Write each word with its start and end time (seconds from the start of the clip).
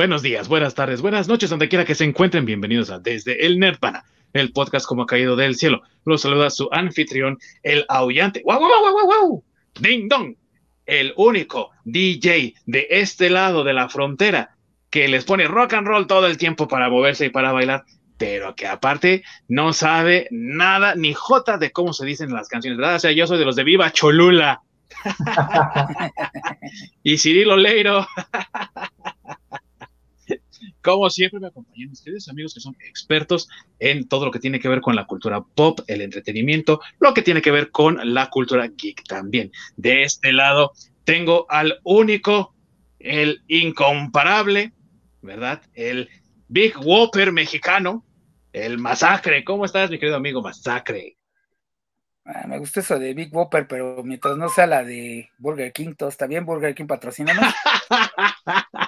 buenos 0.00 0.22
días, 0.22 0.48
buenas 0.48 0.74
tardes, 0.74 1.02
buenas 1.02 1.28
noches, 1.28 1.50
donde 1.50 1.68
quiera 1.68 1.84
que 1.84 1.94
se 1.94 2.04
encuentren. 2.04 2.46
Bienvenidos 2.46 2.88
a 2.88 2.98
Desde 2.98 3.44
el 3.44 3.58
Nerdpana, 3.58 4.06
el 4.32 4.50
podcast 4.50 4.86
como 4.86 5.02
ha 5.02 5.06
caído 5.06 5.36
del 5.36 5.56
cielo. 5.56 5.82
Los 6.06 6.22
saluda 6.22 6.48
su 6.48 6.70
anfitrión, 6.72 7.38
el 7.62 7.84
aullante. 7.86 8.40
¡Wow, 8.46 8.60
wow, 8.60 8.68
wow, 8.68 8.92
wow, 8.92 9.06
wow! 9.06 9.44
¡Ding 9.78 10.08
dong! 10.08 10.36
El 10.86 11.12
único 11.18 11.72
DJ 11.84 12.54
de 12.64 12.86
este 12.88 13.28
lado 13.28 13.62
de 13.62 13.74
la 13.74 13.90
frontera 13.90 14.56
que 14.88 15.06
les 15.06 15.26
pone 15.26 15.46
rock 15.46 15.74
and 15.74 15.86
roll 15.86 16.06
todo 16.06 16.26
el 16.26 16.38
tiempo 16.38 16.66
para 16.66 16.88
moverse 16.88 17.26
y 17.26 17.28
para 17.28 17.52
bailar, 17.52 17.84
pero 18.16 18.54
que 18.56 18.66
aparte 18.66 19.22
no 19.48 19.74
sabe 19.74 20.28
nada 20.30 20.94
ni 20.94 21.12
jota 21.12 21.58
de 21.58 21.72
cómo 21.72 21.92
se 21.92 22.06
dicen 22.06 22.32
las 22.32 22.48
canciones, 22.48 22.78
¿verdad? 22.78 22.96
O 22.96 23.00
sea, 23.00 23.12
yo 23.12 23.26
soy 23.26 23.38
de 23.38 23.44
los 23.44 23.54
de 23.54 23.64
Viva 23.64 23.92
Cholula. 23.92 24.62
y 27.02 27.18
Cirilo 27.18 27.58
Leiro. 27.58 28.06
Como 30.82 31.08
siempre 31.10 31.40
me 31.40 31.48
acompañan 31.48 31.90
ustedes, 31.90 32.28
amigos 32.28 32.54
que 32.54 32.60
son 32.60 32.76
expertos 32.88 33.48
en 33.78 34.08
todo 34.08 34.26
lo 34.26 34.30
que 34.30 34.38
tiene 34.38 34.60
que 34.60 34.68
ver 34.68 34.80
con 34.80 34.96
la 34.96 35.06
cultura 35.06 35.42
pop, 35.42 35.80
el 35.86 36.00
entretenimiento, 36.00 36.80
lo 36.98 37.14
que 37.14 37.22
tiene 37.22 37.42
que 37.42 37.50
ver 37.50 37.70
con 37.70 37.98
la 38.14 38.30
cultura 38.30 38.68
geek 38.68 39.04
también. 39.04 39.52
De 39.76 40.02
este 40.02 40.32
lado 40.32 40.72
tengo 41.04 41.46
al 41.48 41.80
único, 41.84 42.54
el 42.98 43.42
incomparable, 43.48 44.72
¿verdad? 45.22 45.62
El 45.74 46.08
Big 46.48 46.74
Whopper 46.78 47.32
mexicano, 47.32 48.04
el 48.52 48.78
Masacre. 48.78 49.44
¿Cómo 49.44 49.64
estás, 49.64 49.90
mi 49.90 49.98
querido 49.98 50.16
amigo 50.16 50.42
Masacre? 50.42 51.16
Ah, 52.24 52.46
me 52.46 52.58
gusta 52.58 52.80
eso 52.80 52.98
de 52.98 53.14
Big 53.14 53.34
Whopper, 53.34 53.66
pero 53.66 54.02
mientras 54.04 54.36
no 54.36 54.48
sea 54.48 54.66
la 54.66 54.84
de 54.84 55.30
Burger 55.38 55.72
King, 55.72 55.94
todo 55.96 56.08
está 56.08 56.26
bien. 56.26 56.44
Burger 56.44 56.74
King 56.74 56.86
patrocina. 56.86 57.32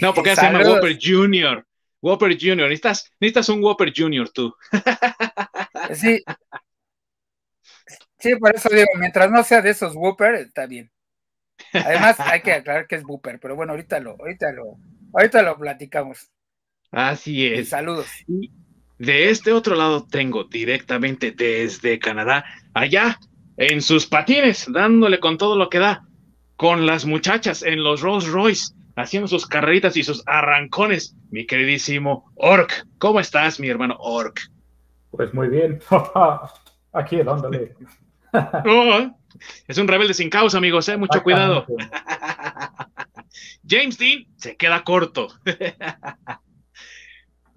no, 0.00 0.14
porque 0.14 0.36
se 0.36 0.42
llama 0.42 0.60
Whopper 0.60 0.98
Junior. 1.00 1.66
Whopper 2.00 2.36
Junior. 2.38 2.68
Necesitas, 2.68 3.10
necesitas 3.20 3.48
un 3.48 3.62
Whopper 3.62 3.92
Junior 3.96 4.28
tú. 4.30 4.54
sí. 5.94 6.22
Sí, 8.18 8.36
por 8.36 8.54
eso 8.54 8.68
digo, 8.68 8.86
mientras 8.98 9.30
no 9.30 9.42
sea 9.42 9.62
de 9.62 9.70
esos 9.70 9.94
Whopper, 9.96 10.34
está 10.36 10.66
bien. 10.66 10.90
Además, 11.72 12.18
hay 12.20 12.40
que 12.42 12.52
aclarar 12.52 12.86
que 12.86 12.96
es 12.96 13.04
Whopper, 13.04 13.38
pero 13.40 13.56
bueno, 13.56 13.72
ahorita 13.72 14.00
lo, 14.00 14.12
ahorita 14.12 14.52
lo, 14.52 14.76
ahorita 15.12 15.42
lo 15.42 15.58
platicamos. 15.58 16.30
Así 16.90 17.46
es. 17.46 17.70
saludos. 17.70 18.06
De 18.98 19.30
este 19.30 19.52
otro 19.52 19.74
lado 19.74 20.06
tengo 20.06 20.44
directamente 20.44 21.32
desde 21.32 21.98
Canadá, 21.98 22.44
allá 22.74 23.18
en 23.56 23.82
sus 23.82 24.06
patines, 24.06 24.66
dándole 24.70 25.18
con 25.18 25.38
todo 25.38 25.56
lo 25.56 25.68
que 25.68 25.78
da, 25.78 26.06
con 26.56 26.86
las 26.86 27.04
muchachas 27.04 27.62
en 27.62 27.82
los 27.82 28.02
Rolls 28.02 28.26
Royce, 28.26 28.74
haciendo 28.96 29.28
sus 29.28 29.46
carreritas 29.46 29.96
y 29.96 30.02
sus 30.02 30.22
arrancones, 30.26 31.16
mi 31.30 31.46
queridísimo 31.46 32.30
Orc. 32.36 32.86
¿Cómo 32.98 33.20
estás, 33.20 33.58
mi 33.60 33.68
hermano 33.68 33.96
Orc? 33.98 34.40
Pues 35.10 35.32
muy 35.34 35.48
bien, 35.48 35.80
aquí 36.92 37.22
dándole. 37.22 37.74
Oh, 38.34 39.14
es 39.68 39.76
un 39.76 39.88
rebelde 39.88 40.14
sin 40.14 40.30
causa, 40.30 40.56
amigos, 40.56 40.88
¿eh? 40.88 40.96
mucho 40.96 41.22
cuidado. 41.22 41.66
James 43.68 43.98
Dean 43.98 44.24
se 44.36 44.56
queda 44.56 44.82
corto. 44.84 45.28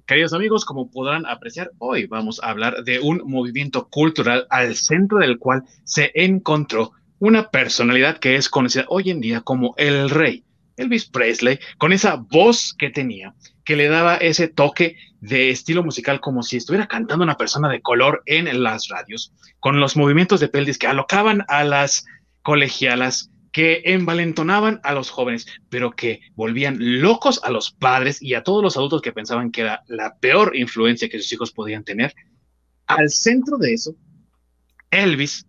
Queridos 0.05 0.33
amigos, 0.33 0.65
como 0.65 0.91
podrán 0.91 1.25
apreciar, 1.25 1.71
hoy 1.77 2.07
vamos 2.07 2.39
a 2.43 2.49
hablar 2.49 2.83
de 2.83 2.99
un 2.99 3.23
movimiento 3.25 3.87
cultural 3.87 4.45
al 4.49 4.75
centro 4.75 5.19
del 5.19 5.39
cual 5.39 5.63
se 5.85 6.11
encontró 6.13 6.91
una 7.19 7.49
personalidad 7.49 8.17
que 8.19 8.35
es 8.35 8.49
conocida 8.49 8.85
hoy 8.89 9.09
en 9.09 9.21
día 9.21 9.41
como 9.41 9.73
el 9.77 10.09
rey, 10.09 10.43
Elvis 10.77 11.05
Presley, 11.05 11.59
con 11.77 11.93
esa 11.93 12.15
voz 12.15 12.75
que 12.77 12.89
tenía, 12.89 13.33
que 13.63 13.75
le 13.75 13.87
daba 13.87 14.17
ese 14.17 14.47
toque 14.47 14.97
de 15.21 15.49
estilo 15.49 15.83
musical 15.83 16.19
como 16.19 16.43
si 16.43 16.57
estuviera 16.57 16.87
cantando 16.87 17.23
una 17.23 17.37
persona 17.37 17.69
de 17.69 17.81
color 17.81 18.21
en 18.25 18.63
las 18.63 18.89
radios, 18.89 19.33
con 19.59 19.79
los 19.79 19.95
movimientos 19.95 20.39
de 20.39 20.49
pelvis 20.49 20.77
que 20.77 20.87
alocaban 20.87 21.45
a 21.47 21.63
las 21.63 22.05
colegialas, 22.41 23.31
que 23.51 23.81
envalentonaban 23.85 24.81
a 24.83 24.93
los 24.93 25.09
jóvenes, 25.09 25.47
pero 25.69 25.91
que 25.91 26.19
volvían 26.35 26.77
locos 27.01 27.39
a 27.43 27.49
los 27.49 27.71
padres 27.71 28.21
y 28.21 28.33
a 28.33 28.43
todos 28.43 28.61
los 28.61 28.75
adultos 28.75 29.01
que 29.01 29.13
pensaban 29.13 29.49
que 29.49 29.61
era 29.61 29.83
la 29.87 30.17
peor 30.17 30.55
influencia 30.55 31.09
que 31.09 31.19
sus 31.19 31.31
hijos 31.31 31.51
podían 31.51 31.85
tener. 31.85 32.13
Al 32.85 33.09
centro 33.09 33.57
de 33.57 33.73
eso, 33.73 33.95
Elvis 34.91 35.47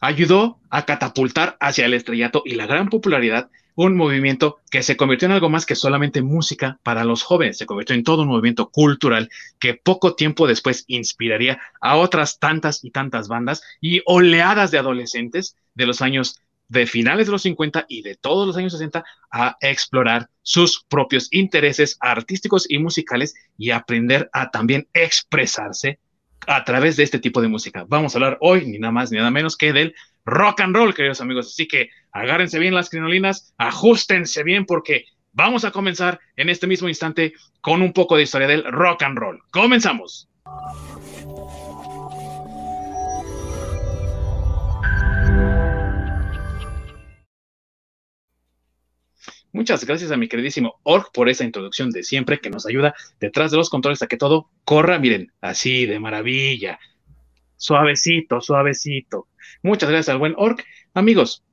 ayudó 0.00 0.60
a 0.70 0.84
catapultar 0.84 1.56
hacia 1.60 1.86
el 1.86 1.94
estrellato 1.94 2.42
y 2.44 2.54
la 2.54 2.66
gran 2.66 2.88
popularidad 2.88 3.50
un 3.74 3.96
movimiento 3.96 4.58
que 4.70 4.82
se 4.82 4.96
convirtió 4.96 5.26
en 5.26 5.32
algo 5.32 5.48
más 5.48 5.66
que 5.66 5.74
solamente 5.74 6.22
música 6.22 6.78
para 6.82 7.04
los 7.04 7.22
jóvenes, 7.22 7.58
se 7.58 7.66
convirtió 7.66 7.94
en 7.94 8.04
todo 8.04 8.22
un 8.22 8.28
movimiento 8.28 8.70
cultural 8.70 9.30
que 9.58 9.74
poco 9.74 10.14
tiempo 10.14 10.46
después 10.46 10.84
inspiraría 10.88 11.60
a 11.80 11.96
otras 11.96 12.38
tantas 12.38 12.84
y 12.84 12.90
tantas 12.90 13.28
bandas 13.28 13.62
y 13.80 14.02
oleadas 14.06 14.70
de 14.70 14.78
adolescentes 14.78 15.56
de 15.74 15.86
los 15.86 16.02
años 16.02 16.40
de 16.68 16.86
finales 16.86 17.26
de 17.26 17.32
los 17.32 17.42
50 17.42 17.84
y 17.88 18.00
de 18.02 18.14
todos 18.16 18.46
los 18.46 18.56
años 18.56 18.72
60 18.72 19.04
a 19.30 19.56
explorar 19.60 20.30
sus 20.42 20.84
propios 20.88 21.28
intereses 21.30 21.98
artísticos 22.00 22.64
y 22.68 22.78
musicales 22.78 23.34
y 23.58 23.70
aprender 23.70 24.30
a 24.32 24.50
también 24.50 24.88
expresarse 24.94 25.98
a 26.46 26.64
través 26.64 26.96
de 26.96 27.02
este 27.02 27.18
tipo 27.18 27.40
de 27.40 27.48
música. 27.48 27.84
Vamos 27.88 28.14
a 28.14 28.18
hablar 28.18 28.38
hoy 28.40 28.66
ni 28.66 28.78
nada 28.78 28.92
más 28.92 29.10
ni 29.10 29.18
nada 29.18 29.30
menos 29.30 29.56
que 29.56 29.72
del 29.72 29.94
rock 30.24 30.60
and 30.60 30.74
roll, 30.74 30.94
queridos 30.94 31.20
amigos. 31.20 31.48
Así 31.48 31.66
que 31.66 31.90
agárrense 32.12 32.58
bien 32.58 32.74
las 32.74 32.90
crinolinas, 32.90 33.54
ajustense 33.58 34.42
bien 34.42 34.66
porque 34.66 35.06
vamos 35.32 35.64
a 35.64 35.70
comenzar 35.70 36.20
en 36.36 36.48
este 36.48 36.66
mismo 36.66 36.88
instante 36.88 37.32
con 37.60 37.82
un 37.82 37.92
poco 37.92 38.16
de 38.16 38.22
historia 38.22 38.48
del 38.48 38.64
rock 38.64 39.02
and 39.02 39.18
roll. 39.18 39.40
Comenzamos. 39.50 40.28
Muchas 49.54 49.84
gracias 49.84 50.10
a 50.10 50.16
mi 50.16 50.28
queridísimo 50.28 50.80
Org 50.82 51.12
por 51.12 51.28
esa 51.28 51.44
introducción 51.44 51.90
de 51.90 52.02
siempre 52.02 52.40
que 52.40 52.48
nos 52.48 52.64
ayuda 52.64 52.94
detrás 53.20 53.50
de 53.50 53.58
los 53.58 53.68
controles 53.68 54.00
a 54.00 54.06
que 54.06 54.16
todo 54.16 54.48
corra, 54.64 54.98
miren, 54.98 55.30
así 55.42 55.84
de 55.84 56.00
maravilla. 56.00 56.78
Suavecito, 57.56 58.40
suavecito. 58.40 59.28
Muchas 59.62 59.90
gracias 59.90 60.08
al 60.08 60.18
buen 60.18 60.34
Org. 60.38 60.64
Amigos, 60.94 61.44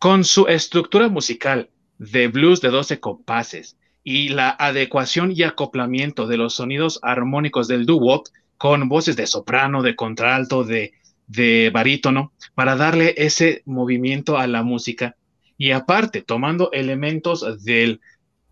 con 0.00 0.24
su 0.24 0.48
estructura 0.48 1.08
musical 1.08 1.70
de 1.98 2.26
blues 2.26 2.60
de 2.60 2.70
12 2.70 2.98
compases 2.98 3.76
y 4.02 4.30
la 4.30 4.50
adecuación 4.50 5.30
y 5.30 5.44
acoplamiento 5.44 6.26
de 6.26 6.38
los 6.38 6.54
sonidos 6.54 6.98
armónicos 7.02 7.68
del 7.68 7.86
doo-wop 7.86 8.26
con 8.58 8.88
voces 8.88 9.14
de 9.14 9.28
soprano, 9.28 9.82
de 9.82 9.94
contralto, 9.94 10.64
de, 10.64 10.94
de 11.28 11.70
barítono, 11.72 12.32
para 12.54 12.74
darle 12.74 13.14
ese 13.16 13.62
movimiento 13.66 14.36
a 14.36 14.48
la 14.48 14.64
música 14.64 15.16
y 15.56 15.70
aparte 15.70 16.22
tomando 16.22 16.70
elementos 16.72 17.64
del 17.64 18.00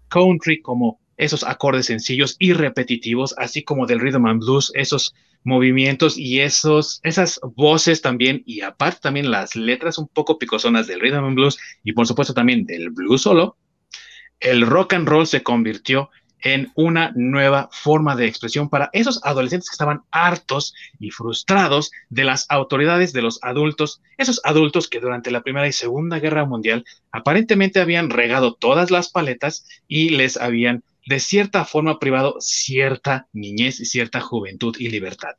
country 0.09 0.61
como 0.61 1.01
esos 1.17 1.45
acordes 1.45 1.87
sencillos 1.87 2.37
y 2.39 2.53
repetitivos, 2.53 3.35
así 3.39 3.63
como 3.63 3.87
del 3.87 4.01
rhythm 4.01 4.27
and 4.27 4.41
blues, 4.41 4.73
esos 4.75 5.15
movimientos 5.45 6.17
y 6.19 6.41
esos, 6.41 7.01
esas 7.03 7.39
voces 7.55 8.01
también, 8.01 8.43
y 8.47 8.63
aparte 8.63 9.01
también 9.03 9.31
las 9.31 9.55
letras 9.55 9.99
un 9.99 10.09
poco 10.09 10.39
picosonas 10.39 10.87
del 10.87 11.01
rhythm 11.01 11.25
and 11.25 11.35
blues 11.37 11.59
y 11.83 11.93
por 11.93 12.07
supuesto 12.07 12.35
también 12.35 12.65
del 12.65 12.91
blues 12.91 13.23
solo, 13.23 13.57
el 14.41 14.67
rock 14.67 14.95
and 14.95 15.09
roll 15.09 15.27
se 15.27 15.43
convirtió 15.43 16.11
en 16.45 16.71
una 16.75 17.11
nueva 17.17 17.71
forma 17.73 18.15
de 18.15 18.27
expresión 18.27 18.69
para 18.69 18.91
esos 18.93 19.19
adolescentes 19.25 19.71
que 19.71 19.75
estaban 19.75 20.03
hartos 20.11 20.75
y 21.01 21.11
frustrados 21.11 21.91
de 22.11 22.25
las 22.25 22.47
autoridades 22.51 23.15
de 23.15 23.23
los 23.23 23.39
adultos, 23.43 24.03
esos 24.19 24.41
adultos 24.45 24.89
que 24.89 25.01
durante 25.01 25.31
la 25.31 25.43
Primera 25.43 25.67
y 25.67 25.73
Segunda 25.73 26.21
Guerra 26.21 26.45
Mundial 26.45 26.85
aparentemente 27.11 27.81
habían 27.81 28.11
regado 28.11 28.55
todas 28.55 28.91
las 28.91 29.11
paletas 29.11 29.67
y 29.89 30.11
les 30.11 30.37
habían 30.37 30.85
de 31.07 31.19
cierta 31.19 31.65
forma 31.65 31.99
privado 31.99 32.37
cierta 32.41 33.27
niñez 33.33 33.81
y 33.81 33.87
cierta 33.87 34.21
juventud 34.21 34.77
y 34.79 34.89
libertad. 34.89 35.37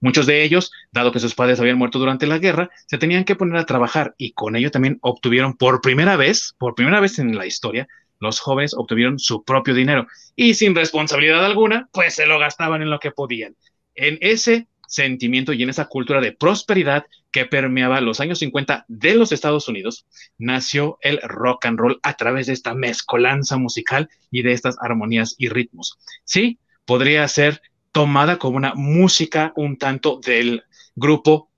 Muchos 0.00 0.26
de 0.26 0.42
ellos, 0.42 0.72
dado 0.90 1.12
que 1.12 1.20
sus 1.20 1.34
padres 1.34 1.60
habían 1.60 1.78
muerto 1.78 2.00
durante 2.00 2.26
la 2.26 2.38
guerra, 2.38 2.70
se 2.86 2.98
tenían 2.98 3.24
que 3.24 3.36
poner 3.36 3.56
a 3.58 3.66
trabajar 3.66 4.14
y 4.18 4.32
con 4.32 4.56
ello 4.56 4.72
también 4.72 4.98
obtuvieron 5.02 5.56
por 5.56 5.80
primera 5.80 6.16
vez, 6.16 6.54
por 6.58 6.74
primera 6.74 7.00
vez 7.00 7.20
en 7.20 7.36
la 7.36 7.46
historia, 7.46 7.86
los 8.20 8.40
jóvenes 8.40 8.74
obtuvieron 8.74 9.18
su 9.18 9.44
propio 9.44 9.74
dinero 9.74 10.06
y 10.36 10.54
sin 10.54 10.74
responsabilidad 10.74 11.44
alguna, 11.44 11.88
pues 11.92 12.14
se 12.14 12.26
lo 12.26 12.38
gastaban 12.38 12.82
en 12.82 12.90
lo 12.90 12.98
que 12.98 13.10
podían. 13.10 13.56
En 13.94 14.18
ese 14.20 14.68
sentimiento 14.88 15.52
y 15.52 15.62
en 15.62 15.70
esa 15.70 15.86
cultura 15.86 16.20
de 16.20 16.32
prosperidad 16.32 17.04
que 17.30 17.44
permeaba 17.44 18.00
los 18.00 18.20
años 18.20 18.38
50 18.38 18.86
de 18.88 19.14
los 19.14 19.32
Estados 19.32 19.68
Unidos, 19.68 20.06
nació 20.38 20.98
el 21.02 21.20
rock 21.22 21.66
and 21.66 21.78
roll 21.78 22.00
a 22.02 22.14
través 22.14 22.46
de 22.46 22.54
esta 22.54 22.74
mezcolanza 22.74 23.58
musical 23.58 24.08
y 24.30 24.42
de 24.42 24.52
estas 24.52 24.76
armonías 24.80 25.34
y 25.38 25.48
ritmos. 25.48 25.98
Sí, 26.24 26.58
podría 26.86 27.28
ser 27.28 27.60
tomada 27.92 28.38
como 28.38 28.56
una 28.56 28.74
música 28.74 29.52
un 29.56 29.76
tanto 29.76 30.20
del 30.24 30.64
grupo 30.96 31.50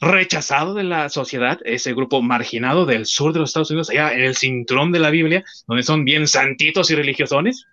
rechazado 0.00 0.74
de 0.74 0.84
la 0.84 1.08
sociedad, 1.08 1.58
ese 1.64 1.94
grupo 1.94 2.22
marginado 2.22 2.86
del 2.86 3.06
sur 3.06 3.32
de 3.32 3.40
los 3.40 3.50
Estados 3.50 3.70
Unidos, 3.70 3.90
allá 3.90 4.12
en 4.12 4.22
el 4.22 4.36
cinturón 4.36 4.92
de 4.92 4.98
la 5.00 5.10
Biblia, 5.10 5.44
donde 5.66 5.82
son 5.82 6.04
bien 6.04 6.28
santitos 6.28 6.90
y 6.90 6.94
religiosones. 6.94 7.66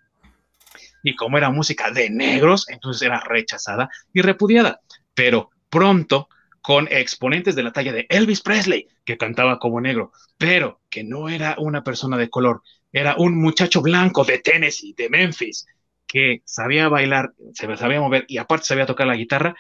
y 1.04 1.16
como 1.16 1.38
era 1.38 1.50
música 1.52 1.92
de 1.92 2.10
negros, 2.10 2.68
entonces 2.70 3.02
era 3.06 3.20
rechazada 3.20 3.90
y 4.14 4.22
repudiada. 4.22 4.82
Pero 5.14 5.50
pronto, 5.70 6.30
con 6.62 6.88
exponentes 6.90 7.56
de 7.56 7.64
la 7.64 7.74
talla 7.74 7.92
de 7.94 8.06
Elvis 8.10 8.42
Presley, 8.42 8.88
que 9.04 9.18
cantaba 9.18 9.60
como 9.60 9.82
negro, 9.82 10.14
pero 10.38 10.82
que 10.90 11.04
no 11.04 11.30
era 11.30 11.56
una 11.60 11.84
persona 11.84 12.18
de 12.18 12.30
color, 12.30 12.62
era 12.92 13.16
un 13.18 13.38
muchacho 13.42 13.82
blanco 13.82 14.24
de 14.24 14.40
Tennessee, 14.40 14.94
de 14.98 15.10
Memphis, 15.10 15.66
que 16.08 16.42
sabía 16.46 16.88
bailar, 16.90 17.34
se 17.54 17.76
sabía 17.76 18.00
mover 18.00 18.26
y 18.28 18.38
aparte 18.38 18.66
sabía 18.66 18.86
tocar 18.86 19.08
la 19.08 19.16
guitarra, 19.16 19.56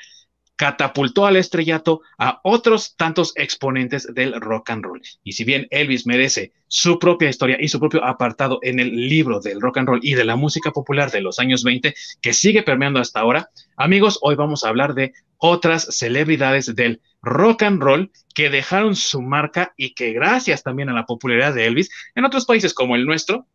catapultó 0.56 1.26
al 1.26 1.36
estrellato 1.36 2.02
a 2.18 2.40
otros 2.44 2.96
tantos 2.96 3.34
exponentes 3.36 4.08
del 4.14 4.40
rock 4.40 4.70
and 4.70 4.84
roll. 4.84 5.02
Y 5.24 5.34
si 5.34 5.44
bien 5.44 5.68
Elvis 5.72 6.06
merece 6.06 6.54
su 6.68 7.00
propia 7.00 7.30
historia 7.30 7.58
y 7.60 7.68
su 7.68 7.80
propio 7.80 8.04
apartado 8.04 8.60
en 8.62 8.80
el 8.80 9.10
libro 9.10 9.40
del 9.40 9.62
rock 9.62 9.80
and 9.80 9.88
roll 9.88 10.00
y 10.04 10.14
de 10.14 10.24
la 10.24 10.36
música 10.36 10.72
popular 10.72 11.12
de 11.12 11.22
los 11.22 11.40
años 11.40 11.64
20, 11.64 11.94
que 12.22 12.34
sigue 12.34 12.64
permeando 12.64 13.00
hasta 13.00 13.20
ahora, 13.20 13.50
amigos, 13.78 14.20
hoy 14.22 14.36
vamos 14.36 14.64
a 14.64 14.70
hablar 14.70 14.94
de 14.94 15.14
otras 15.38 15.88
celebridades 15.98 16.74
del 16.76 17.02
rock 17.22 17.64
and 17.64 17.82
roll 17.82 18.12
que 18.36 18.50
dejaron 18.50 18.96
su 18.96 19.22
marca 19.22 19.74
y 19.78 19.94
que 19.94 20.14
gracias 20.14 20.64
también 20.64 20.90
a 20.90 20.94
la 20.94 21.06
popularidad 21.06 21.54
de 21.54 21.66
Elvis 21.66 21.90
en 22.16 22.26
otros 22.26 22.46
países 22.46 22.74
como 22.74 22.96
el 22.96 23.06
nuestro, 23.06 23.48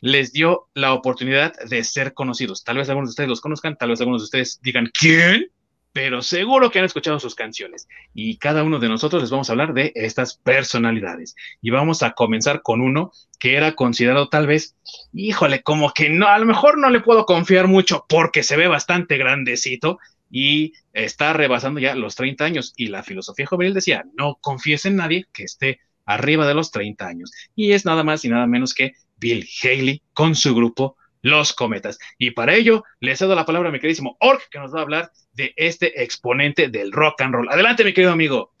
les 0.00 0.32
dio 0.32 0.68
la 0.74 0.92
oportunidad 0.92 1.54
de 1.68 1.82
ser 1.84 2.14
conocidos. 2.14 2.62
Tal 2.64 2.76
vez 2.76 2.88
algunos 2.88 3.10
de 3.10 3.12
ustedes 3.12 3.28
los 3.28 3.40
conozcan, 3.40 3.76
tal 3.76 3.90
vez 3.90 4.00
algunos 4.00 4.22
de 4.22 4.24
ustedes 4.26 4.60
digan, 4.62 4.90
¿quién? 4.98 5.50
Pero 5.92 6.22
seguro 6.22 6.70
que 6.70 6.78
han 6.78 6.84
escuchado 6.84 7.18
sus 7.18 7.34
canciones. 7.34 7.88
Y 8.14 8.36
cada 8.36 8.62
uno 8.62 8.78
de 8.78 8.88
nosotros 8.88 9.22
les 9.22 9.30
vamos 9.30 9.48
a 9.48 9.52
hablar 9.52 9.74
de 9.74 9.92
estas 9.94 10.36
personalidades. 10.36 11.34
Y 11.62 11.70
vamos 11.70 12.02
a 12.02 12.12
comenzar 12.12 12.62
con 12.62 12.80
uno 12.80 13.12
que 13.38 13.56
era 13.56 13.74
considerado 13.74 14.28
tal 14.28 14.46
vez, 14.46 14.76
híjole, 15.12 15.62
como 15.62 15.92
que 15.92 16.10
no, 16.10 16.28
a 16.28 16.38
lo 16.38 16.46
mejor 16.46 16.78
no 16.78 16.90
le 16.90 17.00
puedo 17.00 17.26
confiar 17.26 17.68
mucho 17.68 18.04
porque 18.08 18.42
se 18.42 18.56
ve 18.56 18.68
bastante 18.68 19.16
grandecito 19.16 19.98
y 20.30 20.74
está 20.92 21.32
rebasando 21.32 21.80
ya 21.80 21.94
los 21.94 22.14
30 22.16 22.44
años. 22.44 22.74
Y 22.76 22.88
la 22.88 23.02
filosofía 23.02 23.46
juvenil 23.46 23.74
decía, 23.74 24.04
no 24.14 24.38
confíes 24.40 24.84
en 24.84 24.96
nadie 24.96 25.26
que 25.32 25.44
esté 25.44 25.80
arriba 26.04 26.46
de 26.46 26.54
los 26.54 26.70
30 26.70 27.06
años. 27.06 27.32
Y 27.54 27.72
es 27.72 27.84
nada 27.84 28.04
más 28.04 28.24
y 28.24 28.28
nada 28.28 28.46
menos 28.46 28.74
que 28.74 28.94
Bill 29.18 29.48
Haley 29.62 30.02
con 30.14 30.34
su 30.34 30.54
grupo 30.54 30.96
los 31.22 31.52
cometas. 31.52 31.98
Y 32.18 32.32
para 32.32 32.54
ello, 32.54 32.84
le 33.00 33.16
cedo 33.16 33.34
la 33.34 33.46
palabra 33.46 33.68
a 33.68 33.72
mi 33.72 33.80
queridísimo 33.80 34.16
Ork, 34.20 34.48
que 34.50 34.58
nos 34.58 34.74
va 34.74 34.80
a 34.80 34.82
hablar 34.82 35.12
de 35.32 35.52
este 35.56 36.02
exponente 36.02 36.68
del 36.68 36.92
rock 36.92 37.20
and 37.22 37.34
roll. 37.34 37.48
Adelante, 37.48 37.84
mi 37.84 37.92
querido 37.92 38.12
amigo. 38.12 38.52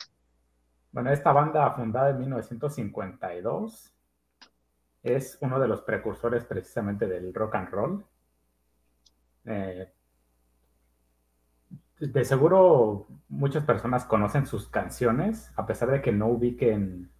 Bueno, 0.92 1.10
esta 1.10 1.32
banda 1.32 1.70
fundada 1.72 2.10
en 2.10 2.20
1952 2.20 3.92
es 5.02 5.38
uno 5.40 5.60
de 5.60 5.68
los 5.68 5.82
precursores 5.82 6.44
precisamente 6.44 7.06
del 7.06 7.32
rock 7.32 7.54
and 7.54 7.68
roll. 7.70 8.04
Eh, 9.44 9.92
de 12.00 12.24
seguro 12.24 13.06
muchas 13.28 13.64
personas 13.64 14.04
conocen 14.04 14.46
sus 14.46 14.68
canciones, 14.68 15.52
a 15.56 15.66
pesar 15.66 15.90
de 15.90 16.00
que 16.00 16.12
no 16.12 16.28
ubiquen 16.28 17.10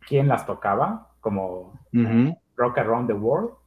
quién 0.00 0.28
las 0.28 0.46
tocaba, 0.46 1.14
como 1.20 1.78
Rock 2.56 2.78
Around 2.78 3.08
the 3.08 3.14
World 3.14 3.57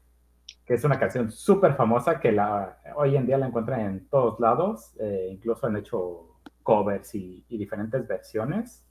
que 0.65 0.73
es 0.73 0.83
una 0.83 0.99
canción 0.99 1.31
súper 1.31 1.75
famosa 1.75 2.19
que 2.19 2.31
la, 2.31 2.79
hoy 2.95 3.15
en 3.15 3.25
día 3.25 3.37
la 3.37 3.47
encuentran 3.47 3.81
en 3.81 4.07
todos 4.07 4.39
lados, 4.39 4.95
eh, 4.99 5.29
incluso 5.31 5.67
han 5.67 5.77
hecho 5.77 6.39
covers 6.63 7.13
y, 7.15 7.45
diferentes 7.49 8.07
versiones. 8.07 8.87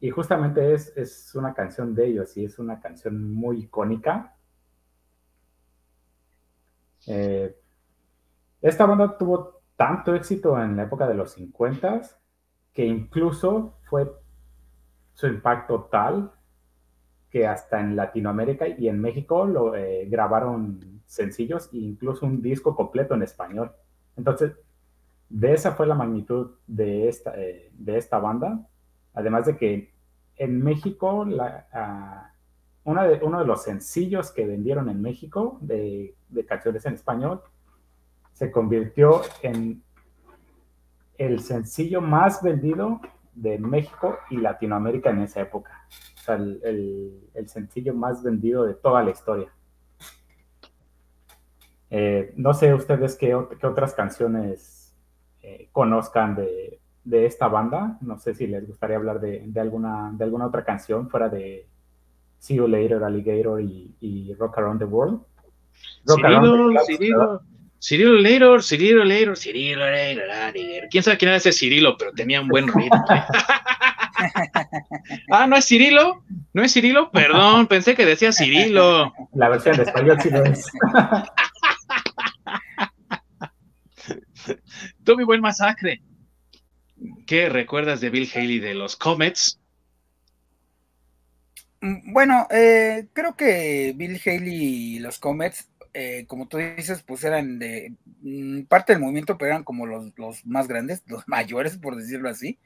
Y 0.00 0.10
justamente 0.10 0.74
es, 0.74 0.96
es, 0.96 1.34
una 1.34 1.54
canción 1.54 1.94
de 1.94 2.06
ellos 2.06 2.36
y 2.36 2.44
es 2.44 2.58
una 2.58 2.80
canción 2.80 3.32
muy 3.32 3.60
icónica. 3.60 4.36
Eh, 7.06 7.56
esta 8.60 8.86
banda 8.86 9.16
tuvo 9.16 9.62
tanto 9.76 10.14
éxito 10.14 10.60
en 10.60 10.76
la 10.76 10.84
época 10.84 11.06
de 11.06 11.14
los 11.14 11.32
50 11.32 12.02
que 12.72 12.84
incluso 12.84 13.78
fue 13.82 14.10
su 15.14 15.26
impacto 15.26 15.88
tal 15.90 16.32
que 17.32 17.46
hasta 17.46 17.80
en 17.80 17.96
Latinoamérica 17.96 18.68
y 18.68 18.88
en 18.88 19.00
México 19.00 19.46
lo 19.46 19.74
eh, 19.74 20.06
grabaron 20.06 21.00
sencillos 21.06 21.70
e 21.72 21.78
incluso 21.78 22.26
un 22.26 22.42
disco 22.42 22.76
completo 22.76 23.14
en 23.14 23.22
español. 23.22 23.72
Entonces, 24.18 24.52
de 25.30 25.54
esa 25.54 25.72
fue 25.72 25.86
la 25.86 25.94
magnitud 25.94 26.50
de 26.66 27.08
esta, 27.08 27.32
eh, 27.40 27.70
de 27.72 27.96
esta 27.96 28.18
banda. 28.18 28.68
Además 29.14 29.46
de 29.46 29.56
que 29.56 29.94
en 30.36 30.62
México, 30.62 31.26
ah, 31.72 32.30
una 32.84 33.04
de, 33.04 33.24
uno 33.24 33.38
de 33.38 33.46
los 33.46 33.62
sencillos 33.62 34.30
que 34.30 34.46
vendieron 34.46 34.90
en 34.90 35.00
México 35.00 35.58
de 35.62 36.14
canciones 36.46 36.84
en 36.84 36.94
español 36.94 37.40
se 38.32 38.50
convirtió 38.50 39.22
en 39.42 39.82
el 41.16 41.40
sencillo 41.40 42.02
más 42.02 42.42
vendido 42.42 43.00
de 43.34 43.58
México 43.58 44.18
y 44.28 44.36
Latinoamérica 44.36 45.10
en 45.10 45.20
esa 45.20 45.40
época 45.40 45.81
el, 46.28 47.46
sencillo 47.46 47.94
más 47.94 48.22
vendido 48.22 48.64
de 48.64 48.74
toda 48.74 49.02
la 49.02 49.10
historia. 49.10 49.52
Eh, 51.90 52.32
no 52.36 52.54
sé 52.54 52.72
ustedes 52.72 53.16
qué, 53.16 53.34
otras 53.34 53.94
canciones 53.94 54.94
eh, 55.42 55.68
conozcan 55.72 56.36
de, 56.36 56.78
esta 57.26 57.48
banda. 57.48 57.98
No 58.00 58.18
sé 58.18 58.34
si 58.34 58.46
les 58.46 58.66
gustaría 58.66 58.96
hablar 58.96 59.20
de, 59.20 59.52
alguna, 59.60 60.10
de 60.14 60.24
alguna 60.24 60.46
otra 60.46 60.64
canción 60.64 61.10
fuera 61.10 61.28
de 61.28 61.66
See 62.38 62.56
You 62.56 62.66
Later, 62.66 63.04
Alligator 63.04 63.60
y, 63.60 64.34
Rock 64.38 64.58
Around 64.58 64.78
the 64.80 64.84
World. 64.84 65.20
Rock 66.06 66.20
Cirilo, 66.20 66.80
Cirilo, 66.86 67.42
Cirilo 67.80 68.14
Later, 68.14 68.62
Cirilo 68.62 69.04
Later, 69.04 69.36
Cirilo 69.36 69.84
Later, 69.84 70.30
Alligator. 70.30 70.88
Quién 70.88 71.02
sabe 71.02 71.18
quién 71.18 71.28
era 71.30 71.36
ese 71.36 71.52
Cirilo, 71.52 71.96
pero 71.98 72.12
tenía 72.12 72.40
un 72.40 72.48
buen 72.48 72.68
ritmo. 72.68 73.04
ah, 75.30 75.46
¿no 75.46 75.56
es 75.56 75.66
Cirilo? 75.66 76.24
¿No 76.52 76.62
es 76.62 76.72
Cirilo? 76.72 77.10
Perdón, 77.10 77.66
pensé 77.68 77.94
que 77.94 78.06
decía 78.06 78.32
Cirilo. 78.32 79.12
La 79.34 79.48
versión 79.48 79.76
de 79.76 79.84
español 79.84 80.18
sí 80.20 80.30
lo 80.30 80.44
es. 80.44 80.66
Tú, 85.04 85.16
mi 85.16 85.24
buen 85.24 85.40
masacre. 85.40 86.02
¿Qué 87.26 87.48
recuerdas 87.48 88.00
de 88.00 88.10
Bill 88.10 88.30
Haley 88.32 88.58
de 88.58 88.74
los 88.74 88.96
Comets? 88.96 89.60
Mm, 91.80 92.12
bueno, 92.12 92.46
eh, 92.50 93.08
creo 93.12 93.36
que 93.36 93.92
Bill 93.96 94.20
Haley 94.24 94.96
y 94.96 94.98
los 95.00 95.18
Comets, 95.18 95.68
eh, 95.94 96.24
como 96.26 96.48
tú 96.48 96.58
dices, 96.58 97.02
pues 97.02 97.24
eran 97.24 97.58
de 97.58 97.94
mm, 98.22 98.62
parte 98.62 98.92
del 98.92 99.02
movimiento, 99.02 99.36
pero 99.36 99.50
eran 99.50 99.64
como 99.64 99.86
los, 99.86 100.12
los 100.16 100.44
más 100.46 100.68
grandes, 100.68 101.02
los 101.06 101.26
mayores, 101.26 101.76
por 101.76 101.96
decirlo 101.96 102.28
así. 102.28 102.58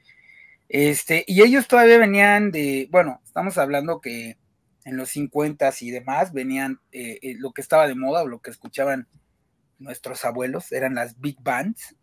Este, 0.69 1.23
y 1.27 1.41
ellos 1.41 1.67
todavía 1.67 1.97
venían 1.97 2.51
de, 2.51 2.87
bueno, 2.91 3.21
estamos 3.23 3.57
hablando 3.57 4.01
que 4.01 4.37
en 4.83 4.97
los 4.97 5.09
50 5.09 5.71
y 5.81 5.91
demás 5.91 6.33
venían 6.33 6.79
eh, 6.91 7.19
eh, 7.21 7.35
lo 7.37 7.51
que 7.51 7.61
estaba 7.61 7.87
de 7.87 7.95
moda 7.95 8.23
o 8.23 8.27
lo 8.27 8.39
que 8.39 8.51
escuchaban 8.51 9.07
nuestros 9.79 10.25
abuelos, 10.25 10.71
eran 10.71 10.95
las 10.95 11.19
big 11.19 11.37
bands. 11.41 11.95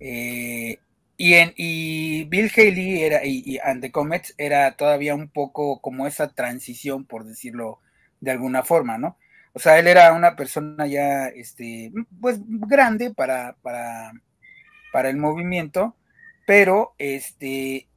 Eh, 0.00 0.78
y, 1.16 1.34
en, 1.34 1.54
y 1.56 2.24
Bill 2.24 2.50
Haley 2.54 3.02
era, 3.02 3.24
y, 3.24 3.58
and 3.62 3.80
the 3.80 3.90
Comets 3.90 4.34
era 4.38 4.76
todavía 4.76 5.14
un 5.14 5.28
poco 5.28 5.80
como 5.80 6.06
esa 6.06 6.28
transición, 6.28 7.04
por 7.06 7.24
decirlo 7.24 7.80
de 8.20 8.30
alguna 8.30 8.62
forma, 8.62 8.98
¿no? 8.98 9.18
O 9.52 9.58
sea, 9.58 9.78
él 9.78 9.86
era 9.86 10.12
una 10.12 10.36
persona 10.36 10.86
ya, 10.86 11.28
este, 11.28 11.92
pues 12.20 12.40
grande 12.46 13.14
para, 13.14 13.56
para, 13.62 14.12
para 14.92 15.08
el 15.08 15.16
movimiento, 15.16 15.96
pero 16.46 16.94
este, 16.96 17.88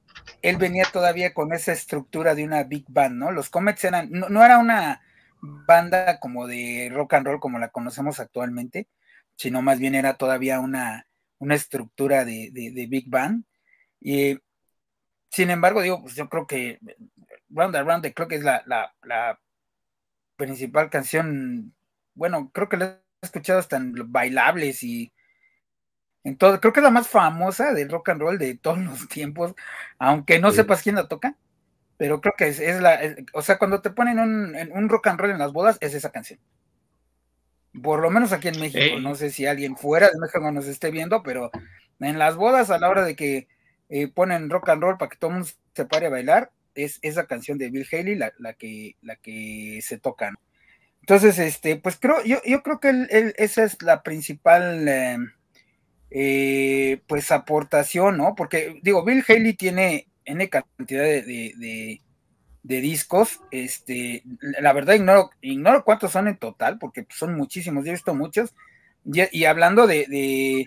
él 0.42 0.58
venía 0.58 0.86
todavía 0.92 1.34
con 1.34 1.54
esa 1.54 1.72
estructura 1.72 2.36
de 2.36 2.44
una 2.44 2.64
big 2.64 2.86
band, 2.90 3.16
¿no? 3.16 3.32
Los 3.32 3.50
Comets 3.50 3.84
eran, 3.86 4.10
no, 4.12 4.44
era 4.44 4.58
una 4.58 5.02
banda 5.42 6.20
como 6.20 6.48
de 6.48 6.90
rock 6.92 7.14
and 7.14 7.28
roll 7.28 7.40
como 7.40 7.60
la 7.60 7.70
conocemos 7.70 8.20
actualmente, 8.20 8.88
sino 9.36 9.62
más 9.62 9.80
bien 9.80 9.96
era 9.96 10.16
todavía 10.16 10.60
una, 10.60 11.08
una 11.38 11.56
estructura 11.56 12.26
de, 12.26 12.52
big 12.90 13.10
band. 13.10 13.46
Y 14.02 14.40
sin 15.30 15.52
embargo, 15.52 15.82
digo, 15.82 16.02
pues 16.02 16.16
yo 16.16 16.28
creo 16.28 16.48
que 16.48 16.80
Round 17.50 17.76
Around 17.76 18.04
the 18.04 18.14
Clock 18.14 18.32
es 18.34 18.44
la, 18.44 18.64
la 18.66 19.40
principal 20.36 20.90
canción, 20.90 21.76
bueno, 22.16 22.50
creo 22.52 22.68
que 22.68 22.78
la 22.78 22.86
he 23.22 23.26
escuchado 23.26 23.60
hasta 23.60 23.78
en 23.78 23.94
bailables 24.12 24.84
y 24.84 25.14
creo 26.24 26.74
que 26.74 26.80
es 26.80 26.84
la 26.84 26.92
más 26.92 27.08
famosa 27.08 27.74
del 27.74 27.90
rock 27.90 28.10
and 28.10 28.22
roll 28.22 28.38
de 28.38 28.56
todos 28.56 28.78
los 28.84 29.08
tiempos, 29.08 29.56
aunque 29.98 30.40
no 30.40 30.52
sepas 30.52 30.82
quién 30.82 30.96
la 30.96 31.08
toca, 31.08 31.36
pero 31.98 32.22
creo 32.22 32.34
que 32.38 32.48
es, 32.48 32.82
la, 32.82 33.00
o 33.34 33.42
sea, 33.42 33.58
cuando 33.58 33.82
te 33.82 33.90
ponen 33.90 34.20
un, 34.20 34.90
rock 34.90 35.08
and 35.08 35.20
roll 35.20 35.32
en 35.32 35.40
las 35.40 35.52
bodas, 35.52 35.78
es 35.82 35.94
esa 35.94 36.12
canción. 36.12 36.40
Por 37.84 38.02
lo 38.02 38.10
menos 38.10 38.32
aquí 38.32 38.48
en 38.48 38.60
México, 38.60 39.00
no 39.00 39.16
sé 39.16 39.30
si 39.30 39.46
alguien 39.46 39.78
fuera 39.78 40.08
de 40.10 40.20
México 40.20 40.52
nos 40.52 40.66
esté 40.66 40.92
viendo, 40.92 41.22
pero 41.24 41.52
en 42.00 42.18
las 42.18 42.36
bodas 42.36 42.70
a 42.72 42.80
la 42.80 42.90
hora 42.90 43.04
de 43.04 43.16
que 43.16 43.48
eh, 43.90 44.08
ponen 44.08 44.50
rock 44.50 44.70
and 44.70 44.82
roll 44.82 44.98
para 44.98 45.10
que 45.10 45.18
todo 45.18 45.32
el 45.32 45.38
mundo 45.38 45.50
se 45.74 45.86
pare 45.86 46.08
a 46.08 46.10
bailar, 46.10 46.52
es 46.76 47.00
esa 47.02 47.28
canción 47.28 47.58
de 47.58 47.70
Bill 47.70 47.88
Haley 47.92 48.16
la, 48.16 48.54
que, 48.54 48.96
la 49.02 49.16
que 49.18 49.80
se 49.82 49.98
toca. 49.98 50.34
Entonces, 51.02 51.40
este, 51.40 51.76
pues 51.78 51.98
creo, 52.00 52.24
yo, 52.24 52.38
yo 52.46 52.62
creo 52.64 52.80
que 52.80 53.34
esa 53.38 53.64
es 53.64 53.82
la 53.82 54.04
principal 54.04 54.88
em, 54.88 55.32
eh, 56.12 57.02
pues 57.08 57.32
aportación, 57.32 58.18
¿no? 58.18 58.36
Porque 58.36 58.80
digo, 58.84 59.04
Bill 59.04 59.24
Haley 59.28 59.54
tiene 59.54 60.08
N 60.26 60.50
cantidad 60.50 61.04
de, 61.04 62.02
discos, 62.64 63.40
este, 63.52 64.24
la 64.60 64.74
verdad 64.74 64.96
ignoro, 64.96 65.32
ignoro 65.42 65.84
cuántos 65.84 66.12
son 66.12 66.28
en 66.28 66.38
total, 66.38 66.78
porque 66.78 67.08
son 67.10 67.36
muchísimos, 67.36 67.84
yo 67.84 67.90
he 67.90 67.94
visto 67.94 68.14
muchos, 68.14 68.54
y, 69.06 69.46
hablando 69.46 69.88
de, 69.88 70.66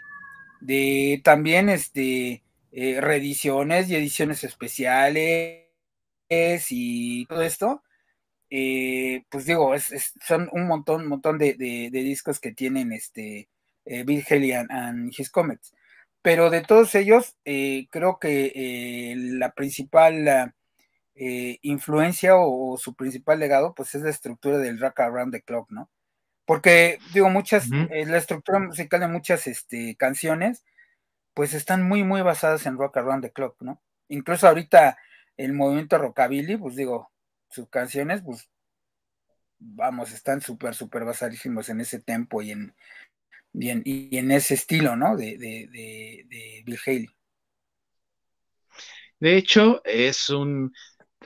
de, 0.61 1.20
también 1.22 1.68
este, 1.68 2.42
eh, 2.72 3.00
reediciones 3.00 3.88
y 3.88 3.96
ediciones 3.96 4.42
especiales 4.44 5.68
y 6.70 7.26
todo 7.26 7.42
esto, 7.42 7.82
eh, 8.54 9.25
pues 9.30 9.46
digo, 9.46 9.72
son 10.26 10.50
un 10.52 10.66
montón, 10.66 11.06
montón 11.06 11.38
de, 11.38 11.54
discos 11.90 12.38
que 12.38 12.52
tienen 12.52 12.92
este 12.92 13.49
eh, 13.84 14.04
Bill 14.04 14.24
Haley 14.28 14.52
and, 14.52 15.12
His 15.16 15.30
Comets. 15.30 15.74
Pero 16.22 16.50
de 16.50 16.62
todos 16.62 16.94
ellos, 16.94 17.36
eh, 17.44 17.88
creo 17.90 18.18
que 18.18 19.14
la 19.16 19.52
principal 19.52 20.54
influencia 21.14 22.36
o, 22.36 22.76
su 22.78 22.94
principal 22.94 23.40
legado, 23.40 23.74
pues 23.74 23.94
es 23.94 24.02
la 24.02 24.10
estructura 24.10 24.58
del 24.58 24.80
Rock 24.80 25.00
Around 25.00 25.32
the 25.32 25.42
Clock, 25.42 25.70
¿no? 25.70 25.90
Porque, 26.44 26.98
digo, 27.14 27.30
muchas, 27.30 27.68
la 27.68 28.16
estructura 28.18 28.58
musical 28.58 29.00
de 29.00 29.08
muchas 29.08 29.46
este, 29.46 29.96
canciones, 29.96 30.64
pues 31.34 31.54
están 31.54 31.82
muy, 31.82 32.04
muy 32.04 32.22
basadas 32.22 32.66
en 32.66 32.78
Rock 32.78 32.98
Around 32.98 33.24
the 33.24 33.32
Clock, 33.32 33.60
¿no? 33.62 33.80
Incluso 34.08 34.48
ahorita 34.48 34.98
el 35.36 35.52
movimiento 35.52 35.98
rockabilly, 35.98 36.56
pues 36.56 36.76
digo, 36.76 37.10
sus 37.48 37.68
canciones, 37.68 38.22
pues, 38.22 38.48
vamos, 39.58 40.12
están 40.12 40.40
súper, 40.40 40.74
súper 40.74 41.04
basadísimos 41.04 41.68
en 41.68 41.80
ese 41.80 42.00
tempo 42.00 42.42
y 42.42 42.50
en, 42.50 42.74
y 43.54 44.16
en, 44.16 44.30
ese 44.30 44.54
estilo, 44.54 44.97
¿no? 44.97 45.16
De, 45.16 45.37
de, 45.37 46.62
Bill 46.64 46.78
Haley. 46.87 47.09
De 49.21 49.37
hecho, 49.37 49.82
es 49.85 50.30
un, 50.30 50.73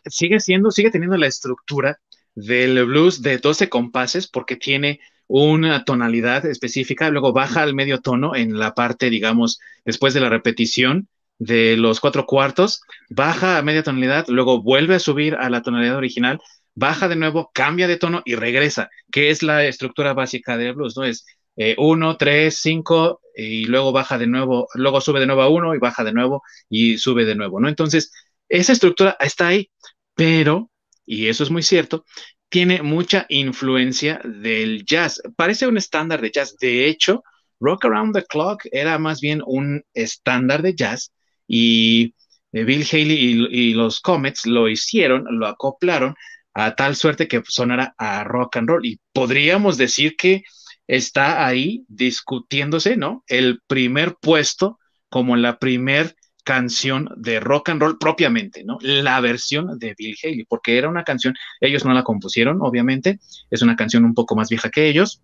sigue 0.05 0.41
siendo, 0.41 0.71
sigue 0.71 0.91
teniendo 0.91 1.17
la 1.17 1.29
estructura 1.29 1.99
del 2.35 2.85
blues 2.85 3.23
de 3.23 3.39
12 3.39 3.69
compases 3.69 4.29
porque 4.29 4.57
tiene 4.57 5.01
una 5.29 5.85
tonalidad 5.85 6.45
específica, 6.47 7.11
luego 7.11 7.33
baja 7.33 7.63
al 7.63 7.75
medio 7.75 8.01
tono 8.01 8.37
en 8.37 8.59
la 8.59 8.75
parte, 8.75 9.11
digamos, 9.11 9.59
después 9.85 10.15
de 10.15 10.21
la 10.21 10.29
repetición 10.29 11.09
de 11.39 11.77
los 11.77 12.01
cuatro 12.01 12.27
cuartos, 12.27 12.83
baja 13.11 13.59
a 13.59 13.63
media 13.63 13.83
tonalidad, 13.83 14.27
luego 14.29 14.63
vuelve 14.63 14.95
a 14.95 15.01
subir 15.01 15.35
a 15.35 15.51
la 15.51 15.63
tonalidad 15.63 15.97
original, 15.97 16.41
baja 16.75 17.09
de 17.09 17.17
nuevo, 17.17 17.51
cambia 17.53 17.89
de 17.89 17.97
tono 17.97 18.23
y 18.25 18.37
regresa, 18.37 18.91
que 19.11 19.31
es 19.31 19.43
la 19.43 19.65
estructura 19.65 20.15
básica 20.15 20.57
del 20.57 20.75
blues, 20.75 20.97
¿no? 20.97 21.05
Es 21.05 21.27
eh, 21.57 21.75
uno, 21.79 22.17
tres, 22.17 22.59
cinco, 22.61 23.21
y 23.35 23.67
luego 23.67 23.93
baja 23.93 24.19
de 24.19 24.27
nuevo, 24.27 24.69
luego 24.75 25.01
sube 25.01 25.21
de 25.21 25.27
nuevo 25.27 25.43
a 25.43 25.49
uno 25.49 25.75
y 25.75 25.79
baja 25.79 26.05
de 26.05 26.13
nuevo 26.13 26.43
y 26.71 26.99
sube 26.99 27.25
de 27.25 27.35
nuevo, 27.35 27.61
¿no? 27.61 27.69
Entonces, 27.69 28.13
esa 28.49 28.73
estructura 28.73 29.17
está 29.21 29.49
ahí, 29.49 29.71
pero, 30.15 30.71
y 31.05 31.29
eso 31.29 31.45
es 31.45 31.51
muy 31.51 31.63
cierto, 31.63 32.05
tiene 32.49 32.83
mucha 32.83 33.27
influencia 33.29 34.21
del 34.25 34.85
jazz. 34.85 35.21
Parece 35.37 35.67
un 35.67 35.77
estándar 35.77 36.21
de 36.21 36.31
jazz. 36.31 36.57
De 36.59 36.87
hecho, 36.87 37.23
Rock 37.61 37.87
Around 37.87 38.15
the 38.15 38.25
Clock 38.25 38.63
era 38.71 38.99
más 38.99 39.21
bien 39.21 39.43
un 39.45 39.83
estándar 39.95 40.63
de 40.63 40.75
jazz 40.75 41.13
y 41.47 42.15
eh, 42.53 42.65
Bill 42.65 42.87
Haley 42.91 43.49
y, 43.51 43.75
los 43.75 44.01
Comets 44.01 44.47
lo 44.47 44.69
hicieron, 44.69 45.27
lo 45.31 45.47
acoplaron 45.47 46.15
a 46.55 46.75
tal 46.75 46.97
suerte 46.97 47.29
que 47.29 47.43
sonara 47.47 47.95
a 47.99 48.25
rock 48.25 48.57
and 48.57 48.69
roll. 48.69 48.87
Y 48.87 49.01
podríamos 49.13 49.77
decir 49.77 50.17
que 50.17 50.43
está 50.87 51.47
ahí 51.47 51.85
discutiéndose, 51.89 52.97
¿no? 52.97 53.25
El 53.27 53.61
primer 53.67 54.17
puesto 54.21 54.79
como 55.09 55.37
la 55.37 55.59
primer 55.59 56.17
canción 56.45 57.11
de 57.17 57.41
rock 57.41 57.71
and 57.71 57.83
roll 57.83 57.99
propiamente, 57.99 58.63
¿no? 58.63 58.79
La 58.81 59.21
versión 59.21 59.79
de 59.79 59.95
Bill 59.99 60.17
Haley, 60.23 60.45
porque 60.45 60.79
era 60.79 60.89
una 60.89 61.03
canción, 61.03 61.35
ellos 61.61 61.85
no 61.85 61.93
la 61.93 62.05
compusieron, 62.05 62.59
obviamente, 62.61 63.19
es 63.51 63.63
una 63.63 63.75
canción 63.75 64.05
un 64.05 64.15
poco 64.15 64.37
más 64.37 64.49
vieja 64.49 64.71
que 64.71 64.89
ellos, 64.89 65.23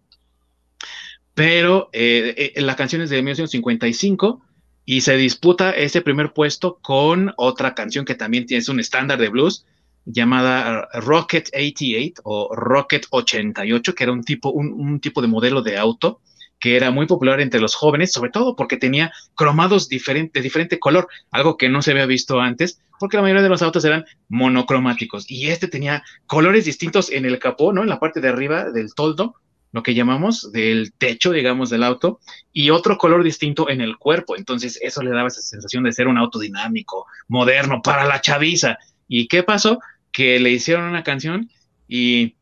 pero 1.35 1.89
eh, 1.93 2.53
eh, 2.57 2.61
la 2.61 2.75
canción 2.77 3.03
es 3.03 3.11
de 3.11 3.23
1955 3.23 4.43
y 4.85 5.03
se 5.03 5.17
disputa 5.17 5.71
ese 5.71 6.03
primer 6.03 6.33
puesto 6.33 6.79
con 6.83 7.33
otra 7.37 7.75
canción 7.75 8.05
que 8.05 8.17
también 8.17 8.47
tiene 8.47 8.65
un 8.69 8.81
estándar 8.81 9.21
de 9.21 9.29
blues 9.29 9.65
llamada 10.05 10.89
Rocket 10.95 11.49
88 11.55 12.23
o 12.25 12.55
Rocket 12.55 13.07
88, 13.11 13.95
que 13.95 14.05
era 14.05 14.13
un 14.13 14.23
tipo, 14.23 14.51
un, 14.51 15.01
tipo 15.01 15.23
de 15.23 15.29
modelo 15.29 15.63
de 15.63 15.79
auto 15.79 16.21
que 16.59 16.77
era 16.77 16.93
muy 16.93 17.07
popular 17.07 17.41
entre 17.41 17.61
los 17.61 17.75
jóvenes, 17.75 18.13
sobre 18.13 18.31
todo 18.31 18.55
porque 18.55 18.77
tenía 18.77 19.13
cromados 19.35 19.89
diferentes, 19.89 20.33
de 20.33 20.43
diferente 20.43 20.79
color, 20.79 21.09
algo 21.33 21.57
que 21.57 21.69
no 21.69 21.83
se 21.83 21.91
había 21.91 22.07
visto 22.07 22.41
antes, 22.41 22.81
porque 23.01 23.17
la 23.17 23.23
mayoría 23.23 23.43
de 23.43 23.49
los 23.49 23.63
autos 23.63 23.85
eran 23.85 24.05
monocromáticos 24.29 25.29
y 25.29 25.49
este 25.49 25.67
tenía 25.67 26.05
colores 26.27 26.65
distintos 26.65 27.11
en 27.11 27.25
el 27.25 27.41
capó, 27.41 27.73
¿no? 27.73 27.83
En 27.83 27.89
la 27.89 27.99
parte 27.99 28.21
de 28.21 28.29
arriba 28.29 28.71
del 28.71 28.95
toldo, 28.95 29.35
lo 29.73 29.83
que 29.83 29.95
llamamos 29.95 30.53
del 30.53 30.93
techo, 30.93 31.33
digamos, 31.33 31.71
del 31.71 31.83
auto, 31.83 32.21
y 32.53 32.71
otro 32.71 32.99
color 32.99 33.25
distinto 33.25 33.69
en 33.71 33.81
el 33.81 33.97
cuerpo. 33.97 34.37
Entonces, 34.37 34.79
eso 34.83 35.03
le 35.03 35.11
daba 35.11 35.29
esa 35.29 35.41
sensación 35.41 35.83
de 35.83 35.93
ser 35.93 36.07
un 36.07 36.19
auto 36.19 36.39
dinámico, 36.39 37.07
moderno, 37.27 37.81
para 37.83 38.05
la 38.05 38.21
chaviza. 38.21 38.79
¿Y 39.09 39.27
qué 39.29 39.43
pasó? 39.43 39.81
Que 40.13 40.39
le 40.39 40.51
hicieron 40.51 40.85
una 40.85 41.03
canción 41.03 41.51
y 41.89 42.37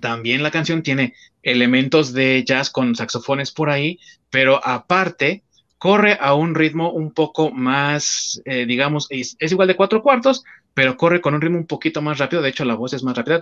también 0.00 0.42
la 0.42 0.50
canción 0.50 0.82
tiene 0.82 1.14
elementos 1.42 2.12
de 2.12 2.44
jazz 2.44 2.70
con 2.70 2.94
saxofones 2.94 3.50
por 3.52 3.70
ahí, 3.70 3.98
pero 4.30 4.60
aparte 4.64 5.44
corre 5.78 6.18
a 6.20 6.34
un 6.34 6.54
ritmo 6.54 6.92
un 6.92 7.12
poco 7.12 7.50
más, 7.50 8.42
eh, 8.44 8.66
digamos, 8.66 9.06
es, 9.10 9.36
igual 9.40 9.68
de 9.68 9.76
cuatro 9.76 10.02
cuartos, 10.02 10.44
pero 10.74 10.96
corre 10.96 11.20
con 11.20 11.34
un 11.34 11.40
ritmo 11.40 11.58
un 11.58 11.66
poquito 11.66 12.02
más 12.02 12.18
rápido, 12.18 12.42
de 12.42 12.50
hecho 12.50 12.64
la 12.64 12.74
voz 12.74 12.92
es 12.92 13.02
más 13.02 13.16
rápida. 13.16 13.40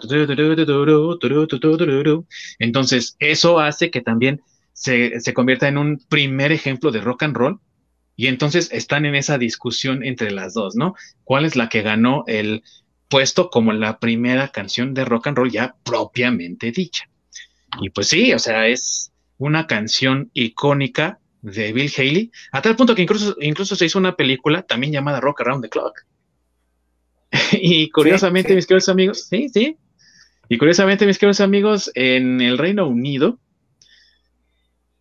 Entonces, 2.58 3.16
eso 3.18 3.58
hace 3.58 3.90
que 3.90 4.00
también 4.00 4.42
se, 4.72 5.20
se 5.20 5.34
convierta 5.34 5.68
en 5.68 5.78
un 5.78 5.98
primer 6.08 6.52
ejemplo 6.52 6.90
de 6.90 7.00
rock 7.00 7.24
and 7.24 7.36
roll. 7.36 7.60
Y 8.18 8.28
entonces 8.28 8.70
están 8.72 9.04
en 9.04 9.14
esa 9.14 9.36
discusión 9.36 10.02
entre 10.02 10.30
las 10.30 10.54
dos, 10.54 10.74
¿no? 10.74 10.94
¿Cuál 11.24 11.44
es 11.44 11.54
la 11.54 11.68
que 11.68 11.82
ganó 11.82 12.24
el 12.26 12.62
puesto 13.08 13.50
como 13.50 13.72
la 13.72 13.98
primera 13.98 14.48
canción 14.48 14.94
de 14.94 15.04
rock 15.04 15.28
and 15.28 15.38
roll 15.38 15.50
ya 15.50 15.74
propiamente 15.82 16.72
dicha? 16.72 17.08
Y 17.80 17.90
pues 17.90 18.08
sí, 18.08 18.32
o 18.32 18.38
sea, 18.38 18.66
es 18.66 19.12
una 19.38 19.66
canción 19.66 20.30
icónica 20.34 21.18
de 21.42 21.72
Bill 21.72 21.92
Haley, 21.96 22.32
a 22.52 22.62
tal 22.62 22.74
punto 22.76 22.94
que 22.94 23.02
incluso, 23.02 23.36
incluso 23.40 23.76
se 23.76 23.86
hizo 23.86 23.98
una 23.98 24.16
película 24.16 24.62
también 24.62 24.92
llamada 24.92 25.20
Rock 25.20 25.42
Around 25.42 25.62
the 25.62 25.68
Clock. 25.68 26.04
y 27.52 27.90
curiosamente, 27.90 28.54
mis 28.54 28.66
queridos 28.66 28.88
amigos, 28.88 29.26
sí, 29.28 29.48
sí. 29.48 29.76
Y 30.48 30.58
curiosamente, 30.58 31.06
mis 31.06 31.18
queridos 31.18 31.40
amigos, 31.40 31.90
en 31.94 32.40
el 32.40 32.58
Reino 32.58 32.88
Unido, 32.88 33.38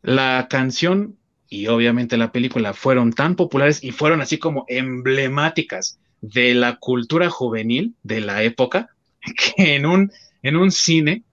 la 0.01 0.47
canción 0.49 1.17
y 1.47 1.67
obviamente 1.67 2.17
la 2.17 2.31
película 2.31 2.73
fueron 2.73 3.13
tan 3.13 3.35
populares 3.35 3.83
y 3.83 3.91
fueron 3.91 4.21
así 4.21 4.37
como 4.37 4.65
emblemáticas 4.67 5.99
de 6.33 6.53
la 6.53 6.77
cultura 6.77 7.29
juvenil 7.29 7.95
de 8.03 8.21
la 8.21 8.43
época, 8.43 8.89
que 9.55 9.75
en 9.75 9.85
un, 9.85 10.11
en 10.41 10.55
un 10.55 10.71
cine 10.71 11.23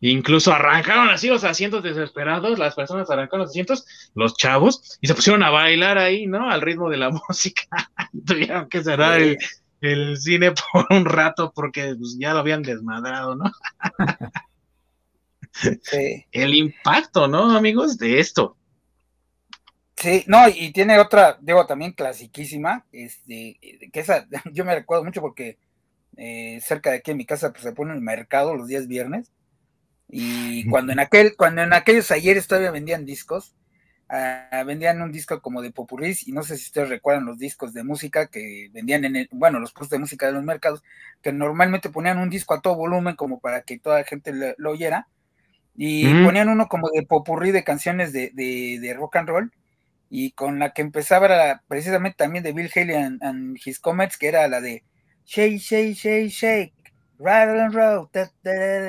Incluso 0.00 0.52
arrancaron 0.52 1.08
así 1.08 1.28
los 1.28 1.42
asientos 1.42 1.82
desesperados, 1.82 2.58
las 2.58 2.74
personas 2.74 3.10
arrancaron 3.10 3.40
los 3.40 3.50
asientos, 3.50 3.84
los 4.14 4.36
chavos, 4.36 4.98
y 5.00 5.08
se 5.08 5.14
pusieron 5.14 5.42
a 5.42 5.50
bailar 5.50 5.98
ahí, 5.98 6.26
¿no? 6.26 6.48
Al 6.48 6.60
ritmo 6.60 6.88
de 6.88 6.98
la 6.98 7.10
música. 7.28 7.64
Tuvieron 8.24 8.68
que 8.68 8.82
cerrar 8.84 9.20
el, 9.80 10.16
cine 10.16 10.52
por 10.52 10.86
un 10.90 11.04
rato 11.04 11.52
porque 11.54 11.96
pues, 11.96 12.16
ya 12.18 12.32
lo 12.32 12.40
habían 12.40 12.62
desmadrado, 12.62 13.34
¿no? 13.34 13.50
sí. 15.82 16.24
El 16.32 16.54
impacto, 16.54 17.26
¿no, 17.26 17.56
amigos? 17.56 17.98
De 17.98 18.20
esto. 18.20 18.56
Sí, 20.00 20.24
no, 20.28 20.48
y 20.48 20.72
tiene 20.72 20.98
otra, 20.98 21.38
digo, 21.40 21.66
también 21.66 21.92
clasiquísima, 21.92 22.86
este, 22.92 23.58
que 23.92 24.00
esa, 24.00 24.26
yo 24.52 24.64
me 24.64 24.74
recuerdo 24.74 25.04
mucho 25.04 25.20
porque 25.20 25.58
eh, 26.16 26.60
cerca 26.62 26.90
de 26.90 26.98
aquí 26.98 27.10
en 27.10 27.16
mi 27.16 27.26
casa 27.26 27.52
pues, 27.52 27.62
se 27.64 27.72
pone 27.72 27.94
el 27.94 28.00
mercado 28.00 28.54
los 28.54 28.68
días 28.68 28.86
viernes 28.86 29.32
y 30.08 30.68
cuando 30.68 30.92
en 30.92 31.00
aquel, 31.00 31.36
cuando 31.36 31.62
en 31.62 31.72
aquellos 31.72 32.10
ayeres 32.10 32.46
todavía 32.46 32.70
vendían 32.70 33.04
discos, 33.04 33.54
ah, 34.08 34.64
vendían 34.66 35.02
un 35.02 35.12
disco 35.12 35.40
como 35.42 35.60
de 35.60 35.70
popurris, 35.70 36.26
y 36.26 36.32
no 36.32 36.42
sé 36.42 36.56
si 36.56 36.64
ustedes 36.64 36.88
recuerdan 36.88 37.26
los 37.26 37.38
discos 37.38 37.74
de 37.74 37.84
música 37.84 38.28
que 38.28 38.70
vendían 38.72 39.04
en 39.04 39.16
el, 39.16 39.28
bueno, 39.32 39.60
los 39.60 39.72
puestos 39.72 39.90
de 39.90 39.98
música 39.98 40.26
de 40.26 40.32
los 40.32 40.44
mercados, 40.44 40.82
que 41.22 41.32
normalmente 41.32 41.90
ponían 41.90 42.18
un 42.18 42.30
disco 42.30 42.54
a 42.54 42.62
todo 42.62 42.74
volumen 42.74 43.16
como 43.16 43.38
para 43.38 43.62
que 43.62 43.78
toda 43.78 43.98
la 43.98 44.04
gente 44.04 44.32
lo, 44.56 44.70
oyera, 44.70 45.08
y 45.76 46.24
ponían 46.24 46.48
uno 46.48 46.66
como 46.68 46.88
de 46.90 47.02
popurrí 47.02 47.52
de 47.52 47.62
canciones 47.62 48.12
de, 48.12 48.30
de, 48.34 48.94
rock 48.94 49.16
and 49.16 49.28
roll, 49.28 49.52
y 50.10 50.32
con 50.32 50.58
la 50.58 50.72
que 50.72 50.82
empezaba 50.82 51.26
era 51.26 51.62
precisamente 51.68 52.16
también 52.16 52.44
de 52.44 52.52
Bill 52.52 52.70
Haley 52.74 52.96
and, 53.20 53.58
His 53.64 53.78
Comets, 53.78 54.16
que 54.16 54.28
era 54.28 54.48
la 54.48 54.60
de 54.60 54.84
Shake, 55.26 55.58
Shake, 55.58 55.94
Shake, 55.94 56.28
Shake, 56.30 56.74
Rattle 57.18 57.60
and 57.60 57.74
Roll, 57.74 58.08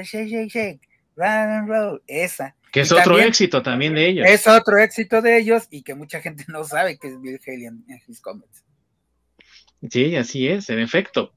shake, 0.03 0.29
shake, 0.29 0.49
shake 0.49 0.89
rock 1.19 1.27
and 1.27 1.69
roll, 1.69 2.01
esa. 2.07 2.55
Que 2.71 2.81
es 2.81 2.91
otro 2.91 3.19
éxito 3.19 3.61
también 3.61 3.95
de 3.95 4.07
ellos. 4.07 4.27
Es 4.27 4.47
otro 4.47 4.77
éxito 4.77 5.21
de 5.21 5.38
ellos 5.39 5.67
y 5.69 5.81
que 5.83 5.95
mucha 5.95 6.21
gente 6.21 6.45
no 6.47 6.63
sabe 6.63 6.97
que 6.97 7.07
es 7.09 7.21
Bill 7.21 7.39
Haley 7.45 7.65
en, 7.65 7.83
His 8.07 8.21
Comets. 8.21 8.63
Sí, 9.89 10.15
así 10.15 10.47
es, 10.47 10.69
en 10.69 10.79
efecto. 10.79 11.33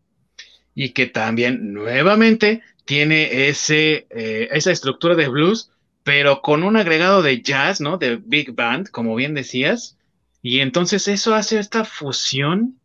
Y 0.75 0.91
que 0.91 1.07
también 1.07 1.73
nuevamente 1.73 2.63
tiene 2.85 3.49
ese, 3.49 4.07
eh, 4.11 4.49
esa 4.53 4.71
estructura 4.71 5.15
de 5.15 5.29
blues, 5.29 5.71
pero 6.05 6.43
con 6.43 6.63
un 6.63 6.77
agregado 6.77 7.23
de 7.23 7.43
jazz, 7.43 7.81
¿no? 7.81 7.99
De 7.99 8.17
big 8.17 8.53
band, 8.55 8.89
como 8.91 9.15
bien 9.15 9.35
decías. 9.35 9.99
Y 10.43 10.61
entonces 10.61 11.07
eso 11.09 11.35
hace 11.35 11.59
esta 11.59 11.85
fusión 11.85 12.81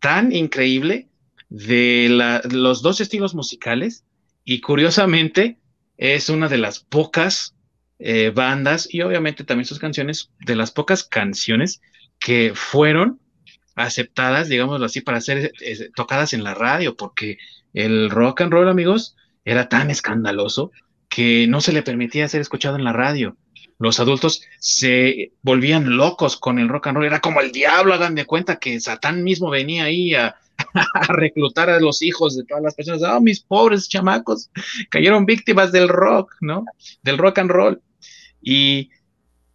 tan 0.00 0.32
increíble 0.32 1.08
de 1.48 2.08
los 2.50 2.82
dos 2.82 3.00
estilos 3.00 3.34
musicales 3.34 4.04
y 4.44 4.60
curiosamente 4.60 5.58
es 5.96 6.28
una 6.28 6.48
de 6.48 6.58
las 6.58 6.80
pocas 6.80 7.54
eh, 7.98 8.30
bandas 8.34 8.88
y 8.92 9.00
obviamente 9.00 9.44
también 9.44 9.64
sus 9.64 9.78
canciones, 9.78 10.30
de 10.40 10.54
las 10.54 10.70
pocas 10.70 11.04
canciones 11.04 11.80
que 12.20 12.52
fueron 12.54 13.20
aceptadas, 13.74 14.48
digámoslo 14.48 14.86
así, 14.86 15.00
para 15.00 15.20
ser 15.20 15.52
eh, 15.60 15.90
tocadas 15.94 16.32
en 16.32 16.44
la 16.44 16.54
radio, 16.54 16.96
porque 16.96 17.38
el 17.72 18.10
rock 18.10 18.42
and 18.42 18.52
roll, 18.52 18.68
amigos, 18.68 19.16
era 19.44 19.68
tan 19.68 19.90
escandaloso 19.90 20.70
que 21.18 21.48
no 21.48 21.60
se 21.60 21.72
le 21.72 21.82
permitía 21.82 22.28
ser 22.28 22.40
escuchado 22.40 22.76
en 22.76 22.84
la 22.84 22.92
radio. 22.92 23.36
Los 23.80 23.98
adultos 23.98 24.40
se 24.60 25.32
volvían 25.42 25.96
locos 25.96 26.36
con 26.36 26.60
el 26.60 26.68
rock 26.68 26.86
and 26.86 26.96
roll, 26.96 27.06
era 27.06 27.18
como 27.18 27.40
el 27.40 27.50
diablo, 27.50 27.92
hagan 27.92 28.16
cuenta 28.24 28.60
que 28.60 28.78
Satán 28.78 29.24
mismo 29.24 29.50
venía 29.50 29.82
ahí 29.82 30.14
a, 30.14 30.36
reclutar 31.08 31.70
a 31.70 31.80
los 31.80 32.02
hijos 32.02 32.36
de 32.36 32.44
todas 32.44 32.62
las 32.62 32.76
personas. 32.76 33.02
Ah, 33.02 33.18
mis 33.18 33.40
pobres 33.40 33.88
chamacos 33.88 34.48
cayeron 34.90 35.26
víctimas 35.26 35.72
del 35.72 35.88
rock, 35.88 36.36
¿no? 36.40 36.64
Del 37.02 37.18
rock 37.18 37.38
and 37.38 37.50
roll. 37.50 37.82
Y 38.40 38.90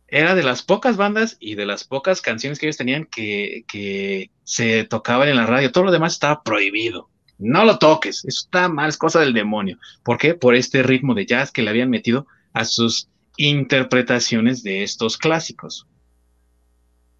era 0.09 0.35
de 0.35 0.43
las 0.43 0.63
pocas 0.63 0.97
bandas 0.97 1.37
y 1.39 1.55
de 1.55 1.65
las 1.65 1.85
pocas 1.85 2.19
canciones 2.19 2.59
que 2.59 2.65
ellos 2.65 2.75
tenían 2.75 3.05
que 3.05 4.31
se 4.43 4.83
tocaban 4.83 5.29
en 5.29 5.37
la 5.37 5.45
radio. 5.45 5.71
Todo 5.71 5.85
lo 5.85 5.91
demás 5.93 6.11
estaba 6.11 6.43
prohibido. 6.43 7.09
No 7.43 7.65
lo 7.65 7.77
toques, 7.77 8.25
eso 8.25 8.45
está 8.45 8.69
mal, 8.69 8.89
es 8.89 8.97
cosa 8.97 9.19
del 9.19 9.33
demonio. 9.33 9.77
¿Por 10.03 10.17
qué? 10.17 10.33
Por 10.33 10.55
este 10.55 10.83
ritmo 10.83 11.13
de 11.13 11.25
jazz 11.25 11.51
que 11.51 11.61
le 11.61 11.69
habían 11.69 11.89
metido 11.89 12.25
a 12.53 12.65
sus 12.65 13.09
interpretaciones 13.37 14.63
de 14.63 14.83
estos 14.83 15.17
clásicos. 15.17 15.87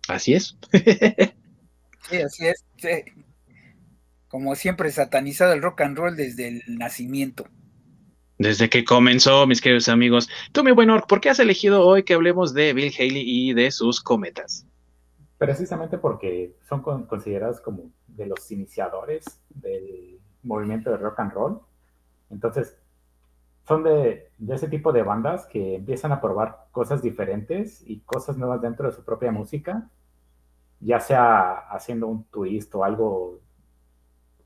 Así 0.08 0.34
es. 0.34 0.58
sí, 2.10 2.18
así 2.18 2.46
es 2.48 2.63
como 4.34 4.56
siempre, 4.56 4.92
satanizado 4.92 5.53
el 5.53 5.62
rock 5.62 5.82
and 5.82 5.96
roll 5.96 6.15
desde 6.15 6.48
el 6.48 6.63
nacimiento. 6.68 7.46
Desde 8.39 8.68
que 8.68 8.84
comenzó, 8.84 9.46
mis 9.46 9.62
queridos 9.62 9.89
amigos. 9.89 10.27
Tú, 10.51 10.63
mi 10.63 10.72
buen 10.72 10.89
Orc, 10.89 11.08
¿por 11.08 11.22
qué 11.22 11.30
has 11.30 11.38
elegido 11.38 11.86
hoy 11.86 12.01
que 12.01 12.15
hablemos 12.15 12.51
de 12.51 12.74
Bill 12.74 12.92
Haley 12.98 13.24
y 13.24 13.53
de 13.53 13.70
sus 13.70 14.01
cometas? 14.01 14.65
Precisamente 15.38 16.00
porque 16.00 16.56
son 16.68 16.82
considerados 16.82 17.62
como 17.62 17.92
de 18.08 18.25
los 18.25 18.51
iniciadores 18.51 19.24
del 19.50 20.12
movimiento 20.44 20.92
de 20.92 20.98
rock 20.98 21.20
and 21.20 21.34
roll. 21.34 21.62
Entonces, 22.30 22.78
son 23.66 23.84
de, 23.84 24.30
de, 24.38 24.56
ese 24.56 24.68
tipo 24.68 24.92
de 24.92 25.04
bandas 25.04 25.46
que 25.48 25.76
empiezan 25.76 26.12
a 26.12 26.22
probar 26.22 26.68
cosas 26.72 27.02
diferentes 27.02 27.82
y 27.88 28.02
cosas 28.02 28.38
nuevas 28.38 28.62
dentro 28.62 28.88
de 28.88 28.96
su 28.96 29.04
propia 29.06 29.32
música, 29.32 29.90
ya 30.80 31.00
sea 31.00 31.54
haciendo 31.70 32.08
un 32.08 32.26
twist 32.26 32.74
o 32.76 32.84
algo 32.84 33.40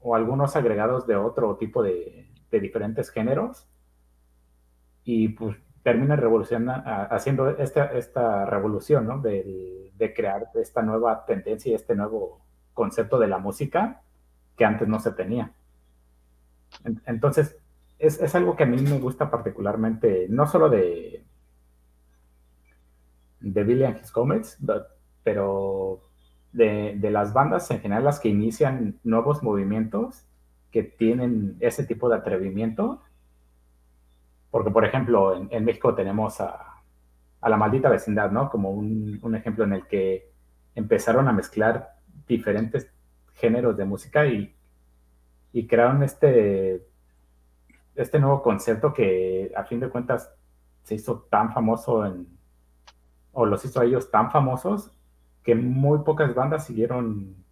o 0.01 0.15
algunos 0.15 0.55
agregados 0.55 1.07
de 1.07 1.15
otro 1.15 1.55
tipo 1.57 1.83
de, 1.83 2.25
diferentes 2.49 3.11
géneros 3.11 3.67
y 5.03 5.29
pues 5.29 5.57
termina 5.83 6.15
haciendo 7.11 7.49
esta, 7.49 7.85
esta 7.87 8.45
revolución, 8.45 9.05
¿no? 9.05 9.19
De, 9.19 9.83
crear 10.15 10.49
esta 10.55 10.81
nueva 10.81 11.25
tendencia 11.25 11.71
y 11.71 11.75
este 11.75 11.93
nuevo 11.93 12.39
concepto 12.73 13.19
de 13.19 13.27
la 13.27 13.37
música 13.37 14.01
que 14.55 14.63
antes 14.63 14.87
no 14.87 14.99
se 14.99 15.11
tenía. 15.11 15.51
Entonces, 17.05 17.57
es, 17.99 18.21
es, 18.21 18.35
algo 18.35 18.55
que 18.55 18.63
a 18.63 18.67
mí 18.67 18.81
me 18.81 18.99
gusta 18.99 19.29
particularmente, 19.29 20.27
no 20.29 20.47
solo 20.47 20.69
de, 20.69 21.25
de 23.39 23.63
Billy 23.63 23.83
and 23.83 23.99
His 23.99 24.11
Comets, 24.11 24.57
pero 25.23 26.07
de, 26.51 26.97
las 27.11 27.33
bandas 27.33 27.69
en 27.71 27.79
general, 27.79 28.05
las 28.05 28.19
que 28.19 28.29
inician 28.29 28.99
nuevos 29.03 29.43
movimientos 29.43 30.25
que 30.71 30.83
tienen 30.83 31.57
ese 31.59 31.85
tipo 31.85 32.09
de 32.09 32.17
atrevimiento. 32.17 33.01
Porque, 34.51 34.71
por 34.71 34.85
ejemplo, 34.85 35.47
en, 35.49 35.65
México 35.65 35.93
tenemos 35.95 36.41
a, 36.41 36.81
La 37.41 37.57
Maldita 37.57 37.89
Vecindad, 37.89 38.31
¿no? 38.31 38.49
Como 38.49 38.71
un, 38.71 39.35
ejemplo 39.35 39.63
en 39.63 39.73
el 39.73 39.87
que 39.87 40.31
empezaron 40.75 41.27
a 41.27 41.33
mezclar 41.33 41.95
diferentes 42.27 42.91
géneros 43.33 43.77
de 43.77 43.85
música 43.85 44.25
y, 44.25 44.55
y 45.57 45.65
crearon 45.65 46.03
este, 46.03 46.85
este 47.95 48.19
nuevo 48.19 48.43
concepto 48.43 48.93
que 48.93 49.51
a 49.55 49.63
fin 49.63 49.79
de 49.79 49.89
cuentas 49.89 50.31
se 50.83 50.93
hizo 50.93 51.21
tan 51.31 51.51
famoso 51.51 52.03
o 53.31 53.43
los 53.43 53.65
hizo 53.65 53.79
a 53.79 53.85
ellos 53.85 54.11
tan 54.11 54.29
famosos 54.29 54.91
que 55.41 55.55
muy 55.55 56.03
pocas 56.03 56.35
bandas 56.35 56.63
siguieron 56.63 57.43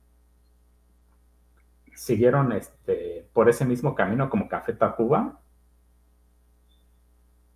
siguieron 1.95 2.51
este, 2.51 3.27
por 3.33 3.49
ese 3.49 3.65
mismo 3.65 3.95
camino 3.95 4.29
como 4.29 4.49
Café 4.49 4.73
Tacuba, 4.73 5.41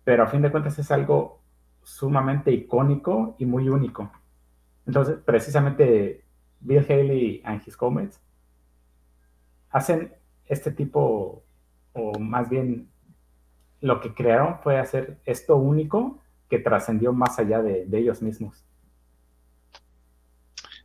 pero 0.02 0.24
a 0.24 0.26
fin 0.26 0.42
de 0.42 0.50
cuentas 0.50 0.76
es 0.80 0.90
algo 0.90 1.44
sumamente 1.84 2.50
icónico 2.50 3.36
y 3.38 3.46
muy 3.46 3.68
único. 3.68 4.10
Entonces, 4.84 5.18
precisamente 5.24 6.24
Bill 6.58 6.84
Haley 6.88 7.42
and 7.44 7.62
His 7.64 7.76
Comets 7.76 8.20
hacen 9.70 10.18
este 10.50 10.70
tipo, 10.70 11.42
o 11.94 12.18
más 12.18 12.50
bien 12.50 12.88
lo 13.80 14.00
que 14.00 14.12
crearon 14.12 14.58
fue 14.62 14.78
hacer 14.78 15.18
esto 15.24 15.56
único 15.56 16.20
que 16.50 16.58
trascendió 16.58 17.12
más 17.12 17.38
allá 17.38 17.62
de 17.62 17.86
ellos 17.92 18.20
mismos. 18.20 18.64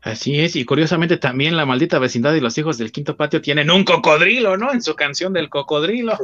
Así 0.06 0.40
es, 0.40 0.56
y 0.56 0.66
curiosamente 0.66 1.18
también 1.18 1.58
la 1.58 1.66
maldita 1.66 1.98
vecindad 1.98 2.36
y 2.36 2.40
los 2.40 2.56
hijos 2.60 2.78
del 2.78 2.92
quinto 2.92 3.18
patio 3.18 3.42
tienen 3.42 3.72
un 3.72 3.84
cocodrilo, 3.84 4.56
¿no? 4.56 4.72
En 4.72 4.84
su 4.84 4.94
canción 4.94 5.34
del 5.34 5.50
cocodrilo. 5.50 6.16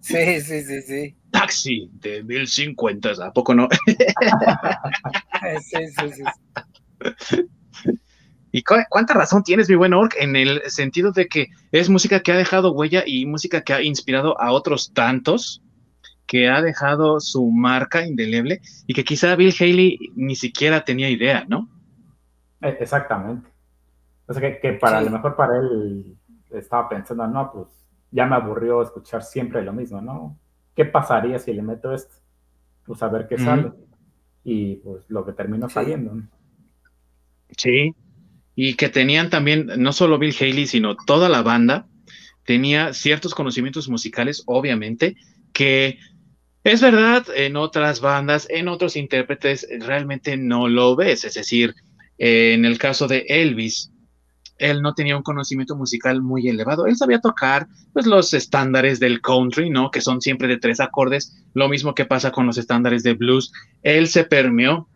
sí, 0.00 0.40
sí, 0.40 0.62
sí, 0.62 0.80
sí. 0.80 1.14
Taxi 1.30 1.90
de 1.92 2.22
1050, 2.22 3.10
¿a 3.22 3.32
poco 3.34 3.54
no? 3.54 3.68
sí, 5.60 5.76
sí, 5.88 6.10
sí. 6.10 6.22
¿Y 8.52 8.62
cuánta 8.62 9.14
razón 9.14 9.42
tienes, 9.42 9.68
mi 9.68 9.76
buen 9.76 9.94
Orc, 9.94 10.16
en 10.18 10.34
el 10.34 10.60
sentido 10.70 11.12
de 11.12 11.28
que 11.28 11.48
es 11.70 11.88
música 11.88 12.20
que 12.20 12.32
ha 12.32 12.36
dejado 12.36 12.72
huella 12.72 13.04
y 13.06 13.24
música 13.26 13.62
que 13.62 13.72
ha 13.72 13.82
inspirado 13.82 14.40
a 14.40 14.50
otros 14.52 14.92
tantos, 14.92 15.62
que 16.26 16.48
ha 16.48 16.60
dejado 16.60 17.20
su 17.20 17.50
marca 17.50 18.06
indeleble 18.06 18.60
y 18.86 18.94
que 18.94 19.04
quizá 19.04 19.36
Bill 19.36 19.54
Haley 19.58 19.98
ni 20.16 20.36
siquiera 20.36 20.84
tenía 20.84 21.08
idea, 21.10 21.44
¿no? 21.48 21.68
E, 22.60 22.76
exactamente. 22.80 23.48
O 24.26 24.32
sea, 24.32 24.60
que, 24.60 24.72
para 24.74 25.00
lo 25.00 25.10
mejor 25.10 25.34
para 25.36 25.56
él 25.56 26.16
estaba 26.50 26.88
pensando, 26.88 27.26
no, 27.26 27.50
pues 27.52 27.66
ya 28.10 28.26
me 28.26 28.36
aburrió 28.36 28.82
escuchar 28.82 29.22
siempre 29.22 29.62
lo 29.62 29.72
mismo, 29.72 30.00
¿no? 30.00 30.38
¿Qué 30.74 30.84
pasaría 30.84 31.38
si 31.38 31.52
le 31.52 31.62
meto 31.62 31.92
esto? 31.92 32.14
Pues 32.84 33.02
a 33.02 33.08
ver 33.08 33.26
qué 33.28 33.38
sale. 33.38 33.72
Y 34.44 34.76
pues 34.76 35.04
lo 35.08 35.24
que 35.24 35.32
terminó 35.32 35.68
saliendo. 35.68 36.12
Sí. 37.56 37.94
Y 38.62 38.74
que 38.74 38.90
tenían 38.90 39.30
también, 39.30 39.70
no 39.78 39.90
solo 39.90 40.18
Bill 40.18 40.36
Haley, 40.38 40.66
sino 40.66 40.94
toda 40.94 41.30
la 41.30 41.40
banda, 41.40 41.86
tenía 42.44 42.92
ciertos 42.92 43.34
conocimientos 43.34 43.88
musicales, 43.88 44.42
obviamente, 44.44 45.16
que 45.54 45.98
es 46.62 46.82
verdad, 46.82 47.24
en 47.34 47.56
otras 47.56 48.02
bandas, 48.02 48.46
en 48.50 48.68
otros 48.68 48.96
intérpretes, 48.96 49.66
realmente 49.78 50.36
no 50.36 50.68
lo 50.68 50.94
ves. 50.94 51.24
Es 51.24 51.32
decir, 51.32 51.74
en 52.18 52.66
el 52.66 52.76
caso 52.76 53.08
de 53.08 53.24
Elvis, 53.28 53.92
él 54.58 54.82
no 54.82 54.92
tenía 54.92 55.16
un 55.16 55.22
conocimiento 55.22 55.74
musical 55.74 56.20
muy 56.20 56.46
elevado. 56.46 56.84
Él 56.84 56.96
sabía 56.96 57.18
tocar 57.18 57.66
pues, 57.94 58.04
los 58.04 58.34
estándares 58.34 59.00
del 59.00 59.22
country, 59.22 59.70
¿no? 59.70 59.90
Que 59.90 60.02
son 60.02 60.20
siempre 60.20 60.48
de 60.48 60.58
tres 60.58 60.80
acordes, 60.80 61.34
lo 61.54 61.70
mismo 61.70 61.94
que 61.94 62.04
pasa 62.04 62.30
con 62.30 62.44
los 62.46 62.58
estándares 62.58 63.04
de 63.04 63.14
blues. 63.14 63.52
Él 63.82 64.06
se 64.06 64.24
permeó 64.24 64.86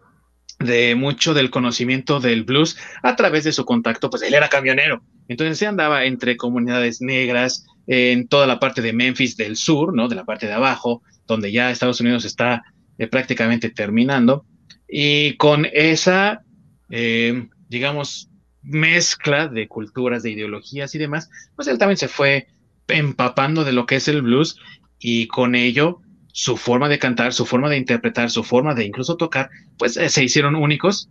de 0.58 0.94
mucho 0.94 1.34
del 1.34 1.50
conocimiento 1.50 2.20
del 2.20 2.44
blues 2.44 2.76
a 3.02 3.16
través 3.16 3.44
de 3.44 3.52
su 3.52 3.64
contacto, 3.64 4.10
pues 4.10 4.22
él 4.22 4.34
era 4.34 4.48
camionero. 4.48 5.02
Entonces 5.28 5.58
se 5.58 5.66
andaba 5.66 6.04
entre 6.04 6.36
comunidades 6.36 7.00
negras, 7.00 7.66
en 7.86 8.28
toda 8.28 8.46
la 8.46 8.58
parte 8.58 8.80
de 8.80 8.92
Memphis 8.92 9.36
del 9.36 9.56
sur, 9.56 9.94
¿no? 9.94 10.08
De 10.08 10.14
la 10.14 10.24
parte 10.24 10.46
de 10.46 10.52
abajo, 10.52 11.02
donde 11.26 11.52
ya 11.52 11.70
Estados 11.70 12.00
Unidos 12.00 12.24
está 12.24 12.62
eh, 12.98 13.06
prácticamente 13.06 13.68
terminando. 13.70 14.46
Y 14.88 15.36
con 15.36 15.66
esa 15.72 16.44
eh, 16.90 17.48
digamos, 17.68 18.30
mezcla 18.62 19.48
de 19.48 19.68
culturas, 19.68 20.22
de 20.22 20.30
ideologías 20.30 20.94
y 20.94 20.98
demás, 20.98 21.28
pues 21.56 21.68
él 21.68 21.78
también 21.78 21.96
se 21.96 22.08
fue 22.08 22.46
empapando 22.88 23.64
de 23.64 23.72
lo 23.72 23.86
que 23.86 23.96
es 23.96 24.08
el 24.08 24.22
blues 24.22 24.58
y 24.98 25.26
con 25.26 25.54
ello 25.54 26.00
su 26.36 26.56
forma 26.56 26.88
de 26.88 26.98
cantar, 26.98 27.32
su 27.32 27.46
forma 27.46 27.70
de 27.70 27.76
interpretar, 27.76 28.28
su 28.28 28.42
forma 28.42 28.74
de 28.74 28.84
incluso 28.84 29.16
tocar, 29.16 29.50
pues 29.78 29.96
eh, 29.96 30.08
se 30.08 30.24
hicieron 30.24 30.56
únicos, 30.56 31.08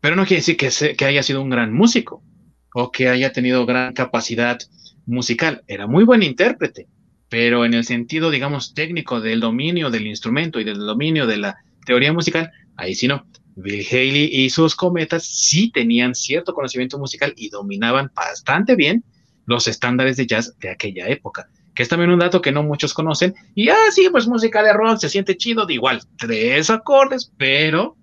pero 0.00 0.16
no 0.16 0.26
quiere 0.26 0.40
decir 0.40 0.56
que, 0.56 0.96
que 0.96 1.04
haya 1.04 1.22
sido 1.22 1.42
un 1.42 1.48
gran 1.48 1.72
músico 1.72 2.24
o 2.74 2.90
que 2.90 3.08
haya 3.08 3.32
tenido 3.32 3.66
gran 3.66 3.94
capacidad 3.94 4.58
musical. 5.06 5.62
Era 5.68 5.86
muy 5.86 6.02
buen 6.02 6.24
intérprete, 6.24 6.88
pero 7.28 7.64
en 7.64 7.72
el 7.72 7.84
sentido, 7.84 8.32
digamos, 8.32 8.74
técnico 8.74 9.20
del 9.20 9.38
dominio 9.38 9.90
del 9.90 10.08
instrumento 10.08 10.58
y 10.58 10.64
del 10.64 10.78
dominio 10.78 11.28
de 11.28 11.36
la 11.36 11.56
teoría 11.86 12.12
musical, 12.12 12.50
ahí 12.76 12.96
sí 12.96 13.06
no. 13.06 13.24
Bill 13.54 13.86
Haley 13.88 14.24
y 14.32 14.50
sus 14.50 14.74
cometas 14.74 15.24
sí 15.24 15.70
tenían 15.70 16.16
cierto 16.16 16.52
conocimiento 16.52 16.98
musical 16.98 17.32
y 17.36 17.48
dominaban 17.48 18.10
bastante 18.12 18.74
bien 18.74 19.04
los 19.46 19.68
estándares 19.68 20.16
de 20.16 20.26
jazz 20.26 20.58
de 20.58 20.70
aquella 20.70 21.06
época, 21.06 21.48
que 21.74 21.82
es 21.82 21.88
también 21.88 22.10
un 22.10 22.20
dato 22.20 22.40
que 22.40 22.52
no 22.52 22.62
muchos 22.62 22.94
conocen. 22.94 23.34
Y 23.54 23.68
ah, 23.68 23.76
pues 24.10 24.26
música 24.26 24.62
de 24.62 24.72
rock 24.72 24.98
se 24.98 25.08
siente 25.08 25.36
chido, 25.36 25.66
de 25.66 25.74
igual, 25.74 26.02
tres 26.16 26.70
acordes, 26.70 27.32
pero 27.36 27.96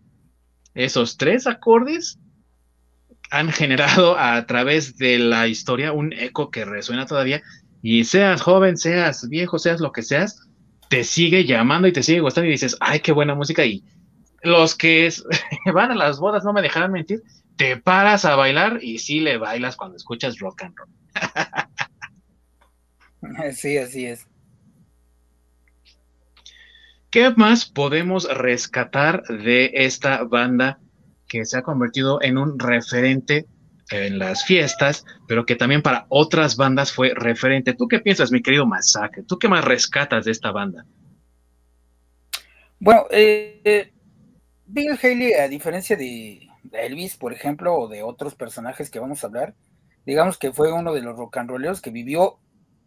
esos 0.74 1.18
tres 1.18 1.48
acordes 1.48 2.20
han 3.30 3.52
generado 3.52 4.18
a 4.18 4.46
través 4.46 4.98
de 4.98 5.18
la 5.18 5.48
historia 5.48 5.94
un 5.94 6.12
eco 6.12 6.52
que 6.52 6.66
resuena 6.66 7.06
todavía. 7.06 7.42
Y 7.82 8.04
seas 8.04 8.42
joven, 8.42 8.78
seas 8.78 9.28
viejo, 9.30 9.58
seas 9.58 9.80
lo 9.80 9.92
que 9.92 10.04
seas, 10.04 10.48
te 10.90 11.04
sigue 11.04 11.46
llamando 11.46 11.88
y 11.88 11.94
te 11.94 12.04
sigue 12.04 12.20
gustando 12.20 12.50
y 12.50 12.52
dices, 12.52 12.76
ay, 12.82 13.00
qué 13.00 13.14
buena 13.14 13.34
música. 13.34 13.66
Y 13.66 13.84
los 14.44 14.76
que 14.76 15.12
van 15.74 15.92
a 15.92 15.96
las 15.96 16.20
bodas 16.20 16.44
no 16.44 16.52
me 16.52 16.62
dejarán 16.62 16.92
mentir, 16.92 17.24
te 17.56 17.78
paras 17.78 18.26
a 18.26 18.36
bailar 18.36 18.80
y 18.82 19.00
sí 19.00 19.22
le 19.22 19.38
bailas 19.38 19.78
cuando 19.78 19.96
escuchas 19.96 20.38
rock 20.40 20.64
and 20.64 20.76
roll. 20.76 20.90
sí, 23.56 23.78
así 23.78 24.06
es. 24.06 24.28
¿Qué 27.10 27.30
más 27.36 27.66
podemos 27.66 28.26
rescatar 28.38 29.24
de 29.24 29.72
esta 29.74 30.24
banda 30.24 30.80
que 31.28 31.44
se 31.46 31.58
ha 31.58 31.62
convertido 31.62 32.22
en 32.22 32.38
un 32.38 32.58
referente 32.58 33.48
en 33.90 34.18
las 34.18 34.46
fiestas, 34.46 35.06
pero 35.28 35.46
que 35.46 35.58
también 35.58 35.82
para 35.82 36.06
otras 36.08 36.56
bandas 36.56 36.94
fue 36.94 37.14
referente? 37.14 37.74
¿Tú 37.74 37.90
qué 37.90 38.00
piensas, 38.00 38.32
mi 38.32 38.42
querido 38.42 38.66
Masacre? 38.66 39.24
¿Tú 39.24 39.38
qué 39.38 39.50
más 39.50 39.66
rescatas 39.66 40.24
de 40.24 40.32
esta 40.32 40.52
banda? 40.52 40.86
Bueno, 42.80 43.04
eh, 43.12 43.92
Bill 44.66 44.98
Haley, 45.02 45.34
a 45.34 45.50
diferencia 45.50 45.98
de 45.98 46.48
Elvis, 46.72 47.18
por 47.18 47.34
ejemplo, 47.34 47.76
o 47.76 47.88
de 47.90 48.04
otros 48.04 48.36
personajes 48.36 48.90
que 48.90 49.00
vamos 49.00 49.24
a 49.24 49.28
hablar, 49.28 49.54
digamos 50.06 50.38
que 50.38 50.54
fue 50.54 50.72
uno 50.72 50.94
de 50.94 51.02
los 51.02 51.18
rock 51.18 51.38
and 51.38 51.50
rolleros 51.50 51.82
que 51.82 51.92
vivió 51.92 52.40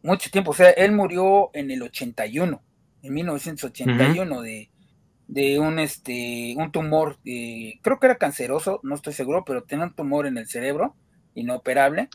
mucho 0.05 0.31
tiempo. 0.31 0.53
O 0.53 0.55
sea, 0.55 0.71
él 0.71 0.93
murió 0.93 1.51
en 1.55 1.71
el 1.71 1.83
81, 1.83 2.63
en 3.03 3.15
1981, 3.15 4.43
de, 4.43 4.71
de 5.27 5.59
un, 5.59 5.79
este, 5.79 6.55
un 6.57 6.71
tumor, 6.71 7.19
eh, 7.25 7.81
creo 7.83 7.99
que 7.99 8.07
era 8.07 8.19
canceroso, 8.19 8.81
no 8.85 8.95
estoy 8.95 9.13
seguro, 9.13 9.45
pero 9.45 9.65
tenía 9.65 9.87
un 9.87 9.95
tumor 9.95 10.27
en 10.27 10.39
el 10.39 10.47
cerebro, 10.47 10.97
inoperable, 11.35 12.09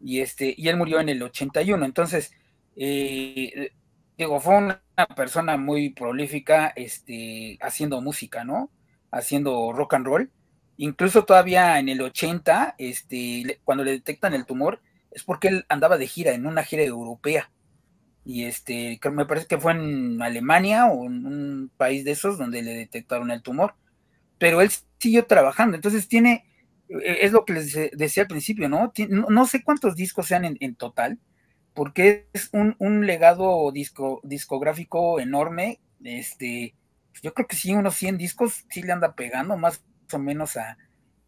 y, 0.00 0.20
este, 0.20 0.54
y 0.56 0.68
él 0.68 0.76
murió 0.76 1.00
en 1.00 1.10
el 1.10 1.22
81. 1.22 1.84
Entonces, 1.84 2.32
eh, 2.76 3.70
digo, 4.18 4.40
fue 4.40 4.56
una 4.56 4.82
persona 5.14 5.56
muy 5.56 5.90
prolífica 5.90 6.72
este, 6.74 7.58
haciendo 7.60 8.00
música, 8.00 8.44
¿no? 8.44 8.70
haciendo 9.10 9.72
rock 9.72 9.94
and 9.94 10.06
roll. 10.06 10.30
Incluso 10.76 11.24
todavía 11.24 11.78
en 11.78 11.88
el 11.88 12.00
80, 12.00 12.74
este, 12.78 13.60
cuando 13.64 13.84
le 13.84 13.92
detectan 13.92 14.34
el 14.34 14.46
tumor, 14.46 14.80
es 15.10 15.24
porque 15.24 15.48
él 15.48 15.66
andaba 15.68 15.98
de 15.98 16.06
gira, 16.06 16.32
en 16.32 16.46
una 16.46 16.62
gira 16.64 16.82
europea. 16.82 17.50
Y 18.24 18.44
este, 18.44 19.00
me 19.10 19.26
parece 19.26 19.46
que 19.46 19.58
fue 19.58 19.72
en 19.72 20.20
Alemania 20.22 20.86
o 20.86 21.06
en 21.06 21.26
un 21.26 21.72
país 21.76 22.04
de 22.04 22.12
esos 22.12 22.38
donde 22.38 22.62
le 22.62 22.74
detectaron 22.74 23.30
el 23.30 23.42
tumor. 23.42 23.74
Pero 24.38 24.60
él 24.60 24.70
siguió 24.98 25.26
trabajando. 25.26 25.76
Entonces 25.76 26.08
tiene, 26.08 26.44
e, 26.88 27.24
es 27.24 27.32
lo 27.32 27.44
que 27.44 27.54
les 27.54 27.72
decía 27.92 28.24
al 28.24 28.28
principio, 28.28 28.68
¿no? 28.68 28.92
no, 29.08 29.46
sé 29.46 29.62
cuántos 29.62 29.96
discos 29.96 30.26
sean 30.26 30.44
en, 30.44 30.74
total, 30.76 31.18
porque 31.74 32.28
es 32.32 32.50
un, 32.52 32.76
un 32.78 33.06
legado 33.06 33.70
disco, 33.72 34.20
discográfico 34.22 35.18
enorme. 35.18 35.80
Este, 36.04 36.74
yo 37.22 37.34
creo 37.34 37.46
que 37.46 37.56
sí, 37.56 37.72
unos 37.72 37.96
100 37.96 38.18
discos 38.18 38.64
sí 38.70 38.82
le 38.82 38.92
anda 38.92 39.14
pegando 39.14 39.56
más 39.56 39.82
o 40.12 40.18
menos 40.18 40.56
a, 40.56 40.76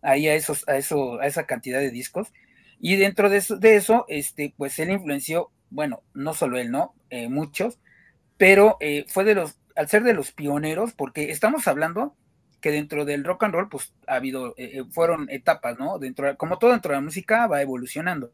ahí 0.03 0.29
a, 0.29 0.35
esos, 0.35 0.69
a, 0.69 0.77
eso, 0.77 1.21
a 1.21 1.27
esa 1.27 1.47
cantidad 1.47 1.81
de 1.81 1.91
discos. 1.91 2.33
Y 2.85 2.97
dentro 2.97 3.31
de 3.31 3.37
eso, 3.39 3.57
de 3.57 3.77
eso 3.77 4.05
este, 4.09 4.53
pues 4.57 4.77
él 4.81 4.91
influenció, 4.91 5.53
bueno, 5.71 6.03
no 6.15 6.35
solo 6.35 6.59
él, 6.59 6.73
¿no? 6.73 6.97
Eh, 7.11 7.29
muchos, 7.29 7.79
pero 8.37 8.77
eh, 8.81 9.05
fue 9.09 9.23
de 9.23 9.37
los, 9.37 9.57
al 9.77 9.89
ser 9.89 10.03
de 10.03 10.15
los 10.15 10.33
pioneros, 10.33 10.93
porque 10.93 11.31
estamos 11.31 11.69
hablando 11.69 12.17
que 12.61 12.73
dentro 12.73 13.05
del 13.05 13.23
rock 13.23 13.45
and 13.45 13.55
roll, 13.55 13.69
pues 13.69 13.95
ha 14.09 14.17
habido, 14.17 14.55
eh, 14.57 14.83
fueron 14.91 15.31
etapas, 15.31 15.79
¿no? 15.79 16.01
Dentro, 16.01 16.37
como 16.37 16.59
todo 16.59 16.73
dentro 16.73 16.91
de 16.91 16.97
la 16.97 17.03
música 17.03 17.47
va 17.47 17.63
evolucionando. 17.63 18.33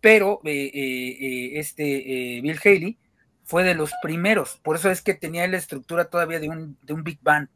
Pero 0.00 0.40
este 0.44 2.40
Bill 2.42 2.60
Haley, 2.62 2.98
fue 3.44 3.62
de 3.62 3.74
los 3.74 3.92
primeros, 4.02 4.58
por 4.62 4.76
eso 4.76 4.90
es 4.90 5.00
que 5.00 5.14
tenía 5.14 5.46
la 5.46 5.58
estructura 5.58 6.06
todavía 6.06 6.40
de 6.40 6.48
un, 6.48 6.76
de 6.82 6.92
un 6.92 7.04
big 7.04 7.20
band. 7.22 7.48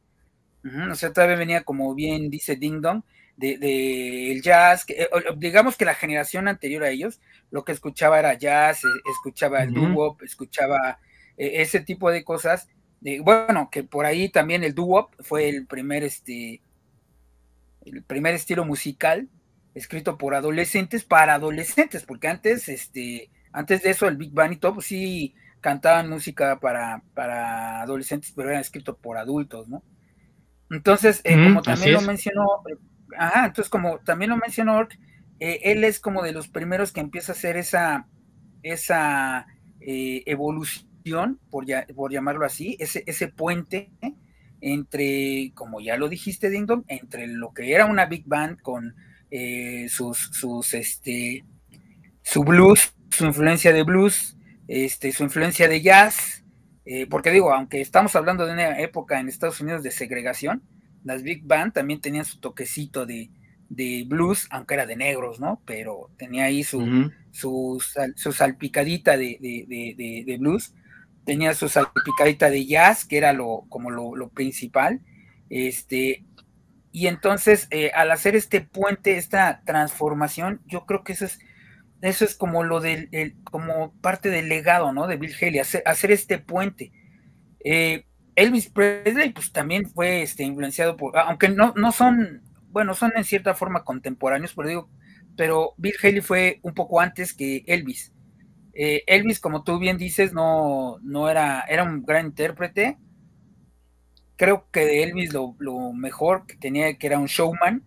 O 0.65 0.95
sea, 0.95 1.13
todavía 1.13 1.37
venía 1.37 1.65
como 1.65 1.95
bien 1.95 2.31
dice 2.31 2.57
Ding 2.57 2.81
Dong, 2.81 3.03
de, 3.39 4.33
el 4.33 4.43
jazz, 4.43 4.85
eh, 4.89 5.09
digamos 5.37 5.77
que 5.77 5.85
la 5.85 5.95
generación 5.95 6.49
anterior 6.49 6.83
a 6.83 6.91
ellos, 6.91 7.21
lo 7.51 7.65
que 7.65 7.73
escuchaba 7.73 8.19
era 8.19 8.35
jazz, 8.35 8.85
eh, 8.85 8.89
escuchaba 9.13 9.63
el 9.63 9.73
doo-wop, 9.73 10.23
escuchaba 10.23 10.99
eh, 11.37 11.63
ese 11.63 11.81
tipo 11.81 12.11
de 12.11 12.25
cosas. 12.25 12.69
bueno, 13.23 13.69
que 13.71 13.85
por 13.85 14.07
ahí 14.07 14.29
también 14.29 14.65
el 14.65 14.75
doo-wop 14.75 15.15
fue 15.21 15.49
el 15.49 15.67
primer, 15.67 16.03
este, 16.03 16.61
el 17.85 18.03
primer 18.03 18.35
estilo 18.35 18.65
musical 18.65 19.29
escrito 19.75 20.19
por 20.19 20.35
adolescentes 20.35 21.05
para 21.05 21.35
adolescentes, 21.35 22.05
porque 22.05 22.27
antes, 22.29 22.69
este, 22.69 23.31
antes 23.53 23.83
de 23.83 23.91
eso 23.91 24.09
el 24.09 24.17
big 24.17 24.33
band 24.33 24.55
y 24.55 24.57
todo, 24.57 24.75
pues 24.75 24.87
sí, 24.87 25.35
cantaban 25.61 26.09
música 26.09 26.59
para, 26.59 27.03
para 27.15 27.83
adolescentes, 27.83 28.33
pero 28.35 28.49
eran 28.51 28.61
escritos 28.61 28.97
por 28.99 29.17
adultos, 29.17 29.69
¿no? 29.69 29.83
Entonces, 30.71 31.21
eh, 31.25 31.35
como 31.35 31.63
también 31.63 31.95
lo 31.95 32.01
mencionó, 32.03 32.63
ajá, 33.17 33.47
entonces 33.47 33.71
como 33.71 33.99
también 34.01 34.31
lo 34.31 34.37
mencionó, 34.37 34.87
eh, 35.41 35.61
él 35.65 35.85
es 35.85 35.99
como 36.01 36.23
de 36.23 36.33
los 36.33 36.49
primeros 36.49 36.93
que 36.93 37.01
empieza 37.01 37.33
a 37.33 37.35
hacer 37.35 37.57
esa, 37.57 38.07
esa 38.63 39.47
eh, 39.81 40.23
evolución, 40.27 41.41
por, 41.51 41.65
por 41.95 42.13
llamarlo 42.13 42.45
así, 42.45 42.77
ese, 42.81 43.03
ese 43.07 43.29
puente 43.29 43.91
entre, 44.61 45.53
como 45.55 45.81
ya 45.81 45.97
lo 45.97 46.09
dijiste, 46.09 46.51
Dingdom, 46.51 46.85
entre 46.89 47.27
lo 47.29 47.55
que 47.55 47.73
era 47.73 47.87
una 47.87 48.07
big 48.07 48.25
band 48.27 48.61
con 48.61 48.95
sus, 49.89 50.19
sus, 50.33 50.75
este, 50.75 51.45
su 52.23 52.45
blues, 52.45 52.93
su 53.11 53.25
influencia 53.25 53.73
de 53.73 53.85
blues, 53.85 54.37
este, 54.67 55.13
su 55.13 55.23
influencia 55.23 55.67
de 55.67 55.81
jazz, 55.81 56.45
eh, 56.91 57.07
porque 57.07 57.31
digo, 57.31 57.53
aunque 57.53 57.83
estamos 57.83 58.17
hablando 58.17 58.47
de 58.47 58.55
una 58.55 58.81
época 58.81 59.21
en 59.21 59.29
Estados 59.29 59.61
Unidos 59.61 59.83
de 59.83 59.91
segregación, 59.91 60.63
las 61.05 61.23
big 61.23 61.45
band 61.45 61.75
también 61.75 62.01
tenían 62.01 62.25
su 62.25 62.41
toquecito 62.41 63.05
de, 63.05 63.29
blues, 64.07 64.49
aunque 64.51 64.73
era 64.73 64.87
de 64.87 64.97
negros, 64.97 65.39
¿no? 65.39 65.61
Pero 65.67 66.09
tenía 66.17 66.45
ahí 66.45 66.65
su, 66.65 67.13
su, 67.31 67.85
salpicadita 68.33 69.19
de, 69.19 70.39
blues, 70.41 70.73
tenía 71.27 71.53
su 71.53 71.69
salpicadita 71.69 72.49
de 72.49 72.65
jazz, 72.65 73.05
que 73.05 73.19
era 73.19 73.35
lo, 73.35 73.67
como 73.69 73.91
lo, 73.91 74.31
principal, 74.31 75.03
este, 75.51 76.25
y 76.91 77.09
entonces 77.09 77.69
eh, 77.71 77.91
al 77.95 78.11
hacer 78.13 78.35
este 78.35 78.63
puente, 78.63 79.19
esta 79.19 79.61
transformación, 79.67 80.63
yo 80.65 80.87
creo 80.87 81.05
que 81.05 81.13
eso 81.13 81.27
es 81.27 81.39
eso 82.01 82.25
es 82.25 82.35
como 82.35 82.63
lo 82.63 82.81
del, 82.81 83.37
como 83.45 83.93
parte 84.01 84.31
del 84.31 84.49
legado, 84.49 84.93
¿no? 84.93 85.07
De 85.07 85.17
Bill 85.17 85.35
Haley, 85.41 85.59
hacer, 85.59 86.11
este 86.11 86.39
puente. 86.39 86.93
Eh, 87.65 88.05
Elvis 88.37 88.71
Presley, 88.71 89.31
pues 89.31 89.53
también 89.53 89.87
fue 89.91 90.23
este, 90.23 90.45
influenciado 90.45 90.97
por, 90.97 91.19
aunque 91.19 91.49
no, 91.49 91.75
no 91.77 91.91
son, 91.91 92.43
bueno, 92.71 92.95
son 92.95 93.13
en 93.17 93.25
cierta 93.25 93.55
forma 93.55 93.83
contemporáneos, 93.85 94.55
pero 94.55 94.69
digo, 94.69 94.91
pero 95.37 95.75
Bill 95.77 95.95
Haley 96.03 96.21
fue 96.21 96.61
un 96.63 96.75
poco 96.75 97.01
antes 97.01 97.35
que 97.35 97.65
Elvis. 97.67 98.13
Eh, 98.75 99.03
Elvis, 99.09 99.41
como 99.41 99.65
tú 99.65 99.79
bien 99.81 99.99
dices, 99.99 100.33
no, 100.33 100.99
no 101.03 101.29
era, 101.29 101.65
era 101.69 101.83
un 101.83 102.05
gran 102.05 102.27
intérprete. 102.27 102.97
Creo 104.37 104.69
que 104.71 104.85
de 104.85 105.03
Elvis 105.03 105.33
lo, 105.33 105.57
lo 105.59 105.93
mejor 105.93 106.47
que 106.47 106.57
tenía 106.57 106.97
que 106.97 107.09
era 107.09 107.19
un 107.19 107.27
showman 107.27 107.83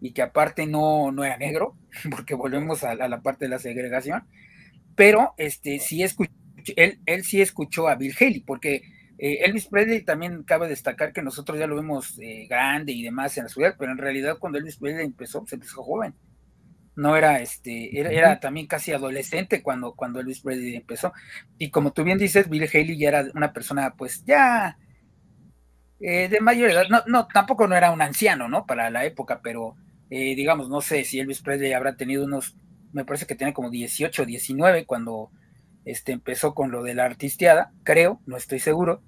y 0.00 0.12
que 0.12 0.22
aparte 0.22 0.66
no, 0.66 1.10
no 1.10 1.24
era 1.24 1.36
negro, 1.36 1.76
porque 2.10 2.34
volvemos 2.34 2.84
a, 2.84 2.94
la 2.94 3.20
parte 3.20 3.46
de 3.46 3.50
la 3.50 3.58
segregación, 3.58 4.24
pero 4.94 5.34
este 5.36 5.78
sí 5.78 6.02
escuchó, 6.02 6.32
él, 6.76 7.00
él 7.06 7.24
sí 7.24 7.40
escuchó 7.40 7.88
a 7.88 7.94
Bill 7.94 8.14
Haley, 8.18 8.40
porque 8.40 8.82
eh, 9.18 9.38
Elvis 9.44 9.66
Presley 9.66 10.02
también 10.02 10.42
cabe 10.42 10.68
destacar 10.68 11.12
que 11.12 11.22
nosotros 11.22 11.58
ya 11.58 11.66
lo 11.66 11.76
vemos 11.76 12.18
eh, 12.18 12.46
grande 12.48 12.92
y 12.92 13.02
demás 13.02 13.36
en 13.38 13.44
la 13.44 13.48
ciudad, 13.48 13.74
pero 13.78 13.92
en 13.92 13.98
realidad 13.98 14.38
cuando 14.38 14.58
Elvis 14.58 14.76
Presley 14.76 15.04
empezó, 15.04 15.44
se 15.46 15.56
empezó 15.56 15.82
joven. 15.82 16.14
no 16.96 17.16
era 17.16 17.40
este, 17.40 17.98
era, 17.98 18.40
también 18.40 18.66
casi 18.66 18.92
adolescente 18.92 19.62
cuando, 19.62 19.94
cuando 19.94 20.20
Elvis 20.20 20.40
Presley 20.40 20.76
empezó. 20.76 21.12
Y 21.58 21.70
como 21.70 21.92
tú 21.92 22.04
bien 22.04 22.18
dices, 22.18 22.48
Bill 22.48 22.68
Haley 22.72 22.98
ya 22.98 23.08
era 23.08 23.26
una 23.34 23.52
persona, 23.52 23.94
pues 23.96 24.24
ya 24.24 24.78
eh, 26.00 26.28
de 26.28 26.40
mayor 26.40 26.70
edad, 26.70 26.88
no, 26.90 27.02
no, 27.06 27.26
tampoco 27.26 27.66
no 27.66 27.74
era 27.76 27.90
un 27.90 28.02
anciano, 28.02 28.48
¿no? 28.48 28.66
Para 28.66 28.90
la 28.90 29.04
época, 29.04 29.40
pero 29.42 29.76
eh, 30.10 30.34
digamos, 30.34 30.68
no 30.68 30.80
sé 30.80 31.04
si 31.04 31.18
Elvis 31.18 31.42
Presley 31.42 31.72
habrá 31.72 31.96
tenido 31.96 32.24
unos, 32.24 32.56
me 32.92 33.04
parece 33.04 33.26
que 33.26 33.34
tenía 33.34 33.54
como 33.54 33.70
18, 33.70 34.24
19 34.24 34.86
cuando 34.86 35.30
este, 35.84 36.12
empezó 36.12 36.54
con 36.54 36.70
lo 36.70 36.82
de 36.82 36.94
la 36.94 37.04
artisteada, 37.04 37.72
creo, 37.84 38.20
no 38.26 38.36
estoy 38.36 38.58
seguro. 38.58 39.02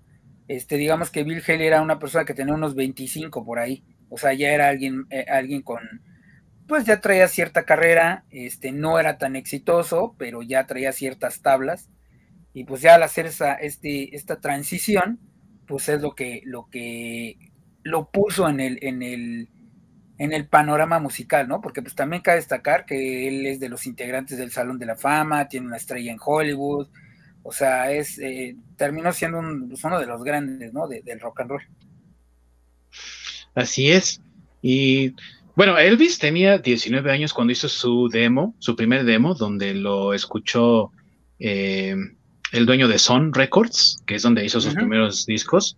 Este, 0.49 0.77
digamos 0.77 1.11
que 1.11 1.25
Bill 1.25 1.43
Haley 1.47 1.67
era 1.67 1.83
una 1.83 1.99
persona 1.99 2.25
que 2.25 2.35
tenía 2.35 2.55
unos 2.55 2.75
25 2.75 3.45
por 3.45 3.59
ahí, 3.59 3.85
o 4.09 4.17
sea, 4.17 4.33
ya 4.33 4.51
era 4.51 4.69
alguien, 4.69 5.07
eh, 5.11 5.27
alguien 5.29 5.63
con, 5.63 5.81
pues 6.67 6.85
ya 6.85 7.01
traía 7.01 7.29
cierta 7.29 7.65
carrera, 7.65 8.25
este, 8.31 8.73
no 8.73 8.99
era 8.99 9.19
tan 9.19 9.37
exitoso, 9.37 10.15
pero 10.19 10.43
ya 10.43 10.67
traía 10.67 10.93
ciertas 10.93 11.43
tablas, 11.43 11.91
y 12.55 12.65
pues 12.65 12.81
ya 12.81 12.95
al 12.95 13.03
hacer 13.03 13.27
esa, 13.27 13.55
este, 13.55 14.17
esta 14.17 14.41
transición, 14.41 15.21
pues 15.67 15.89
es 15.89 16.01
lo 16.01 16.15
que, 16.15 16.43
lo 16.45 16.69
que 16.71 17.37
lo 17.83 18.11
puso 18.11 18.49
en 18.49 18.61
el, 18.61 18.79
en 18.83 19.03
el, 19.03 19.49
en 20.18 20.33
el 20.33 20.46
panorama 20.46 20.98
musical, 20.98 21.46
¿no? 21.48 21.61
Porque 21.61 21.81
pues 21.81 21.94
también 21.94 22.22
cabe 22.22 22.38
destacar 22.38 22.85
que 22.85 23.28
él 23.28 23.46
es 23.46 23.61
de 23.61 23.68
los 23.68 23.87
integrantes 23.87 24.37
del 24.37 24.50
Salón 24.50 24.78
de 24.78 24.87
la 24.87 24.96
Fama, 24.96 25.48
tiene 25.48 25.66
una 25.66 25.76
estrella 25.76 26.12
en 26.12 26.18
Hollywood, 26.20 26.88
o 27.42 27.52
sea, 27.52 27.92
es, 27.92 28.18
eh, 28.18 28.57
terminó 28.76 29.12
siendo 29.12 29.40
pues, 29.68 29.83
uno 29.85 29.98
de 30.00 30.07
los 30.07 30.22
grandes, 30.24 30.72
¿no? 30.72 30.88
del 30.88 31.20
rock 31.20 31.40
and 31.40 31.50
roll. 31.50 31.62
Así 33.54 33.90
es. 33.90 34.20
Y 34.61 35.14
bueno, 35.54 35.78
Elvis 35.78 36.18
tenía 36.18 36.59
19 36.59 37.11
años 37.11 37.33
cuando 37.33 37.52
hizo 37.52 37.68
su 37.68 38.09
demo, 38.09 38.54
su 38.59 38.76
primer 38.76 39.04
demo, 39.04 39.35
donde 39.35 39.74
lo 39.74 40.14
escuchó 40.14 40.92
eh, 41.38 41.96
el 42.52 42.66
dueño 42.66 42.88
de 42.88 42.98
Son 42.98 43.33
Records, 43.33 44.02
que 44.07 44.16
es 44.16 44.22
donde 44.22 44.44
hizo 44.44 44.61
sus 44.61 44.74
primeros 44.74 45.26
discos, 45.26 45.76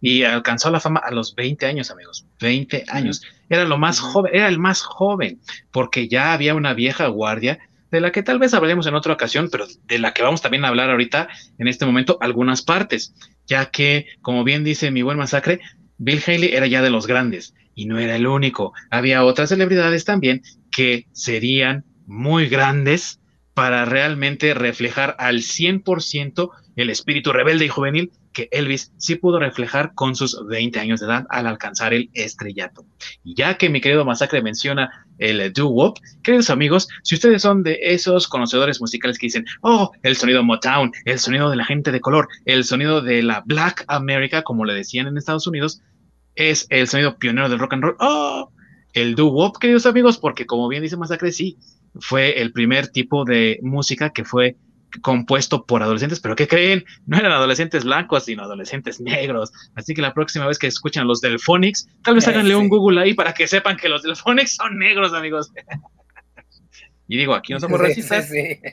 y 0.00 0.22
alcanzó 0.22 0.70
la 0.70 0.80
fama 0.80 1.00
a 1.00 1.10
los 1.10 1.34
20 1.34 1.66
años, 1.66 1.90
amigos. 1.90 2.26
20 2.40 2.84
años. 2.88 3.22
Era 3.48 3.64
lo 3.64 3.78
más 3.78 4.00
joven, 4.00 4.32
era 4.34 4.48
el 4.48 4.58
más 4.58 4.82
joven, 4.82 5.40
porque 5.70 6.08
ya 6.08 6.32
había 6.32 6.54
una 6.54 6.74
vieja 6.74 7.06
guardia 7.08 7.58
de 7.90 8.00
la 8.00 8.12
que 8.12 8.22
tal 8.22 8.38
vez 8.38 8.54
hablaremos 8.54 8.86
en 8.86 8.94
otra 8.94 9.14
ocasión, 9.14 9.48
pero 9.50 9.66
de 9.84 9.98
la 9.98 10.12
que 10.12 10.22
vamos 10.22 10.42
también 10.42 10.64
a 10.64 10.68
hablar 10.68 10.90
ahorita, 10.90 11.28
en 11.58 11.68
este 11.68 11.86
momento, 11.86 12.18
algunas 12.20 12.62
partes, 12.62 13.14
ya 13.46 13.66
que, 13.70 14.06
como 14.20 14.44
bien 14.44 14.62
dice 14.62 14.90
mi 14.90 15.02
buen 15.02 15.18
masacre, 15.18 15.60
Bill 15.96 16.22
Haley 16.24 16.50
era 16.52 16.66
ya 16.66 16.82
de 16.82 16.90
los 16.90 17.06
grandes 17.06 17.54
y 17.74 17.86
no 17.86 17.98
era 17.98 18.16
el 18.16 18.26
único. 18.26 18.72
Había 18.90 19.24
otras 19.24 19.48
celebridades 19.48 20.04
también 20.04 20.42
que 20.70 21.06
serían 21.12 21.84
muy 22.06 22.48
grandes 22.48 23.20
para 23.54 23.84
realmente 23.84 24.54
reflejar 24.54 25.16
al 25.18 25.38
100% 25.38 26.50
el 26.76 26.90
espíritu 26.90 27.32
rebelde 27.32 27.64
y 27.64 27.68
juvenil 27.68 28.12
que 28.38 28.48
Elvis 28.52 28.92
sí 28.98 29.16
pudo 29.16 29.40
reflejar 29.40 29.94
con 29.94 30.14
sus 30.14 30.46
20 30.46 30.78
años 30.78 31.00
de 31.00 31.06
edad 31.06 31.26
al 31.28 31.48
alcanzar 31.48 31.92
el 31.92 32.08
estrellato. 32.14 32.86
Ya 33.24 33.58
que 33.58 33.68
mi 33.68 33.80
querido 33.80 34.04
Masacre 34.04 34.40
menciona 34.42 35.08
el 35.18 35.52
doo-wop, 35.52 35.98
queridos 36.22 36.48
amigos, 36.48 36.86
si 37.02 37.16
ustedes 37.16 37.42
son 37.42 37.64
de 37.64 37.80
esos 37.82 38.28
conocedores 38.28 38.80
musicales 38.80 39.18
que 39.18 39.26
dicen, 39.26 39.44
oh, 39.62 39.90
el 40.04 40.14
sonido 40.14 40.44
Motown, 40.44 40.92
el 41.04 41.18
sonido 41.18 41.50
de 41.50 41.56
la 41.56 41.64
gente 41.64 41.90
de 41.90 42.00
color, 42.00 42.28
el 42.44 42.62
sonido 42.62 43.00
de 43.00 43.24
la 43.24 43.42
Black 43.44 43.84
America, 43.88 44.42
como 44.44 44.64
le 44.64 44.74
decían 44.74 45.08
en 45.08 45.16
Estados 45.16 45.48
Unidos, 45.48 45.82
es 46.36 46.68
el 46.70 46.86
sonido 46.86 47.18
pionero 47.18 47.48
del 47.48 47.58
rock 47.58 47.72
and 47.72 47.82
roll. 47.82 47.96
¡Oh! 47.98 48.52
El 48.92 49.16
doo-wop, 49.16 49.58
queridos 49.58 49.84
amigos, 49.86 50.18
porque 50.18 50.46
como 50.46 50.68
bien 50.68 50.84
dice 50.84 50.96
Masacre, 50.96 51.32
sí, 51.32 51.58
fue 51.98 52.40
el 52.40 52.52
primer 52.52 52.86
tipo 52.86 53.24
de 53.24 53.58
música 53.62 54.10
que 54.10 54.24
fue 54.24 54.56
compuesto 55.02 55.64
por 55.64 55.82
adolescentes, 55.82 56.20
pero 56.20 56.36
¿qué 56.36 56.48
creen? 56.48 56.84
No 57.06 57.18
eran 57.18 57.32
adolescentes 57.32 57.84
blancos, 57.84 58.24
sino 58.24 58.42
adolescentes 58.42 59.00
negros. 59.00 59.52
Así 59.74 59.94
que 59.94 60.02
la 60.02 60.14
próxima 60.14 60.46
vez 60.46 60.58
que 60.58 60.66
escuchan 60.66 61.06
los 61.06 61.20
Delphonics, 61.20 61.88
tal 62.02 62.14
vez 62.14 62.26
háganle 62.28 62.56
un 62.56 62.68
Google 62.68 63.00
ahí 63.00 63.14
para 63.14 63.34
que 63.34 63.46
sepan 63.46 63.76
que 63.76 63.88
los 63.88 64.02
Delphonics 64.02 64.56
son 64.56 64.78
negros, 64.78 65.12
amigos. 65.12 65.52
y 67.08 67.16
digo, 67.16 67.34
aquí 67.34 67.52
no 67.52 67.60
somos 67.60 67.80
racistas, 67.80 68.30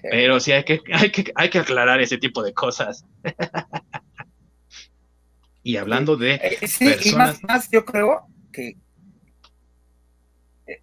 pero 0.10 0.40
sí 0.40 0.52
hay 0.52 0.64
que, 0.64 0.82
hay, 0.92 1.12
que, 1.12 1.32
hay 1.36 1.50
que 1.50 1.60
aclarar 1.60 2.02
ese 2.02 2.18
tipo 2.18 2.44
de 2.44 2.54
cosas. 2.54 3.06
Y 5.64 5.78
hablando 5.78 6.16
de. 6.16 6.36
Eh, 6.36 6.68
sí, 6.68 6.88
y 7.06 7.16
más, 7.16 7.44
más 7.44 7.72
yo 7.72 7.86
creo 7.86 8.28
que. 8.54 8.78
Eh, 10.68 10.80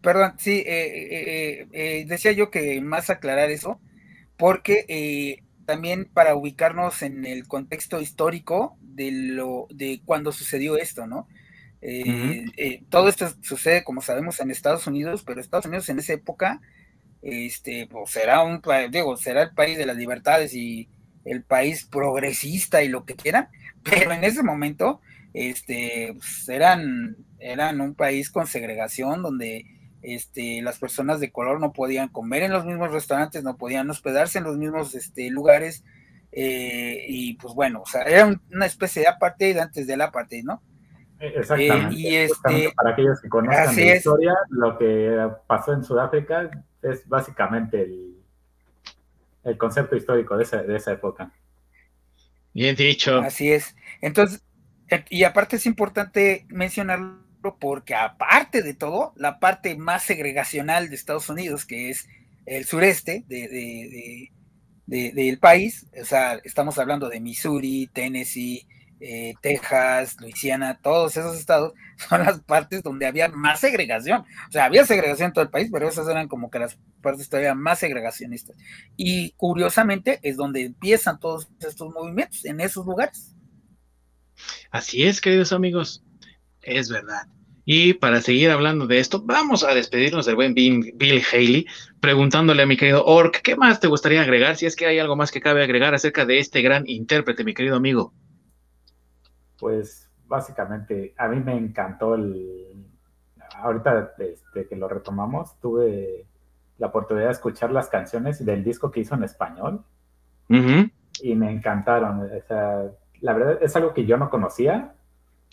perdón, 0.00 0.32
sí, 0.38 0.62
eh, 0.66 2.04
decía 2.06 2.32
yo 2.32 2.50
que 2.50 2.80
más 2.80 3.10
aclarar 3.10 3.50
eso, 3.50 3.80
porque 4.42 5.38
también 5.66 6.10
para 6.12 6.34
ubicarnos 6.34 7.02
en 7.02 7.24
el 7.26 7.46
contexto 7.46 8.00
histórico 8.00 8.76
de 8.80 9.12
lo 9.12 9.68
de 9.70 10.00
cuando 10.04 10.32
sucedió 10.32 10.76
esto, 10.76 11.06
¿no? 11.06 11.28
todo 12.88 13.08
esto 13.08 13.32
sucede, 13.40 13.84
como 13.84 14.02
sabemos, 14.02 14.40
en 14.40 14.50
Estados 14.50 14.88
Unidos, 14.88 15.22
pero 15.24 15.40
Estados 15.40 15.66
Unidos 15.66 15.88
en 15.90 16.00
esa 16.00 16.14
época, 16.14 16.60
este, 17.22 17.86
pues 17.86 18.10
será 18.10 18.42
un, 18.42 18.60
digo, 18.90 19.16
será 19.16 19.42
el 19.42 19.54
país 19.54 19.78
de 19.78 19.86
las 19.86 19.96
libertades 19.96 20.54
y 20.54 20.88
el 21.24 21.44
país 21.44 21.84
progresista 21.84 22.82
y 22.82 22.88
lo 22.88 23.04
que 23.04 23.14
quieran, 23.14 23.46
pero 23.84 24.10
en 24.10 24.24
ese 24.24 24.42
momento 24.42 25.00
este, 25.34 26.14
pues, 26.14 26.48
eran, 26.48 27.16
eran 27.38 27.80
un 27.80 27.94
país 27.94 28.28
con 28.28 28.48
segregación 28.48 29.22
donde 29.22 29.66
este, 30.02 30.62
las 30.62 30.78
personas 30.78 31.20
de 31.20 31.30
color 31.30 31.60
no 31.60 31.72
podían 31.72 32.08
comer 32.08 32.42
en 32.42 32.52
los 32.52 32.64
mismos 32.64 32.90
restaurantes, 32.90 33.42
no 33.42 33.56
podían 33.56 33.88
hospedarse 33.90 34.38
en 34.38 34.44
los 34.44 34.56
mismos 34.56 34.94
este, 34.94 35.30
lugares, 35.30 35.84
eh, 36.32 37.04
y 37.08 37.34
pues 37.34 37.54
bueno, 37.54 37.82
o 37.82 37.86
sea, 37.86 38.02
era 38.02 38.34
una 38.50 38.66
especie 38.66 39.02
de 39.02 39.08
apartheid 39.08 39.58
antes 39.58 39.86
del 39.86 40.00
apartheid, 40.00 40.44
¿no? 40.44 40.62
Eh, 41.20 41.32
exactamente. 41.36 41.94
y 41.94 42.16
este, 42.16 42.72
para 42.74 42.90
aquellos 42.90 43.20
que 43.20 43.28
conozcan 43.28 43.76
la 43.76 43.96
historia, 43.96 44.34
lo 44.50 44.76
que 44.76 45.28
pasó 45.46 45.72
en 45.72 45.84
Sudáfrica 45.84 46.50
es 46.82 47.06
básicamente 47.06 47.82
el, 47.82 48.16
el 49.44 49.58
concepto 49.58 49.94
histórico 49.94 50.36
de 50.36 50.42
esa, 50.42 50.62
de 50.62 50.76
esa 50.76 50.92
época. 50.92 51.30
Bien 52.54 52.74
dicho. 52.74 53.18
Así 53.18 53.52
es. 53.52 53.76
Entonces, 54.00 54.42
y 55.08 55.24
aparte 55.24 55.56
es 55.56 55.66
importante 55.66 56.44
mencionarlo 56.48 57.21
porque 57.58 57.94
aparte 57.94 58.62
de 58.62 58.74
todo, 58.74 59.12
la 59.16 59.38
parte 59.38 59.76
más 59.76 60.04
segregacional 60.04 60.88
de 60.88 60.94
Estados 60.94 61.28
Unidos, 61.28 61.66
que 61.66 61.90
es 61.90 62.08
el 62.46 62.64
sureste 62.64 63.24
de, 63.28 64.30
del 64.86 65.38
país, 65.38 65.86
o 66.00 66.04
sea, 66.04 66.40
estamos 66.44 66.78
hablando 66.78 67.08
de 67.08 67.20
Missouri, 67.20 67.88
Tennessee, 67.92 68.66
eh, 69.04 69.34
Texas, 69.42 70.16
Luisiana, 70.20 70.78
todos 70.80 71.16
esos 71.16 71.36
estados 71.36 71.72
son 72.08 72.24
las 72.24 72.40
partes 72.40 72.84
donde 72.84 73.06
había 73.06 73.28
más 73.28 73.58
segregación. 73.58 74.20
O 74.48 74.52
sea, 74.52 74.66
había 74.66 74.86
segregación 74.86 75.28
en 75.28 75.32
todo 75.32 75.44
el 75.44 75.50
país, 75.50 75.68
pero 75.72 75.88
esas 75.88 76.06
eran 76.06 76.28
como 76.28 76.50
que 76.50 76.60
las 76.60 76.78
partes 77.00 77.28
todavía 77.28 77.56
más 77.56 77.80
segregacionistas. 77.80 78.56
Y 78.96 79.32
curiosamente 79.32 80.20
es 80.22 80.36
donde 80.36 80.64
empiezan 80.64 81.18
todos 81.18 81.48
estos 81.58 81.92
movimientos, 81.92 82.44
en 82.44 82.60
esos 82.60 82.86
lugares. 82.86 83.34
Así 84.70 85.02
es, 85.02 85.20
queridos 85.20 85.52
amigos, 85.52 86.04
es 86.62 86.90
verdad. 86.90 87.26
Y 87.64 87.94
para 87.94 88.20
seguir 88.20 88.50
hablando 88.50 88.86
de 88.88 88.98
esto, 88.98 89.22
vamos 89.22 89.62
a 89.62 89.74
despedirnos 89.74 90.26
del 90.26 90.34
buen 90.34 90.52
Bill 90.54 91.22
Haley, 91.32 91.66
preguntándole 92.00 92.62
a 92.62 92.66
mi 92.66 92.76
querido 92.76 93.04
Ork, 93.04 93.40
¿qué 93.42 93.54
más 93.54 93.78
te 93.78 93.86
gustaría 93.86 94.22
agregar? 94.22 94.56
Si 94.56 94.66
es 94.66 94.74
que 94.74 94.86
hay 94.86 94.98
algo 94.98 95.14
más 95.14 95.30
que 95.30 95.40
cabe 95.40 95.62
agregar 95.62 95.94
acerca 95.94 96.26
de 96.26 96.40
este 96.40 96.60
gran 96.60 96.82
intérprete, 96.88 97.44
mi 97.44 97.54
querido 97.54 97.76
amigo 97.76 98.12
pues 99.62 100.10
básicamente 100.26 101.14
a 101.16 101.28
mí 101.28 101.38
me 101.38 101.56
encantó 101.56 102.16
el... 102.16 102.84
Ahorita 103.54 104.14
desde 104.18 104.66
que 104.66 104.74
lo 104.74 104.88
retomamos, 104.88 105.56
tuve 105.60 106.26
la 106.78 106.88
oportunidad 106.88 107.26
de 107.26 107.32
escuchar 107.32 107.70
las 107.70 107.88
canciones 107.88 108.44
del 108.44 108.64
disco 108.64 108.90
que 108.90 109.00
hizo 109.00 109.14
en 109.14 109.22
español 109.22 109.84
y 110.48 111.36
me 111.36 111.52
encantaron. 111.52 112.22
O 112.22 112.42
sea, 112.48 112.90
la 113.20 113.32
verdad 113.34 113.58
es 113.62 113.76
algo 113.76 113.94
que 113.94 114.04
yo 114.04 114.16
no 114.16 114.30
conocía. 114.30 114.94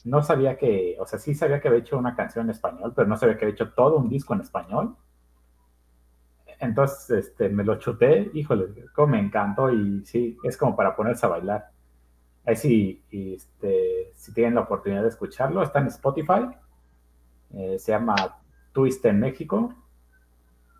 No 0.05 0.21
sabía 0.23 0.57
que, 0.57 0.95
o 0.99 1.05
sea, 1.05 1.19
sí 1.19 1.35
sabía 1.35 1.59
que 1.59 1.67
había 1.67 1.81
hecho 1.81 1.97
una 1.97 2.15
canción 2.15 2.45
en 2.45 2.51
español, 2.51 2.93
pero 2.95 3.07
no 3.07 3.17
sabía 3.17 3.37
que 3.37 3.45
había 3.45 3.53
hecho 3.53 3.73
todo 3.73 3.97
un 3.97 4.09
disco 4.09 4.33
en 4.33 4.41
español. 4.41 4.95
Entonces, 6.59 7.27
este, 7.27 7.49
me 7.49 7.63
lo 7.63 7.79
chuté, 7.79 8.29
híjole, 8.33 8.85
como 8.93 9.07
me 9.13 9.19
encantó 9.19 9.71
y 9.71 10.05
sí, 10.05 10.37
es 10.43 10.57
como 10.57 10.75
para 10.75 10.95
ponerse 10.95 11.25
a 11.25 11.29
bailar. 11.29 11.71
Ahí 12.45 12.55
sí, 12.55 13.03
este, 13.11 14.11
si 14.15 14.33
tienen 14.33 14.55
la 14.55 14.61
oportunidad 14.61 15.03
de 15.03 15.09
escucharlo, 15.09 15.63
está 15.63 15.79
en 15.79 15.87
Spotify. 15.87 16.49
Eh, 17.53 17.79
se 17.79 17.91
llama 17.91 18.15
Twist 18.73 19.05
en 19.05 19.19
México. 19.19 19.73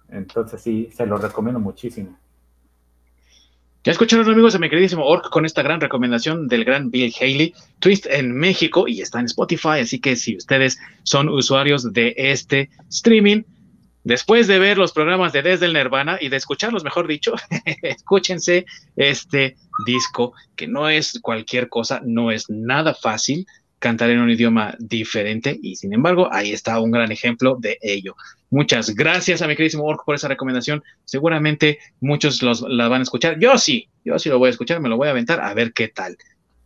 Entonces 0.10 0.62
sí, 0.62 0.89
se 0.91 1.05
lo 1.05 1.17
recomiendo 1.17 1.60
muchísimo. 1.60 2.17
Ya 3.85 3.93
escucharon 3.93 4.29
amigos 4.29 4.51
de 4.51 4.59
mi 4.59 4.69
queridísimo 4.69 5.05
Orc 5.05 5.29
con 5.29 5.45
esta 5.45 5.61
gran 5.61 5.79
recomendación 5.79 6.49
del 6.49 6.65
gran 6.65 6.91
Bill 6.91 7.13
Haley, 7.17 7.53
Twist 7.79 8.07
en 8.07 8.33
México 8.33 8.89
y 8.89 8.99
está 8.99 9.21
en 9.21 9.25
Spotify, 9.27 9.79
así 9.81 9.99
que 9.99 10.17
si 10.17 10.35
ustedes 10.35 10.77
son 11.03 11.29
usuarios 11.29 11.93
de 11.93 12.13
este 12.17 12.69
streaming, 12.89 13.43
después 14.03 14.47
de 14.47 14.59
ver 14.59 14.77
los 14.77 14.91
programas 14.91 15.31
de 15.31 15.43
Desde 15.43 15.65
el 15.65 15.73
Nirvana 15.73 16.17
y 16.19 16.27
de 16.27 16.35
escucharlos, 16.35 16.83
mejor 16.83 17.07
dicho, 17.07 17.35
escúchense 17.81 18.65
este 18.97 19.55
disco, 19.85 20.33
que 20.57 20.67
no 20.67 20.89
es 20.89 21.17
cualquier 21.21 21.69
cosa, 21.69 22.01
no 22.03 22.31
es 22.31 22.49
nada 22.49 22.93
fácil 22.93 23.47
cantar 23.79 24.09
en 24.09 24.19
un 24.19 24.29
idioma 24.29 24.75
diferente 24.77 25.57
y 25.61 25.75
sin 25.75 25.93
embargo 25.93 26.31
ahí 26.31 26.51
está 26.51 26.79
un 26.79 26.91
gran 26.91 27.11
ejemplo 27.11 27.57
de 27.59 27.79
ello. 27.81 28.15
Muchas 28.49 28.93
gracias 28.93 29.41
a 29.41 29.47
mi 29.47 29.55
queridísimo 29.55 29.85
Orco 29.85 30.05
por 30.05 30.15
esa 30.15 30.27
recomendación. 30.27 30.83
Seguramente 31.05 31.79
muchos 32.01 32.41
los, 32.41 32.61
la 32.61 32.87
van 32.87 33.01
a 33.01 33.03
escuchar. 33.03 33.39
Yo 33.39 33.57
sí, 33.57 33.87
yo 34.03 34.19
sí 34.19 34.29
lo 34.29 34.39
voy 34.39 34.47
a 34.47 34.51
escuchar, 34.51 34.79
me 34.81 34.89
lo 34.89 34.97
voy 34.97 35.07
a 35.07 35.11
aventar 35.11 35.39
a 35.41 35.53
ver 35.53 35.73
qué 35.73 35.87
tal. 35.87 36.17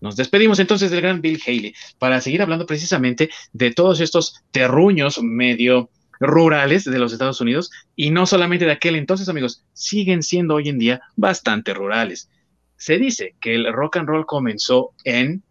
Nos 0.02 0.16
despedimos 0.18 0.60
entonces 0.60 0.92
del 0.92 1.02
gran 1.02 1.22
Bill 1.22 1.42
Haley 1.46 1.74
para 1.98 2.20
seguir 2.20 2.42
hablando 2.42 2.66
precisamente 2.66 3.30
de 3.54 3.72
todos 3.72 4.02
estos 4.02 4.44
terruños 4.52 5.22
medio 5.24 5.90
rurales 6.20 6.84
de 6.84 7.00
los 7.00 7.14
Estados 7.14 7.42
Unidos 7.42 7.72
y 7.96 8.10
no 8.10 8.26
solamente 8.26 8.66
de 8.66 8.72
aquel 8.72 8.96
entonces, 8.96 9.30
amigos, 9.30 9.64
siguen 9.74 10.24
siendo 10.24 10.56
hoy 10.56 10.70
en 10.70 10.80
día 10.80 11.02
bastante 11.16 11.74
rurales. 11.74 12.30
Se 12.76 12.98
dice 12.98 13.36
que 13.40 13.56
el 13.56 13.72
rock 13.72 13.98
and 13.98 14.10
roll 14.10 14.26
comenzó 14.26 14.92
en 15.04 15.44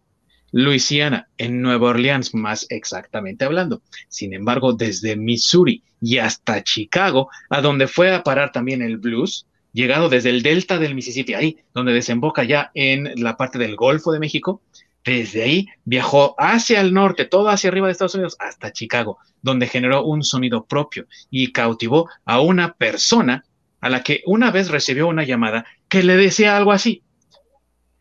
Luisiana, 0.53 1.27
en 1.37 1.61
Nueva 1.61 1.89
Orleans 1.89 2.33
más 2.35 2.67
exactamente 2.69 3.43
hablando. 3.43 3.81
Sin 4.07 4.33
embargo, 4.33 4.73
desde 4.73 5.15
Missouri 5.17 5.83
y 5.99 6.19
hasta 6.19 6.63
Chicago, 6.63 7.29
a 7.49 7.59
donde 7.59 7.87
fue 7.87 8.13
a 8.13 8.23
parar 8.23 8.51
también 8.51 8.83
el 8.83 8.97
blues, 8.97 9.47
llegado 9.73 10.09
desde 10.09 10.29
el 10.29 10.43
delta 10.43 10.77
del 10.77 10.93
Mississippi, 10.93 11.33
ahí 11.33 11.57
donde 11.73 11.91
desemboca 11.91 12.43
ya 12.43 12.71
en 12.75 13.11
la 13.15 13.35
parte 13.35 13.57
del 13.57 13.75
Golfo 13.75 14.11
de 14.11 14.19
México, 14.19 14.61
desde 15.03 15.43
ahí 15.43 15.67
viajó 15.85 16.35
hacia 16.37 16.79
el 16.81 16.93
norte, 16.93 17.25
todo 17.25 17.49
hacia 17.49 17.69
arriba 17.69 17.87
de 17.87 17.93
Estados 17.93 18.13
Unidos, 18.13 18.37
hasta 18.39 18.71
Chicago, 18.71 19.17
donde 19.41 19.67
generó 19.67 20.05
un 20.05 20.23
sonido 20.23 20.65
propio 20.65 21.07
y 21.31 21.51
cautivó 21.51 22.09
a 22.25 22.39
una 22.39 22.73
persona 22.75 23.43
a 23.81 23.89
la 23.89 24.03
que 24.03 24.21
una 24.27 24.51
vez 24.51 24.69
recibió 24.69 25.07
una 25.07 25.23
llamada 25.23 25.65
que 25.89 26.03
le 26.03 26.15
decía 26.15 26.55
algo 26.55 26.71
así. 26.71 27.01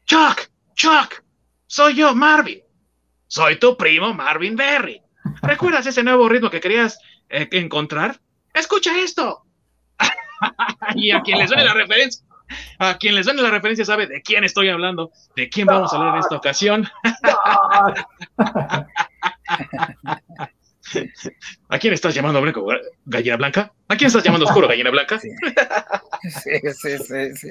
Chuck, 0.05 0.51
Chuck, 0.75 1.25
soy 1.73 1.95
yo, 1.95 2.15
Marvin. 2.15 2.61
Soy 3.27 3.59
tu 3.59 3.79
primo, 3.79 4.13
Marvin 4.13 4.57
Berry. 4.57 5.01
¿Recuerdas 5.41 5.87
ese 5.87 6.03
nuevo 6.03 6.29
ritmo 6.29 6.51
que 6.51 6.61
querías 6.61 6.99
eh, 7.31 7.49
encontrar? 7.53 8.21
Escucha 8.53 8.99
esto. 8.99 9.47
y 10.97 11.13
a 11.13 11.23
quien 11.23 11.39
le 11.39 11.49
suene 11.49 11.65
la 11.65 11.73
referencia, 11.73 12.27
a 12.79 12.99
quien 12.99 13.15
le 13.15 13.25
suene 13.25 13.41
la 13.41 13.49
referencia 13.49 13.87
sabe 13.87 14.07
de 14.07 14.21
quién 14.21 14.45
estoy 14.45 14.69
hablando, 14.69 15.13
de 15.35 15.49
quién 15.49 15.67
vamos 15.67 15.91
a 15.95 15.97
hablar 15.97 16.17
en 16.17 16.21
esta 16.21 16.37
ocasión. 16.37 16.87
¿A 21.71 21.79
quién 21.79 21.95
estás 21.95 22.15
llamando 22.15 22.43
blanco, 22.43 22.67
gallina 23.07 23.37
blanca? 23.37 23.73
¿A 23.89 23.97
quién 23.97 24.09
estás 24.09 24.23
llamando 24.23 24.45
oscuro, 24.45 24.69
gallina 24.69 24.91
blanca? 24.91 25.19
Sí, 25.19 25.31
sí, 26.75 26.99
sí, 26.99 27.35
sí. 27.35 27.51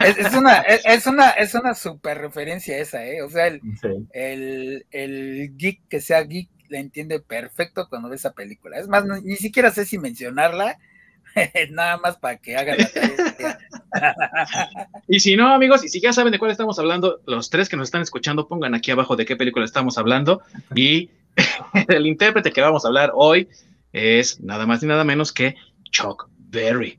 Es, 0.00 0.34
una, 0.34 0.58
es, 0.60 1.06
una, 1.06 1.30
es 1.30 1.54
una 1.54 1.74
super 1.74 2.18
referencia 2.18 2.78
esa, 2.78 3.04
¿eh? 3.06 3.22
O 3.22 3.30
sea, 3.30 3.46
el, 3.46 3.60
el, 4.12 4.86
el, 4.90 5.56
geek 5.56 5.86
que 5.88 6.00
sea 6.00 6.22
geek 6.22 6.48
le 6.68 6.78
entiende 6.78 7.20
perfecto 7.20 7.88
cuando 7.88 8.08
ve 8.08 8.16
esa 8.16 8.32
película. 8.32 8.78
Es 8.78 8.88
más, 8.88 9.04
ni 9.22 9.36
siquiera 9.36 9.70
sé 9.70 9.84
si 9.84 9.98
mencionarla, 9.98 10.78
nada 11.70 11.98
más 11.98 12.16
para 12.16 12.38
que 12.38 12.56
hagan 12.56 12.78
la 12.78 12.88
tarea. 12.88 13.58
y 15.08 15.20
si 15.20 15.36
no, 15.36 15.54
amigos, 15.54 15.84
y 15.84 15.88
si 15.88 16.00
ya 16.00 16.12
saben 16.12 16.32
de 16.32 16.38
cuál 16.38 16.50
estamos 16.50 16.78
hablando, 16.78 17.20
los 17.26 17.50
tres 17.50 17.68
que 17.68 17.76
nos 17.76 17.88
están 17.88 18.02
escuchando, 18.02 18.48
pongan 18.48 18.74
aquí 18.74 18.90
abajo 18.90 19.16
de 19.16 19.26
qué 19.26 19.36
película 19.36 19.64
estamos 19.64 19.98
hablando. 19.98 20.42
Y 20.74 21.10
el 21.88 22.06
intérprete 22.06 22.52
que 22.52 22.60
vamos 22.60 22.84
a 22.84 22.88
hablar 22.88 23.12
hoy 23.14 23.48
es 23.92 24.40
nada 24.40 24.66
más 24.66 24.82
ni 24.82 24.88
nada 24.88 25.04
menos 25.04 25.32
que 25.32 25.56
Chuck 25.90 26.28
Berry, 26.38 26.98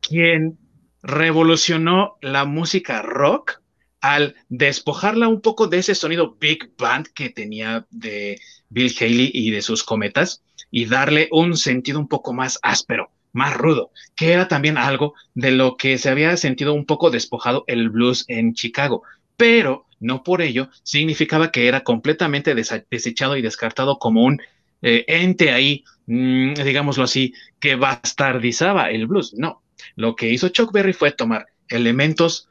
quien 0.00 0.58
revolucionó 1.02 2.16
la 2.20 2.44
música 2.44 3.02
rock 3.02 3.60
al 4.00 4.34
despojarla 4.48 5.28
un 5.28 5.40
poco 5.40 5.68
de 5.68 5.78
ese 5.78 5.94
sonido 5.94 6.36
big 6.40 6.72
band 6.76 7.06
que 7.14 7.30
tenía 7.30 7.86
de 7.90 8.40
Bill 8.68 8.92
Haley 8.98 9.30
y 9.32 9.50
de 9.50 9.62
sus 9.62 9.84
cometas 9.84 10.42
y 10.70 10.86
darle 10.86 11.28
un 11.30 11.56
sentido 11.56 12.00
un 12.00 12.08
poco 12.08 12.32
más 12.32 12.58
áspero, 12.62 13.10
más 13.32 13.56
rudo, 13.56 13.90
que 14.16 14.32
era 14.32 14.48
también 14.48 14.76
algo 14.76 15.14
de 15.34 15.52
lo 15.52 15.76
que 15.76 15.98
se 15.98 16.08
había 16.08 16.36
sentido 16.36 16.74
un 16.74 16.84
poco 16.84 17.10
despojado 17.10 17.64
el 17.68 17.90
blues 17.90 18.24
en 18.28 18.54
Chicago, 18.54 19.02
pero 19.36 19.86
no 20.00 20.24
por 20.24 20.42
ello 20.42 20.68
significaba 20.82 21.52
que 21.52 21.68
era 21.68 21.84
completamente 21.84 22.54
desechado 22.54 23.36
y 23.36 23.42
descartado 23.42 23.98
como 23.98 24.24
un 24.24 24.40
eh, 24.82 25.04
ente 25.06 25.52
ahí, 25.52 25.84
mm, 26.06 26.54
digámoslo 26.54 27.04
así, 27.04 27.34
que 27.60 27.76
bastardizaba 27.76 28.90
el 28.90 29.06
blues. 29.06 29.32
No, 29.34 29.61
lo 29.96 30.16
que 30.16 30.30
hizo 30.30 30.48
Chuck 30.48 30.72
Berry 30.72 30.92
fue 30.92 31.12
tomar 31.12 31.46
elementos 31.68 32.48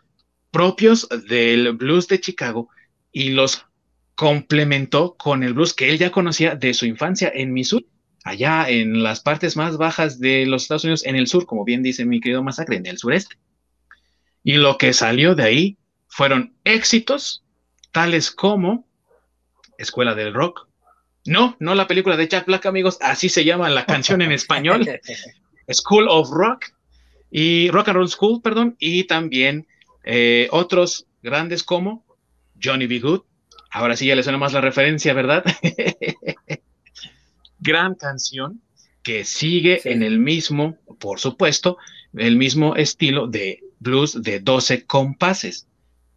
propios 0.52 1.08
del 1.28 1.74
blues 1.74 2.08
de 2.08 2.20
Chicago 2.20 2.70
y 3.12 3.30
los 3.30 3.66
complementó 4.16 5.16
con 5.16 5.44
el 5.44 5.54
blues 5.54 5.74
que 5.74 5.90
él 5.90 5.98
ya 5.98 6.12
conocía 6.12 6.56
de 6.56 6.74
su 6.74 6.86
infancia 6.86 7.32
en 7.34 7.54
Missouri 7.54 7.88
allá 8.24 8.70
en 8.70 9.04
las 9.04 9.22
partes 9.22 9.58
más 9.58 9.78
bajas 9.78 10.20
de 10.20 10.46
los 10.46 10.64
Estados 10.64 10.84
Unidos, 10.84 11.06
en 11.06 11.16
el 11.16 11.28
sur, 11.28 11.46
como 11.46 11.66
bien 11.66 11.84
dice 11.84 12.06
mi 12.06 12.20
querido 12.20 12.44
Masacre, 12.44 12.78
en 12.78 12.86
el 12.86 12.98
sureste. 12.98 13.38
Y 14.44 14.54
lo 14.54 14.78
que 14.78 14.94
salió 14.94 15.36
de 15.36 15.44
ahí 15.44 15.78
fueron 16.08 16.56
éxitos 16.64 17.44
tales 17.92 18.32
como 18.32 18.88
Escuela 19.78 20.16
del 20.16 20.34
Rock. 20.34 20.68
No, 21.26 21.56
no 21.60 21.76
la 21.76 21.88
película 21.88 22.18
de 22.18 22.28
Jack 22.28 22.48
Black, 22.48 22.66
amigos, 22.66 22.98
así 23.02 23.30
se 23.30 23.46
llama 23.46 23.70
la 23.70 23.86
canción 23.86 24.22
en 24.22 24.32
español. 24.32 24.88
School 25.72 26.08
of 26.10 26.30
Rock 26.32 26.66
y 27.32 27.70
Rock 27.72 27.88
and 27.88 27.98
Roll 27.98 28.10
School, 28.10 28.42
perdón, 28.42 28.76
y 28.78 29.06
también 29.06 29.68
eh, 30.04 30.48
otros 30.52 31.08
grandes 31.24 31.64
como 31.64 32.06
Johnny 32.62 32.86
B. 32.86 33.00
Good. 33.00 33.22
Ahora 33.72 33.96
sí 33.96 34.06
ya 34.06 34.16
le 34.16 34.24
suena 34.24 34.38
más 34.38 34.54
la 34.54 34.62
referencia, 34.62 35.14
¿verdad? 35.14 35.46
gran 37.60 37.96
canción 37.96 38.62
que 39.02 39.24
sigue 39.24 39.82
en 39.86 40.04
el 40.04 40.20
mismo, 40.20 40.78
por 41.00 41.20
supuesto, 41.20 41.78
el 42.14 42.36
mismo 42.36 42.76
estilo 42.76 43.28
de 43.28 43.64
blues 43.80 44.22
de 44.22 44.40
12 44.40 44.86
compases, 44.86 45.68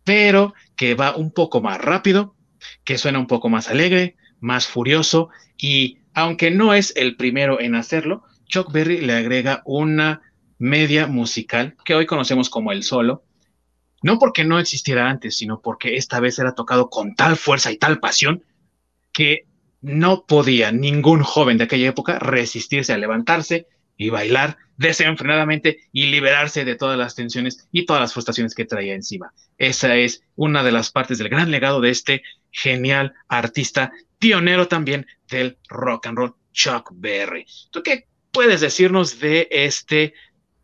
pero 0.03 0.55
que 0.77 0.95
va 0.95 1.17
un 1.17 1.31
poco 1.31 1.61
más 1.61 1.81
rápido, 1.81 2.35
que 2.83 2.99
suena 2.99 3.19
un 3.19 3.27
poco 3.27 3.49
más 3.49 3.69
alegre, 3.69 4.17
más 4.41 4.67
furioso 4.67 5.31
y 5.57 5.99
aunque 6.15 6.51
no 6.51 6.75
es 6.75 6.93
el 6.97 7.17
primero 7.17 7.61
en 7.61 7.75
hacerlo, 7.75 8.25
Chuck 8.47 8.73
Berry 8.73 9.01
le 9.01 9.15
agrega 9.15 9.63
una 9.65 10.23
media 10.65 11.07
musical 11.07 11.77
que 11.85 11.95
hoy 11.95 12.07
conocemos 12.07 12.49
como 12.49 12.73
el 12.73 12.85
solo, 12.85 13.23
no 14.03 14.19
porque 14.19 14.45
no 14.45 14.59
existiera 14.59 15.11
antes, 15.11 15.37
sino 15.37 15.61
porque 15.61 15.97
esta 15.97 16.21
vez 16.21 16.39
era 16.39 16.55
tocado 16.55 16.89
con 16.89 17.15
tal 17.15 17.37
fuerza 17.37 17.71
y 17.71 17.77
tal 17.77 18.01
pasión 18.01 18.43
que 19.13 19.47
no 19.83 20.25
podía 20.25 20.73
ningún 20.73 21.23
joven 21.23 21.59
de 21.59 21.65
aquella 21.65 21.91
época 21.91 22.19
resistirse 22.19 22.95
a 22.95 22.99
levantarse 22.99 23.67
y 23.99 24.09
bailar 24.09 24.57
desenfrenadamente 24.79 25.81
y 25.93 26.07
liberarse 26.07 26.65
de 26.65 26.77
todas 26.77 26.97
las 26.97 27.15
tensiones 27.15 27.69
y 27.71 27.85
todas 27.85 28.01
las 28.01 28.15
frustraciones 28.15 28.55
que 28.55 28.65
traía 28.65 28.95
encima. 28.95 29.35
Esa 29.59 29.97
es 29.97 30.23
una 30.35 30.65
de 30.65 30.73
las 30.73 30.91
partes 30.91 31.19
del 31.19 31.29
gran 31.29 31.51
legado 31.51 31.83
de 31.83 31.91
este 31.91 32.23
genial 32.51 33.13
artista, 33.29 33.93
pionero 34.19 34.67
también 34.67 35.07
del 35.29 35.59
rock 35.69 36.07
and 36.07 36.17
roll, 36.17 36.35
Chuck 36.53 36.91
Berry. 36.95 37.45
¿Tú 37.71 37.83
qué 37.83 38.07
puedes 38.33 38.63
decirnos 38.63 39.21
de 39.21 39.47
este 39.51 40.15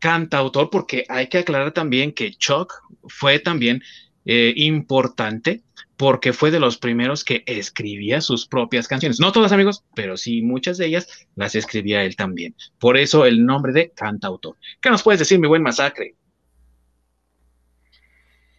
cantautor? 0.01 0.69
Porque 0.69 1.05
hay 1.07 1.27
que 1.27 1.37
aclarar 1.37 1.71
también 1.71 2.11
que 2.11 2.31
Chuck 2.31 2.73
fue 3.07 3.39
también 3.39 3.81
eh, 4.25 4.53
importante 4.57 5.63
porque 6.01 6.33
fue 6.33 6.49
de 6.49 6.59
los 6.59 6.79
primeros 6.79 7.23
que 7.23 7.43
escribía 7.45 8.21
sus 8.21 8.47
propias 8.47 8.87
canciones. 8.87 9.19
No 9.19 9.31
todas, 9.31 9.51
amigos, 9.51 9.83
pero 9.95 10.17
sí 10.17 10.41
muchas 10.41 10.79
de 10.79 10.87
ellas 10.87 11.27
las 11.35 11.53
escribía 11.53 12.03
él 12.03 12.15
también. 12.15 12.55
Por 12.79 12.97
eso 12.97 13.23
el 13.25 13.45
nombre 13.45 13.71
de 13.71 13.91
cantautor. 13.91 14.57
¿Qué 14.81 14.89
nos 14.89 15.03
puedes 15.03 15.19
decir, 15.19 15.39
mi 15.39 15.47
buen 15.47 15.61
masacre? 15.61 16.15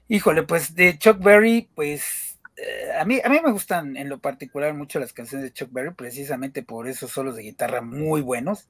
Híjole, 0.07 0.45
pues 0.45 0.77
de 0.77 0.97
Chuck 0.99 1.19
Berry, 1.19 1.69
pues 1.75 2.39
eh, 2.57 2.93
a, 2.97 3.05
mí, 3.05 3.19
a 3.25 3.29
mí 3.29 3.41
me 3.45 3.51
gustan 3.51 3.97
en 3.97 4.09
lo 4.09 4.21
particular 4.21 4.73
mucho 4.75 5.01
las 5.01 5.13
canciones 5.13 5.45
de 5.45 5.53
Chuck 5.53 5.73
Berry, 5.73 5.95
precisamente 5.95 6.63
por 6.63 6.87
esos 6.87 7.11
solos 7.11 7.35
de 7.35 7.43
guitarra 7.43 7.81
muy 7.81 8.21
buenos. 8.21 8.69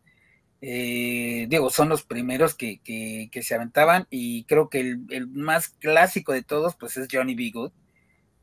Eh, 0.62 1.46
digo, 1.48 1.70
son 1.70 1.88
los 1.88 2.04
primeros 2.04 2.54
que, 2.54 2.80
se 3.42 3.54
aventaban 3.54 4.06
y 4.10 4.44
creo 4.44 4.70
que 4.70 4.80
el, 4.80 5.00
el, 5.10 5.26
más 5.26 5.68
clásico 5.68 6.32
de 6.32 6.42
todos, 6.42 6.76
pues 6.76 6.96
es 6.96 7.08
Johnny 7.10 7.34
B. 7.34 7.50
Good 7.52 7.72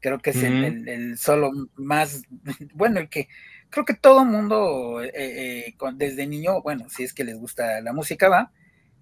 Creo 0.02 0.20
que 0.20 0.30
es 0.30 0.42
el, 0.44 1.18
solo 1.18 1.52
más, 1.76 2.24
bueno, 2.74 3.00
el 3.02 3.10
que 3.10 3.28
creo 3.70 3.84
que 3.84 3.94
todo 3.94 4.24
mundo 4.24 5.04
eh, 5.04 5.12
eh, 5.14 5.76
desde 5.96 6.26
niño, 6.26 6.62
bueno, 6.62 6.90
si 6.90 7.04
es 7.04 7.14
que 7.14 7.26
les 7.26 7.38
gusta 7.38 7.82
la 7.82 7.92
música, 7.92 8.30
va, 8.30 8.54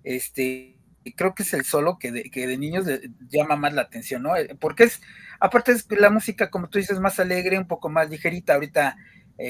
este, 0.04 0.80
creo 1.16 1.36
que 1.36 1.44
es 1.44 1.54
el 1.54 1.66
solo 1.66 2.00
que 2.00 2.12
de, 2.12 2.24
que 2.24 2.48
de 2.48 2.58
niños 2.58 2.86
llama 3.30 3.56
más 3.56 3.74
la 3.74 3.84
atención, 3.84 4.24
¿no? 4.24 4.36
Eh, 4.36 4.56
porque 4.60 4.86
es, 4.86 5.00
aparte 5.40 5.72
es 5.72 5.86
la 5.92 6.10
música, 6.10 6.50
como 6.50 6.68
tú 6.68 6.80
dices, 6.80 7.00
más 7.00 7.20
alegre, 7.20 7.60
un 7.60 7.68
poco 7.68 7.90
más 7.90 8.10
ligerita, 8.10 8.56
ahorita 8.56 8.98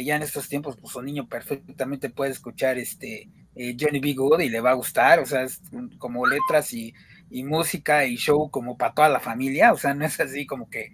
ya 0.03 0.17
en 0.17 0.21
estos 0.21 0.49
tiempos, 0.49 0.75
pues 0.75 0.93
un 0.97 1.05
niño 1.05 1.29
perfectamente 1.29 2.09
puede 2.09 2.31
escuchar 2.31 2.77
este 2.77 3.29
eh, 3.57 3.75
Johnny 3.79 3.99
B. 3.99 4.13
Good 4.13 4.41
y 4.41 4.49
le 4.49 4.61
va 4.61 4.71
a 4.71 4.75
gustar, 4.75 5.19
o 5.19 5.25
sea, 5.25 5.43
es 5.43 5.61
como 5.97 6.27
letras 6.27 6.73
y, 6.73 6.93
música 7.43 8.05
y 8.05 8.15
show 8.15 8.49
como 8.49 8.77
para 8.77 8.93
toda 8.93 9.09
la 9.09 9.19
familia, 9.19 9.73
o 9.73 9.77
sea, 9.77 9.93
no 9.93 10.05
es 10.05 10.19
así 10.19 10.45
como 10.45 10.69
que, 10.69 10.91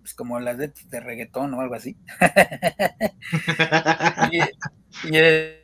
pues 0.00 0.14
como 0.14 0.40
las 0.40 0.56
de, 0.56 0.72
de 0.86 1.00
reggaetón 1.00 1.52
o 1.54 1.60
algo 1.60 1.74
así. 1.74 1.96
y, 4.32 4.40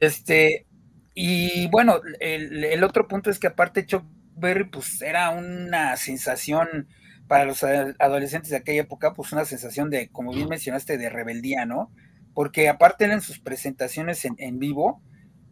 este, 0.01 0.67
y 1.15 1.69
bueno, 1.69 2.01
el, 2.19 2.85
otro 2.85 3.09
punto 3.09 3.31
es 3.31 3.39
que 3.39 3.47
aparte 3.47 3.87
Chuck 3.87 4.05
Berry, 4.37 4.65
pues 4.65 5.01
era 5.01 5.31
una 5.31 5.97
sensación 5.97 6.89
para 7.29 7.45
los 7.45 7.63
adolescentes 7.63 8.51
de 8.51 8.57
aquella 8.57 8.83
época, 8.83 9.15
pues 9.15 9.33
una 9.33 9.45
sensación 9.45 9.89
de, 9.89 10.09
como 10.09 10.33
bien 10.33 10.49
mencionaste, 10.49 10.99
de 10.99 11.09
rebeldía, 11.09 11.65
¿no? 11.65 11.93
Porque 12.35 12.69
aparte 12.69 13.05
en 13.05 13.21
sus 13.21 13.39
presentaciones 13.39 14.25
en 14.25 14.59
vivo, 14.59 15.01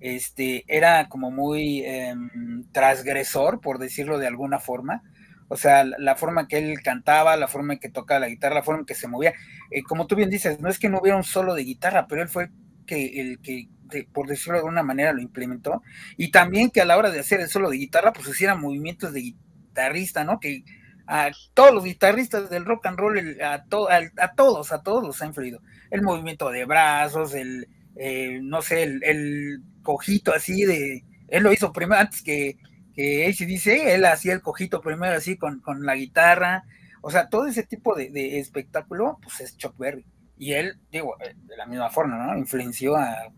este, 0.00 0.64
era 0.68 1.08
como 1.08 1.30
muy 1.30 1.82
em, 1.84 2.64
transgresor, 2.72 3.60
por 3.60 3.78
decirlo 3.78 4.18
de 4.18 4.26
alguna 4.26 4.58
forma. 4.60 5.02
O 5.48 5.56
sea, 5.56 5.84
la, 5.84 6.14
forma 6.14 6.46
que 6.46 6.58
él 6.58 6.80
cantaba, 6.82 7.36
la 7.36 7.48
forma 7.48 7.74
en 7.74 7.80
que 7.80 7.88
tocaba 7.88 8.20
la 8.20 8.28
guitarra, 8.28 8.56
la 8.56 8.62
forma 8.62 8.80
en 8.80 8.86
que 8.86 8.94
se 8.94 9.08
movía. 9.08 9.32
Eh, 9.70 9.82
como 9.82 10.06
tú 10.06 10.14
bien 10.14 10.28
dices, 10.30 10.60
no 10.60 10.68
es 10.68 10.78
que 10.78 10.90
no 10.90 11.00
hubiera 11.00 11.16
un 11.16 11.24
solo 11.24 11.54
de 11.54 11.64
guitarra, 11.64 12.06
pero 12.06 12.22
él 12.22 12.28
fue 12.28 12.50
que, 12.86 13.20
el 13.20 13.40
que, 13.40 13.68
por 14.12 14.26
decirlo 14.28 14.54
de 14.54 14.58
alguna 14.60 14.82
manera, 14.82 15.12
lo 15.12 15.22
implementó. 15.22 15.82
Y 16.18 16.30
también 16.30 16.70
que 16.70 16.82
a 16.82 16.84
la 16.84 16.98
hora 16.98 17.10
de 17.10 17.20
hacer 17.20 17.40
el 17.40 17.48
solo 17.48 17.70
de 17.70 17.78
guitarra, 17.78 18.12
pues 18.12 18.28
hiciera 18.28 18.54
movimientos 18.54 19.12
de 19.14 19.20
guitarrista, 19.20 20.22
¿no? 20.22 20.38
Que 20.38 20.64
a 21.06 21.30
todos 21.54 21.72
los 21.72 21.84
guitarristas 21.84 22.50
del 22.50 22.66
rock 22.66 22.86
and 22.86 22.98
roll, 22.98 23.40
a, 23.40 23.54
a, 23.54 24.24
a 24.24 24.34
todos, 24.34 24.72
a 24.72 24.82
todos 24.82 25.02
los 25.02 25.22
ha 25.22 25.26
influido. 25.26 25.62
El 25.90 26.02
movimiento 26.02 26.50
de 26.50 26.66
brazos, 26.66 27.32
el, 27.34 27.66
eh, 27.98 28.38
no 28.42 28.62
sé, 28.62 28.84
el, 28.84 29.62
cojito 29.82 30.34
así 30.34 30.64
de, 30.64 31.02
él 31.28 31.42
lo 31.42 31.52
hizo 31.52 31.72
primero 31.72 32.00
antes 32.00 32.22
que, 32.22 32.58
que 32.94 33.34
dice, 33.46 33.94
él 33.94 34.04
hacía 34.04 34.34
el 34.34 34.42
cojito 34.42 34.80
primero 34.80 35.16
así 35.16 35.36
con, 35.36 35.62
la 35.80 35.96
guitarra, 35.96 36.64
o 37.00 37.10
sea, 37.10 37.28
todo 37.28 37.46
ese 37.46 37.62
tipo 37.62 37.94
de, 37.94 38.38
espectáculo, 38.38 39.18
pues 39.22 39.40
es 39.40 39.56
Chuck 39.56 39.76
Berry. 39.78 40.04
Y 40.36 40.52
él, 40.52 40.78
digo, 40.92 41.16
eh, 41.20 41.34
de 41.46 41.56
la 41.56 41.66
misma 41.66 41.90
forma, 41.90 42.16
¿no? 42.16 42.38
Influenció 42.38 42.96
a 42.96 43.32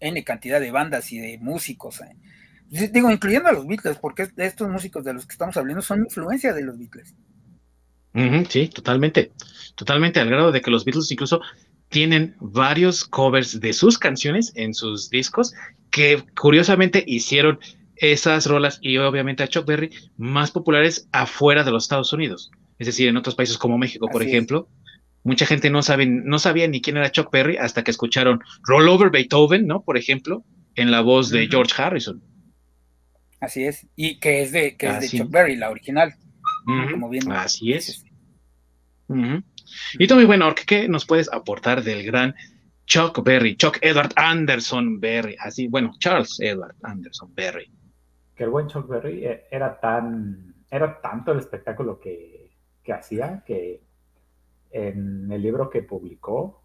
N 0.00 0.24
cantidad 0.24 0.60
de 0.60 0.70
bandas 0.70 1.12
y 1.12 1.18
de 1.18 1.38
músicos. 1.38 2.00
Eh. 2.00 2.88
Digo, 2.90 3.10
incluyendo 3.10 3.48
a 3.48 3.52
los 3.52 3.66
Beatles, 3.66 3.98
porque 3.98 4.28
estos 4.36 4.68
músicos 4.68 5.04
de 5.04 5.14
los 5.14 5.26
que 5.26 5.32
estamos 5.32 5.56
hablando 5.56 5.82
son 5.82 6.00
influencia 6.00 6.52
de 6.52 6.62
los 6.62 6.78
Beatles. 6.78 7.14
sí, 8.48 8.68
totalmente. 8.68 9.32
Totalmente, 9.76 10.20
al 10.20 10.28
grado 10.28 10.52
de 10.52 10.60
que 10.60 10.70
los 10.70 10.84
Beatles 10.84 11.10
incluso 11.10 11.40
tienen 11.90 12.36
varios 12.40 13.04
covers 13.04 13.60
de 13.60 13.72
sus 13.72 13.98
canciones 13.98 14.52
en 14.54 14.74
sus 14.74 15.10
discos 15.10 15.52
que 15.90 16.22
curiosamente 16.40 17.04
hicieron 17.06 17.58
esas 17.96 18.46
rolas 18.46 18.78
y 18.80 18.96
obviamente 18.96 19.42
a 19.42 19.48
Chuck 19.48 19.66
Berry 19.66 19.90
más 20.16 20.52
populares 20.52 21.08
afuera 21.12 21.64
de 21.64 21.72
los 21.72 21.84
Estados 21.84 22.12
Unidos. 22.12 22.50
Es 22.78 22.86
decir, 22.86 23.08
en 23.08 23.16
otros 23.16 23.34
países 23.34 23.58
como 23.58 23.76
México, 23.76 24.08
por 24.10 24.22
ejemplo, 24.22 24.68
mucha 25.22 25.44
gente 25.44 25.68
no, 25.68 25.82
sabe, 25.82 26.06
no 26.06 26.38
sabía 26.38 26.66
ni 26.68 26.80
quién 26.80 26.96
era 26.96 27.12
Chuck 27.12 27.30
Berry 27.30 27.58
hasta 27.58 27.84
que 27.84 27.90
escucharon 27.90 28.40
Roll 28.62 28.88
Over 28.88 29.10
Beethoven, 29.10 29.66
¿no? 29.66 29.82
Por 29.82 29.98
ejemplo, 29.98 30.44
en 30.76 30.90
la 30.90 31.02
voz 31.02 31.28
de 31.28 31.48
George 31.48 31.74
Harrison. 31.76 32.22
Así 33.40 33.64
es, 33.64 33.86
y 33.96 34.18
que 34.18 34.42
es 34.42 34.52
de, 34.52 34.76
que 34.76 34.86
es 34.86 35.00
de 35.00 35.18
Chuck 35.18 35.30
Berry, 35.30 35.56
la 35.56 35.70
original. 35.70 36.14
como 36.64 37.08
bien 37.08 37.30
Así 37.32 37.72
es. 37.72 38.04
Y 39.98 40.06
tú, 40.06 40.14
muy 40.14 40.24
bueno, 40.24 40.54
¿qué 40.66 40.88
nos 40.88 41.06
puedes 41.06 41.32
aportar 41.32 41.82
del 41.82 42.04
gran 42.04 42.34
Chuck 42.86 43.22
Berry, 43.22 43.56
Chuck 43.56 43.78
Edward 43.80 44.12
Anderson 44.16 45.00
Berry? 45.00 45.36
Así, 45.38 45.68
bueno, 45.68 45.92
Charles 45.98 46.38
Edward 46.40 46.74
Anderson 46.82 47.34
Berry. 47.34 47.70
Que 48.34 48.44
el 48.44 48.50
buen 48.50 48.66
Chuck 48.68 48.88
Berry 48.88 49.24
eh, 49.24 49.44
era 49.50 49.78
tan, 49.78 50.54
era 50.70 51.00
tanto 51.00 51.32
el 51.32 51.38
espectáculo 51.38 52.00
que, 52.00 52.50
que 52.82 52.92
hacía 52.92 53.42
que 53.46 53.82
en 54.70 55.30
el 55.30 55.42
libro 55.42 55.68
que 55.68 55.82
publicó 55.82 56.62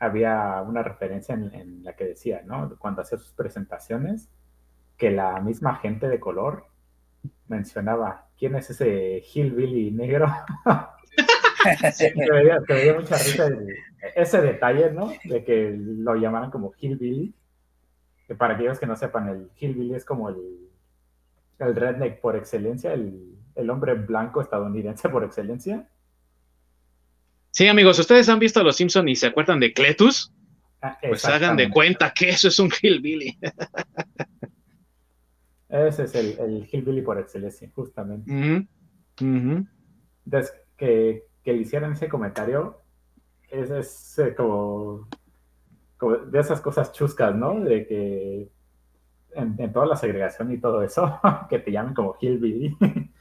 había 0.00 0.62
una 0.62 0.82
referencia 0.82 1.34
en, 1.34 1.82
la 1.82 1.94
que 1.94 2.04
decía, 2.04 2.42
¿no? 2.44 2.76
Cuando 2.78 3.02
hacía 3.02 3.18
sus 3.18 3.32
presentaciones, 3.32 4.30
que 4.96 5.10
la 5.10 5.40
misma 5.40 5.76
gente 5.76 6.08
de 6.08 6.20
color 6.20 6.66
mencionaba, 7.48 8.28
¿quién 8.38 8.54
es 8.54 8.70
ese 8.70 9.22
hillbilly 9.22 9.90
negro? 9.90 10.32
me, 12.16 12.82
dio, 12.82 12.94
mucha 12.94 13.16
risa 13.16 13.48
ese 14.14 14.40
detalle, 14.40 14.90
¿no? 14.90 15.12
De 15.24 15.44
que 15.44 15.74
lo 15.76 16.14
llamaran 16.14 16.50
como 16.50 16.72
Hillbilly. 16.78 17.34
Que 18.26 18.34
para 18.34 18.54
aquellos 18.54 18.78
que 18.78 18.86
no 18.86 18.96
sepan, 18.96 19.28
el 19.28 19.50
Hillbilly 19.58 19.94
es 19.94 20.04
como 20.04 20.28
el, 20.28 20.68
el 21.58 21.74
redneck 21.74 22.20
por 22.20 22.36
excelencia, 22.36 22.92
el, 22.92 23.36
el 23.54 23.70
hombre 23.70 23.94
blanco 23.94 24.40
estadounidense 24.40 25.08
por 25.08 25.24
excelencia. 25.24 25.88
Sí, 27.50 27.66
amigos, 27.66 27.98
ustedes 27.98 28.28
han 28.28 28.38
visto 28.38 28.60
a 28.60 28.62
los 28.62 28.76
Simpsons 28.76 29.10
y 29.10 29.16
se 29.16 29.26
acuerdan 29.26 29.58
de 29.58 29.72
Cletus, 29.72 30.32
ah, 30.82 30.98
pues 31.02 31.24
hagan 31.24 31.56
de 31.56 31.70
cuenta 31.70 32.12
que 32.12 32.28
eso 32.28 32.48
es 32.48 32.58
un 32.58 32.70
hillbilly. 32.70 33.38
Ese 35.68 36.04
es 36.04 36.14
el, 36.14 36.38
el 36.38 36.68
hillbilly 36.70 37.02
por 37.02 37.18
excelencia, 37.18 37.70
justamente. 37.74 38.30
Entonces, 39.18 40.54
que, 40.78 41.27
que 41.48 41.54
le 41.54 41.62
hicieran 41.62 41.92
ese 41.92 42.10
comentario 42.10 42.82
es, 43.48 44.18
eh, 44.18 44.34
como, 44.34 45.08
de 46.26 46.38
esas 46.38 46.60
cosas 46.60 46.92
chuscas, 46.92 47.34
¿no? 47.34 47.58
De 47.60 47.86
que 47.86 48.52
en, 49.32 49.72
toda 49.72 49.86
la 49.86 49.96
segregación 49.96 50.52
y 50.52 50.58
todo 50.58 50.82
eso, 50.82 51.18
que 51.48 51.58
te 51.58 51.72
llamen 51.72 51.94
como 51.94 52.16
hillbilly. 52.20 52.76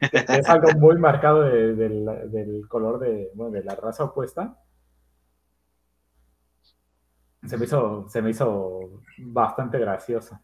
es 0.00 0.48
algo 0.48 0.70
muy 0.78 0.98
marcado 1.00 1.42
del 1.42 2.64
color 2.68 3.00
de, 3.00 3.32
de 3.34 3.64
la 3.64 3.74
raza 3.74 4.04
opuesta. 4.04 4.62
Se 7.44 7.56
me 7.56 7.64
hizo, 7.64 8.08
se 8.08 8.22
me 8.22 8.30
hizo 8.30 9.02
bastante 9.18 9.80
gracioso. 9.80 10.38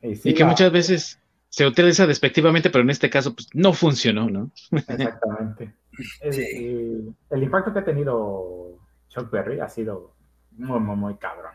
Y, 0.00 0.32
que 0.32 0.44
muchas 0.46 0.72
veces 0.72 1.20
se 1.50 1.66
utiliza 1.66 2.06
despectivamente, 2.06 2.70
pero 2.70 2.82
en 2.82 2.90
este 2.90 3.10
caso 3.10 3.34
pues, 3.34 3.48
no 3.54 3.72
funcionó, 3.72 4.30
¿no? 4.30 4.50
Exactamente. 4.70 5.74
el, 6.20 7.42
impacto 7.42 7.72
que 7.72 7.80
ha 7.80 7.84
tenido 7.84 8.78
Chuck 9.08 9.30
Berry 9.30 9.58
ha 9.60 9.68
sido 9.68 10.14
muy, 10.52 10.78
muy, 10.80 10.96
muy 10.96 11.16
cabrón. 11.16 11.52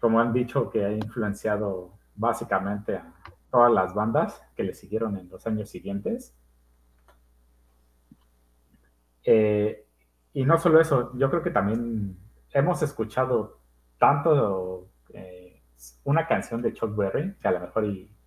Como 0.00 0.18
han 0.18 0.32
dicho, 0.32 0.70
que 0.70 0.84
ha 0.84 0.92
influenciado 0.92 1.92
básicamente 2.16 2.96
a 2.96 3.12
todas 3.50 3.72
las 3.72 3.94
bandas 3.94 4.42
que 4.56 4.64
le 4.64 4.74
siguieron 4.74 5.16
en 5.18 5.28
los 5.28 5.46
años 5.46 5.68
siguientes. 5.68 6.34
Eh, 9.24 9.84
y 10.32 10.44
no 10.44 10.56
solo 10.56 10.80
eso, 10.80 11.12
yo 11.18 11.28
creo 11.28 11.42
que 11.42 11.50
también 11.50 12.16
hemos 12.52 12.82
escuchado 12.82 13.58
tanto 13.98 14.87
una 16.04 16.26
canción 16.26 16.62
de 16.62 16.72
Chuck 16.72 16.96
Berry, 16.96 17.34
que 17.40 17.48
a 17.48 17.52
lo 17.52 17.60
mejor 17.60 17.84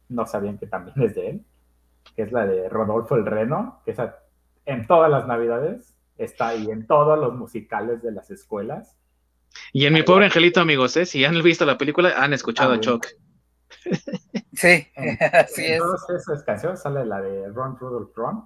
no 0.09 0.25
sabían 0.25 0.57
que 0.57 0.67
también 0.67 1.01
es 1.01 1.15
de 1.15 1.29
él, 1.29 1.45
que 2.15 2.23
es 2.23 2.31
la 2.31 2.45
de 2.45 2.69
Rodolfo 2.69 3.15
el 3.15 3.25
Reno, 3.25 3.81
que 3.85 3.91
esa 3.91 4.19
en 4.65 4.85
todas 4.87 5.09
las 5.09 5.27
navidades 5.27 5.95
está 6.17 6.49
ahí, 6.49 6.69
en 6.69 6.85
todos 6.85 7.17
los 7.19 7.33
musicales 7.33 8.01
de 8.01 8.11
las 8.11 8.29
escuelas. 8.29 8.97
Y 9.73 9.85
en 9.85 9.93
mi 9.93 10.03
pobre 10.03 10.25
angelito, 10.25 10.61
amigos, 10.61 10.95
¿eh? 10.97 11.05
si 11.05 11.25
han 11.25 11.41
visto 11.41 11.65
la 11.65 11.77
película, 11.77 12.13
han 12.17 12.33
escuchado 12.33 12.73
a 12.73 12.79
Chuck. 12.79 13.07
Sí, 14.53 14.85
así 15.33 15.65
en 15.65 15.79
todas 15.79 16.09
esas 16.09 16.43
canciones 16.43 16.81
sale 16.81 17.05
la 17.05 17.21
de 17.21 17.47
Ron 17.49 17.77
Rudolph 17.77 18.15
Ron. 18.15 18.43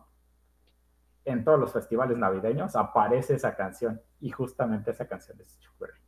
En 1.25 1.43
todos 1.43 1.59
los 1.59 1.73
festivales 1.73 2.17
navideños 2.17 2.75
aparece 2.75 3.33
esa 3.33 3.55
canción 3.55 3.99
y 4.21 4.29
justamente 4.29 4.91
esa 4.91 5.07
canción 5.07 5.41
es 5.41 5.59
Chuck 5.59 5.73
Berry 5.79 5.99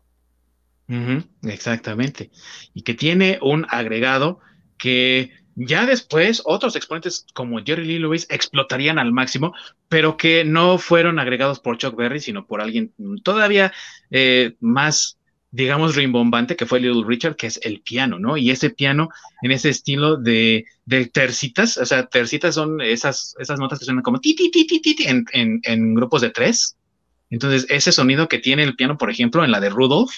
exactamente. 1.44 2.32
Y 2.74 2.84
que 2.84 2.94
tiene 2.94 3.40
un 3.42 3.66
agregado 3.70 4.40
que 4.78 5.32
ya 5.60 5.88
después 5.88 6.44
otros 6.46 6.76
exponentes 6.76 7.26
como 7.34 7.64
Jerry 7.64 7.86
Lee 7.86 8.00
Lewis 8.00 8.28
explotarían 8.30 9.00
al 9.00 9.12
máximo, 9.12 9.54
pero 9.90 10.16
que 10.16 10.46
no 10.46 10.78
fueron 10.78 11.18
agregados 11.18 11.60
por 11.60 11.78
Chuck 11.78 11.96
Berry, 11.96 12.20
sino 12.20 12.46
por 12.46 12.62
alguien 12.62 12.94
todavía 13.24 13.74
eh, 14.12 14.56
más, 14.60 15.18
digamos, 15.50 15.96
rimbombante, 15.96 16.56
que 16.56 16.68
fue 16.68 16.80
Little 16.80 17.04
Richard, 17.08 17.38
que 17.38 17.48
es 17.48 17.60
el 17.64 17.82
piano, 17.82 18.20
¿no? 18.20 18.38
Y 18.38 18.52
ese 18.52 18.70
piano 18.70 19.10
en 19.42 19.52
ese 19.52 19.70
estilo 19.70 20.18
de, 20.18 20.66
tercitas, 21.12 21.78
o 21.78 21.86
sea, 21.88 22.06
tercitas 22.06 22.54
son 22.54 22.80
esas, 22.80 23.36
esas 23.40 23.60
notas 23.60 23.80
que 23.80 23.86
suenan 23.86 24.04
como 24.04 24.20
ti, 24.20 24.36
ti, 24.36 24.52
ti, 24.52 24.68
ti, 24.68 24.80
ti, 24.80 24.96
en, 25.08 25.26
en 25.34 25.96
grupos 25.96 26.22
de 26.22 26.30
tres. 26.30 26.78
Entonces, 27.32 27.66
ese 27.70 27.92
sonido 27.92 28.28
que 28.28 28.38
tiene 28.38 28.62
el 28.62 28.76
piano, 28.76 28.98
por 28.98 29.10
ejemplo, 29.10 29.44
en 29.44 29.52
la 29.52 29.60
de 29.60 29.70
Rudolph, 29.70 30.14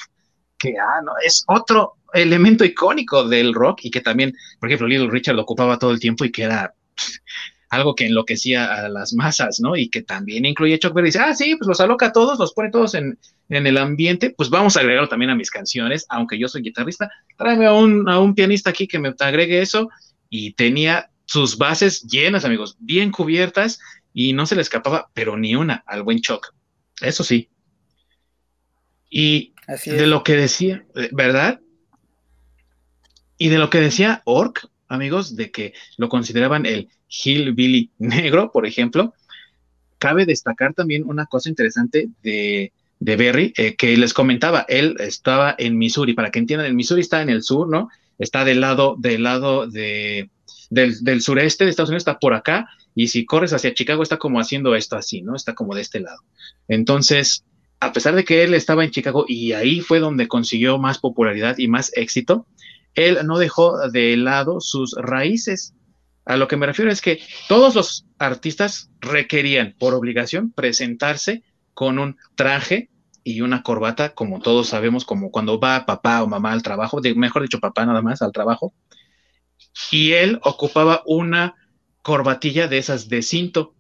que 0.60 0.76
ah, 0.78 1.01
no, 1.03 1.14
es 1.26 1.43
otro 1.47 1.95
elemento 2.14 2.66
icónico 2.66 3.28
del 3.28 3.53
rock 3.53 3.82
y 3.84 3.91
que 3.91 4.01
también, 4.01 4.36
por 4.60 4.70
ejemplo, 4.70 4.88
Little 4.88 5.10
Richard 5.10 5.36
lo 5.36 5.43
ocupaba 5.43 5.80
todo 5.80 5.91
el 5.91 5.99
tiempo 5.99 6.26
y 6.26 6.32
que 6.32 6.43
era 6.43 6.74
algo 7.70 7.95
que 7.95 8.07
enloquecía 8.07 8.74
a 8.74 8.89
las 8.89 9.14
masas, 9.14 9.60
¿no? 9.60 9.76
Y 9.76 9.89
que 9.89 10.01
también 10.01 10.45
incluye 10.45 10.80
Chuck 10.80 10.93
Berry. 10.93 11.10
Dice, 11.10 11.20
ah, 11.20 11.34
sí, 11.36 11.55
pues 11.55 11.68
los 11.68 11.80
aloca 11.80 12.07
a 12.07 12.12
todos, 12.12 12.39
los 12.39 12.53
pone 12.53 12.72
todos 12.72 12.95
en, 12.95 13.18
el 13.47 13.78
ambiente, 13.78 14.32
pues 14.36 14.49
vamos 14.49 14.76
a 14.76 14.82
agregarlo 14.82 15.10
también 15.10 15.32
a 15.32 15.36
mis 15.36 15.49
canciones, 15.49 16.05
aunque 16.10 16.38
yo 16.38 16.47
soy 16.47 16.62
guitarrista, 16.62 17.10
tráeme 17.36 17.66
a 17.66 17.74
un, 17.74 18.07
a 18.07 18.20
un 18.20 18.36
pianista 18.36 18.70
aquí 18.70 18.88
que 18.88 18.99
me 18.99 19.14
agregue 19.20 19.62
eso, 19.62 19.89
y 20.30 20.53
tenía 20.53 21.10
sus 21.26 21.57
bases 21.57 22.03
llenas, 22.03 22.45
amigos, 22.45 22.76
bien 22.80 23.12
cubiertas, 23.12 23.80
y 24.14 24.34
no 24.34 24.45
se 24.45 24.55
le 24.55 24.62
escapaba, 24.62 25.10
pero 25.14 25.38
ni 25.38 25.55
una 25.55 25.84
al 25.88 26.03
buen 26.03 26.22
Chuck. 26.22 26.53
Eso 27.01 27.24
sí. 27.24 27.49
Y 29.10 29.53
de 29.86 30.07
lo 30.07 30.24
que 30.24 30.36
decía, 30.36 30.86
¿verdad? 31.11 31.59
Y 33.38 33.49
de 33.49 33.57
lo 33.57 33.70
que 33.70 33.80
decía 33.80 34.22
Ork, 34.26 34.70
amigos, 34.88 35.36
de 35.36 35.51
que 35.51 35.74
lo 35.97 36.09
consideraban 36.09 36.65
el 36.65 36.89
hillbilly 37.07 37.91
negro, 37.99 38.51
por 38.51 38.65
ejemplo, 38.65 39.13
cabe 39.97 40.26
destacar 40.26 40.74
también 40.74 41.03
una 41.05 41.26
cosa 41.26 41.49
interesante 41.49 42.09
de, 42.24 42.72
de 42.99 43.15
Berry, 43.15 43.53
eh, 43.57 43.76
que 43.76 43.95
les 43.97 44.13
comentaba, 44.13 44.65
él 44.67 44.95
estaba 44.99 45.55
en 45.57 45.78
Missouri, 45.78 46.13
para 46.13 46.32
que 46.32 46.39
entiendan, 46.39 46.67
el 46.67 46.74
Missouri 46.74 47.01
está 47.01 47.22
en 47.22 47.30
el 47.30 47.43
sur, 47.43 47.70
¿no? 47.70 47.89
Está 48.17 48.43
del 48.43 48.61
lado, 48.61 48.95
del 48.97 49.24
lado 49.24 49.67
de, 49.67 50.30
del, 50.70 51.01
del, 51.03 51.22
sureste 51.22 51.63
de 51.63 51.70
Estados 51.70 51.89
Unidos, 51.89 52.01
está 52.01 52.20
por 52.20 52.34
acá, 52.34 52.67
y 52.95 53.07
si 53.07 53.26
corres 53.26 53.53
hacia 53.53 53.74
Chicago 53.74 54.03
está 54.03 54.17
como 54.17 54.39
haciendo 54.39 54.76
esto 54.76 54.95
así, 54.95 55.22
¿no? 55.22 55.36
Está 55.36 55.53
como 55.53 55.76
de 55.76 55.82
este 55.82 55.99
lado. 55.99 56.22
Entonces, 56.67 57.45
a 57.80 57.93
pesar 57.93 58.15
de 58.15 58.25
que 58.25 58.43
él 58.43 58.53
estaba 58.53 58.84
en 58.84 58.91
Chicago 58.91 59.25
y 59.27 59.53
ahí 59.53 59.80
fue 59.80 59.99
donde 59.99 60.27
consiguió 60.27 60.77
más 60.77 60.99
popularidad 60.99 61.57
y 61.57 61.67
más 61.67 61.91
éxito, 61.95 62.45
él 62.93 63.19
no 63.25 63.38
dejó 63.38 63.89
de 63.89 64.17
lado 64.17 64.59
sus 64.59 64.95
raíces. 64.97 65.73
A 66.25 66.38
lo 66.38 66.47
que 66.47 66.57
me 66.57 66.65
refiero 66.65 66.91
es 66.91 67.01
que 67.01 67.21
todos 67.47 67.75
los 67.75 68.05
artistas 68.17 68.91
requerían 68.99 69.75
por 69.80 69.93
obligación 69.93 70.51
presentarse 70.51 71.43
con 71.73 71.99
un 71.99 72.17
traje 72.36 72.89
y 73.23 73.41
una 73.41 73.63
corbata, 73.63 74.13
como 74.13 74.41
todos 74.41 74.69
sabemos, 74.69 75.05
como 75.05 75.32
cuando 75.32 75.59
va 75.59 75.86
papá 75.86 76.23
o 76.23 76.27
mamá 76.27 76.51
al 76.51 76.63
trabajo, 76.63 76.99
mejor 77.15 77.43
dicho, 77.43 77.59
papá 77.59 77.86
nada 77.86 78.01
más 78.01 78.21
al 78.21 78.32
trabajo. 78.32 78.73
Y 79.91 80.13
él 80.13 80.39
ocupaba 80.43 81.03
una 81.05 81.55
corbatilla 82.01 82.67
de 82.67 82.77
esas 82.77 83.07
de 83.07 83.21
cinto, 83.21 83.75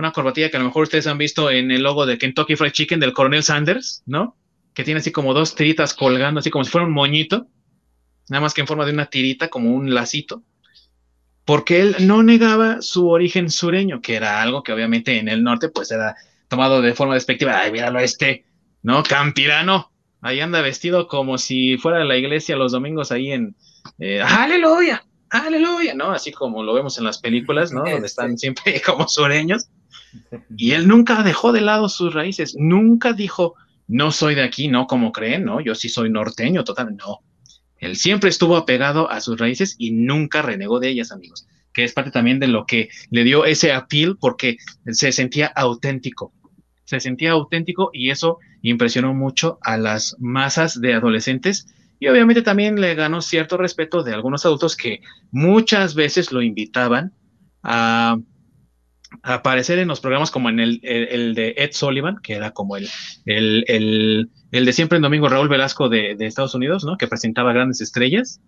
una 0.00 0.12
corbatilla 0.12 0.50
que 0.50 0.56
a 0.56 0.60
lo 0.60 0.66
mejor 0.66 0.84
ustedes 0.84 1.06
han 1.06 1.18
visto 1.18 1.50
en 1.50 1.70
el 1.70 1.82
logo 1.82 2.06
de 2.06 2.18
Kentucky 2.18 2.56
Fried 2.56 2.72
Chicken 2.72 3.00
del 3.00 3.12
Coronel 3.12 3.42
Sanders, 3.42 4.02
¿no? 4.06 4.36
Que 4.74 4.84
tiene 4.84 5.00
así 5.00 5.12
como 5.12 5.34
dos 5.34 5.54
tiritas 5.54 5.94
colgando, 5.94 6.40
así 6.40 6.50
como 6.50 6.64
si 6.64 6.70
fuera 6.70 6.86
un 6.86 6.92
moñito, 6.92 7.46
nada 8.28 8.40
más 8.40 8.54
que 8.54 8.60
en 8.60 8.66
forma 8.66 8.84
de 8.86 8.92
una 8.92 9.06
tirita, 9.06 9.48
como 9.48 9.72
un 9.74 9.94
lacito, 9.94 10.42
porque 11.44 11.80
él 11.80 11.96
no 12.00 12.22
negaba 12.22 12.82
su 12.82 13.08
origen 13.08 13.50
sureño, 13.50 14.00
que 14.00 14.14
era 14.14 14.42
algo 14.42 14.62
que 14.62 14.72
obviamente 14.72 15.18
en 15.18 15.28
el 15.28 15.42
norte 15.42 15.68
pues 15.68 15.90
era 15.90 16.16
tomado 16.48 16.82
de 16.82 16.94
forma 16.94 17.14
despectiva, 17.14 17.60
ay, 17.60 17.72
míralo 17.72 17.98
este, 18.00 18.44
¿no? 18.82 19.02
Campirano, 19.02 19.92
ahí 20.20 20.40
anda 20.40 20.60
vestido 20.60 21.08
como 21.08 21.38
si 21.38 21.76
fuera 21.78 22.02
a 22.02 22.04
la 22.04 22.16
iglesia 22.16 22.56
los 22.56 22.72
domingos 22.72 23.12
ahí 23.12 23.32
en, 23.32 23.56
eh, 23.98 24.20
aleluya, 24.20 25.04
aleluya, 25.30 25.94
¿no? 25.94 26.10
Así 26.10 26.32
como 26.32 26.62
lo 26.62 26.74
vemos 26.74 26.98
en 26.98 27.04
las 27.04 27.18
películas, 27.18 27.72
¿no? 27.72 27.84
Donde 27.84 28.06
están 28.06 28.36
siempre 28.36 28.80
como 28.86 29.08
sureños. 29.08 29.68
Y 30.56 30.72
él 30.72 30.88
nunca 30.88 31.22
dejó 31.22 31.52
de 31.52 31.60
lado 31.60 31.88
sus 31.88 32.14
raíces, 32.14 32.54
nunca 32.58 33.12
dijo, 33.12 33.54
no 33.88 34.12
soy 34.12 34.34
de 34.34 34.42
aquí, 34.42 34.68
no 34.68 34.86
como 34.86 35.12
creen, 35.12 35.44
¿no? 35.44 35.60
Yo 35.60 35.74
sí 35.74 35.88
soy 35.88 36.10
norteño, 36.10 36.64
total, 36.64 36.96
no. 36.96 37.20
Él 37.78 37.96
siempre 37.96 38.30
estuvo 38.30 38.56
apegado 38.56 39.10
a 39.10 39.20
sus 39.20 39.38
raíces 39.38 39.74
y 39.78 39.92
nunca 39.92 40.42
renegó 40.42 40.80
de 40.80 40.90
ellas, 40.90 41.12
amigos, 41.12 41.46
que 41.72 41.84
es 41.84 41.92
parte 41.92 42.10
también 42.10 42.38
de 42.38 42.46
lo 42.46 42.66
que 42.66 42.90
le 43.10 43.24
dio 43.24 43.44
ese 43.44 43.72
appeal 43.72 44.16
porque 44.20 44.58
se 44.86 45.12
sentía 45.12 45.46
auténtico. 45.46 46.32
Se 46.84 47.00
sentía 47.00 47.32
auténtico 47.32 47.90
y 47.92 48.10
eso 48.10 48.38
impresionó 48.62 49.14
mucho 49.14 49.58
a 49.62 49.76
las 49.76 50.16
masas 50.18 50.80
de 50.80 50.94
adolescentes 50.94 51.66
y 51.98 52.08
obviamente 52.08 52.42
también 52.42 52.80
le 52.80 52.94
ganó 52.94 53.22
cierto 53.22 53.56
respeto 53.56 54.02
de 54.02 54.14
algunos 54.14 54.44
adultos 54.46 54.76
que 54.76 55.02
muchas 55.30 55.94
veces 55.94 56.32
lo 56.32 56.42
invitaban 56.42 57.12
a, 57.62 58.18
aparecer 59.22 59.78
en 59.78 59.88
los 59.88 60.00
programas 60.00 60.30
como 60.30 60.48
en 60.48 60.60
el, 60.60 60.80
de 60.80 61.54
Ed 61.56 61.70
Sullivan, 61.72 62.18
que 62.22 62.34
era 62.34 62.52
como 62.52 62.76
el, 62.76 62.88
el, 63.26 64.30
de 64.50 64.72
siempre 64.72 64.96
en 64.96 65.02
domingo, 65.02 65.28
Raúl 65.28 65.48
Velasco 65.48 65.88
de, 65.88 66.16
Estados 66.20 66.54
Unidos, 66.54 66.84
¿no? 66.84 66.96
que 66.96 67.08
presentaba 67.08 67.52
grandes 67.52 67.80
estrellas. 67.80 68.40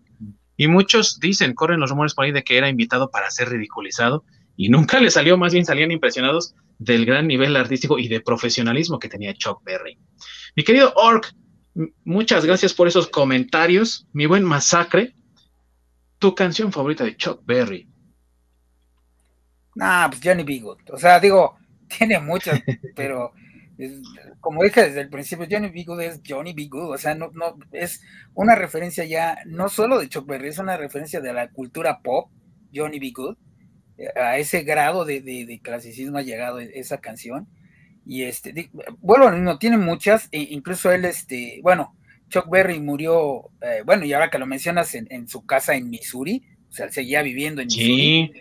Y 0.57 0.69
muchos 0.69 1.19
dicen, 1.19 1.55
corren 1.55 1.81
los 1.81 1.91
rumores 1.91 2.15
por 2.15 2.25
ahí 2.25 2.33
de 2.33 2.45
que 2.45 2.59
era 2.59 2.69
invitado 2.69 3.11
para 3.11 3.31
ser 3.31 3.49
ridiculizado 3.49 4.25
y 4.57 4.69
nunca 4.69 5.01
le 5.01 5.11
salió, 5.11 5.37
más 5.39 5.53
bien 5.53 5.65
salían 5.65 5.91
impresionados 5.91 6.55
del 6.79 7.07
gran 7.07 7.27
nivel 7.27 7.57
artístico 7.57 7.99
y 7.99 8.09
de 8.09 8.21
profesionalismo 8.21 8.99
que 8.99 9.09
tenía 9.09 9.35
Chuck 9.35 9.63
Berry. 9.65 9.99
Mi 10.55 10.63
querido 10.63 10.93
Ork, 10.95 11.35
Muchas 12.05 12.45
gracias 12.45 12.75
por 12.75 12.89
esos 12.89 13.09
comentarios. 13.09 14.07
Mi 14.13 14.27
buen 14.27 14.45
masacre. 14.45 15.15
Tu 16.19 16.35
canción 16.35 16.73
favorita 16.73 17.05
de 17.05 17.17
Chuck 17.17 17.41
Berry. 17.45 17.89
Nah, 19.75 20.09
pues 20.09 20.21
Johnny 20.23 20.43
B. 20.43 20.59
Good. 20.61 20.91
O 20.93 20.99
sea, 20.99 21.21
digo, 21.21 21.57
tiene 21.99 22.19
muchas, 22.21 22.61
pero 22.95 23.33
como 24.41 24.63
dije 24.63 24.83
desde 24.83 25.01
el 25.01 25.09
principio, 25.09 25.47
Johnny 25.51 25.69
B. 25.69 25.85
Good 25.85 26.01
es 26.01 26.21
Johnny 26.27 26.53
B. 26.53 26.67
Good. 26.69 26.95
O 26.95 26.99
sea, 26.99 27.15
no, 27.15 27.31
no, 27.33 27.57
es 27.73 28.03
una 28.35 28.55
referencia 28.55 29.05
ya, 29.05 29.39
no 29.47 29.69
solo 29.69 29.99
de 29.99 30.09
Chuck 30.09 30.27
Berry, 30.27 30.49
es 30.49 30.59
una 30.59 30.77
referencia 30.77 31.21
de 31.21 31.33
la 31.33 31.51
cultura 31.51 32.01
pop, 32.01 32.31
Johnny 32.75 32.99
B. 32.99 33.13
Good. 33.15 33.37
A 34.17 34.39
ese 34.39 34.63
grado 34.63 35.05
de, 35.05 35.21
de 35.21 35.61
clasicismo 35.63 36.19
ha 36.19 36.23
llegado 36.23 36.59
esa 36.59 37.01
canción 37.01 37.47
y 38.05 38.25
este, 38.25 38.71
vuelvo 39.01 39.31
no 39.31 39.59
tiene 39.59 39.77
muchas, 39.79 40.29
e 40.33 40.41
incluso 40.51 40.91
él, 40.91 41.05
este, 41.05 41.61
bueno, 41.63 41.95
Chuck 42.29 42.49
Berry 42.51 42.81
murió, 42.81 43.51
eh, 43.61 43.83
bueno, 43.85 44.05
y 44.05 44.13
ahora 44.13 44.31
que 44.31 44.39
lo 44.39 44.47
mencionas, 44.47 44.95
en, 44.95 45.29
su 45.29 45.45
casa 45.47 45.77
en 45.77 45.91
Missouri, 45.91 46.43
o 46.69 46.73
sea, 46.73 46.87
él 46.87 46.93
seguía 46.93 47.23
viviendo 47.23 47.61
en 47.61 47.69
Missouri. 47.69 48.33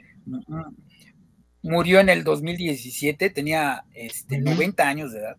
Murió 1.63 1.99
en 1.99 2.09
el 2.09 2.23
2017, 2.23 3.29
tenía 3.29 3.85
este, 3.93 4.39
90 4.39 4.87
años 4.87 5.11
de 5.11 5.19
edad. 5.19 5.37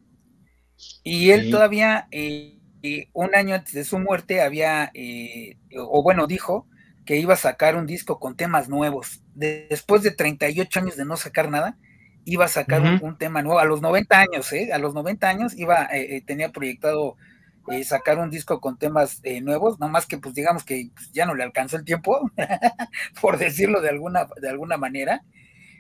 Y 1.03 1.31
él 1.31 1.51
todavía, 1.51 2.09
eh, 2.11 2.59
eh, 2.83 3.09
un 3.13 3.35
año 3.35 3.55
antes 3.55 3.75
de 3.75 3.85
su 3.85 3.99
muerte, 3.99 4.41
había, 4.41 4.93
o 5.77 6.03
bueno, 6.03 6.27
dijo 6.27 6.67
que 7.05 7.19
iba 7.19 7.35
a 7.35 7.37
sacar 7.39 7.77
un 7.77 7.87
disco 7.87 8.19
con 8.19 8.37
temas 8.37 8.69
nuevos. 8.69 9.23
después 9.35 10.03
de 10.03 10.11
38 10.11 10.81
años 10.81 10.97
de 10.97 11.05
no 11.05 11.17
sacar 11.17 11.51
nada, 11.51 11.77
iba 12.25 12.45
a 12.45 12.49
sacar 12.49 12.83
un, 13.03 13.19
tema 13.19 13.43
nuevo 13.43 13.59
a 13.59 13.65
los 13.65 13.81
90 13.81 14.21
años, 14.21 14.53
¿eh? 14.53 14.73
A 14.73 14.79
los 14.79 14.95
90 14.95 15.29
años 15.29 15.55
iba, 15.57 15.85
eh, 15.87 16.17
eh, 16.17 16.23
tenía 16.25 16.53
proyectado 16.53 17.17
eh, 17.69 17.85
sacar 17.85 18.19
un 18.19 18.31
disco 18.31 18.61
con 18.61 18.79
temas 18.79 19.21
nuevos, 19.43 19.81
no 19.81 19.89
más 19.89 20.07
que 20.07 20.19
pues 20.19 20.35
digamos 20.35 20.65
que 20.65 20.91
pues, 20.95 21.11
ya 21.13 21.27
no 21.27 21.35
le 21.35 21.43
alcanzó 21.43 21.77
el 21.77 21.85
tiempo, 21.85 22.31
por 23.21 23.39
decirlo 23.39 23.81
de 23.81 23.89
alguna, 23.89 24.29
de 24.41 24.49
alguna 24.49 24.77
manera, 24.77 25.25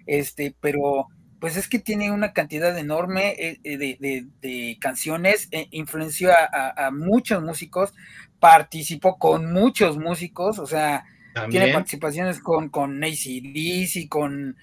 este, 0.07 0.55
pero 0.61 1.09
pues 1.42 1.57
es 1.57 1.66
que 1.66 1.80
tiene 1.80 2.12
una 2.12 2.32
cantidad 2.32 2.78
enorme 2.78 3.59
de, 3.64 4.78
canciones, 4.80 5.48
influenció 5.72 6.30
a, 6.32 6.90
muchos 6.92 7.42
músicos, 7.42 7.92
participó 8.38 9.18
con 9.18 9.53
muchos 9.53 9.98
músicos, 9.98 10.61
o 10.61 10.66
sea, 10.66 11.05
tiene 11.50 11.72
participaciones 11.72 12.38
con, 12.38 12.68
con 12.68 13.03
ACDC, 13.03 14.09
con 14.09 14.57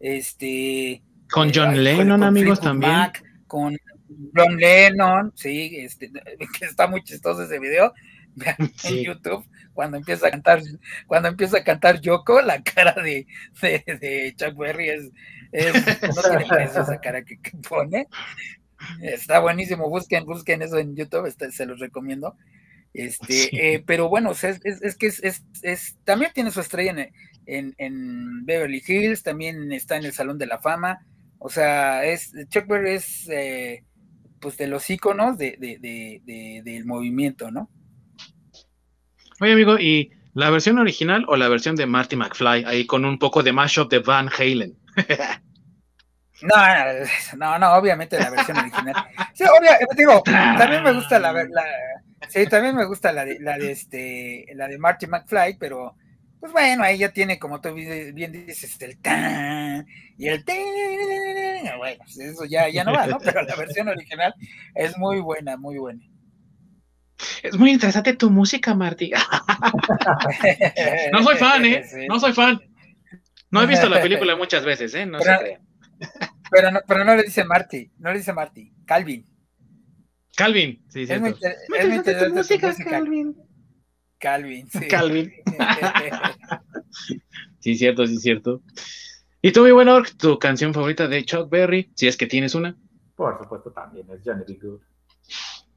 este... 0.00 1.02
Con 1.30 1.52
John 1.54 1.82
Lennon, 1.82 2.24
amigos, 2.24 2.60
también. 2.60 3.12
con 3.46 3.76
John 4.34 4.56
Lennon, 4.56 5.32
sí, 5.36 5.76
este, 5.76 6.10
que 6.58 6.64
está 6.64 6.88
muy 6.88 7.04
chistoso 7.04 7.44
ese 7.44 7.60
video 7.60 7.92
en 8.84 9.04
YouTube, 9.04 9.46
cuando 9.74 9.96
empieza 9.96 10.28
a 10.28 10.30
cantar, 10.30 10.62
cuando 11.06 11.28
empieza 11.28 11.58
a 11.58 11.64
cantar 11.64 12.00
Yoko, 12.00 12.40
la 12.40 12.62
cara 12.62 12.94
de, 13.02 13.26
de, 13.60 14.34
Chuck 14.36 14.56
Berry 14.56 14.88
es, 14.88 15.04
no 16.14 16.22
tiene 16.22 16.46
precio 16.48 16.82
esa 16.82 17.00
cara 17.00 17.22
que, 17.24 17.38
pone. 17.68 18.08
Está 19.00 19.40
buenísimo, 19.40 19.88
busquen, 19.88 20.24
busquen 20.24 20.62
eso 20.62 20.78
en 20.78 20.94
YouTube, 20.94 21.26
este, 21.26 21.50
se 21.52 21.66
los 21.66 21.78
recomiendo. 21.78 22.36
Este, 22.92 23.74
eh, 23.74 23.82
pero 23.84 24.08
bueno, 24.08 24.30
es, 24.30 24.44
es, 24.44 24.96
que 24.96 25.06
es, 25.08 25.96
también 26.04 26.30
tiene 26.32 26.52
su 26.52 26.60
estrella 26.60 27.10
en, 27.46 27.74
en, 27.76 28.46
Beverly 28.46 28.82
Hills, 28.86 29.24
también 29.24 29.72
está 29.72 29.96
en 29.96 30.04
el 30.04 30.12
Salón 30.12 30.38
de 30.38 30.46
la 30.46 30.58
Fama. 30.58 31.04
O 31.38 31.48
sea, 31.48 32.04
es, 32.04 32.32
Chuck 32.48 32.66
Berry 32.66 32.92
es 32.92 33.28
eh, 33.28 33.84
pues 34.38 34.56
de 34.56 34.68
los 34.68 34.88
íconos 34.88 35.36
de, 35.38 35.56
del 36.64 36.84
movimiento, 36.84 37.50
¿no? 37.50 37.68
Oye, 39.40 39.52
amigo, 39.52 39.78
¿y 39.78 40.12
la 40.34 40.50
versión 40.50 40.78
original 40.78 41.24
o 41.28 41.36
la 41.36 41.48
versión 41.48 41.76
de 41.76 41.86
Marty 41.86 42.16
McFly? 42.16 42.64
Ahí 42.64 42.86
con 42.86 43.04
un 43.04 43.18
poco 43.18 43.42
de 43.42 43.52
mashup 43.52 43.90
de 43.90 43.98
Van 44.00 44.28
Halen. 44.28 44.76
No, 46.42 46.56
no, 47.36 47.58
no, 47.58 47.74
obviamente 47.74 48.18
la 48.18 48.28
versión 48.28 48.58
original. 48.58 48.94
Sí, 49.32 49.44
digo, 49.96 50.20
también 50.24 50.82
me 50.82 50.92
gusta 50.92 51.18
la, 51.18 51.32
la 51.32 51.64
sí, 52.28 52.46
también 52.46 52.74
me 52.76 52.84
gusta 52.84 53.12
la 53.12 53.24
de, 53.24 53.38
la 53.40 53.56
de 53.56 53.70
este, 53.70 54.46
la 54.54 54.68
de 54.68 54.76
Marty 54.76 55.06
McFly, 55.06 55.56
pero 55.58 55.96
pues 56.40 56.52
bueno, 56.52 56.82
ahí 56.82 56.98
ya 56.98 57.08
tiene, 57.10 57.38
como 57.38 57.60
tú 57.60 57.72
bien 57.72 58.32
dices, 58.32 58.76
el 58.82 58.98
tan 58.98 59.86
y 60.18 60.28
el 60.28 60.44
ten. 60.44 60.58
Bueno, 61.78 62.04
pues 62.04 62.18
eso 62.18 62.44
ya, 62.44 62.68
ya 62.68 62.84
no 62.84 62.92
va, 62.92 63.06
¿no? 63.06 63.18
Pero 63.18 63.40
la 63.42 63.56
versión 63.56 63.88
original 63.88 64.34
es 64.74 64.98
muy 64.98 65.20
buena, 65.20 65.56
muy 65.56 65.78
buena. 65.78 66.02
Es 67.42 67.56
muy 67.56 67.72
interesante 67.72 68.14
tu 68.14 68.30
música, 68.30 68.74
Marty. 68.74 69.12
no 71.12 71.22
soy 71.22 71.36
fan, 71.36 71.64
¿eh? 71.64 71.84
No 72.08 72.18
soy 72.18 72.32
fan. 72.32 72.60
No 73.50 73.62
he 73.62 73.66
visto 73.66 73.88
la 73.88 74.02
película 74.02 74.36
muchas 74.36 74.64
veces, 74.64 74.94
¿eh? 74.94 75.06
No 75.06 75.18
pero, 75.18 75.38
se 75.38 75.60
pero 76.50 76.70
no, 76.70 76.80
pero 76.86 77.04
no 77.04 77.14
le 77.14 77.22
dice 77.22 77.44
Marty, 77.44 77.92
no 77.98 78.10
le 78.10 78.18
dice 78.18 78.32
Marty, 78.32 78.72
Calvin. 78.84 79.24
Calvin, 80.36 80.84
sí, 80.88 81.06
sí. 81.06 81.12
Es 81.12 81.20
muy, 81.20 81.30
es 81.30 81.86
muy 81.86 81.96
interesante 81.96 82.30
tu 82.30 82.34
música, 82.34 82.74
Calvin. 82.90 83.36
Calvin, 84.18 84.68
sí. 84.68 84.88
Calvin. 84.88 85.32
sí, 87.60 87.76
cierto, 87.76 88.06
sí, 88.06 88.18
cierto. 88.18 88.62
¿Y 89.40 89.52
tú, 89.52 89.62
mi 89.62 89.70
buen 89.70 89.88
Orc, 89.88 90.16
tu 90.16 90.38
canción 90.38 90.72
favorita 90.72 91.06
de 91.06 91.24
Chuck 91.24 91.50
Berry, 91.50 91.92
si 91.94 92.08
es 92.08 92.16
que 92.16 92.26
tienes 92.26 92.54
una? 92.54 92.76
Por 93.14 93.38
supuesto, 93.38 93.70
también 93.70 94.08
es 94.10 94.22
Johnny 94.24 94.42
B. 94.48 94.58
Good. 94.60 94.80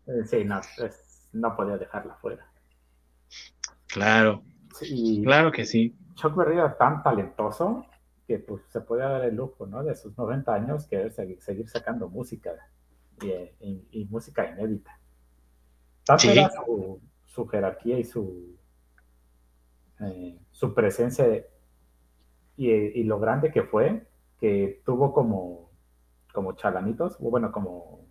Eh, 0.08 0.26
sí, 0.26 0.46
no, 0.46 0.62
no 1.40 1.56
podía 1.56 1.78
dejarla 1.78 2.16
fuera. 2.16 2.50
Claro. 3.88 4.44
claro 5.24 5.52
que 5.52 5.66
sí. 5.66 5.96
Chuck 6.16 6.36
Berry 6.36 6.56
era 6.56 6.78
tan 6.78 7.04
talentoso 7.04 7.86
que 8.28 8.40
pues, 8.40 8.62
se 8.70 8.82
podía 8.82 9.06
dar 9.06 9.26
el 9.26 9.36
lujo, 9.36 9.66
¿no? 9.66 9.84
De 9.84 9.96
sus 9.96 10.18
90 10.18 10.54
años, 10.54 10.88
que 10.88 11.10
seguir, 11.12 11.70
sacando 11.70 12.10
música 12.10 12.52
y, 13.22 14.06
música 14.06 14.50
inédita. 14.52 15.00
Tanto 16.04 16.30
era 16.30 16.50
su, 16.50 17.02
su 17.26 17.48
jerarquía 17.48 18.00
y 18.00 18.04
su, 18.04 18.58
eh, 20.00 20.40
su 20.52 20.74
presencia 20.74 21.46
y, 22.58 23.04
lo 23.04 23.20
grande 23.20 23.52
que 23.52 23.64
fue, 23.64 24.08
que 24.40 24.82
tuvo 24.86 25.14
como, 25.14 25.72
como 26.34 26.54
chalanitos, 26.54 27.18
o 27.20 27.30
bueno, 27.30 27.52
como, 27.52 28.08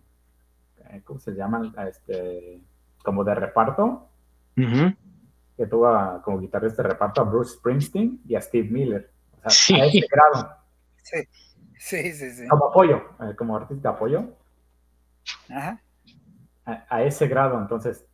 eh, 0.89 1.01
¿cómo 1.03 1.19
se 1.19 1.33
llaman? 1.33 1.73
Este, 1.87 2.61
como 3.03 3.23
de 3.23 3.35
reparto, 3.35 4.09
que 4.55 5.65
tuvo 5.67 6.21
como 6.23 6.39
guitarrista 6.39 6.83
de 6.83 6.89
reparto 6.89 7.21
a 7.21 7.23
Bruce 7.25 7.55
Springsteen 7.55 8.21
y 8.27 8.35
a 8.35 8.41
Steve 8.41 8.69
Miller. 8.69 9.11
O 9.43 9.49
sea, 9.49 9.83
a 9.83 9.85
ese 9.85 10.07
grado. 10.11 10.55
Sí. 11.03 11.17
Sí, 11.77 12.11
sí, 12.11 12.47
Como 12.47 12.65
apoyo, 12.65 13.01
eh, 13.21 13.35
como 13.37 13.55
artista 13.55 13.89
de 13.89 13.95
apoyo. 13.95 14.37
Ajá. 15.49 15.81
a, 16.65 17.03
ese 17.03 17.27
grado, 17.27 17.59
entonces, 17.59 18.05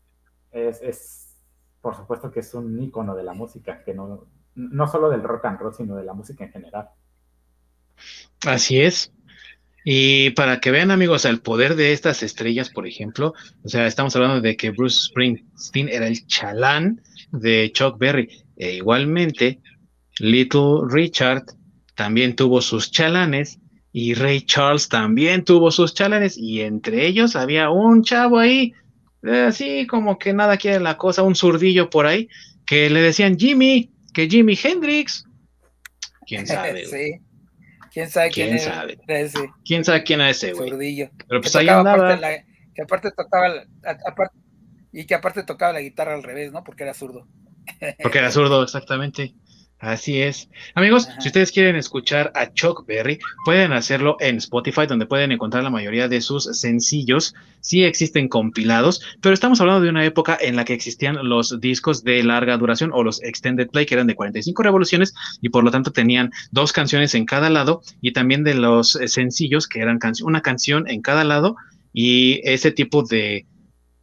es, 0.52 1.38
por 1.82 1.96
supuesto 1.96 2.32
que 2.32 2.42
es 2.42 2.54
un 2.54 2.80
icono 2.82 3.16
de 3.16 3.24
la 3.24 3.34
música, 3.34 3.84
que 3.84 3.94
no, 3.94 4.28
no 4.56 4.88
solo 4.88 5.10
del 5.10 5.24
rock 5.24 5.46
and 5.46 5.60
roll, 5.60 5.74
sino 5.74 5.96
de 5.96 6.04
la 6.04 6.14
música 6.14 6.44
en 6.44 6.52
general. 6.52 6.90
Así 8.46 8.82
es. 8.82 9.12
Y 9.86 10.30
para 10.32 10.60
que 10.60 10.72
vean, 10.72 10.92
amigos, 10.92 11.26
el 11.26 11.42
poder 11.42 11.76
de 11.76 11.92
estas 11.92 12.24
estrellas, 12.24 12.70
por 12.70 12.88
ejemplo, 12.88 13.34
o 13.64 13.70
sea, 13.70 13.86
estamos 13.86 14.16
hablando 14.16 14.42
de 14.42 14.56
que 14.56 14.72
Bruce 14.72 15.08
Springsteen 15.08 15.90
era 15.90 16.08
el 16.08 16.26
chalán 16.28 17.02
de 17.32 17.72
Chuck 17.74 17.98
Berry. 17.98 18.30
E 18.56 18.76
igualmente, 18.76 19.60
Little 20.20 20.82
Richard 20.90 21.44
también 21.96 22.36
tuvo 22.36 22.62
sus 22.62 22.92
chalanes 22.92 23.60
y 23.92 24.14
Ray 24.14 24.42
Charles 24.42 24.90
también 24.90 25.44
tuvo 25.44 25.70
sus 25.70 25.94
chalanes 25.94 26.38
y 26.38 26.62
entre 26.62 27.06
ellos 27.06 27.36
había 27.36 27.70
un 27.70 28.04
chavo 28.04 28.40
ahí 28.40 28.74
así 29.32 29.88
como 29.88 30.18
que 30.18 30.34
nada 30.34 30.58
quiere 30.58 30.80
la 30.80 30.98
cosa, 30.98 31.24
un 31.24 31.36
zurdillo 31.36 31.90
por 31.90 32.06
ahí, 32.06 32.28
que 32.66 32.90
le 32.90 33.02
decían 33.02 33.38
Jimmy, 33.38 33.92
que 34.14 34.30
Jimmy 34.30 34.58
Hendrix. 34.62 35.26
¿Quién 36.26 36.48
sabe? 36.48 36.86
sí. 36.86 37.20
¿Quién 37.94 38.10
sabe 38.10 38.32
quién, 38.32 38.60
sabe? 38.60 38.98
ese? 39.08 39.52
¿Quién 39.64 39.86
sabe 39.86 40.04
quién 40.04 40.20
es 40.22 40.38
ese, 40.38 40.54
güey? 40.54 40.72
Zurdillo. 40.72 41.12
Pero 41.28 41.42
pues 41.42 41.56
ahí 41.56 41.70
andaba. 41.70 42.18
que 42.74 42.82
aparte 42.82 43.12
tocaba, 43.12 43.54
y 44.92 45.06
que 45.06 45.14
aparte 45.14 45.44
tocaba 45.44 45.74
la 45.74 45.82
guitarra 45.82 46.16
al 46.16 46.24
revés, 46.24 46.52
¿no? 46.52 46.64
Porque 46.64 46.84
era 46.84 46.96
zurdo. 46.96 47.28
Porque 48.02 48.18
era 48.18 48.32
zurdo, 48.32 48.64
exactamente. 48.64 49.36
Así 49.84 50.22
es. 50.22 50.48
Amigos, 50.76 51.10
si 51.20 51.28
ustedes 51.28 51.52
quieren 51.52 51.76
escuchar 51.76 52.32
a 52.36 52.54
Chuck 52.54 52.88
Berry, 52.88 53.20
pueden 53.44 53.74
hacerlo 53.74 54.16
en 54.22 54.38
Spotify, 54.38 54.86
donde 54.88 55.06
pueden 55.06 55.34
encontrar 55.34 55.62
la 55.62 55.70
mayoría 55.70 56.08
de 56.08 56.22
sus 56.22 56.46
sencillos. 56.58 57.36
Sí 57.60 57.84
existen 57.84 58.30
compilados, 58.30 59.02
pero 59.20 59.34
estamos 59.34 59.60
hablando 59.60 59.82
de 59.82 59.90
una 59.90 60.06
época 60.06 60.38
en 60.40 60.56
la 60.56 60.64
que 60.64 60.74
existían 60.74 61.18
los 61.28 61.60
discos 61.60 62.02
de 62.06 62.24
larga 62.24 62.58
duración 62.58 62.92
o 62.94 63.04
los 63.04 63.22
extended 63.24 63.68
play, 63.72 63.86
que 63.86 63.96
eran 63.96 64.08
de 64.08 64.16
45 64.16 64.64
revoluciones 64.64 65.14
y 65.42 65.50
por 65.50 65.66
lo 65.66 65.72
tanto 65.72 65.92
tenían 65.92 66.32
dos 66.52 66.72
canciones 66.72 67.14
en 67.14 67.26
cada 67.26 67.50
lado 67.50 67.82
y 68.00 68.14
también 68.14 68.46
de 68.46 68.54
los 68.54 68.96
eh, 68.96 69.10
sencillos, 69.10 69.68
que 69.68 69.82
eran 69.82 70.00
una 70.24 70.40
canción 70.40 70.90
en 70.90 71.02
cada 71.02 71.26
lado 71.26 71.58
y 71.92 72.40
ese 72.46 72.72
tipo 72.72 73.04
de 73.04 73.48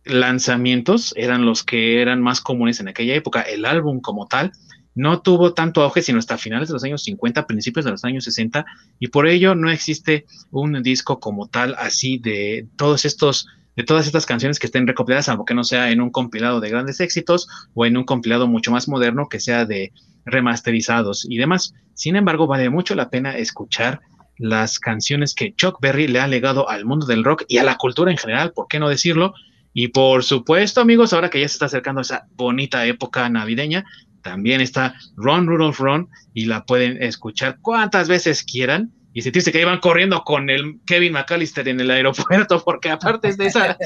lanzamientos 0.04 1.14
eran 1.16 1.46
los 1.46 1.64
que 1.64 2.02
eran 2.02 2.20
más 2.20 2.42
comunes 2.42 2.80
en 2.80 2.88
aquella 2.88 3.14
época. 3.14 3.40
El 3.40 3.64
álbum 3.64 4.00
como 4.00 4.26
tal 4.26 4.52
no 4.94 5.20
tuvo 5.20 5.54
tanto 5.54 5.82
auge 5.82 6.02
sino 6.02 6.18
hasta 6.18 6.38
finales 6.38 6.68
de 6.68 6.74
los 6.74 6.84
años 6.84 7.02
50, 7.02 7.46
principios 7.46 7.84
de 7.84 7.92
los 7.92 8.04
años 8.04 8.24
60, 8.24 8.64
y 8.98 9.08
por 9.08 9.26
ello 9.26 9.54
no 9.54 9.70
existe 9.70 10.26
un 10.50 10.82
disco 10.82 11.20
como 11.20 11.48
tal 11.48 11.74
así 11.78 12.18
de 12.18 12.66
todos 12.76 13.04
estos 13.04 13.46
de 13.76 13.84
todas 13.84 14.06
estas 14.06 14.26
canciones 14.26 14.58
que 14.58 14.66
estén 14.66 14.86
recopiladas, 14.86 15.26
salvo 15.26 15.44
que 15.44 15.54
no 15.54 15.64
sea 15.64 15.90
en 15.90 16.00
un 16.00 16.10
compilado 16.10 16.60
de 16.60 16.68
grandes 16.68 17.00
éxitos 17.00 17.48
o 17.72 17.86
en 17.86 17.96
un 17.96 18.04
compilado 18.04 18.46
mucho 18.46 18.72
más 18.72 18.88
moderno 18.88 19.28
que 19.28 19.40
sea 19.40 19.64
de 19.64 19.92
remasterizados 20.24 21.24
y 21.26 21.38
demás. 21.38 21.72
Sin 21.94 22.16
embargo, 22.16 22.46
vale 22.46 22.68
mucho 22.68 22.94
la 22.94 23.10
pena 23.10 23.38
escuchar 23.38 24.00
las 24.36 24.78
canciones 24.78 25.34
que 25.34 25.54
Chuck 25.54 25.78
Berry 25.80 26.08
le 26.08 26.20
ha 26.20 26.26
legado 26.26 26.68
al 26.68 26.84
mundo 26.84 27.06
del 27.06 27.24
rock 27.24 27.44
y 27.46 27.58
a 27.58 27.64
la 27.64 27.76
cultura 27.76 28.10
en 28.10 28.18
general, 28.18 28.52
¿por 28.52 28.68
qué 28.68 28.78
no 28.80 28.88
decirlo? 28.88 29.34
Y 29.72 29.88
por 29.88 30.24
supuesto, 30.24 30.80
amigos, 30.80 31.12
ahora 31.12 31.30
que 31.30 31.40
ya 31.40 31.48
se 31.48 31.54
está 31.54 31.66
acercando 31.66 32.00
esa 32.00 32.26
bonita 32.34 32.86
época 32.86 33.28
navideña, 33.28 33.84
también 34.22 34.60
está 34.60 34.94
Run 35.16 35.46
Rudolph 35.46 35.78
Run 35.78 36.08
y 36.34 36.46
la 36.46 36.64
pueden 36.64 37.02
escuchar 37.02 37.58
cuantas 37.60 38.08
veces 38.08 38.42
quieran 38.44 38.92
y 39.12 39.22
sentirse 39.22 39.50
que 39.50 39.60
iban 39.60 39.80
corriendo 39.80 40.22
con 40.22 40.50
el 40.50 40.80
Kevin 40.86 41.12
McAllister 41.14 41.66
en 41.68 41.80
el 41.80 41.90
aeropuerto, 41.90 42.62
porque 42.64 42.90
aparte 42.90 43.28
es 43.28 43.36
de 43.36 43.46
esa, 43.46 43.76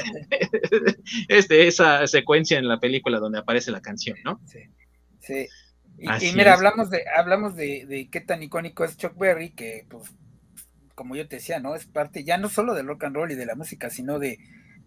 es 1.27 1.47
de 1.47 1.67
esa 1.67 2.05
secuencia 2.05 2.59
en 2.59 2.67
la 2.67 2.79
película 2.79 3.19
donde 3.19 3.39
aparece 3.39 3.71
la 3.71 3.81
canción, 3.81 4.17
¿no? 4.23 4.39
Sí. 4.45 4.59
sí. 5.19 5.47
Y, 5.97 6.33
mira, 6.35 6.53
hablamos 6.53 6.89
de, 6.89 7.03
hablamos 7.17 7.55
de, 7.55 7.85
de, 7.87 8.09
qué 8.09 8.19
tan 8.19 8.43
icónico 8.43 8.83
es 8.83 8.97
Chuck 8.97 9.17
Berry, 9.17 9.51
que 9.51 9.85
pues, 9.89 10.13
como 10.93 11.15
yo 11.15 11.27
te 11.27 11.37
decía, 11.37 11.59
¿no? 11.59 11.73
Es 11.75 11.85
parte 11.85 12.23
ya 12.23 12.37
no 12.37 12.49
solo 12.49 12.73
del 12.73 12.87
rock 12.87 13.05
and 13.05 13.15
roll 13.15 13.31
y 13.31 13.35
de 13.35 13.45
la 13.45 13.55
música, 13.55 13.89
sino 13.89 14.19
de, 14.19 14.37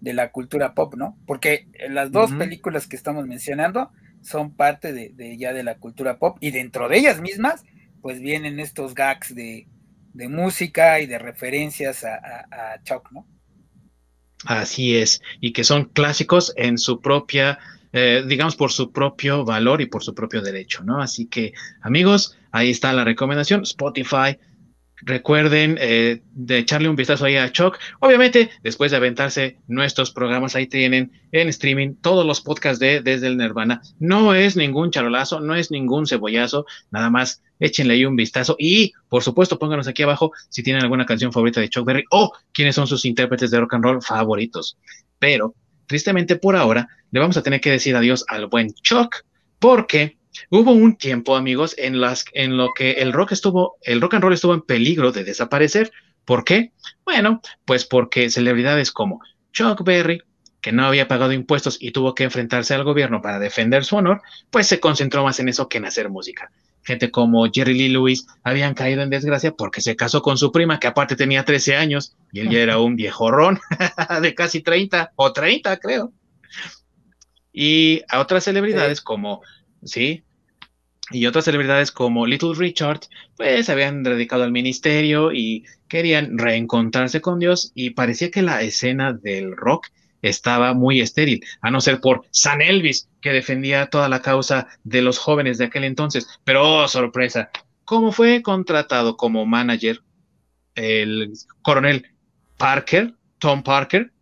de 0.00 0.12
la 0.12 0.30
cultura 0.30 0.74
pop, 0.74 0.94
¿no? 0.96 1.18
Porque 1.26 1.66
las 1.88 2.12
dos 2.12 2.32
películas 2.32 2.86
que 2.86 2.96
estamos 2.96 3.26
mencionando, 3.26 3.90
son 4.22 4.54
parte 4.54 4.92
de, 4.92 5.36
ya 5.38 5.52
de 5.52 5.62
la 5.62 5.78
cultura 5.78 6.18
pop 6.18 6.38
y 6.40 6.50
dentro 6.50 6.88
de 6.88 6.98
ellas 6.98 7.20
mismas, 7.20 7.64
pues 8.00 8.20
vienen 8.20 8.60
estos 8.60 8.94
gags 8.94 9.34
de, 9.34 9.66
música 10.14 11.00
y 11.00 11.06
de 11.06 11.18
referencias 11.18 12.04
a, 12.04 12.80
Chuck, 12.82 13.12
¿no? 13.12 13.26
Así 14.44 14.96
es, 14.96 15.20
y 15.40 15.52
que 15.52 15.64
son 15.64 15.86
clásicos 15.86 16.52
en 16.56 16.78
su 16.78 17.00
propia, 17.00 17.58
eh, 17.92 18.24
digamos, 18.26 18.56
por 18.56 18.72
su 18.72 18.92
propio 18.92 19.44
valor 19.44 19.80
y 19.80 19.86
por 19.86 20.02
su 20.02 20.14
propio 20.14 20.40
derecho, 20.42 20.82
¿no? 20.84 21.00
Así 21.00 21.26
que, 21.26 21.52
amigos, 21.80 22.36
ahí 22.50 22.70
está 22.70 22.92
la 22.92 23.04
recomendación, 23.04 23.62
Spotify, 23.62 24.38
Recuerden 25.02 25.78
eh, 25.80 26.22
de 26.32 26.58
echarle 26.58 26.88
un 26.88 26.96
vistazo 26.96 27.24
ahí 27.24 27.36
a 27.36 27.52
Choc. 27.52 27.78
Obviamente, 28.00 28.50
después 28.62 28.90
de 28.90 28.96
aventarse 28.96 29.58
nuestros 29.66 30.10
programas, 30.10 30.56
ahí 30.56 30.66
tienen 30.66 31.12
en 31.32 31.48
streaming 31.48 31.94
todos 32.00 32.26
los 32.26 32.40
podcasts 32.40 32.80
de 32.80 33.00
Desde 33.00 33.28
el 33.28 33.36
Nirvana. 33.36 33.80
No 33.98 34.34
es 34.34 34.56
ningún 34.56 34.90
charolazo, 34.90 35.40
no 35.40 35.54
es 35.54 35.70
ningún 35.70 36.06
cebollazo, 36.06 36.66
nada 36.90 37.10
más 37.10 37.42
échenle 37.60 37.94
ahí 37.94 38.04
un 38.04 38.16
vistazo. 38.16 38.56
Y, 38.58 38.92
por 39.08 39.22
supuesto, 39.22 39.58
pónganos 39.58 39.88
aquí 39.88 40.02
abajo 40.02 40.32
si 40.48 40.62
tienen 40.62 40.82
alguna 40.82 41.06
canción 41.06 41.32
favorita 41.32 41.60
de 41.60 41.68
Chuck 41.68 41.86
Berry 41.86 42.04
o 42.10 42.32
quiénes 42.52 42.74
son 42.74 42.86
sus 42.86 43.04
intérpretes 43.04 43.50
de 43.50 43.60
rock 43.60 43.74
and 43.74 43.84
roll 43.84 44.02
favoritos. 44.02 44.76
Pero, 45.18 45.54
tristemente 45.86 46.36
por 46.36 46.56
ahora, 46.56 46.88
le 47.10 47.20
vamos 47.20 47.36
a 47.36 47.42
tener 47.42 47.60
que 47.60 47.70
decir 47.70 47.96
adiós 47.96 48.24
al 48.28 48.46
buen 48.46 48.72
Chuck 48.74 49.24
porque 49.58 50.17
Hubo 50.50 50.72
un 50.72 50.96
tiempo, 50.96 51.36
amigos, 51.36 51.74
en, 51.78 52.00
las, 52.00 52.24
en 52.32 52.56
lo 52.56 52.68
que 52.74 52.92
el 52.92 53.12
rock 53.12 53.32
estuvo, 53.32 53.76
el 53.82 54.00
rock 54.00 54.14
and 54.14 54.22
roll 54.24 54.32
estuvo 54.32 54.54
en 54.54 54.62
peligro 54.62 55.12
de 55.12 55.24
desaparecer. 55.24 55.90
¿Por 56.24 56.44
qué? 56.44 56.72
Bueno, 57.04 57.40
pues 57.64 57.84
porque 57.84 58.30
celebridades 58.30 58.92
como 58.92 59.20
Chuck 59.52 59.82
Berry, 59.82 60.22
que 60.60 60.72
no 60.72 60.84
había 60.84 61.08
pagado 61.08 61.32
impuestos 61.32 61.78
y 61.80 61.92
tuvo 61.92 62.14
que 62.14 62.24
enfrentarse 62.24 62.74
al 62.74 62.84
gobierno 62.84 63.22
para 63.22 63.38
defender 63.38 63.84
su 63.84 63.96
honor, 63.96 64.22
pues 64.50 64.66
se 64.66 64.80
concentró 64.80 65.24
más 65.24 65.40
en 65.40 65.48
eso 65.48 65.68
que 65.68 65.78
en 65.78 65.86
hacer 65.86 66.10
música. 66.10 66.50
Gente 66.82 67.10
como 67.10 67.46
Jerry 67.52 67.74
Lee 67.74 67.88
Lewis 67.88 68.26
habían 68.42 68.74
caído 68.74 69.02
en 69.02 69.10
desgracia 69.10 69.52
porque 69.52 69.80
se 69.80 69.96
casó 69.96 70.22
con 70.22 70.38
su 70.38 70.50
prima, 70.52 70.80
que 70.80 70.86
aparte 70.86 71.16
tenía 71.16 71.44
13 71.44 71.76
años, 71.76 72.16
y 72.32 72.40
él 72.40 72.50
ya 72.50 72.60
era 72.60 72.78
un 72.78 72.96
viejorrón 72.96 73.60
de 74.22 74.34
casi 74.34 74.60
30, 74.62 75.12
o 75.16 75.32
30 75.32 75.76
creo. 75.78 76.12
Y 77.52 78.02
a 78.08 78.20
otras 78.20 78.44
celebridades 78.44 79.00
como, 79.00 79.42
sí, 79.84 80.24
y 81.10 81.26
otras 81.26 81.44
celebridades 81.44 81.92
como 81.92 82.26
Little 82.26 82.54
Richard, 82.54 83.00
pues 83.36 83.66
se 83.66 83.72
habían 83.72 84.02
dedicado 84.02 84.44
al 84.44 84.52
ministerio 84.52 85.32
y 85.32 85.64
querían 85.88 86.38
reencontrarse 86.38 87.20
con 87.20 87.38
Dios 87.38 87.72
y 87.74 87.90
parecía 87.90 88.30
que 88.30 88.42
la 88.42 88.62
escena 88.62 89.12
del 89.12 89.56
rock 89.56 89.88
estaba 90.22 90.74
muy 90.74 91.00
estéril, 91.00 91.44
a 91.60 91.70
no 91.70 91.80
ser 91.80 92.00
por 92.00 92.22
San 92.30 92.60
Elvis, 92.60 93.08
que 93.20 93.32
defendía 93.32 93.86
toda 93.86 94.08
la 94.08 94.20
causa 94.20 94.68
de 94.84 95.02
los 95.02 95.18
jóvenes 95.18 95.58
de 95.58 95.66
aquel 95.66 95.84
entonces. 95.84 96.28
Pero, 96.44 96.82
oh, 96.82 96.88
sorpresa, 96.88 97.50
¿cómo 97.84 98.12
fue 98.12 98.42
contratado 98.42 99.16
como 99.16 99.46
manager 99.46 100.02
el 100.74 101.32
coronel 101.62 102.06
Parker, 102.56 103.14
Tom 103.38 103.62
Parker, 103.62 104.12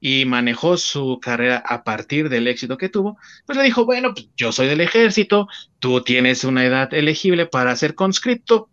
y 0.00 0.24
manejó 0.24 0.76
su 0.78 1.18
carrera 1.20 1.58
a 1.58 1.84
partir 1.84 2.28
del 2.28 2.48
éxito 2.48 2.78
que 2.78 2.88
tuvo, 2.88 3.18
pues 3.46 3.58
le 3.58 3.64
dijo, 3.64 3.84
bueno, 3.84 4.14
pues 4.14 4.28
yo 4.36 4.50
soy 4.50 4.66
del 4.66 4.80
ejército, 4.80 5.46
tú 5.78 6.02
tienes 6.02 6.44
una 6.44 6.64
edad 6.64 6.92
elegible 6.94 7.46
para 7.46 7.76
ser 7.76 7.94
conscripto, 7.94 8.70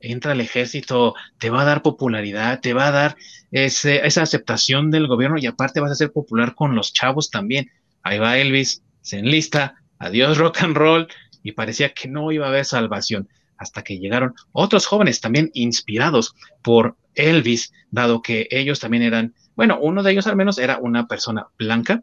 entra 0.00 0.32
al 0.32 0.40
ejército, 0.40 1.14
te 1.38 1.50
va 1.50 1.62
a 1.62 1.66
dar 1.66 1.82
popularidad, 1.82 2.60
te 2.60 2.72
va 2.72 2.88
a 2.88 2.90
dar 2.90 3.16
esa 3.50 4.22
aceptación 4.22 4.90
del 4.90 5.06
gobierno 5.06 5.38
y 5.38 5.46
aparte 5.46 5.80
vas 5.80 5.92
a 5.92 5.96
ser 5.96 6.10
popular 6.10 6.54
con 6.54 6.74
los 6.74 6.92
chavos 6.92 7.30
también. 7.30 7.70
Ahí 8.02 8.18
va 8.18 8.38
Elvis, 8.38 8.82
se 9.02 9.18
enlista, 9.18 9.76
adiós 9.98 10.38
rock 10.38 10.62
and 10.62 10.76
roll, 10.76 11.08
y 11.42 11.52
parecía 11.52 11.92
que 11.92 12.08
no 12.08 12.32
iba 12.32 12.46
a 12.46 12.48
haber 12.48 12.64
salvación 12.64 13.28
hasta 13.56 13.82
que 13.82 13.98
llegaron 13.98 14.34
otros 14.52 14.86
jóvenes 14.86 15.20
también 15.20 15.50
inspirados 15.54 16.34
por 16.62 16.96
Elvis, 17.14 17.72
dado 17.90 18.22
que 18.22 18.48
ellos 18.50 18.80
también 18.80 19.02
eran, 19.02 19.34
bueno, 19.54 19.78
uno 19.80 20.02
de 20.02 20.12
ellos 20.12 20.26
al 20.26 20.36
menos 20.36 20.58
era 20.58 20.78
una 20.78 21.06
persona 21.06 21.48
blanca, 21.58 22.02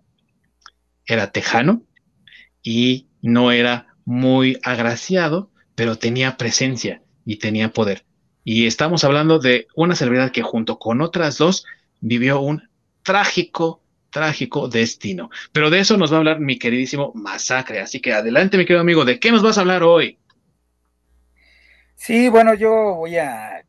era 1.05 1.31
tejano 1.31 1.83
y 2.61 3.07
no 3.21 3.51
era 3.51 3.95
muy 4.05 4.59
agraciado, 4.63 5.51
pero 5.75 5.97
tenía 5.97 6.37
presencia 6.37 7.01
y 7.25 7.37
tenía 7.37 7.71
poder. 7.71 8.05
Y 8.43 8.67
estamos 8.67 9.03
hablando 9.03 9.39
de 9.39 9.67
una 9.75 9.95
celebridad 9.95 10.31
que 10.31 10.41
junto 10.41 10.79
con 10.79 11.01
otras 11.01 11.37
dos 11.37 11.65
vivió 12.01 12.39
un 12.39 12.69
trágico, 13.03 13.81
trágico 14.09 14.67
destino. 14.67 15.29
Pero 15.51 15.69
de 15.69 15.79
eso 15.79 15.97
nos 15.97 16.11
va 16.11 16.15
a 16.15 16.19
hablar 16.19 16.39
mi 16.39 16.57
queridísimo 16.57 17.11
Masacre. 17.15 17.79
Así 17.81 17.99
que 17.99 18.13
adelante, 18.13 18.57
mi 18.57 18.65
querido 18.65 18.81
amigo, 18.81 19.05
¿de 19.05 19.19
qué 19.19 19.31
nos 19.31 19.43
vas 19.43 19.57
a 19.57 19.61
hablar 19.61 19.83
hoy? 19.83 20.17
Sí, 21.95 22.29
bueno, 22.29 22.53
yo 22.53 22.95
voy 22.95 23.17
a 23.17 23.63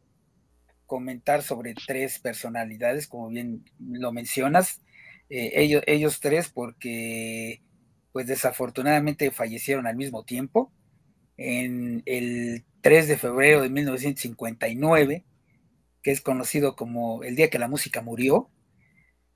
comentar 0.90 1.44
sobre 1.44 1.72
tres 1.74 2.18
personalidades, 2.18 3.06
como 3.06 3.28
bien 3.28 3.64
lo 3.78 4.10
mencionas. 4.10 4.82
Eh, 5.28 5.52
ellos, 5.54 5.84
ellos 5.86 6.18
tres, 6.18 6.48
porque 6.48 7.62
pues 8.10 8.26
desafortunadamente 8.26 9.30
fallecieron 9.30 9.86
al 9.86 9.94
mismo 9.94 10.24
tiempo. 10.24 10.72
En 11.36 12.02
el 12.06 12.64
3 12.80 13.06
de 13.06 13.16
febrero 13.16 13.62
de 13.62 13.70
1959, 13.70 15.24
que 16.02 16.10
es 16.10 16.20
conocido 16.20 16.74
como 16.74 17.22
el 17.22 17.36
día 17.36 17.50
que 17.50 17.60
la 17.60 17.68
música 17.68 18.02
murió. 18.02 18.50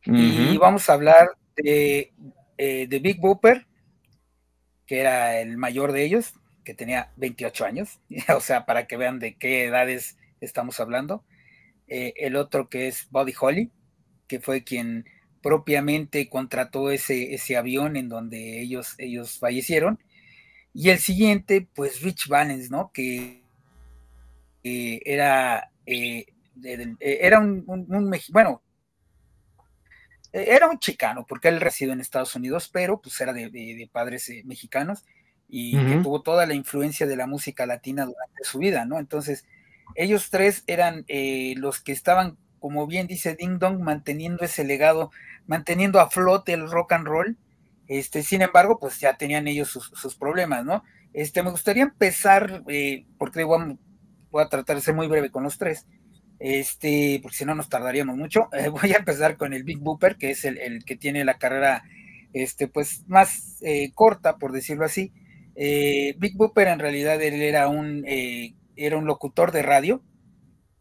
Y 0.04 0.56
vamos 0.58 0.90
a 0.90 0.94
hablar 0.94 1.28
de, 1.56 2.12
eh, 2.58 2.88
de 2.88 2.98
Big 2.98 3.20
Booper, 3.20 3.64
que 4.86 4.98
era 4.98 5.38
el 5.38 5.56
mayor 5.56 5.92
de 5.92 6.04
ellos, 6.04 6.34
que 6.64 6.74
tenía 6.74 7.12
28 7.16 7.64
años, 7.64 8.00
o 8.36 8.40
sea, 8.40 8.66
para 8.66 8.88
que 8.88 8.96
vean 8.96 9.20
de 9.20 9.36
qué 9.36 9.66
edades 9.66 10.18
estamos 10.40 10.80
hablando. 10.80 11.24
Eh, 11.88 12.14
el 12.16 12.36
otro 12.36 12.68
que 12.68 12.88
es 12.88 13.08
Buddy 13.10 13.34
Holly, 13.38 13.70
que 14.26 14.40
fue 14.40 14.64
quien 14.64 15.04
propiamente 15.42 16.28
contrató 16.28 16.90
ese, 16.90 17.34
ese 17.34 17.56
avión 17.56 17.96
en 17.96 18.08
donde 18.08 18.60
ellos, 18.60 18.94
ellos 18.98 19.38
fallecieron. 19.38 19.98
Y 20.72 20.90
el 20.90 20.98
siguiente, 20.98 21.68
pues 21.74 22.00
Rich 22.00 22.28
Valens, 22.28 22.70
¿no? 22.70 22.90
Que 22.92 23.44
era, 24.64 25.70
eh, 25.86 26.26
eh, 26.64 26.96
era 27.00 27.38
un, 27.38 27.64
bueno, 28.32 28.62
eh, 30.32 30.46
era 30.48 30.68
un 30.68 30.78
chicano, 30.78 31.26
porque 31.28 31.48
él 31.48 31.60
reside 31.60 31.92
en 31.92 32.00
Estados 32.00 32.34
Unidos, 32.34 32.70
pero 32.72 33.00
pues 33.00 33.20
era 33.20 33.32
de, 33.32 33.88
padres 33.92 34.30
mexicanos 34.44 35.04
y 35.46 35.76
que 35.76 35.96
tuvo 36.02 36.22
toda 36.22 36.46
la 36.46 36.54
influencia 36.54 37.06
de 37.06 37.16
la 37.16 37.26
música 37.26 37.66
latina 37.66 38.06
durante 38.06 38.42
su 38.42 38.58
vida, 38.58 38.86
¿no? 38.86 38.98
Entonces, 38.98 39.44
ellos 39.94 40.30
tres 40.30 40.64
eran 40.66 41.04
los 41.56 41.80
que 41.80 41.92
estaban, 41.92 42.36
como 42.58 42.86
bien 42.86 43.06
dice 43.06 43.36
Ding 43.36 43.58
Dong, 43.58 43.80
manteniendo 43.80 44.44
ese 44.44 44.64
legado, 44.64 45.10
manteniendo 45.46 46.00
a 46.00 46.10
flote 46.10 46.52
el 46.52 46.70
rock 46.70 46.92
and 46.92 47.06
roll, 47.06 47.38
este, 47.86 48.22
sin 48.22 48.42
embargo, 48.42 48.78
pues 48.78 48.98
ya 48.98 49.16
tenían 49.16 49.46
ellos 49.46 49.68
sus, 49.70 50.14
problemas, 50.16 50.64
¿no? 50.64 50.82
Este, 51.12 51.42
me 51.42 51.50
gustaría 51.50 51.82
empezar, 51.82 52.64
eh, 52.68 53.06
porque 53.18 53.44
voy 53.44 53.78
a, 54.34 54.48
tratar 54.48 54.76
de 54.76 54.82
ser 54.82 54.94
muy 54.94 55.06
breve 55.06 55.30
con 55.30 55.44
los 55.44 55.58
tres, 55.58 55.86
este, 56.38 57.20
porque 57.22 57.36
si 57.36 57.44
no 57.44 57.54
nos 57.54 57.68
tardaríamos 57.68 58.16
mucho. 58.16 58.48
Eh, 58.58 58.68
voy 58.68 58.92
a 58.92 58.98
empezar 58.98 59.36
con 59.36 59.52
el 59.52 59.64
Big 59.64 59.78
Booper, 59.78 60.16
que 60.16 60.30
es 60.30 60.44
el, 60.44 60.84
que 60.84 60.96
tiene 60.96 61.24
la 61.24 61.38
carrera, 61.38 61.84
este, 62.32 62.68
pues 62.68 63.04
más 63.06 63.58
eh, 63.62 63.92
corta, 63.94 64.38
por 64.38 64.52
decirlo 64.52 64.84
así. 64.84 65.12
Big 65.56 66.36
Booper 66.36 66.66
en 66.68 66.80
realidad 66.80 67.22
él 67.22 67.40
era 67.42 67.68
un, 67.68 68.04
era 68.76 68.96
un 68.96 69.06
locutor 69.06 69.52
de 69.52 69.62
radio, 69.62 70.02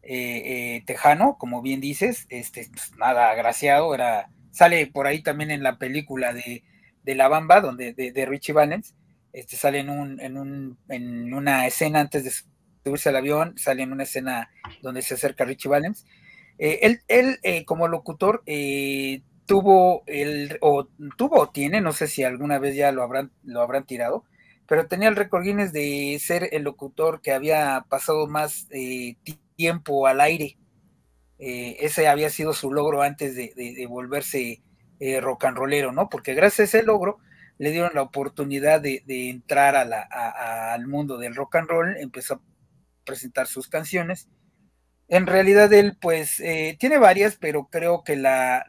tejano, 0.02 1.36
como 1.38 1.62
bien 1.62 1.80
dices, 1.80 2.26
este, 2.28 2.68
pues, 2.70 2.92
nada 2.98 3.30
agraciado, 3.30 3.94
era, 3.94 4.30
sale 4.50 4.86
por 4.86 5.06
ahí 5.06 5.22
también 5.22 5.50
en 5.50 5.62
la 5.62 5.78
película 5.78 6.32
de 6.32 6.62
de 7.04 7.14
La 7.14 7.28
Bamba, 7.28 7.60
donde, 7.60 7.92
de, 7.92 8.26
Richie 8.26 8.52
Valens, 8.52 8.94
este, 9.32 9.56
sale 9.56 9.80
en, 9.80 9.90
un, 9.90 10.20
en, 10.20 10.36
un, 10.38 10.78
en 10.88 11.32
una 11.34 11.66
escena 11.66 12.00
antes 12.00 12.24
de 12.24 12.30
subirse 12.82 13.10
al 13.10 13.16
avión, 13.16 13.54
sale 13.56 13.82
en 13.82 13.92
una 13.92 14.04
escena 14.04 14.50
donde 14.82 15.02
se 15.02 15.14
acerca 15.14 15.44
Richie 15.44 15.68
Valens. 15.68 16.06
Eh, 16.58 16.80
él, 16.82 17.02
él 17.08 17.38
eh, 17.42 17.64
como 17.64 17.88
locutor, 17.88 18.42
eh, 18.46 19.22
tuvo 19.46 20.02
el, 20.06 20.56
o 20.62 20.88
tuvo 21.16 21.40
o 21.40 21.50
tiene, 21.50 21.80
no 21.80 21.92
sé 21.92 22.08
si 22.08 22.24
alguna 22.24 22.58
vez 22.58 22.74
ya 22.74 22.90
lo 22.90 23.02
habrán, 23.02 23.30
lo 23.42 23.60
habrán 23.60 23.84
tirado, 23.84 24.24
pero 24.66 24.86
tenía 24.86 25.08
el 25.08 25.16
récord 25.16 25.44
Guinness 25.44 25.72
de 25.72 26.18
ser 26.20 26.48
el 26.52 26.62
locutor 26.62 27.20
que 27.20 27.32
había 27.32 27.84
pasado 27.88 28.26
más 28.26 28.68
tiempo 29.56 30.06
al 30.06 30.20
aire. 30.20 30.56
ese 31.38 32.08
había 32.08 32.30
sido 32.30 32.52
su 32.52 32.72
logro 32.72 33.02
antes 33.02 33.36
de, 33.36 33.52
de 33.54 33.86
volverse 33.86 34.62
eh, 35.00 35.20
rock 35.20 35.44
and 35.44 35.56
rollero, 35.56 35.92
¿no? 35.92 36.08
Porque 36.08 36.34
gracias 36.34 36.60
a 36.74 36.78
ese 36.78 36.86
logro 36.86 37.18
le 37.58 37.72
dieron 37.72 37.90
la 37.94 38.02
oportunidad 38.02 38.80
de, 38.80 39.02
entrar 39.06 39.76
al 39.76 40.86
mundo 40.86 41.18
del 41.18 41.34
rock 41.34 41.56
and 41.56 41.68
roll, 41.68 41.96
empezó 41.98 42.34
a 42.34 42.40
presentar 43.04 43.46
sus 43.46 43.68
canciones. 43.68 44.28
En 45.08 45.26
realidad 45.26 45.72
él, 45.72 45.96
pues, 46.00 46.40
eh, 46.40 46.76
tiene 46.80 46.98
varias, 46.98 47.36
pero 47.36 47.68
creo 47.70 48.02
que 48.02 48.16
la, 48.16 48.64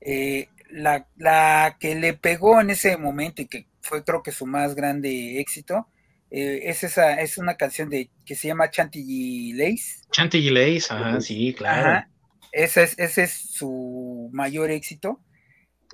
eh, 0.00 0.48
la, 0.70 1.08
la, 1.16 1.76
que 1.80 1.94
le 1.94 2.14
pegó 2.14 2.60
en 2.60 2.70
ese 2.70 2.96
momento 2.96 3.42
y 3.42 3.46
que 3.46 3.66
fue 3.86 4.04
creo 4.04 4.22
que 4.22 4.32
su 4.32 4.46
más 4.46 4.74
grande 4.74 5.40
éxito, 5.40 5.88
es 6.28 6.82
esa, 6.82 7.20
es 7.20 7.38
una 7.38 7.56
canción 7.56 7.88
de 7.88 8.10
que 8.24 8.34
se 8.34 8.48
llama 8.48 8.70
Chantilly 8.70 9.52
Lace. 9.52 10.02
Chantilly 10.10 10.50
Lace, 10.50 10.92
ajá, 10.92 11.20
sí, 11.20 11.54
claro. 11.56 12.04
Ese 12.52 12.82
es, 12.82 12.98
ese 12.98 13.22
es 13.24 13.32
su 13.32 14.28
mayor 14.32 14.70
éxito. 14.70 15.20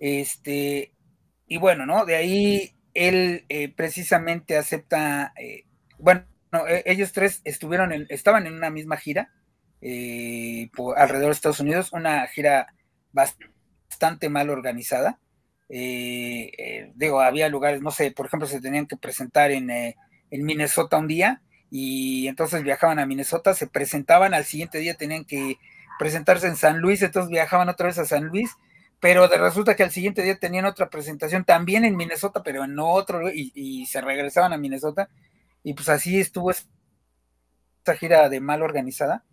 Este, 0.01 0.95
y 1.47 1.59
bueno, 1.59 1.86
¿no? 1.86 2.05
De 2.05 2.16
ahí 2.16 2.74
él 2.95 3.45
eh, 3.49 3.72
precisamente 3.74 4.57
acepta, 4.57 5.32
eh, 5.36 5.64
bueno, 5.99 6.24
e, 6.68 6.82
ellos 6.86 7.12
tres 7.12 7.40
estuvieron 7.45 7.93
en, 7.93 8.07
estaban 8.09 8.47
en 8.47 8.55
una 8.55 8.70
misma 8.70 8.97
gira 8.97 9.30
eh, 9.80 10.70
por, 10.74 10.99
alrededor 10.99 11.28
de 11.28 11.32
Estados 11.32 11.61
Unidos, 11.61 11.93
una 11.93 12.26
gira 12.26 12.74
bastante 13.12 14.28
mal 14.28 14.51
organizada. 14.51 15.18
Digo, 16.95 17.20
había 17.20 17.49
lugares, 17.49 17.81
no 17.81 17.91
sé, 17.91 18.11
por 18.11 18.27
ejemplo, 18.27 18.47
se 18.47 18.61
tenían 18.61 18.87
que 18.87 18.97
presentar 18.97 19.51
en, 19.51 19.70
en 19.70 20.45
Minnesota 20.45 20.99
un 20.99 21.09
día 21.09 21.43
y 21.70 22.29
entonces 22.29 22.62
viajaban 22.62 22.99
a 22.99 23.07
Minnesota, 23.07 23.55
se 23.55 23.66
presentaban, 23.66 24.35
al 24.35 24.45
siguiente 24.45 24.79
día 24.79 24.95
tenían 24.95 25.25
que 25.25 25.59
presentarse 25.99 26.47
en 26.47 26.57
San 26.57 26.81
Luis, 26.81 27.01
entonces 27.01 27.31
viajaban 27.31 27.68
otra 27.68 27.87
vez 27.87 27.99
a 27.99 28.05
San 28.05 28.25
Luis, 28.25 28.51
pero 29.01 29.27
resulta 29.27 29.75
que 29.75 29.83
al 29.83 29.91
siguiente 29.91 30.23
día 30.23 30.39
tenían 30.39 30.64
otra 30.64 30.91
presentación 30.91 31.45
también 31.45 31.85
en 31.85 31.97
Minnesota, 31.97 32.43
pero 32.43 32.64
en 32.64 32.79
otro, 32.79 33.31
y, 33.33 33.87
se 33.87 34.01
regresaban 34.01 34.53
a 34.53 34.59
Minnesota, 34.59 35.09
y 35.64 35.75
pues 35.75 35.89
así 35.89 36.20
estuvo 36.20 36.51
esta 36.51 37.97
gira 37.99 38.29
de 38.29 38.41
mal 38.41 38.62
organizada, 38.62 39.25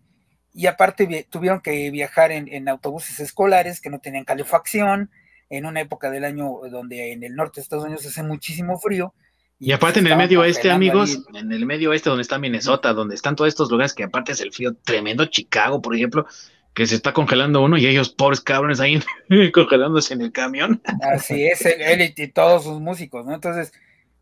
y 0.54 0.68
aparte 0.68 1.28
tuvieron 1.30 1.62
que 1.62 1.92
viajar 1.92 2.32
en, 2.32 2.70
autobuses 2.70 3.20
escolares 3.20 3.82
que 3.82 3.90
no 3.90 4.00
tenían 4.00 4.26
calefacción, 4.26 5.12
en 5.50 5.66
una 5.66 5.82
época 5.82 6.12
del 6.12 6.26
año 6.26 6.60
donde 6.72 7.12
en 7.12 7.24
el 7.24 7.36
norte 7.36 7.60
de 7.60 7.64
Estados 7.64 7.86
Unidos 7.86 8.06
hace 8.06 8.24
muchísimo 8.24 8.78
frío, 8.80 9.14
y, 9.62 9.74
aparte 9.74 10.00
en 10.00 10.08
el 10.08 10.16
medio 10.16 10.40
oeste, 10.40 10.72
amigos, 10.72 11.20
en 11.34 11.52
el 11.52 11.66
medio 11.66 11.90
oeste 11.90 12.10
donde 12.10 12.22
está 12.22 12.40
Minnesota, 12.40 12.94
donde 12.94 13.16
están 13.16 13.36
todos 13.36 13.50
estos 13.50 13.70
lugares 13.70 13.94
que 13.94 14.04
aparte 14.04 14.32
es 14.32 14.40
el 14.40 14.54
frío 14.54 14.74
tremendo, 14.74 15.26
Chicago, 15.26 15.82
por 15.82 15.94
ejemplo, 15.94 16.26
que 16.74 16.88
se 16.88 16.96
está 16.96 17.12
congelando 17.12 17.62
uno 17.62 17.78
y 17.78 17.86
ellos, 17.86 18.10
pobres 18.10 18.40
cabrones, 18.40 18.80
ahí 18.80 19.02
congelándose 19.54 20.14
en 20.14 20.22
el 20.22 20.32
camión. 20.32 20.82
Así 21.02 21.46
es, 21.46 21.66
él 21.66 22.14
y 22.16 22.28
todos 22.30 22.64
sus 22.64 22.80
músicos, 22.80 23.26
¿no? 23.26 23.34
Entonces, 23.34 23.74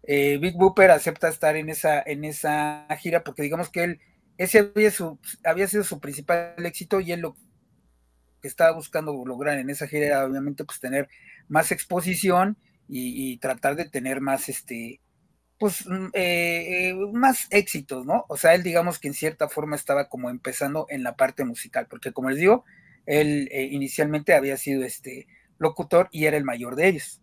eh, 0.02 0.40
Big 0.42 0.56
Booper 0.56 0.90
acepta 0.90 1.28
estar 1.28 1.56
en 1.56 1.70
esa, 1.70 2.02
en 2.02 2.26
esa 2.26 2.88
gira 3.00 3.24
porque 3.24 3.44
digamos 3.44 3.70
que 3.70 3.84
él, 3.84 4.00
ese 4.40 4.72
había, 4.74 4.90
su, 4.90 5.20
había 5.44 5.68
sido 5.68 5.84
su 5.84 6.00
principal 6.00 6.56
éxito 6.66 7.00
y 7.00 7.12
él 7.12 7.20
lo 7.20 7.36
que 8.42 8.48
estaba 8.48 8.72
buscando 8.72 9.14
lograr 9.26 9.58
en 9.58 9.70
esa 9.70 9.88
gira 9.88 10.06
era 10.06 10.26
obviamente 10.26 10.64
pues 10.64 10.80
tener 10.80 11.10
más 11.48 11.72
exposición 11.72 12.58
y, 12.90 13.38
tratar 13.40 13.76
de 13.76 13.90
tener 13.90 14.22
más 14.22 14.48
este 14.48 15.02
pues 15.60 15.86
mm, 15.88 16.08
eh, 16.14 16.90
eh, 16.90 16.96
más 17.12 17.48
éxitos, 17.50 18.06
¿no? 18.06 18.26
O 18.30 18.38
sea, 18.38 18.56
él 18.56 18.64
digamos 18.64 19.00
que 19.00 19.10
en 19.10 19.14
cierta 19.14 19.50
forma 19.50 19.76
estaba 19.76 20.08
como 20.08 20.30
empezando 20.30 20.86
en 20.90 21.04
la 21.04 21.16
parte 21.16 21.44
musical, 21.44 21.88
porque 21.90 22.14
como 22.14 22.30
les 22.30 22.40
digo, 22.40 22.64
él 23.06 23.50
inicialmente 23.52 24.34
había 24.34 24.58
sido 24.58 24.84
este 24.84 25.28
locutor 25.58 26.10
y 26.12 26.26
era 26.26 26.38
el 26.38 26.44
mayor 26.44 26.76
de 26.76 26.88
ellos. 26.90 27.22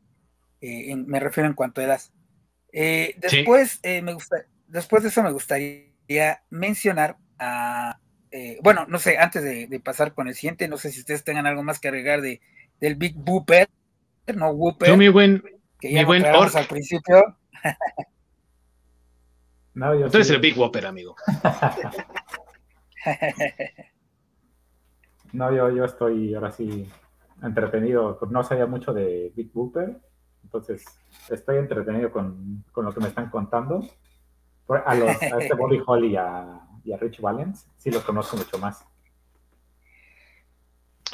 me 0.61 1.21
refiero 1.21 1.49
en 1.49 1.55
cuanto 1.55 1.81
a 1.81 1.85
edad. 1.85 2.01
Eh, 2.77 3.15
después, 3.19 3.79
eh, 3.85 4.03
me 4.03 4.15
gusta, 4.15 4.45
después 4.67 5.05
de 5.05 5.09
eso 5.09 5.23
me 5.23 5.31
gustaría 5.31 6.43
mencionar 6.51 7.17
a, 7.39 8.01
eh, 8.37 8.59
bueno, 8.65 8.85
no 8.89 8.99
sé, 8.99 9.17
antes 9.17 9.45
de, 9.45 9.79
pasar 9.79 10.13
con 10.13 10.27
el 10.27 10.35
siguiente, 10.35 10.67
no 10.67 10.77
sé 10.77 10.91
si 10.91 10.99
ustedes 10.99 11.23
tengan 11.23 11.47
algo 11.47 11.63
más 11.63 11.79
que 11.79 11.87
agregar 11.87 12.21
de, 12.21 12.41
del 12.81 12.97
Big 12.97 13.15
Booper, 13.15 13.69
no 14.35 14.51
Whooper. 14.51 14.89
Yo 14.89 14.97
mi 14.97 15.09
buen, 15.09 15.41
que 15.79 15.93
ya 15.93 16.01
mi 16.01 16.05
buen 16.05 16.27
al 16.27 16.67
principio. 16.69 17.37
no, 19.75 19.95
yo 19.95 20.07
eres 20.07 20.31
el 20.31 20.41
Big 20.41 20.59
Whopper, 20.59 20.85
amigo. 20.85 21.15
no, 25.33 25.55
yo, 25.55 25.71
yo 25.71 25.85
estoy 25.85 26.35
ahora 26.35 26.51
sí 26.51 26.91
entretenido, 27.41 28.19
no 28.29 28.43
sabía 28.43 28.67
mucho 28.67 28.93
de 28.93 29.33
Big 29.37 29.53
Booper, 29.53 29.97
entonces 30.43 30.85
estoy 31.31 31.59
entretenido 31.59 32.11
con, 32.11 32.65
lo 32.75 32.93
que 32.93 32.99
me 32.99 33.07
están 33.07 33.31
contando. 33.31 33.89
A, 34.67 34.95
los, 34.97 35.23
a 35.23 35.39
este 35.39 35.55
Bobby 35.57 35.81
Holly 35.87 36.17
y 36.85 36.93
a, 36.93 36.97
Rich 36.97 37.21
Valens, 37.21 37.67
sí 37.79 37.91
los 37.91 38.03
conozco 38.03 38.37
mucho 38.37 38.59
más. 38.59 38.85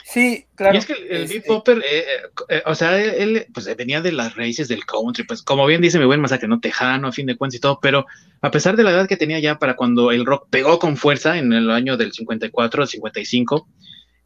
Sí, 0.05 0.47
claro. 0.57 0.75
Y 0.75 0.79
es 0.79 0.87
que 0.87 0.95
el, 1.09 1.29
Big 1.29 1.45
Popper, 1.45 1.79
eh, 1.79 1.83
eh, 2.01 2.05
eh, 2.49 2.63
o 2.67 2.75
sea, 2.75 3.01
él, 3.01 3.47
pues 3.55 3.75
venía 3.77 4.01
de 4.01 4.11
las 4.11 4.35
raíces 4.35 4.67
del 4.67 4.85
country, 4.85 5.25
pues 5.25 5.43
como 5.43 5.67
bien 5.67 5.81
dice 5.81 6.01
mi 6.01 6.05
buen 6.05 6.21
masacre, 6.21 6.49
no 6.49 6.59
tejano, 6.59 7.09
a 7.09 7.13
fin 7.13 7.27
de 7.27 7.37
cuentas 7.37 7.59
y 7.59 7.61
todo, 7.61 7.79
pero 7.81 8.07
a 8.41 8.51
pesar 8.51 8.77
de 8.77 8.83
la 8.83 8.91
edad 8.91 9.09
que 9.09 9.17
tenía 9.17 9.39
ya 9.39 9.59
para 9.59 9.77
cuando 9.77 10.11
el 10.11 10.27
rock 10.27 10.49
pegó 10.51 10.81
con 10.81 10.97
fuerza 10.97 11.39
en 11.39 11.53
el 11.53 11.71
año 11.71 11.97
del 11.97 12.13
54 12.13 12.83
al 12.83 12.89
55, 12.89 13.69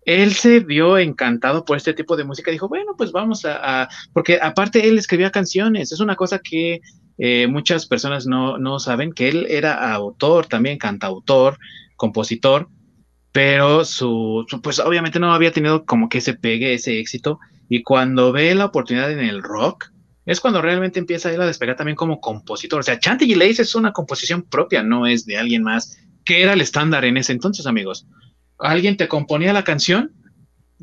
él 0.06 0.34
se 0.34 0.60
vio 0.60 0.98
encantado 0.98 1.64
por 1.64 1.76
este 1.76 1.94
tipo 1.94 2.16
de 2.16 2.24
música. 2.24 2.50
Dijo, 2.50 2.68
bueno, 2.68 2.94
pues 2.96 3.12
vamos 3.12 3.44
a, 3.44 3.88
porque 4.12 4.38
aparte 4.40 4.86
él 4.86 4.98
escribía 4.98 5.30
canciones. 5.30 5.92
Es 5.92 6.00
una 6.00 6.16
cosa 6.16 6.38
que 6.38 6.80
eh, 7.18 7.46
muchas 7.46 7.86
personas 7.86 8.26
no, 8.26 8.58
no 8.58 8.78
saben, 8.78 9.12
que 9.12 9.28
él 9.28 9.46
era 9.48 9.92
autor 9.92 10.46
también, 10.46 10.78
cantautor, 10.78 11.58
compositor, 11.96 12.68
pero 13.32 13.84
su, 13.84 14.46
pues 14.62 14.78
obviamente 14.78 15.18
no 15.18 15.34
había 15.34 15.52
tenido 15.52 15.84
como 15.84 16.08
que 16.08 16.18
ese 16.18 16.34
pegue, 16.34 16.74
ese 16.74 16.98
éxito. 16.98 17.40
Y 17.68 17.82
cuando 17.82 18.32
ve 18.32 18.54
la 18.54 18.66
oportunidad 18.66 19.10
en 19.10 19.20
el 19.20 19.42
rock, 19.42 19.86
es 20.26 20.40
cuando 20.40 20.62
realmente 20.62 20.98
empieza 20.98 21.32
él 21.32 21.40
a 21.40 21.46
despegar 21.46 21.76
también 21.76 21.96
como 21.96 22.20
compositor. 22.20 22.80
O 22.80 22.82
sea, 22.82 22.98
Chanty 22.98 23.34
Lace 23.34 23.62
es 23.62 23.74
una 23.74 23.92
composición 23.92 24.42
propia, 24.42 24.82
no 24.82 25.06
es 25.06 25.26
de 25.26 25.36
alguien 25.36 25.62
más, 25.62 25.98
que 26.24 26.42
era 26.42 26.52
el 26.52 26.60
estándar 26.60 27.04
en 27.04 27.16
ese 27.16 27.32
entonces, 27.32 27.66
amigos 27.66 28.06
alguien 28.58 28.96
te 28.96 29.08
componía 29.08 29.52
la 29.52 29.64
canción, 29.64 30.12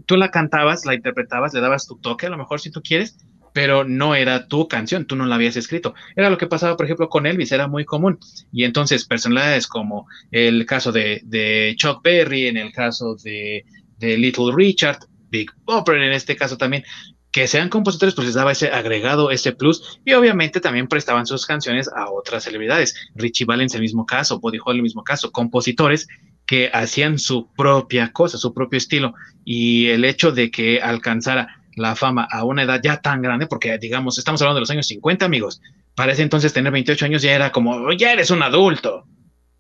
tú 0.05 0.17
la 0.17 0.31
cantabas, 0.31 0.85
la 0.85 0.93
interpretabas, 0.93 1.53
le 1.53 1.61
dabas 1.61 1.87
tu 1.87 1.97
toque, 1.97 2.27
a 2.27 2.29
lo 2.29 2.37
mejor 2.37 2.59
si 2.59 2.71
tú 2.71 2.81
quieres, 2.81 3.17
pero 3.53 3.83
no 3.83 4.15
era 4.15 4.47
tu 4.47 4.67
canción, 4.67 5.05
tú 5.05 5.15
no 5.15 5.25
la 5.25 5.35
habías 5.35 5.57
escrito. 5.57 5.93
Era 6.15 6.29
lo 6.29 6.37
que 6.37 6.47
pasaba, 6.47 6.77
por 6.77 6.85
ejemplo, 6.85 7.09
con 7.09 7.25
Elvis, 7.25 7.51
era 7.51 7.67
muy 7.67 7.85
común. 7.85 8.19
Y 8.51 8.63
entonces 8.63 9.05
personalidades 9.05 9.67
como 9.67 10.07
el 10.31 10.65
caso 10.65 10.91
de, 10.91 11.73
Chuck 11.77 12.01
Berry, 12.03 12.47
en 12.47 12.57
el 12.57 12.71
caso 12.71 13.15
de, 13.15 13.65
Little 13.99 14.53
Richard, 14.55 14.99
Big 15.29 15.51
Bopper 15.63 15.95
en 15.97 16.11
este 16.11 16.35
caso 16.35 16.57
también, 16.57 16.83
que 17.31 17.47
sean 17.47 17.69
compositores, 17.69 18.13
pues 18.13 18.27
les 18.27 18.35
daba 18.35 18.51
ese 18.51 18.69
agregado, 18.71 19.31
ese 19.31 19.53
plus, 19.53 19.99
y 20.03 20.13
obviamente 20.13 20.59
también 20.59 20.87
prestaban 20.87 21.25
sus 21.25 21.45
canciones 21.45 21.89
a 21.95 22.09
otras 22.11 22.43
celebridades. 22.43 22.95
Richie 23.15 23.45
Valens 23.45 23.73
el 23.75 23.81
mismo 23.81 24.05
caso, 24.05 24.39
Buddy 24.39 24.59
Holly 24.63 24.79
el 24.79 24.83
mismo 24.83 25.03
caso, 25.03 25.31
compositores 25.31 26.07
que 26.45 26.69
hacían 26.73 27.19
su 27.19 27.49
propia 27.55 28.11
cosa, 28.11 28.37
su 28.37 28.53
propio 28.53 28.77
estilo, 28.77 29.13
y 29.45 29.87
el 29.87 30.03
hecho 30.03 30.31
de 30.31 30.51
que 30.51 30.81
alcanzara 30.81 31.60
la 31.81 31.95
fama 31.95 32.27
a 32.31 32.43
una 32.45 32.63
edad 32.63 32.79
ya 32.81 33.01
tan 33.01 33.21
grande, 33.21 33.47
porque 33.47 33.77
digamos, 33.77 34.17
estamos 34.17 34.41
hablando 34.41 34.55
de 34.55 34.61
los 34.61 34.71
años 34.71 34.87
50, 34.87 35.25
amigos, 35.25 35.61
parece 35.95 36.21
entonces 36.21 36.53
tener 36.53 36.71
28 36.71 37.05
años 37.05 37.21
ya 37.21 37.33
era 37.33 37.51
como, 37.51 37.91
ya 37.93 38.13
eres 38.13 38.31
un 38.31 38.43
adulto, 38.43 39.05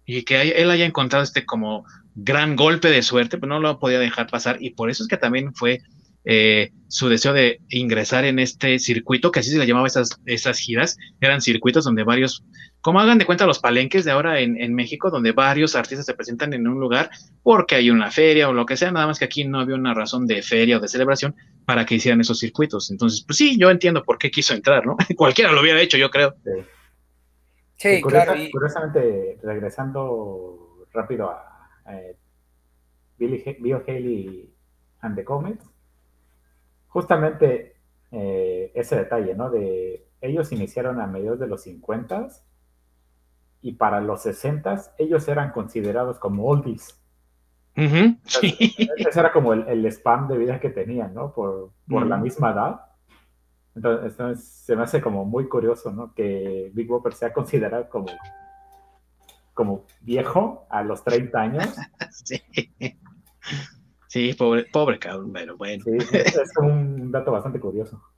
y 0.05 0.23
que 0.23 0.41
él 0.41 0.71
haya 0.71 0.85
encontrado 0.85 1.23
este 1.23 1.45
como 1.45 1.85
gran 2.15 2.55
golpe 2.55 2.89
de 2.89 3.01
suerte, 3.01 3.37
pues 3.37 3.49
no 3.49 3.59
lo 3.59 3.79
podía 3.79 3.99
dejar 3.99 4.27
pasar, 4.27 4.57
y 4.61 4.71
por 4.71 4.89
eso 4.89 5.03
es 5.03 5.09
que 5.09 5.17
también 5.17 5.53
fue 5.53 5.81
eh, 6.25 6.71
su 6.87 7.09
deseo 7.09 7.33
de 7.33 7.61
ingresar 7.69 8.25
en 8.25 8.37
este 8.37 8.77
circuito, 8.79 9.31
que 9.31 9.39
así 9.39 9.49
se 9.49 9.57
le 9.57 9.65
llamaba 9.65 9.87
esas, 9.87 10.19
esas 10.25 10.59
giras, 10.59 10.97
eran 11.19 11.41
circuitos 11.41 11.85
donde 11.85 12.03
varios, 12.03 12.45
como 12.81 12.99
hagan 12.99 13.17
de 13.17 13.25
cuenta 13.25 13.45
los 13.45 13.59
palenques 13.59 14.03
de 14.03 14.11
ahora 14.11 14.39
en, 14.39 14.73
México, 14.73 15.09
donde 15.09 15.31
varios 15.31 15.75
artistas 15.75 16.05
se 16.05 16.13
presentan 16.13 16.53
en 16.53 16.67
un 16.67 16.79
lugar 16.79 17.09
porque 17.43 17.75
hay 17.75 17.89
una 17.89 18.11
feria 18.11 18.49
o 18.49 18.53
lo 18.53 18.65
que 18.65 18.77
sea, 18.77 18.91
nada 18.91 19.07
más 19.07 19.19
que 19.19 19.25
aquí 19.25 19.45
no 19.45 19.59
había 19.59 19.75
una 19.75 19.93
razón 19.93 20.27
de 20.27 20.41
feria 20.41 20.77
o 20.77 20.79
de 20.79 20.87
celebración 20.87 21.35
para 21.65 21.85
que 21.85 21.95
hicieran 21.95 22.21
esos 22.21 22.39
circuitos. 22.39 22.91
Entonces, 22.91 23.23
pues 23.25 23.37
sí, 23.37 23.57
yo 23.57 23.71
entiendo 23.71 24.03
por 24.03 24.17
qué 24.17 24.29
quiso 24.29 24.53
entrar, 24.53 24.85
¿no? 24.85 24.97
Cualquiera 25.15 25.51
lo 25.51 25.61
hubiera 25.61 25.81
hecho, 25.81 25.97
yo 25.97 26.09
creo. 26.09 26.35
Sí, 27.77 28.01
claro. 28.01 28.33
Curiosamente, 28.51 29.39
regresando 29.41 30.85
rápido 30.93 31.29
a, 31.29 31.47
Billy, 33.17 33.43
Haley 33.87 34.49
and 35.01 35.15
the 35.15 35.23
Comets, 35.23 35.70
justamente 36.91 37.77
eh, 38.11 38.71
ese 38.75 38.97
detalle, 38.97 39.33
¿no? 39.33 39.49
De 39.49 40.05
ellos 40.19 40.51
iniciaron 40.51 40.99
a 40.99 41.07
mediados 41.07 41.39
de 41.39 41.47
los 41.47 41.63
50 41.63 42.27
y 43.61 43.73
para 43.73 44.01
los 44.01 44.21
60 44.23 44.93
ellos 44.97 45.27
eran 45.27 45.51
considerados 45.51 46.19
como 46.19 46.45
oldies. 46.45 46.99
Ese 47.73 49.19
era 49.19 49.31
como 49.31 49.53
el, 49.53 49.85
spam 49.85 50.27
de 50.27 50.37
vida 50.37 50.59
que 50.59 50.69
tenían, 50.69 51.13
¿no? 51.13 51.31
Por, 51.33 51.71
la 51.87 52.17
misma 52.17 52.51
edad. 52.51 52.81
Entonces, 53.73 54.43
se 54.43 54.75
me 54.75 54.83
hace 54.83 55.01
como 55.01 55.23
muy 55.23 55.47
curioso, 55.47 55.91
¿no? 55.93 56.13
Que 56.13 56.69
Big 56.73 56.91
Whopper 56.91 57.13
sea 57.13 57.31
considerado 57.31 57.89
como, 57.89 58.07
como 59.53 59.85
viejo 60.01 60.67
a 60.69 60.83
los 60.83 61.05
30 61.05 61.39
años. 61.39 61.75
sí. 62.11 62.41
Sí, 64.11 64.33
pobre, 64.33 64.65
pobre 64.65 64.99
cabrón, 64.99 65.31
pero 65.31 65.55
bueno. 65.55 65.85
Sí, 65.85 65.91
es 66.11 66.57
un 66.57 67.13
dato 67.13 67.31
bastante 67.31 67.59
curioso. 67.61 68.01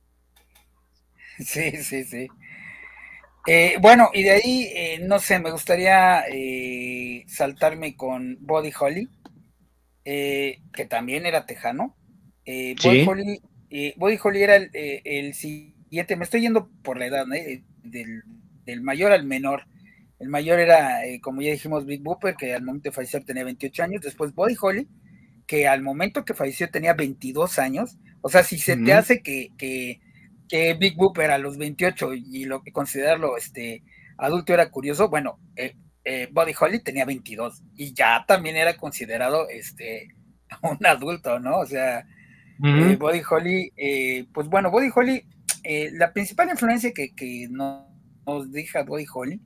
Sí, 1.38 1.72
sí, 1.84 2.04
sí. 2.04 2.28
Eh, 3.48 3.76
bueno, 3.82 4.10
y 4.14 4.24
de 4.24 4.32
ahí, 4.32 4.68
eh, 4.74 5.00
no 5.02 5.20
sé, 5.20 5.40
me 5.40 5.52
gustaría 5.52 6.26
eh, 6.32 7.24
saltarme 7.28 7.96
con 7.96 8.38
Body 8.42 8.72
Holly, 8.80 9.10
que 10.04 10.86
también 10.90 11.28
era 11.28 11.46
tejano. 11.46 11.96
Body, 12.46 13.06
Holly, 13.08 13.42
Body 13.96 14.20
Holly 14.24 14.42
era 14.42 14.56
el, 14.56 15.34
siguiente, 15.34 16.16
me 16.16 16.24
estoy 16.24 16.42
yendo 16.42 16.70
por 16.84 16.98
la 16.98 17.08
edad, 17.08 17.26
del, 17.84 18.24
del, 18.66 18.82
mayor 18.82 19.12
al 19.12 19.26
menor. 19.26 19.66
El 20.20 20.30
mayor 20.30 20.60
era, 20.60 21.02
como 21.22 21.42
ya 21.42 21.52
dijimos, 21.52 21.86
Big 21.86 22.02
Booper, 22.02 22.36
que 22.36 22.54
al 22.54 22.64
momento 22.64 22.90
de 22.90 22.96
fallecer 22.96 23.26
tenía 23.26 23.44
28 23.44 23.84
años. 23.84 24.02
Después 24.02 24.34
Body 24.34 24.56
Holly, 24.60 24.88
que 25.54 25.68
al 25.68 25.84
momento 25.84 26.26
que 26.26 26.34
falleció 26.34 26.68
tenía 26.72 26.96
22 26.96 27.60
años. 27.60 28.00
O 28.22 28.30
sea, 28.30 28.42
si 28.42 28.58
se 28.58 28.76
te 28.76 28.92
hace 28.92 29.22
que, 29.22 29.52
que, 29.56 30.00
Big 30.80 30.96
Booper 30.96 31.30
a 31.30 31.38
los 31.38 31.60
28 31.60 32.16
y 32.16 32.46
lo 32.46 32.64
que 32.64 32.72
considerarlo 32.72 33.38
este, 33.38 33.84
adulto 34.18 34.52
era 34.52 34.72
curioso, 34.72 35.10
bueno, 35.10 35.38
eh, 35.56 35.76
eh, 36.06 36.28
Buddy 36.32 36.54
Holly 36.60 36.80
tenía 36.80 37.06
22 37.06 37.62
y 37.76 37.94
ya 37.94 38.26
también 38.28 38.56
era 38.56 38.78
considerado 38.78 39.48
este, 39.48 40.08
un 40.64 40.84
adulto, 40.88 41.40
¿no? 41.40 41.60
O 41.60 41.68
sea, 41.68 42.00
eh, 42.00 42.98
Buddy 43.00 43.22
Holly, 43.30 43.74
eh, 43.78 44.26
pues 44.34 44.48
bueno, 44.48 44.72
Buddy 44.72 44.90
Holly, 44.92 45.24
la 45.92 46.14
principal 46.14 46.50
influencia 46.50 46.94
que, 46.94 47.14
que 47.14 47.48
nos, 47.52 47.86
nos 48.26 48.52
deja 48.52 48.82
Buddy 48.82 49.06
Holly 49.14 49.40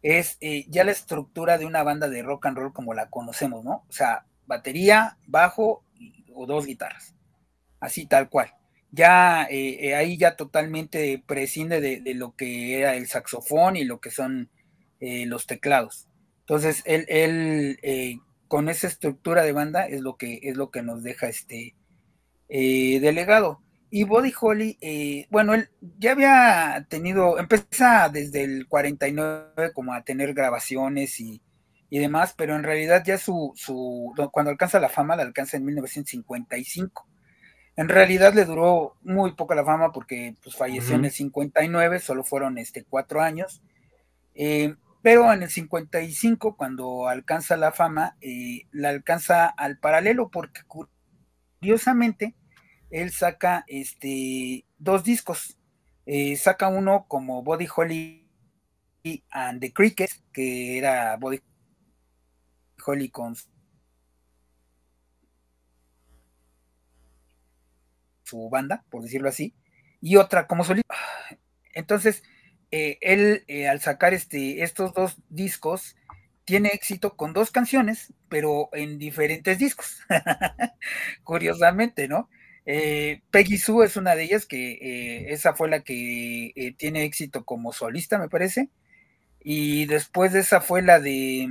es 0.00 0.38
ya 0.68 0.84
la 0.84 0.92
estructura 0.92 1.58
de 1.58 1.66
una 1.66 1.82
banda 1.82 2.08
de 2.08 2.22
rock 2.22 2.46
and 2.46 2.56
roll 2.56 2.72
como 2.72 2.94
la 2.94 3.10
conocemos, 3.10 3.64
¿no? 3.64 3.84
O 3.88 3.92
sea, 3.92 4.26
batería, 4.50 5.16
bajo 5.26 5.84
o 6.34 6.44
dos 6.44 6.66
guitarras, 6.66 7.14
así 7.78 8.06
tal 8.06 8.28
cual. 8.28 8.52
Ya 8.90 9.44
eh, 9.44 9.78
eh, 9.80 9.94
ahí 9.94 10.18
ya 10.18 10.34
totalmente 10.34 11.22
prescinde 11.24 11.80
de, 11.80 12.14
lo 12.14 12.34
que 12.34 12.80
era 12.80 12.96
el 12.96 13.06
saxofón 13.06 13.76
y 13.76 13.84
lo 13.84 14.00
que 14.00 14.10
son 14.10 14.50
eh, 14.98 15.24
los 15.26 15.46
teclados. 15.46 16.08
Entonces, 16.40 16.82
él, 16.84 17.78
con 18.48 18.68
esa 18.68 18.88
estructura 18.88 19.44
de 19.44 19.52
banda 19.52 19.86
es 19.86 20.00
lo 20.00 20.16
que, 20.16 20.40
es 20.42 20.56
lo 20.56 20.72
que 20.72 20.82
nos 20.82 21.04
deja 21.04 21.28
este 21.28 21.76
delegado. 22.48 23.62
y 23.90 24.02
Body 24.02 24.32
Holly, 24.38 25.28
bueno, 25.30 25.54
él 25.54 25.68
ya 25.98 26.10
había 26.10 26.86
tenido, 26.88 27.38
empieza 27.38 28.08
desde 28.08 28.42
el 28.42 28.66
49 28.66 29.72
como 29.72 29.94
a 29.94 30.02
tener 30.02 30.34
grabaciones 30.34 31.20
y, 31.20 31.40
y 31.90 31.98
demás, 31.98 32.34
pero 32.36 32.54
en 32.54 32.62
realidad 32.62 33.02
ya 33.04 33.18
su, 33.18 33.52
su, 33.56 34.14
cuando 34.32 34.50
alcanza 34.52 34.78
la 34.78 34.88
fama, 34.88 35.16
la 35.16 35.22
alcanza 35.22 35.56
en 35.56 35.64
1955. 35.64 37.06
En 37.76 37.88
realidad 37.88 38.32
le 38.32 38.44
duró 38.44 38.96
muy 39.02 39.32
poco 39.32 39.54
la 39.54 39.64
fama 39.64 39.90
porque 39.90 40.36
pues, 40.42 40.56
falleció 40.56 40.94
en 40.94 41.06
el 41.06 41.10
59, 41.10 41.98
solo 41.98 42.22
fueron 42.22 42.58
este, 42.58 42.84
cuatro 42.84 43.20
años. 43.20 43.62
Eh, 44.34 44.76
pero 45.02 45.32
en 45.32 45.42
el 45.42 45.50
55, 45.50 46.56
cuando 46.56 47.08
alcanza 47.08 47.56
la 47.56 47.72
fama, 47.72 48.16
eh, 48.20 48.66
la 48.70 48.90
alcanza 48.90 49.46
al 49.46 49.78
paralelo 49.78 50.28
porque 50.28 50.60
curiosamente 51.58 52.36
él 52.90 53.10
saca 53.10 53.64
este, 53.66 54.64
dos 54.78 55.02
discos. 55.02 55.58
Eh, 56.06 56.36
saca 56.36 56.68
uno 56.68 57.06
como 57.08 57.42
Body 57.42 57.66
Holly 57.74 58.28
and 59.30 59.60
the 59.60 59.72
Crickets, 59.72 60.22
que 60.32 60.78
era 60.78 61.16
Body 61.16 61.40
Holly 62.84 63.10
con 63.10 63.36
su 68.24 68.48
banda, 68.48 68.84
por 68.90 69.02
decirlo 69.02 69.28
así, 69.28 69.54
y 70.00 70.16
otra 70.16 70.46
como 70.46 70.64
solista. 70.64 70.94
Entonces, 71.74 72.22
eh, 72.70 72.98
él 73.00 73.44
eh, 73.48 73.68
al 73.68 73.80
sacar 73.80 74.14
este, 74.14 74.62
estos 74.62 74.94
dos 74.94 75.16
discos, 75.28 75.96
tiene 76.44 76.70
éxito 76.70 77.16
con 77.16 77.32
dos 77.32 77.50
canciones, 77.50 78.12
pero 78.28 78.70
en 78.72 78.98
diferentes 78.98 79.58
discos. 79.58 79.98
Curiosamente, 81.24 82.08
¿no? 82.08 82.28
Eh, 82.66 83.22
Peggy 83.30 83.58
Sue 83.58 83.86
es 83.86 83.96
una 83.96 84.14
de 84.14 84.24
ellas, 84.24 84.46
que 84.46 85.26
esa 85.32 85.54
fue 85.54 85.68
la 85.68 85.82
que 85.82 86.74
tiene 86.76 87.04
éxito 87.04 87.44
como 87.44 87.72
solista, 87.72 88.18
me 88.18 88.28
parece. 88.28 88.68
Y 89.40 89.86
después 89.86 90.32
de 90.32 90.40
esa 90.40 90.60
fue 90.60 90.82
la 90.82 91.00
de, 91.00 91.48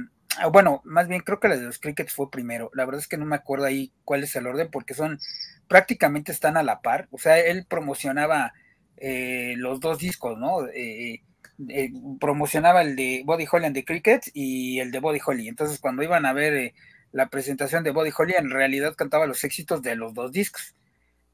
bueno, 0.52 0.82
más 0.86 1.08
bien 1.08 1.22
creo 1.22 1.40
que 1.40 1.48
la 1.48 1.58
de 1.58 1.66
los 1.66 1.80
Crickets 1.80 2.14
fue 2.14 2.30
primero. 2.32 2.72
La 2.74 2.86
verdad 2.86 3.02
es 3.02 3.08
que 3.08 3.18
no 3.18 3.26
me 3.26 3.36
acuerdo 3.36 3.66
ahí 3.66 3.92
cuál 4.06 4.24
es 4.24 4.36
el 4.36 4.48
orden, 4.48 4.70
porque 4.72 4.94
son 4.94 5.20
prácticamente 5.68 6.32
están 6.32 6.58
a 6.58 6.64
la 6.64 6.82
par. 6.82 7.08
O 7.12 7.18
sea, 7.18 7.40
él 7.40 7.66
promocionaba 7.68 8.54
eh, 8.98 9.56
los 9.58 9.80
dos 9.80 10.00
discos, 10.00 10.38
¿no? 10.38 10.68
Eh, 10.68 11.22
eh, 11.70 11.92
promocionaba 12.20 12.82
el 12.82 12.96
de 12.96 13.24
Body 13.26 13.46
Holly 13.50 13.66
and 13.66 13.76
the 13.76 13.86
Cricket 13.86 14.24
y 14.34 14.80
el 14.80 14.92
de 14.92 15.00
Body 15.00 15.20
Holly. 15.26 15.48
Entonces, 15.48 15.80
cuando 15.80 16.04
iban 16.04 16.26
a 16.26 16.34
ver 16.34 16.74
la 17.12 17.30
presentación 17.30 17.84
de 17.84 17.92
Body 17.92 18.12
Holly, 18.16 18.34
en 18.38 18.50
realidad 18.50 18.96
cantaba 18.96 19.26
los 19.26 19.44
éxitos 19.44 19.82
de 19.82 19.96
los 19.96 20.14
dos 20.14 20.32
discos, 20.32 20.76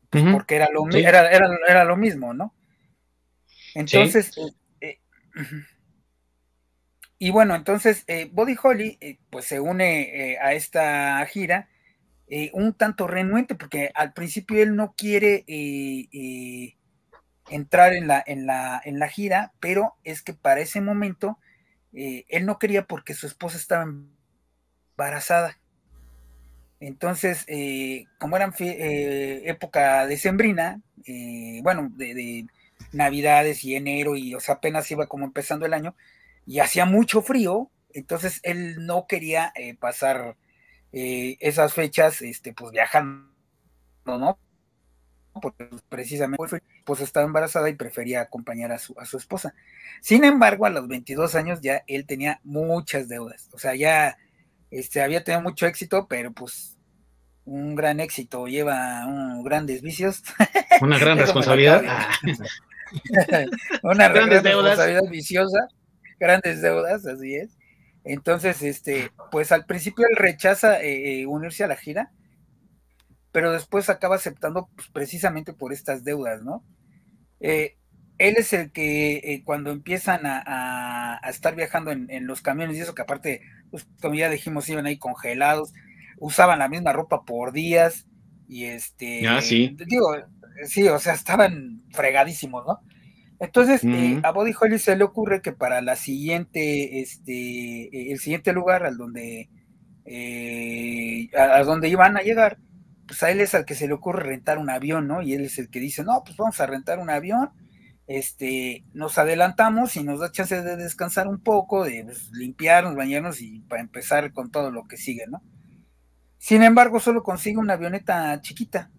porque 0.09 0.55
era 0.55 0.69
lo, 0.71 0.87
era, 0.95 1.29
era, 1.29 1.83
lo 1.83 1.97
mismo, 1.97 2.33
¿no? 2.33 2.53
Entonces, 3.73 4.31
y 7.19 7.31
bueno, 7.31 7.55
entonces 7.55 8.05
Body 8.31 8.55
Holly 8.61 9.19
pues 9.29 9.45
se 9.45 9.59
une 9.59 10.37
a 10.41 10.53
esta 10.53 11.25
gira 11.25 11.69
un 12.53 12.73
tanto 12.73 13.07
renuente, 13.07 13.55
porque 13.55 13.91
al 13.95 14.13
principio 14.13 14.61
él 14.61 14.75
no 14.75 14.95
quiere 14.97 15.45
entrar 17.49 17.93
en 17.93 18.07
la, 18.07 18.23
en 18.25 18.45
la, 18.45 18.81
en 18.83 18.99
la 18.99 19.07
gira, 19.07 19.53
pero 19.59 19.95
es 20.03 20.21
que 20.21 20.33
para 20.33 20.61
ese 20.61 20.81
momento 20.81 21.37
eh, 21.93 22.25
él 22.29 22.45
no 22.45 22.59
quería 22.59 22.85
porque 22.85 23.13
su 23.13 23.27
esposa 23.27 23.57
estaba 23.57 23.85
embarazada. 24.97 25.57
Entonces, 26.79 27.45
eh, 27.47 28.05
como 28.19 28.35
era 28.35 28.53
eh, 28.59 29.43
época 29.45 30.05
decembrina, 30.07 30.81
bueno, 31.63 31.89
de, 31.95 32.45
Navidades 32.91 33.63
y 33.63 33.75
enero, 33.75 34.15
y 34.15 34.35
o 34.35 34.39
sea, 34.39 34.55
apenas 34.55 34.89
iba 34.91 35.07
como 35.07 35.25
empezando 35.25 35.65
el 35.65 35.73
año, 35.73 35.95
y 36.45 36.59
hacía 36.59 36.85
mucho 36.85 37.21
frío, 37.21 37.71
entonces 37.93 38.39
él 38.43 38.85
no 38.85 39.07
quería 39.07 39.53
pasar 39.79 40.37
esas 40.91 41.73
fechas, 41.73 42.21
este, 42.21 42.53
pues 42.53 42.71
viajando, 42.71 43.27
¿no? 44.05 44.39
porque 45.41 45.67
precisamente 45.89 46.61
pues 46.85 47.01
estaba 47.01 47.25
embarazada 47.25 47.69
y 47.69 47.75
prefería 47.75 48.21
acompañar 48.21 48.71
a 48.71 48.79
su, 48.79 48.97
a 48.99 49.05
su 49.05 49.17
esposa. 49.17 49.53
Sin 50.01 50.23
embargo, 50.23 50.65
a 50.65 50.69
los 50.69 50.87
22 50.87 51.35
años 51.35 51.61
ya 51.61 51.83
él 51.87 52.05
tenía 52.05 52.39
muchas 52.43 53.09
deudas, 53.09 53.49
o 53.53 53.57
sea, 53.57 53.75
ya 53.75 54.17
este, 54.71 55.01
había 55.01 55.23
tenido 55.23 55.41
mucho 55.41 55.67
éxito, 55.67 56.07
pero 56.07 56.31
pues 56.31 56.77
un 57.43 57.75
gran 57.75 57.99
éxito 57.99 58.47
lleva 58.47 59.05
un, 59.05 59.43
grandes 59.43 59.81
vicios. 59.81 60.23
Una 60.81 60.97
gran 60.97 61.17
responsabilidad. 61.19 61.83
Una 63.83 64.09
gran 64.09 64.29
responsabilidad 64.29 65.03
viciosa, 65.09 65.67
grandes 66.19 66.61
deudas, 66.61 67.05
así 67.05 67.35
es. 67.35 67.57
Entonces, 68.03 68.61
este, 68.61 69.11
pues 69.31 69.51
al 69.51 69.65
principio 69.65 70.05
él 70.09 70.15
rechaza 70.15 70.81
eh, 70.81 71.21
eh, 71.21 71.25
unirse 71.25 71.63
a 71.63 71.67
la 71.67 71.75
gira, 71.75 72.11
pero 73.31 73.51
después 73.51 73.89
acaba 73.89 74.15
aceptando 74.15 74.69
pues, 74.75 74.87
precisamente 74.89 75.53
por 75.53 75.73
estas 75.73 76.03
deudas, 76.03 76.43
¿no? 76.43 76.63
Eh, 77.39 77.77
él 78.17 78.35
es 78.37 78.53
el 78.53 78.71
que 78.71 79.17
eh, 79.17 79.43
cuando 79.43 79.71
empiezan 79.71 80.21
a, 80.23 81.19
estar 81.27 81.55
viajando 81.55 81.91
en, 81.91 82.27
los 82.27 82.41
camiones 82.41 82.77
y 82.77 82.81
eso 82.81 82.95
que 82.95 83.01
aparte, 83.01 83.41
pues, 83.71 83.87
como 84.01 84.15
ya 84.15 84.29
dijimos, 84.29 84.69
iban 84.69 84.85
ahí 84.85 84.97
congelados, 84.97 85.73
usaban 86.17 86.59
la 86.59 86.69
misma 86.69 86.93
ropa 86.93 87.25
por 87.25 87.51
días 87.51 88.05
y 88.47 88.65
este, 88.65 89.27
ah, 89.27 89.41
sí. 89.41 89.75
digo, 89.85 90.15
sí, 90.65 90.87
o 90.87 90.99
sea, 90.99 91.13
estaban 91.13 91.83
fregadísimos, 91.91 92.63
¿no? 92.65 92.79
Entonces, 93.39 93.83
eh, 93.83 94.19
a 94.23 94.31
Body 94.31 94.53
Holly 94.59 94.79
se 94.79 94.95
le 94.95 95.03
ocurre 95.03 95.41
que 95.41 95.51
para 95.51 95.81
la 95.81 95.95
siguiente, 95.95 97.01
este, 97.01 98.11
el 98.11 98.19
siguiente 98.19 98.53
lugar 98.53 98.85
al 98.85 98.97
donde, 98.97 99.49
a 101.37 101.63
donde 101.63 101.89
iban 101.89 102.15
a 102.17 102.21
llegar, 102.21 102.57
pues 103.07 103.21
a 103.23 103.31
él 103.31 103.41
es 103.41 103.53
al 103.55 103.65
que 103.65 103.75
se 103.75 103.87
le 103.87 103.93
ocurre 103.93 104.23
rentar 104.23 104.57
un 104.57 104.69
avión, 104.69 105.07
¿no? 105.07 105.21
Y 105.21 105.33
él 105.33 105.45
es 105.45 105.59
el 105.59 105.69
que 105.69 105.79
dice, 105.79 106.03
no, 106.03 106.23
pues 106.23 106.37
vamos 106.37 106.59
a 106.59 106.65
rentar 106.65 106.99
un 106.99 107.09
avión, 107.09 107.51
este, 108.07 108.85
nos 108.93 109.17
adelantamos 109.17 109.95
y 109.95 110.03
nos 110.03 110.19
da 110.19 110.31
chance 110.31 110.61
de 110.61 110.77
descansar 110.77 111.27
un 111.27 111.41
poco, 111.41 111.83
de 111.83 112.03
pues, 112.03 112.29
limpiarnos, 112.31 112.95
bañarnos 112.95 113.41
y 113.41 113.61
para 113.61 113.81
empezar 113.81 114.31
con 114.31 114.51
todo 114.51 114.71
lo 114.71 114.87
que 114.87 114.97
sigue, 114.97 115.25
¿no? 115.27 115.43
Sin 116.37 116.63
embargo, 116.63 116.99
solo 116.99 117.23
consigue 117.23 117.57
una 117.57 117.73
avioneta 117.73 118.39
chiquita, 118.41 118.91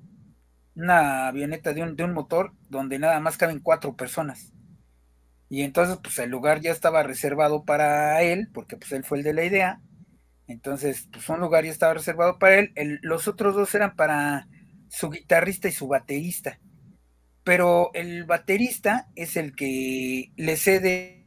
una 0.77 1.29
avioneta 1.29 1.73
de 1.73 1.83
un, 1.83 1.97
de 1.97 2.05
un 2.05 2.13
motor 2.13 2.53
donde 2.69 2.99
nada 2.99 3.21
más 3.21 3.37
caben 3.37 3.61
cuatro 3.61 3.97
personas. 3.97 4.53
Y 5.49 5.63
entonces, 5.63 5.99
pues 6.03 6.19
el 6.19 6.31
lugar 6.31 6.61
ya 6.61 6.73
estaba 6.73 7.03
reservado 7.03 7.65
para 7.65 8.23
él, 8.23 8.49
porque 8.53 8.77
pues 8.77 8.93
él 8.93 9.05
fue 9.05 9.19
el 9.19 9.25
de 9.25 9.35
la 9.35 9.45
idea, 9.45 9.81
entonces, 10.49 11.09
pues 11.13 11.29
un 11.29 11.41
lugar 11.41 11.65
ya 11.65 11.73
estaba 11.73 11.95
reservado 11.95 12.39
para 12.39 12.59
él. 12.59 12.73
los 13.03 13.29
otros 13.29 13.55
dos 13.55 13.75
eran 13.75 13.97
para 13.97 14.49
su 14.89 15.11
guitarrista 15.11 15.69
y 15.69 15.73
su 15.73 15.89
baterista. 15.89 16.61
Pero 17.45 17.91
el 17.95 18.25
baterista 18.25 19.09
es 19.15 19.37
el 19.37 19.55
que 19.55 20.33
le 20.37 20.57
cede 20.57 21.27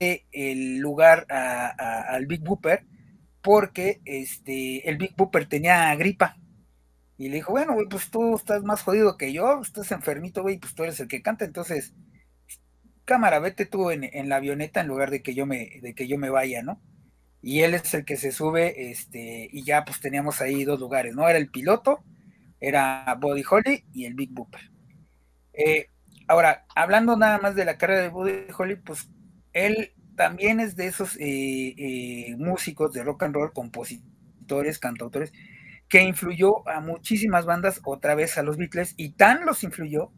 el 0.00 0.78
lugar 0.78 1.26
al 1.28 2.26
Big 2.26 2.42
Booper 2.42 2.84
porque 3.40 4.00
este, 4.04 4.88
el 4.88 4.96
Big 4.96 5.14
Booper 5.16 5.46
tenía 5.48 5.94
gripa. 5.96 6.36
Y 7.22 7.28
le 7.28 7.36
dijo, 7.36 7.52
bueno, 7.52 7.74
güey, 7.74 7.86
pues 7.88 8.10
tú 8.10 8.34
estás 8.36 8.62
más 8.64 8.82
jodido 8.82 9.16
que 9.16 9.32
yo, 9.32 9.60
estás 9.62 9.92
enfermito, 9.92 10.42
güey, 10.42 10.58
pues 10.58 10.74
tú 10.74 10.82
eres 10.82 10.98
el 11.00 11.08
que 11.08 11.22
canta, 11.22 11.44
entonces, 11.44 11.94
cámara, 13.04 13.38
vete 13.38 13.66
tú 13.66 13.90
en, 13.90 14.04
en 14.04 14.28
la 14.28 14.36
avioneta 14.36 14.80
en 14.80 14.88
lugar 14.88 15.10
de 15.10 15.22
que 15.22 15.34
yo 15.34 15.46
me, 15.46 15.70
de 15.82 15.94
que 15.94 16.08
yo 16.08 16.18
me 16.18 16.30
vaya, 16.30 16.62
¿no? 16.62 16.80
y 17.42 17.62
él 17.62 17.74
es 17.74 17.92
el 17.94 18.04
que 18.04 18.16
se 18.16 18.30
sube, 18.32 18.90
este, 18.90 19.48
y 19.52 19.64
ya 19.64 19.84
pues 19.84 20.00
teníamos 20.00 20.40
ahí 20.40 20.64
dos 20.64 20.78
lugares, 20.78 21.14
¿no? 21.14 21.28
Era 21.28 21.38
el 21.38 21.50
piloto, 21.50 22.04
era 22.60 23.16
Body 23.20 23.42
Holly 23.48 23.84
y 23.92 24.04
el 24.06 24.14
Big 24.14 24.30
Booper. 24.30 24.60
Eh, 25.52 25.88
ahora, 26.28 26.64
hablando 26.76 27.16
nada 27.16 27.38
más 27.38 27.56
de 27.56 27.64
la 27.64 27.78
carrera 27.78 28.02
de 28.02 28.08
Body 28.10 28.46
Holly, 28.56 28.76
pues 28.76 29.10
él 29.52 29.92
también 30.16 30.60
es 30.60 30.76
de 30.76 30.86
esos 30.86 31.16
eh, 31.16 31.74
eh, 31.76 32.36
músicos 32.38 32.92
de 32.92 33.02
rock 33.02 33.24
and 33.24 33.34
roll, 33.34 33.52
compositores, 33.52 34.78
cantautores, 34.78 35.32
que 35.92 36.02
influyó 36.02 36.66
a 36.66 36.80
muchísimas 36.80 37.44
bandas, 37.44 37.82
otra 37.84 38.14
vez 38.14 38.38
a 38.38 38.42
los 38.42 38.56
Beatles, 38.56 38.94
y 38.96 39.10
tan 39.10 39.44
los 39.44 39.62
influyó 39.62 40.10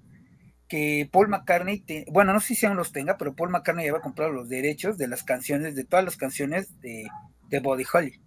que 0.68 1.08
Paul 1.10 1.26
McCartney, 1.26 1.84
bueno, 2.12 2.32
no 2.32 2.38
sé 2.38 2.54
si 2.54 2.64
aún 2.64 2.76
los 2.76 2.92
tenga, 2.92 3.18
pero 3.18 3.34
Paul 3.34 3.50
McCartney 3.50 3.84
ya 3.84 3.90
había 3.90 4.00
comprado 4.00 4.30
los 4.30 4.48
derechos 4.48 4.98
de 4.98 5.08
las 5.08 5.24
canciones, 5.24 5.74
de 5.74 5.82
todas 5.82 6.04
las 6.04 6.16
canciones 6.16 6.80
de, 6.80 7.08
de 7.48 7.58
Body 7.58 7.82
Holly. 7.92 8.20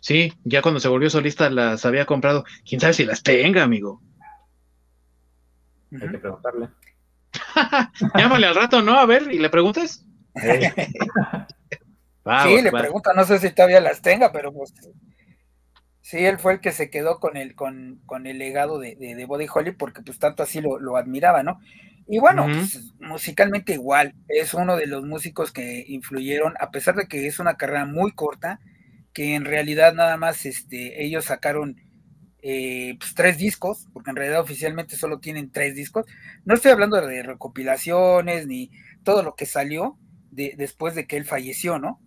Sí, 0.00 0.32
ya 0.42 0.60
cuando 0.60 0.80
se 0.80 0.88
volvió 0.88 1.08
solista 1.08 1.48
las 1.50 1.86
había 1.86 2.04
comprado. 2.04 2.44
Quién 2.68 2.80
sabe 2.80 2.94
si 2.94 3.04
las 3.04 3.22
tenga, 3.22 3.62
amigo. 3.62 4.02
Hay 5.92 6.10
que 6.10 6.18
preguntarle. 6.18 6.68
Llámale 8.18 8.48
al 8.48 8.56
rato, 8.56 8.82
¿no? 8.82 8.98
A 8.98 9.06
ver, 9.06 9.32
y 9.32 9.38
le 9.38 9.50
preguntas. 9.50 10.04
sí, 10.34 10.50
le 12.60 12.72
pregunta, 12.72 13.12
no 13.14 13.24
sé 13.24 13.38
si 13.38 13.52
todavía 13.52 13.80
las 13.80 14.02
tenga, 14.02 14.32
pero 14.32 14.52
pues 14.52 14.74
Sí, 16.04 16.18
él 16.18 16.38
fue 16.38 16.52
el 16.52 16.60
que 16.60 16.70
se 16.70 16.90
quedó 16.90 17.18
con 17.18 17.38
el, 17.38 17.54
con, 17.54 18.02
con 18.04 18.26
el 18.26 18.36
legado 18.36 18.78
de, 18.78 18.94
de, 18.94 19.24
Body 19.24 19.46
Holly 19.50 19.72
porque 19.72 20.02
pues 20.02 20.18
tanto 20.18 20.42
así 20.42 20.60
lo, 20.60 20.78
lo 20.78 20.98
admiraba, 20.98 21.42
¿no? 21.42 21.60
Y 22.06 22.18
bueno, 22.18 22.44
pues, 22.44 22.92
musicalmente 23.00 23.72
igual, 23.72 24.14
es 24.28 24.52
uno 24.52 24.76
de 24.76 24.86
los 24.86 25.06
músicos 25.06 25.50
que 25.50 25.82
influyeron, 25.88 26.52
a 26.60 26.70
pesar 26.70 26.94
de 26.96 27.08
que 27.08 27.26
es 27.26 27.38
una 27.38 27.56
carrera 27.56 27.86
muy 27.86 28.12
corta, 28.12 28.60
que 29.14 29.34
en 29.34 29.46
realidad 29.46 29.94
nada 29.94 30.18
más 30.18 30.44
este, 30.44 31.02
ellos 31.02 31.24
sacaron 31.24 31.80
eh, 32.42 32.96
pues, 33.00 33.14
tres 33.14 33.38
discos, 33.38 33.88
porque 33.94 34.10
en 34.10 34.16
realidad 34.16 34.42
oficialmente 34.42 34.96
solo 34.96 35.20
tienen 35.20 35.52
tres 35.52 35.74
discos. 35.74 36.04
No 36.44 36.54
estoy 36.54 36.72
hablando 36.72 37.00
de 37.00 37.22
recopilaciones 37.22 38.46
ni 38.46 38.70
todo 39.04 39.22
lo 39.22 39.36
que 39.36 39.46
salió 39.46 39.98
de, 40.30 40.52
después 40.58 40.94
de 40.94 41.06
que 41.06 41.16
él 41.16 41.24
falleció, 41.24 41.78
¿no? 41.78 41.98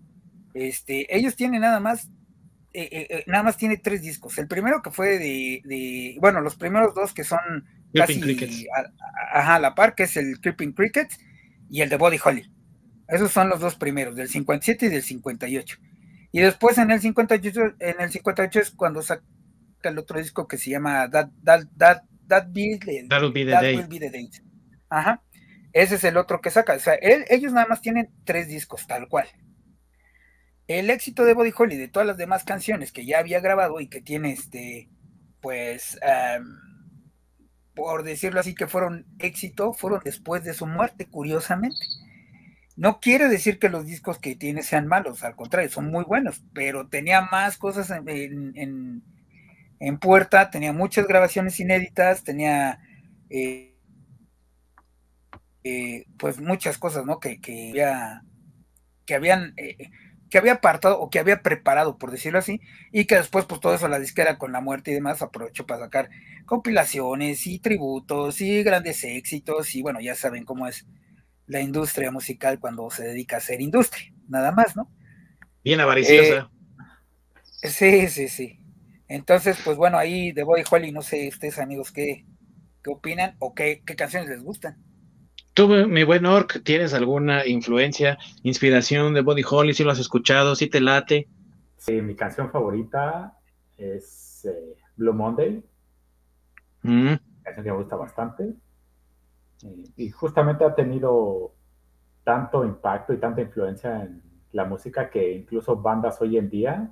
Este, 0.54 1.08
ellos 1.18 1.36
tienen 1.36 1.62
nada 1.62 1.80
más 1.80 2.12
eh, 2.80 2.90
eh, 2.92 3.08
eh, 3.10 3.24
nada 3.26 3.42
más 3.42 3.58
tiene 3.58 3.78
tres 3.78 4.04
discos. 4.04 4.38
El 4.38 4.48
primero 4.48 4.84
que 4.84 4.92
fue 4.92 5.18
de, 5.18 6.16
bueno, 6.20 6.42
los 6.42 6.56
primeros 6.56 6.94
dos 6.94 7.12
que 7.12 7.24
son 7.24 7.40
casi 7.92 8.68
a, 8.70 9.40
ajá, 9.40 9.58
la 9.58 9.74
par, 9.74 9.96
que 9.96 10.04
es 10.04 10.16
el 10.16 10.40
Creeping 10.40 10.74
Crickets 10.74 11.18
y 11.72 11.82
el 11.82 11.90
de 11.90 11.98
Body 11.98 12.20
Holly. 12.24 12.52
Esos 13.08 13.32
son 13.32 13.50
los 13.50 13.62
dos 13.62 13.78
primeros, 13.78 14.16
del 14.16 14.30
57 14.30 14.86
y 14.86 14.90
del 14.90 15.02
58. 15.02 15.78
Y 16.32 16.42
después 16.42 16.78
en 16.78 16.92
el 16.92 17.02
58, 17.02 17.62
en 17.80 18.00
el 18.00 18.12
58 18.12 18.60
es 18.60 18.70
cuando 18.70 19.02
saca 19.02 19.24
el 19.82 19.98
otro 19.98 20.20
disco 20.20 20.48
que 20.48 20.60
se 20.60 20.70
llama 20.70 21.10
That, 21.10 21.30
That, 21.44 21.64
That, 21.80 22.04
That, 22.28 22.50
Be, 22.50 22.78
That'll 23.10 23.32
be 23.32 23.44
the 23.44 23.52
day. 23.54 23.76
Will 23.76 23.88
be 23.88 23.98
the 23.98 24.12
day. 24.12 24.30
Ajá. 24.90 25.24
Ese 25.74 25.96
es 25.96 26.04
el 26.04 26.18
otro 26.18 26.42
que 26.42 26.52
saca. 26.52 26.74
O 26.74 26.80
sea, 26.80 26.94
ellos 27.02 27.54
nada 27.54 27.66
más 27.68 27.82
tienen 27.82 28.12
tres 28.24 28.48
discos, 28.48 28.86
tal 28.86 29.08
cual. 29.08 29.26
El 30.68 30.90
éxito 30.90 31.24
de 31.26 31.34
Body 31.34 31.54
Holly, 31.58 31.78
de 31.78 31.88
todas 31.88 32.08
las 32.08 32.18
demás 32.18 32.44
canciones 32.44 32.92
que 32.92 33.06
ya 33.06 33.20
había 33.20 33.40
grabado 33.40 33.80
y 33.80 33.88
que 33.88 34.02
tiene 34.02 34.32
este, 34.32 34.90
pues, 35.42 35.98
por 37.74 38.04
decirlo 38.04 38.40
así, 38.40 38.56
que 38.56 38.68
fueron 38.68 39.06
éxito, 39.20 39.74
fueron 39.74 40.02
después 40.04 40.44
de 40.44 40.54
su 40.54 40.66
muerte, 40.66 41.06
curiosamente. 41.06 41.78
No 42.76 43.00
quiere 43.00 43.28
decir 43.28 43.60
que 43.60 43.70
los 43.70 43.86
discos 43.86 44.20
que 44.20 44.36
tiene 44.36 44.62
sean 44.62 44.88
malos, 44.88 45.24
al 45.24 45.36
contrario, 45.36 45.70
son 45.70 45.90
muy 45.90 46.04
buenos, 46.04 46.44
pero 46.54 46.88
tenía 46.88 47.22
más 47.22 47.58
cosas 47.58 47.92
en, 47.92 49.04
puerta, 50.00 50.50
tenía 50.52 50.74
muchas 50.74 51.08
grabaciones 51.08 51.60
inéditas, 51.60 52.24
tenía 52.24 52.80
eh, 53.30 53.76
eh, 55.64 56.06
pues 56.18 56.40
muchas 56.40 56.78
cosas, 56.78 57.06
¿no? 57.06 57.20
Que, 57.20 57.42
que, 57.42 57.74
que 59.06 59.16
habían 59.16 59.54
eh, 59.58 59.90
que 60.30 60.38
había 60.38 60.54
apartado 60.54 61.00
o 61.00 61.10
que 61.10 61.20
había 61.20 61.42
preparado, 61.42 61.98
por 61.98 62.12
decirlo 62.12 62.40
así, 62.40 62.62
y 62.92 63.06
que 63.06 63.16
después, 63.16 63.46
pues 63.46 63.62
todo 63.62 63.74
eso, 63.74 63.88
la 63.88 64.00
disquera 64.00 64.38
con 64.38 64.52
la 64.52 64.62
muerte 64.62 64.92
y 64.92 64.94
demás, 64.94 65.22
aprovechó 65.22 65.66
para 65.66 65.82
sacar 65.82 66.10
compilaciones 66.46 67.46
y 67.48 67.60
tributos 67.60 68.42
y 68.42 68.64
grandes 68.64 69.04
éxitos, 69.04 69.76
y 69.76 69.82
bueno, 69.82 70.00
ya 70.00 70.16
saben 70.16 70.44
cómo 70.44 70.68
es 70.68 70.86
la 71.46 71.62
industria 71.62 72.12
musical 72.12 72.60
cuando 72.60 72.90
se 72.90 73.04
dedica 73.04 73.38
a 73.38 73.42
ser 73.42 73.62
industria, 73.62 74.14
nada 74.28 74.52
más, 74.52 74.76
¿no? 74.76 74.92
Bien 75.64 75.80
avariciosa. 75.80 76.50
Eh, 77.62 77.70
sí, 77.70 78.08
sí, 78.08 78.28
sí. 78.28 78.60
Entonces, 79.08 79.58
pues 79.64 79.78
bueno, 79.78 79.98
ahí 79.98 80.32
de 80.34 80.44
Boy 80.44 80.64
Holly, 80.70 80.92
no 80.92 81.02
sé 81.02 81.30
ustedes 81.30 81.60
amigos 81.60 81.92
qué, 81.92 82.26
qué 82.84 82.90
opinan 82.90 83.36
o 83.40 83.54
qué, 83.54 83.82
qué 83.86 83.96
canciones 83.96 84.30
les 84.30 84.44
gustan. 84.44 84.78
Tú, 85.58 85.68
mi 85.68 86.04
buen 86.04 86.24
Orc, 86.28 86.62
¿tienes 86.64 86.94
alguna 86.94 87.44
influencia, 87.48 88.20
inspiración 88.44 89.16
de 89.16 89.22
Body 89.22 89.42
Holly? 89.44 89.74
Si 89.74 89.84
lo 89.84 89.90
has 89.90 89.98
escuchado, 89.98 90.54
si 90.54 90.70
te 90.70 90.80
late. 90.80 91.28
Sí, 91.78 92.00
mi 92.00 92.16
canción 92.16 92.52
favorita 92.52 93.36
es 93.76 94.46
eh, 94.46 94.76
Blue 94.98 95.16
Monday. 95.16 95.64
Mm. 96.84 97.16
Canción 97.42 97.64
que 97.64 97.72
me 97.72 97.78
gusta 97.78 97.96
bastante. 97.96 98.54
Y, 99.96 100.12
justamente 100.12 100.64
ha 100.64 100.76
tenido 100.76 101.56
tanto 102.24 102.64
impacto 102.64 103.14
y 103.14 103.18
tanta 103.18 103.42
influencia 103.42 104.04
en 104.04 104.22
la 104.52 104.66
música 104.66 105.10
que 105.10 105.38
incluso 105.38 105.76
bandas 105.76 106.22
hoy 106.22 106.38
en 106.38 106.52
día 106.52 106.92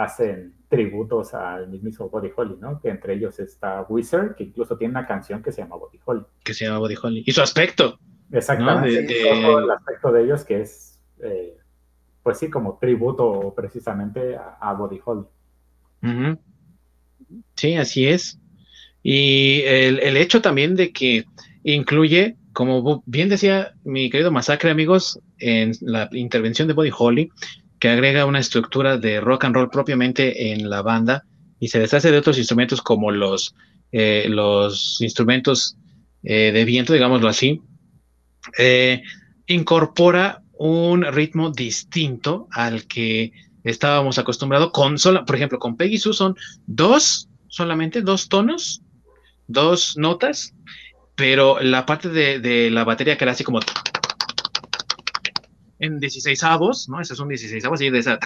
hacen 0.00 0.54
tributos 0.68 1.34
al 1.34 1.68
mismo 1.68 2.08
Body 2.08 2.30
Holly, 2.34 2.56
¿no? 2.58 2.80
Que 2.80 2.88
entre 2.88 3.14
ellos 3.14 3.38
está 3.38 3.82
Wizard, 3.86 4.34
que 4.34 4.44
incluso 4.44 4.78
tiene 4.78 4.92
una 4.92 5.06
canción 5.06 5.42
que 5.42 5.52
se 5.52 5.60
llama 5.60 5.76
Body 5.76 6.00
Holly. 6.02 6.22
Que 6.42 6.54
se 6.54 6.64
llama 6.64 6.78
Body 6.78 6.94
Holly. 7.00 7.22
Y 7.26 7.32
su 7.32 7.42
aspecto. 7.42 7.98
Exactamente. 8.32 9.14
Todo 9.42 9.58
el 9.58 9.70
aspecto 9.70 10.10
de 10.12 10.24
ellos 10.24 10.44
que 10.44 10.62
es, 10.62 10.98
eh, 11.22 11.54
pues 12.22 12.38
sí, 12.38 12.48
como 12.48 12.78
tributo 12.80 13.52
precisamente 13.54 14.36
a, 14.36 14.72
Body 14.72 15.00
Holly. 15.04 15.26
Sí, 17.56 17.76
así 17.76 18.06
es. 18.06 18.38
Y 19.02 19.62
el, 19.66 19.98
el, 19.98 20.16
hecho 20.16 20.40
también 20.40 20.76
de 20.76 20.92
que 20.92 21.24
incluye, 21.62 22.36
como 22.54 23.02
bien 23.04 23.28
decía 23.28 23.74
mi 23.84 24.08
querido 24.08 24.30
Masacre, 24.30 24.70
amigos, 24.70 25.20
en 25.38 25.72
la 25.82 26.08
intervención 26.12 26.68
de 26.68 26.74
Body 26.74 26.90
Holly, 26.96 27.30
que 27.80 27.88
agrega 27.88 28.26
una 28.26 28.38
estructura 28.38 28.98
de 28.98 29.20
rock 29.20 29.44
and 29.44 29.54
roll 29.56 29.70
propiamente 29.70 30.52
en 30.52 30.68
la 30.68 30.82
banda 30.82 31.24
y 31.58 31.68
se 31.68 31.80
deshace 31.80 32.10
de 32.10 32.18
otros 32.18 32.38
instrumentos 32.38 32.82
como 32.82 33.10
los, 33.10 33.54
eh, 33.90 34.26
los 34.28 35.00
instrumentos 35.00 35.76
eh, 36.22 36.52
de 36.52 36.64
viento, 36.64 36.92
digámoslo 36.92 37.28
así, 37.28 37.62
eh, 38.58 39.02
incorpora 39.46 40.42
un 40.52 41.02
ritmo 41.04 41.50
distinto 41.50 42.48
al 42.50 42.86
que 42.86 43.32
estábamos 43.64 44.18
acostumbrados 44.18 44.70
con 44.72 44.98
sola, 44.98 45.24
por 45.24 45.36
ejemplo, 45.36 45.58
con 45.58 45.76
Peggy 45.76 45.98
Sue 45.98 46.12
son 46.12 46.36
dos, 46.66 47.28
solamente 47.48 48.02
dos 48.02 48.28
tonos, 48.28 48.82
dos 49.46 49.96
notas, 49.96 50.54
pero 51.14 51.60
la 51.60 51.86
parte 51.86 52.10
de, 52.10 52.40
de 52.40 52.70
la 52.70 52.84
batería 52.84 53.16
que 53.16 53.24
era 53.24 53.32
así 53.32 53.44
como 53.44 53.60
en 55.80 55.98
16 55.98 56.44
avos, 56.44 56.88
¿no? 56.88 57.00
Esos 57.00 57.18
son 57.18 57.28
16 57.28 57.64
avos, 57.64 57.80
y 57.80 57.90
de 57.90 57.98
esa 57.98 58.18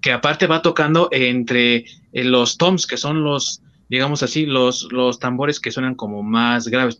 que 0.00 0.12
aparte 0.12 0.46
va 0.46 0.62
tocando 0.62 1.08
entre 1.10 1.86
eh, 2.12 2.24
los 2.24 2.56
toms, 2.58 2.86
que 2.86 2.96
son 2.96 3.24
los, 3.24 3.62
digamos 3.88 4.22
así, 4.22 4.46
los, 4.46 4.92
los 4.92 5.18
tambores 5.18 5.58
que 5.58 5.72
suenan 5.72 5.94
como 5.94 6.22
más 6.22 6.68
graves. 6.68 6.98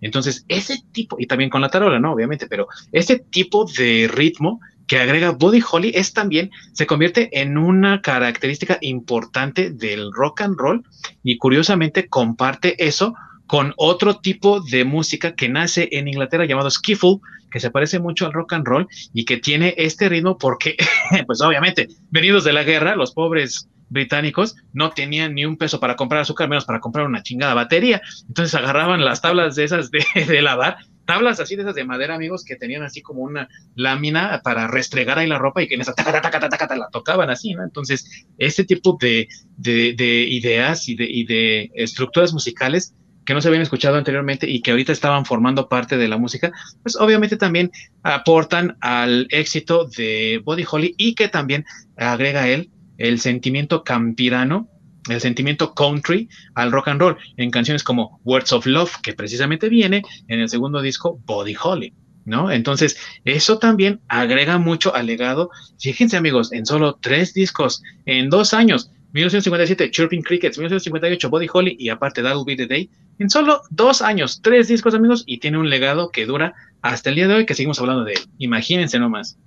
Entonces, 0.00 0.44
ese 0.48 0.82
tipo, 0.92 1.16
y 1.18 1.26
también 1.26 1.50
con 1.50 1.60
la 1.60 1.68
tarola, 1.68 1.98
¿no? 1.98 2.12
Obviamente, 2.12 2.46
pero 2.46 2.68
ese 2.92 3.18
tipo 3.18 3.66
de 3.66 4.08
ritmo 4.10 4.60
que 4.86 4.98
agrega 4.98 5.30
Buddy 5.30 5.62
Holly 5.68 5.92
es 5.94 6.12
también, 6.12 6.50
se 6.72 6.86
convierte 6.86 7.40
en 7.40 7.58
una 7.58 8.02
característica 8.02 8.78
importante 8.82 9.70
del 9.70 10.12
rock 10.12 10.42
and 10.42 10.58
roll 10.58 10.84
y 11.22 11.38
curiosamente 11.38 12.08
comparte 12.08 12.86
eso 12.86 13.14
con 13.46 13.74
otro 13.76 14.16
tipo 14.18 14.60
de 14.60 14.84
música 14.84 15.34
que 15.34 15.48
nace 15.48 15.88
en 15.92 16.08
Inglaterra 16.08 16.46
llamado 16.46 16.70
skiffle, 16.70 17.18
que 17.50 17.60
se 17.60 17.70
parece 17.70 17.98
mucho 17.98 18.26
al 18.26 18.32
rock 18.32 18.54
and 18.54 18.66
roll 18.66 18.88
y 19.12 19.24
que 19.24 19.36
tiene 19.36 19.74
este 19.76 20.08
ritmo 20.08 20.38
porque, 20.38 20.76
pues 21.26 21.40
obviamente, 21.40 21.88
venidos 22.10 22.44
de 22.44 22.52
la 22.52 22.64
guerra, 22.64 22.96
los 22.96 23.12
pobres 23.12 23.68
británicos 23.88 24.56
no 24.72 24.90
tenían 24.90 25.34
ni 25.34 25.44
un 25.44 25.56
peso 25.56 25.78
para 25.78 25.94
comprar 25.94 26.22
azúcar, 26.22 26.48
menos 26.48 26.64
para 26.64 26.80
comprar 26.80 27.06
una 27.06 27.22
chingada 27.22 27.54
batería. 27.54 28.02
Entonces 28.26 28.54
agarraban 28.54 29.04
las 29.04 29.20
tablas 29.20 29.54
de 29.54 29.64
esas 29.64 29.90
de, 29.90 30.02
lavar, 30.42 30.78
tablas 31.04 31.38
así 31.38 31.54
de 31.54 31.62
esas 31.62 31.74
de 31.74 31.84
madera, 31.84 32.14
amigos, 32.14 32.44
que 32.44 32.56
tenían 32.56 32.82
así 32.82 33.02
como 33.02 33.22
una 33.22 33.48
lámina 33.74 34.40
para 34.42 34.66
restregar 34.66 35.18
ahí 35.18 35.28
la 35.28 35.38
ropa 35.38 35.62
y 35.62 35.68
que 35.68 35.74
en 35.74 35.82
esa 35.82 35.94
taca, 35.94 36.20
taca, 36.20 36.48
taca, 36.48 36.76
la 36.76 36.88
tocaban 36.90 37.30
así, 37.30 37.54
¿no? 37.54 37.62
Entonces, 37.62 38.26
este 38.38 38.64
tipo 38.64 38.96
de, 39.00 39.28
de, 39.56 39.94
de 39.96 40.22
ideas 40.22 40.88
y 40.88 40.96
de, 40.96 41.04
y 41.04 41.24
de 41.24 41.70
estructuras 41.74 42.32
musicales 42.32 42.94
que 43.24 43.34
no 43.34 43.40
se 43.40 43.48
habían 43.48 43.62
escuchado 43.62 43.96
anteriormente 43.96 44.48
y 44.48 44.60
que 44.60 44.70
ahorita 44.70 44.92
estaban 44.92 45.24
formando 45.24 45.68
parte 45.68 45.96
de 45.96 46.08
la 46.08 46.18
música, 46.18 46.52
pues 46.82 46.96
obviamente 46.96 47.36
también 47.36 47.70
aportan 48.02 48.76
al 48.80 49.26
éxito 49.30 49.86
de 49.86 50.40
Body 50.44 50.64
Holly 50.70 50.94
y 50.98 51.14
que 51.14 51.28
también 51.28 51.64
agrega 51.96 52.48
él 52.48 52.70
el 52.98 53.20
sentimiento 53.20 53.82
campirano, 53.82 54.68
el 55.08 55.20
sentimiento 55.20 55.74
country 55.74 56.28
al 56.54 56.72
rock 56.72 56.88
and 56.88 57.00
roll 57.00 57.16
en 57.36 57.50
canciones 57.50 57.82
como 57.82 58.20
Words 58.24 58.52
of 58.52 58.66
Love, 58.66 58.96
que 59.02 59.12
precisamente 59.12 59.68
viene 59.68 60.02
en 60.28 60.40
el 60.40 60.48
segundo 60.48 60.80
disco 60.80 61.20
Body 61.24 61.56
Holly. 61.60 61.92
¿No? 62.26 62.50
Entonces, 62.50 62.96
eso 63.26 63.58
también 63.58 64.00
agrega 64.08 64.56
mucho 64.56 64.94
al 64.94 65.04
legado. 65.04 65.50
Fíjense, 65.78 66.16
amigos, 66.16 66.54
en 66.54 66.64
solo 66.64 66.98
tres 66.98 67.34
discos, 67.34 67.82
en 68.06 68.30
dos 68.30 68.54
años, 68.54 68.90
1957, 69.12 69.90
Chirping 69.90 70.22
Crickets, 70.22 70.56
1958, 70.56 71.28
Body 71.28 71.46
Holly 71.52 71.76
y 71.78 71.90
aparte 71.90 72.22
That'll 72.22 72.44
Be 72.46 72.56
the 72.56 72.66
Day, 72.66 72.90
en 73.18 73.30
solo 73.30 73.62
dos 73.70 74.02
años, 74.02 74.40
tres 74.42 74.68
discos 74.68 74.94
amigos 74.94 75.24
y 75.26 75.38
tiene 75.38 75.58
un 75.58 75.70
legado 75.70 76.10
que 76.10 76.26
dura 76.26 76.54
hasta 76.82 77.10
el 77.10 77.16
día 77.16 77.28
de 77.28 77.34
hoy 77.34 77.46
que 77.46 77.54
seguimos 77.54 77.78
hablando 77.80 78.04
de 78.04 78.14
él. 78.14 78.20
Imagínense 78.38 78.98
nomás. 78.98 79.38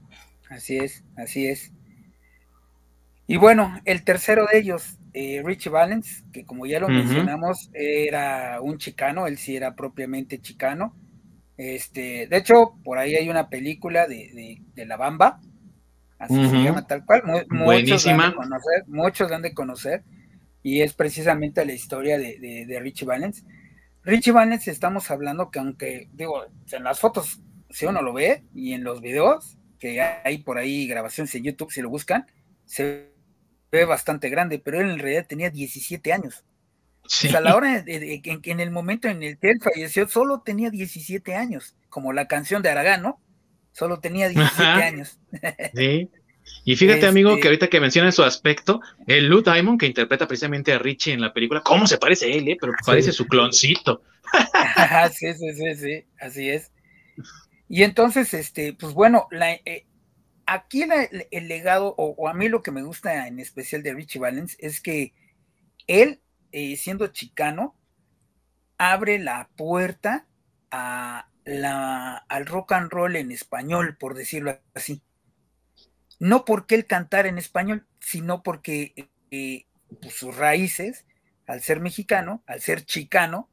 Así 0.50 0.78
es, 0.78 1.04
así 1.18 1.48
es. 1.48 1.72
Y 3.28 3.36
bueno, 3.36 3.80
el 3.84 4.04
tercero 4.04 4.48
de 4.52 4.60
ellos, 4.60 4.98
eh, 5.14 5.42
Richie 5.44 5.70
Valens, 5.70 6.24
que 6.32 6.46
como 6.46 6.66
ya 6.66 6.80
lo 6.80 6.88
mencionamos, 6.88 7.70
era 7.74 8.62
un 8.62 8.78
chicano, 8.78 9.28
él 9.28 9.38
sí 9.38 9.58
era 9.58 9.76
propiamente 9.76 10.40
chicano. 10.40 10.96
Este, 11.58 12.28
de 12.28 12.38
hecho, 12.38 12.76
por 12.86 13.00
ahí 13.00 13.16
hay 13.16 13.30
una 13.30 13.50
película 13.50 14.08
de, 14.08 14.62
de 14.74 14.86
La 14.86 14.96
Bamba, 14.96 15.42
así 16.20 16.36
se 16.50 16.64
llama 16.64 16.88
tal 16.88 17.04
cual. 17.06 17.24
Buenísima. 17.50 18.28
Muchos 18.28 18.36
conocer, 18.36 18.84
muchos 18.88 19.32
han 19.32 19.42
de 19.42 19.54
conocer, 19.54 20.04
y 20.64 20.82
es 20.82 20.94
precisamente 20.94 21.66
la 21.66 21.74
historia 21.74 22.18
de, 22.18 22.66
de, 22.68 22.80
Richie 22.80 23.06
Valens. 23.06 23.44
Richie 24.08 24.32
Valens 24.32 24.70
estamos 24.70 25.12
hablando 25.12 25.52
que 25.52 25.60
aunque, 25.60 26.08
digo, 26.14 26.46
en 26.72 26.84
las 26.86 26.98
fotos, 26.98 27.42
si 27.70 27.86
uno 27.86 28.02
lo 28.02 28.14
ve, 28.14 28.46
y 28.56 28.72
en 28.72 28.86
los 28.86 29.02
videos, 29.02 29.58
que 29.80 30.02
hay 30.02 30.38
por 30.38 30.58
ahí 30.58 30.88
grabaciones 30.88 31.36
en 31.36 31.44
YouTube, 31.44 31.74
si 31.74 31.82
lo 31.82 31.90
buscan, 31.90 32.26
se 32.64 33.12
ve 33.70 33.84
bastante 33.84 34.30
grande, 34.30 34.60
pero 34.60 34.80
él 34.80 34.92
en 34.92 35.00
realidad 35.00 35.28
tenía 35.28 35.50
17 35.50 36.14
años. 36.14 36.46
O 37.04 37.10
sea, 37.10 37.40
a 37.40 37.42
la 37.42 37.54
hora, 37.54 37.84
en, 37.86 38.60
el 38.62 38.72
momento 38.72 39.10
en 39.10 39.24
el 39.24 39.38
que 39.40 39.50
él 39.50 39.60
falleció, 39.62 40.08
solo 40.08 40.40
tenía 40.40 40.70
17 40.70 41.36
años, 41.36 41.76
como 41.90 42.14
la 42.14 42.30
canción 42.30 42.62
de 42.62 42.70
Aragán, 42.70 43.02
¿no? 43.02 43.22
Solo 43.74 44.00
tenía 44.00 44.30
17 44.30 44.64
años. 44.64 45.20
Sí. 45.76 46.10
Y 46.64 46.76
fíjate, 46.76 47.06
amigo, 47.06 47.30
que 47.30 47.36
este 47.36 47.48
ahorita 47.48 47.68
que 47.68 47.80
menciona 47.80 48.12
su 48.12 48.24
aspecto, 48.24 48.82
el 49.08 49.28
Lou 49.28 49.42
Diamond, 49.42 49.80
que 49.80 49.86
interpreta 49.86 50.28
precisamente 50.28 50.74
a 50.74 50.80
Richie 50.80 51.14
en 51.14 51.22
la 51.22 51.34
película, 51.34 51.62
¿cómo 51.62 51.88
se 51.88 51.98
parece 51.98 52.26
a 52.26 52.36
él, 52.36 52.48
eh? 52.50 52.58
Pero 52.60 52.74
parece 52.86 53.12
su 53.12 53.26
cloncito. 53.26 54.02
sí, 55.14 55.34
sí, 55.34 55.54
sí, 55.54 55.76
sí, 55.76 56.06
así 56.20 56.50
es. 56.50 56.72
Y 57.70 57.84
entonces, 57.84 58.34
este, 58.34 58.74
pues 58.74 58.94
bueno, 58.94 59.28
la, 59.32 59.54
eh, 59.54 59.86
aquí 60.46 60.84
el 61.32 61.48
legado, 61.48 61.94
o, 61.98 62.28
a 62.28 62.34
mí 62.34 62.50
lo 62.50 62.64
que 62.64 62.72
me 62.72 62.82
gusta 62.82 63.28
en 63.28 63.40
especial 63.40 63.84
de 63.84 63.94
Richie 63.94 64.20
Valens, 64.20 64.56
es 64.60 64.82
que 64.82 65.14
él, 65.86 66.22
eh, 66.52 66.76
siendo 66.78 67.08
chicano, 67.08 67.76
abre 68.78 69.20
la 69.20 69.50
puerta 69.56 70.28
a 70.72 71.30
la, 71.46 72.18
al 72.18 72.46
rock 72.46 72.74
and 72.74 72.92
roll 72.92 73.16
en 73.16 73.32
español, 73.32 73.98
por 73.98 74.16
decirlo 74.16 74.60
así. 74.74 75.02
No 76.20 76.46
porque 76.46 76.76
él 76.76 76.86
cantara 76.86 77.30
en 77.30 77.38
español, 77.38 77.86
sino 78.00 78.44
porque 78.44 79.10
eh, 79.32 79.66
pues, 80.02 80.14
sus 80.14 80.36
raíces, 80.36 81.06
al 81.46 81.62
ser 81.62 81.80
mexicano, 81.80 82.44
al 82.48 82.62
ser 82.62 82.84
chicano, 82.86 83.50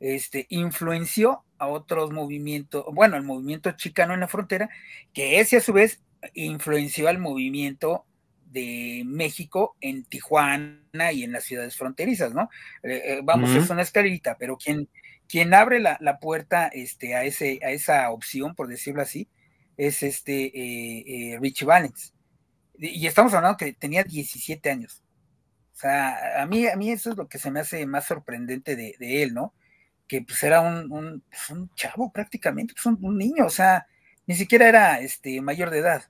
este, 0.00 0.46
influenció 0.50 1.44
a 1.58 1.68
otros 1.68 2.10
movimientos, 2.10 2.84
bueno, 2.92 3.16
el 3.16 3.22
movimiento 3.22 3.70
chicano 3.72 4.14
en 4.14 4.20
la 4.20 4.28
frontera, 4.28 4.68
que 5.12 5.38
ese 5.38 5.58
a 5.58 5.60
su 5.60 5.72
vez 5.72 6.02
influenció 6.34 7.08
al 7.08 7.18
movimiento 7.18 8.04
de 8.52 9.02
México 9.06 9.76
en 9.80 10.04
Tijuana 10.04 11.12
y 11.12 11.24
en 11.24 11.32
las 11.32 11.44
ciudades 11.44 11.76
fronterizas, 11.76 12.34
¿no? 12.34 12.50
Eh, 12.82 13.02
eh, 13.04 13.20
vamos, 13.24 13.50
es 13.50 13.70
una 13.70 13.82
escalerita, 13.82 14.36
pero 14.38 14.56
quien, 14.56 14.88
quien 15.26 15.54
abre 15.54 15.80
la, 15.80 16.18
puerta 16.20 16.68
este, 16.68 17.14
a, 17.14 17.24
ese, 17.24 17.60
a 17.62 17.70
esa 17.70 18.10
opción, 18.10 18.54
por 18.54 18.68
decirlo 18.68 19.02
así, 19.02 19.28
es 19.76 20.02
este 20.02 21.32
eh, 21.34 21.38
Richie 21.40 21.66
Valens. 21.66 22.14
Y 22.78 23.06
estamos 23.06 23.32
hablando 23.34 23.56
que 23.56 23.72
tenía 23.72 24.02
17 24.02 24.70
años. 24.70 25.02
O 25.72 25.76
sea, 25.76 26.42
a 26.42 26.46
mí, 26.46 26.66
a 26.66 26.76
mí 26.76 26.90
eso 26.90 27.10
es 27.10 27.16
lo 27.16 27.28
que 27.28 27.38
se 27.38 27.50
me 27.50 27.60
hace 27.60 27.86
más 27.86 28.06
sorprendente 28.06 28.76
de, 28.76 29.22
él, 29.22 29.34
¿no? 29.34 29.54
Que 30.08 30.22
pues 30.22 30.42
era 30.42 30.60
un, 30.60 31.22
pues, 31.28 31.50
un, 31.50 31.70
chavo 31.74 32.12
prácticamente, 32.12 32.74
pues 32.74 32.86
un, 32.86 33.18
niño, 33.18 33.46
o 33.46 33.50
sea, 33.50 33.86
ni 34.26 34.34
siquiera 34.34 34.68
era 34.68 35.00
este, 35.00 35.40
mayor 35.40 35.70
de 35.70 35.78
edad. 35.78 36.04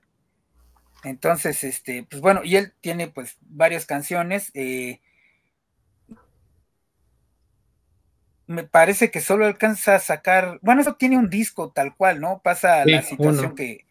Entonces, 1.03 1.63
este, 1.63 2.03
pues 2.03 2.21
bueno, 2.21 2.41
y 2.43 2.55
él 2.55 2.73
tiene 2.81 3.07
pues 3.07 3.37
varias 3.41 3.85
canciones. 3.85 4.51
Eh, 4.53 5.01
me 8.47 8.63
parece 8.63 9.11
que 9.11 9.21
solo 9.21 9.45
alcanza 9.45 9.95
a 9.95 9.99
sacar, 9.99 10.59
bueno, 10.61 10.81
eso 10.81 10.95
tiene 10.95 11.17
un 11.17 11.29
disco 11.29 11.71
tal 11.71 11.95
cual, 11.95 12.19
¿no? 12.19 12.41
Pasa 12.43 12.85
la 12.85 13.01
situación 13.01 13.55
que, 13.55 13.85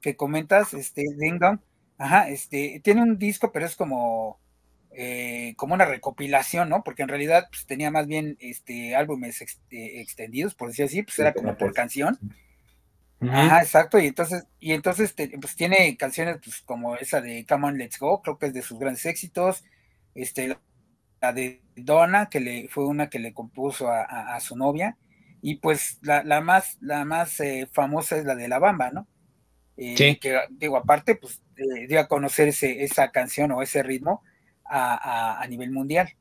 que, 0.00 0.16
comentas, 0.16 0.74
este, 0.74 1.04
Dingdong. 1.16 1.60
Ajá, 1.98 2.28
este, 2.28 2.80
tiene 2.82 3.02
un 3.02 3.18
disco, 3.18 3.52
pero 3.52 3.66
es 3.66 3.76
como, 3.76 4.38
eh, 4.92 5.54
como 5.56 5.74
una 5.74 5.84
recopilación, 5.84 6.68
¿no? 6.68 6.82
Porque 6.84 7.02
en 7.02 7.08
realidad 7.08 7.48
pues, 7.50 7.66
tenía 7.66 7.90
más 7.90 8.06
bien 8.06 8.36
este, 8.40 8.94
álbumes 8.94 9.42
eh, 9.42 10.00
extendidos, 10.00 10.54
por 10.54 10.68
decir 10.68 10.86
así, 10.86 11.02
pues 11.02 11.18
era 11.18 11.34
como 11.34 11.56
por 11.56 11.74
canción. 11.74 12.18
Ajá, 13.20 13.62
exacto, 13.62 13.98
y 13.98 14.06
entonces, 14.06 14.46
y 14.60 14.72
entonces 14.72 15.12
pues 15.40 15.56
tiene 15.56 15.96
canciones 15.96 16.38
pues, 16.42 16.60
como 16.60 16.94
esa 16.94 17.20
de 17.20 17.44
Come 17.46 17.66
On 17.66 17.78
Let's 17.78 17.98
Go, 17.98 18.22
creo 18.22 18.38
que 18.38 18.46
es 18.46 18.54
de 18.54 18.62
sus 18.62 18.78
grandes 18.78 19.04
éxitos, 19.06 19.64
este, 20.14 20.56
la 21.20 21.32
de 21.32 21.62
Donna, 21.76 22.28
que 22.28 22.40
le 22.40 22.68
fue 22.68 22.86
una 22.86 23.08
que 23.08 23.18
le 23.18 23.32
compuso 23.32 23.88
a, 23.90 24.38
su 24.40 24.56
novia, 24.56 24.96
y 25.40 25.56
pues 25.56 25.98
la, 26.02 26.40
más, 26.40 26.78
la 26.80 27.04
más 27.04 27.38
eh, 27.40 27.68
famosa 27.72 28.16
es 28.16 28.24
la 28.24 28.34
de 28.34 28.48
La 28.48 28.58
Bamba, 28.58 28.90
¿no? 28.90 29.06
Eh, 29.76 29.94
sí. 29.96 30.16
Que 30.16 30.40
digo, 30.50 30.76
aparte, 30.76 31.14
pues 31.14 31.40
eh, 31.56 31.86
dio 31.86 32.00
a 32.00 32.08
conocer 32.08 32.48
ese, 32.48 32.82
esa 32.82 33.10
canción 33.10 33.52
o 33.52 33.62
ese 33.62 33.82
ritmo 33.82 34.22
a, 34.64 35.40
a, 35.40 35.46
nivel 35.46 35.70
mundial. 35.70 36.12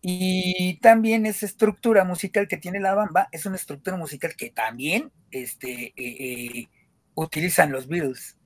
Y 0.00 0.78
también 0.80 1.26
esa 1.26 1.46
estructura 1.46 2.04
musical 2.04 2.48
que 2.48 2.56
tiene 2.56 2.80
la 2.80 2.94
bamba 2.94 3.28
es 3.32 3.44
una 3.44 3.56
estructura 3.56 3.96
musical 3.96 4.34
que 4.36 4.50
también 4.50 5.10
este, 5.30 5.92
utilizan 7.14 7.72
los 7.72 7.88
Beatles 7.88 8.36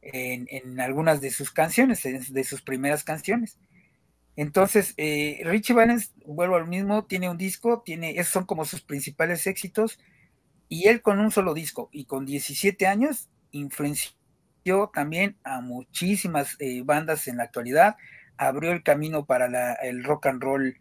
en, 0.00 0.80
algunas 0.80 1.20
de 1.20 1.30
sus 1.30 1.50
canciones, 1.50 2.02
de 2.02 2.44
sus 2.44 2.62
primeras 2.62 3.04
canciones. 3.04 3.58
Entonces, 4.38 4.94
eh, 4.98 5.40
Richie 5.42 5.74
Valens, 5.74 6.14
vuelvo 6.24 6.54
al 6.54 6.68
mismo, 6.68 7.04
tiene 7.06 7.28
un 7.28 7.36
disco, 7.36 7.82
tiene, 7.84 8.12
esos 8.12 8.32
son 8.32 8.46
como 8.46 8.64
sus 8.64 8.82
principales 8.82 9.48
éxitos, 9.48 9.98
y 10.68 10.86
él 10.86 11.02
con 11.02 11.18
un 11.18 11.32
solo 11.32 11.54
disco 11.54 11.88
y 11.90 12.04
con 12.04 12.24
17 12.24 12.86
años 12.86 13.28
influenció 13.50 14.92
también 14.94 15.36
a 15.42 15.60
muchísimas 15.60 16.56
bandas 16.84 17.26
en 17.26 17.38
la 17.38 17.42
actualidad, 17.42 17.96
abrió 18.36 18.70
el 18.70 18.84
camino 18.84 19.26
para 19.26 19.72
el 19.82 20.04
rock 20.04 20.26
and 20.26 20.40
roll 20.40 20.80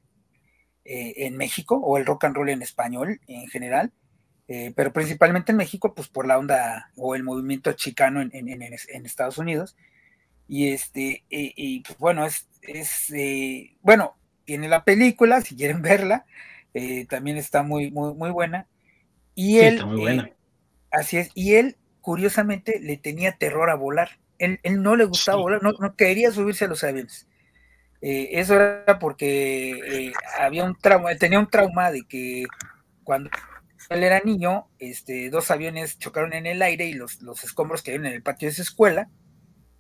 eh, 0.86 1.26
en 1.26 1.36
México 1.36 1.78
o 1.78 1.98
el 1.98 2.06
rock 2.06 2.26
and 2.26 2.36
roll 2.36 2.50
en 2.50 2.62
español 2.62 3.20
en 3.26 3.48
general, 3.48 3.92
eh, 4.48 4.72
pero 4.76 4.94
principalmente 4.94 5.52
en 5.52 5.58
México, 5.58 5.96
pues 5.96 6.10
por 6.10 6.28
la 6.28 6.38
onda 6.38 6.92
o 6.96 7.16
el 7.16 7.24
movimiento 7.24 7.74
chicano 7.74 8.22
en, 8.22 9.04
Estados 9.04 9.40
Unidos. 9.40 9.76
Y 10.48 10.70
este, 10.70 11.26
y 11.30 11.82
pues 11.82 11.98
bueno, 11.98 12.24
es, 12.26 12.48
es 12.68 13.10
eh, 13.12 13.76
bueno, 13.82 14.16
tiene 14.46 14.68
la 14.68 14.84
película, 14.84 15.42
si 15.42 15.56
quieren 15.56 15.82
verla, 15.84 16.26
también 17.10 17.38
está 17.38 17.64
muy, 17.64 17.90
muy, 17.90 18.14
muy 18.14 18.30
buena. 18.30 18.68
Y 19.34 19.60
él, 19.60 19.86
muy 19.86 20.00
buena. 20.00 20.30
así 20.92 21.18
es, 21.18 21.32
y 21.34 21.56
él, 21.56 21.78
curiosamente, 22.02 22.80
le 22.80 22.98
tenía 22.98 23.38
terror 23.38 23.70
a 23.70 23.76
volar. 23.76 24.20
Él, 24.40 24.60
no 24.64 24.96
le 24.96 25.06
gustaba 25.06 25.40
volar, 25.40 25.64
no, 25.64 25.74
no, 25.74 25.96
quería 25.96 26.32
subirse 26.32 26.66
a 26.66 26.68
los 26.68 26.84
aviones. 26.84 27.28
Eh, 28.02 28.30
eso 28.34 28.56
era 28.56 29.00
porque 29.00 29.72
eh, 29.72 30.14
había 30.40 30.64
un 30.64 30.76
trauma, 30.76 31.16
tenía 31.16 31.40
un 31.40 31.50
trauma 31.50 31.92
de 31.92 32.04
que 32.08 32.46
cuando 33.04 33.30
él 33.90 34.04
era 34.04 34.22
niño, 34.24 34.68
este, 34.80 35.30
dos 35.30 35.50
aviones 35.50 35.98
chocaron 35.98 36.34
en 36.34 36.46
el 36.46 36.62
aire 36.62 36.86
y 36.86 36.94
los, 36.94 37.22
los 37.22 37.44
escombros 37.44 37.82
cayeron 37.82 38.06
en 38.08 38.14
el 38.14 38.24
patio 38.24 38.50
de 38.50 38.56
su 38.56 38.62
escuela 38.62 39.10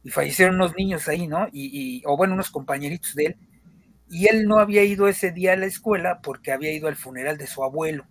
y 0.08 0.10
fallecieron 0.10 0.56
unos 0.56 0.74
niños 0.78 1.10
ahí, 1.10 1.28
¿no? 1.28 1.50
Y, 1.52 2.02
o 2.06 2.16
bueno, 2.16 2.34
unos 2.34 2.50
compañeritos 2.50 3.14
de 3.14 3.26
él. 3.26 3.36
Y 4.10 4.28
él 4.28 4.46
no 4.46 4.58
había 4.58 4.86
ido 4.86 5.10
ese 5.10 5.34
día 5.34 5.52
a 5.52 5.58
la 5.58 5.66
escuela 5.66 6.22
porque 6.24 6.54
había 6.54 6.72
ido 6.72 6.88
al 6.88 6.96
funeral 6.96 7.38
de 7.38 7.46
su 7.46 7.62
abuelo. 7.62 8.08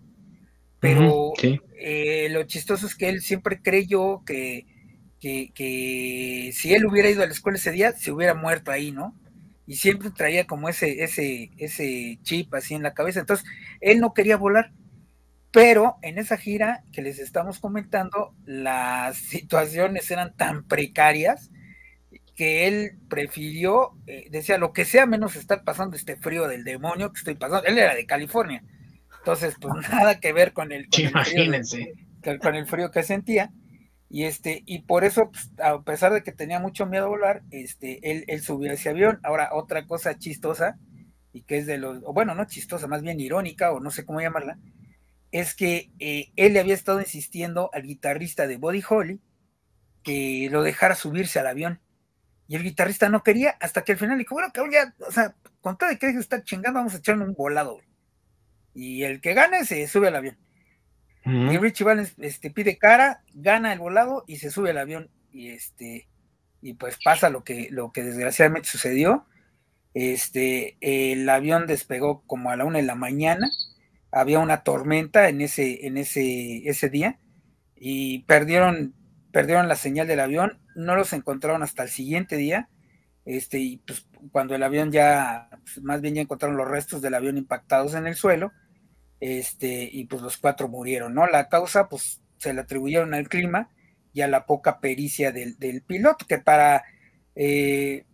Pero 0.78 1.32
eh, 1.80 2.28
lo 2.30 2.42
chistoso 2.42 2.86
es 2.86 2.94
que 2.94 3.08
él 3.08 3.22
siempre 3.22 3.62
creyó 3.62 4.22
que, 4.26 4.66
que, 5.18 5.52
que 5.54 6.50
si 6.52 6.74
él 6.74 6.84
hubiera 6.84 7.08
ido 7.08 7.22
a 7.22 7.26
la 7.26 7.32
escuela 7.32 7.56
ese 7.56 7.72
día, 7.72 7.92
se 7.92 8.12
hubiera 8.12 8.34
muerto 8.34 8.70
ahí, 8.70 8.92
¿no? 8.92 9.16
y 9.66 9.76
siempre 9.76 10.10
traía 10.10 10.46
como 10.46 10.68
ese, 10.68 11.02
ese, 11.02 11.50
ese 11.56 12.18
chip 12.24 12.54
así 12.54 12.74
en 12.74 12.82
la 12.82 12.92
cabeza. 12.92 13.20
Entonces, 13.20 13.46
él 13.80 14.00
no 14.00 14.12
quería 14.12 14.36
volar, 14.36 14.70
pero 15.50 15.96
en 16.02 16.18
esa 16.18 16.36
gira 16.36 16.84
que 16.92 17.00
les 17.00 17.18
estamos 17.18 17.58
comentando, 17.58 18.34
las 18.44 19.16
situaciones 19.16 20.10
eran 20.10 20.36
tan 20.36 20.62
precarias 20.68 21.50
que 22.36 22.68
él 22.68 22.98
prefirió, 23.08 23.92
eh, 24.06 24.28
decía, 24.30 24.58
lo 24.58 24.72
que 24.72 24.84
sea 24.84 25.06
menos 25.06 25.36
estar 25.36 25.64
pasando 25.64 25.96
este 25.96 26.16
frío 26.16 26.46
del 26.46 26.64
demonio 26.64 27.12
que 27.12 27.18
estoy 27.18 27.34
pasando. 27.34 27.66
Él 27.66 27.78
era 27.78 27.94
de 27.94 28.06
California, 28.06 28.62
entonces, 29.18 29.56
pues 29.60 29.72
nada 29.90 30.20
que 30.20 30.32
ver 30.32 30.52
con 30.52 30.70
el, 30.70 30.88
con 32.40 32.54
el 32.54 32.66
frío 32.66 32.90
que 32.92 33.02
sentía. 33.02 33.50
Y 34.08 34.22
este, 34.22 34.62
y 34.66 34.82
por 34.82 35.02
eso, 35.02 35.32
pues, 35.32 35.50
a 35.60 35.82
pesar 35.82 36.12
de 36.12 36.22
que 36.22 36.30
tenía 36.30 36.60
mucho 36.60 36.86
miedo 36.86 37.06
a 37.06 37.08
volar, 37.08 37.42
este, 37.50 37.98
él, 38.08 38.24
él 38.28 38.40
subió 38.40 38.72
ese 38.72 38.90
avión. 38.90 39.18
Ahora, 39.24 39.50
otra 39.52 39.86
cosa 39.86 40.16
chistosa, 40.16 40.78
y 41.32 41.42
que 41.42 41.58
es 41.58 41.66
de 41.66 41.78
los, 41.78 41.98
o 42.04 42.12
bueno, 42.12 42.36
no 42.36 42.46
chistosa, 42.46 42.86
más 42.86 43.02
bien 43.02 43.18
irónica, 43.18 43.72
o 43.72 43.80
no 43.80 43.90
sé 43.90 44.04
cómo 44.04 44.20
llamarla, 44.20 44.58
es 45.32 45.54
que 45.54 45.90
eh, 45.98 46.30
él 46.36 46.52
le 46.52 46.60
había 46.60 46.74
estado 46.74 47.00
insistiendo 47.00 47.68
al 47.72 47.82
guitarrista 47.82 48.46
de 48.46 48.58
Body 48.58 48.82
Holly 48.88 49.20
que 50.04 50.48
lo 50.52 50.62
dejara 50.62 50.94
subirse 50.94 51.40
al 51.40 51.48
avión. 51.48 51.80
Y 52.48 52.56
el 52.56 52.62
guitarrista 52.62 53.08
no 53.08 53.22
quería, 53.22 53.56
hasta 53.60 53.82
que 53.82 53.92
al 53.92 53.98
final 53.98 54.18
dijo, 54.18 54.34
bueno, 54.34 54.50
cabrón, 54.52 54.72
ya, 54.72 54.94
o 55.06 55.10
sea, 55.10 55.34
con 55.60 55.76
todo 55.76 55.88
de 55.88 55.98
que 55.98 56.08
está 56.10 56.42
chingando, 56.44 56.78
vamos 56.78 56.94
a 56.94 56.98
echarle 56.98 57.24
un 57.24 57.34
volado. 57.34 57.80
Y 58.72 59.02
el 59.02 59.20
que 59.20 59.34
gane 59.34 59.64
se 59.64 59.86
sube 59.88 60.08
al 60.08 60.16
avión. 60.16 60.38
Y 61.24 61.58
Richie 61.58 61.82
Valens 61.82 62.14
este, 62.18 62.52
pide 62.52 62.78
cara, 62.78 63.24
gana 63.34 63.72
el 63.72 63.80
volado 63.80 64.22
y 64.28 64.36
se 64.36 64.50
sube 64.50 64.70
al 64.70 64.78
avión. 64.78 65.10
Y 65.32 65.48
este 65.48 66.06
y 66.66 66.74
pues 66.74 66.98
pasa 67.04 67.30
lo 67.30 67.44
que, 67.44 67.68
lo 67.70 67.92
que 67.92 68.02
desgraciadamente 68.02 68.68
sucedió. 68.68 69.24
Este, 69.94 70.76
el 70.80 71.28
avión 71.28 71.66
despegó 71.66 72.22
como 72.26 72.50
a 72.50 72.56
la 72.56 72.64
una 72.64 72.78
de 72.78 72.84
la 72.84 72.96
mañana, 72.96 73.48
había 74.10 74.40
una 74.40 74.62
tormenta 74.62 75.28
en 75.28 75.40
ese, 75.40 75.86
en 75.86 75.96
ese, 75.96 76.68
ese 76.68 76.90
día 76.90 77.18
y 77.76 78.24
perdieron, 78.24 78.94
perdieron 79.32 79.68
la 79.68 79.76
señal 79.76 80.06
del 80.06 80.20
avión, 80.20 80.58
no 80.76 80.94
los 80.94 81.12
encontraron 81.12 81.62
hasta 81.62 81.82
el 81.82 81.88
siguiente 81.88 82.36
día, 82.36 82.68
este, 83.24 83.58
y 83.58 83.78
pues 83.78 84.06
cuando 84.30 84.54
el 84.54 84.62
avión 84.62 84.92
ya, 84.92 85.48
pues, 85.50 85.82
más 85.82 86.00
bien 86.00 86.14
ya 86.14 86.22
encontraron 86.22 86.56
los 86.56 86.68
restos 86.68 87.02
del 87.02 87.14
avión 87.14 87.36
impactados 87.36 87.94
en 87.94 88.06
el 88.06 88.14
suelo, 88.14 88.52
este, 89.18 89.88
y 89.90 90.04
pues 90.04 90.22
los 90.22 90.36
cuatro 90.36 90.68
murieron, 90.68 91.14
¿no? 91.14 91.26
La 91.26 91.48
causa, 91.48 91.88
pues 91.88 92.20
se 92.38 92.52
le 92.52 92.60
atribuyeron 92.60 93.14
al 93.14 93.28
clima 93.28 93.70
y 94.12 94.20
a 94.20 94.28
la 94.28 94.46
poca 94.46 94.80
pericia 94.80 95.32
del, 95.32 95.82
piloto, 95.86 96.26
que 96.26 96.38
para, 96.38 96.84
eh, 97.34 98.04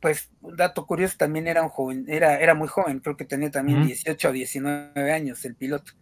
pues, 0.00 0.30
un 0.40 0.56
dato 0.56 0.86
curioso, 0.86 1.16
también 1.18 1.48
era 1.48 1.62
un 1.62 1.68
joven, 1.68 2.04
era, 2.08 2.38
era 2.40 2.54
muy 2.54 2.68
joven, 2.68 3.00
creo 3.00 3.16
que 3.16 3.24
tenía 3.24 3.50
también 3.50 3.84
18 3.86 4.28
o 4.28 4.32
19 4.32 5.12
años 5.12 5.44
el 5.44 5.56
piloto. 5.56 5.92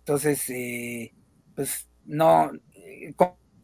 Entonces, 0.00 0.48
eh, 0.50 1.12
pues, 1.54 1.88
no, 2.04 2.52
eh, 2.74 3.14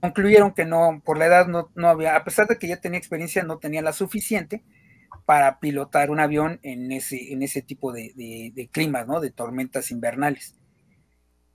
concluyeron 0.01 0.53
que 0.55 0.65
no, 0.65 1.03
por 1.05 1.19
la 1.19 1.27
edad 1.27 1.47
no, 1.47 1.71
no 1.75 1.89
había, 1.89 2.17
a 2.17 2.25
pesar 2.25 2.47
de 2.49 2.59
que 2.59 2.69
ya 2.69 2.81
tenía 2.81 2.99
experiencia, 2.99 3.43
no 3.43 3.59
tenía 3.59 3.83
la 3.83 3.93
suficiente 3.93 4.65
para 5.27 5.61
pilotar 5.61 6.11
un 6.11 6.21
avión 6.21 6.59
en 6.63 6.91
ese, 6.93 7.33
en 7.33 7.43
ese 7.43 7.63
tipo 7.63 7.93
de, 7.93 8.13
de, 8.17 8.69
climas, 8.69 9.07
¿no? 9.07 9.21
De 9.21 9.31
tormentas 9.31 9.91
invernales. 9.91 10.57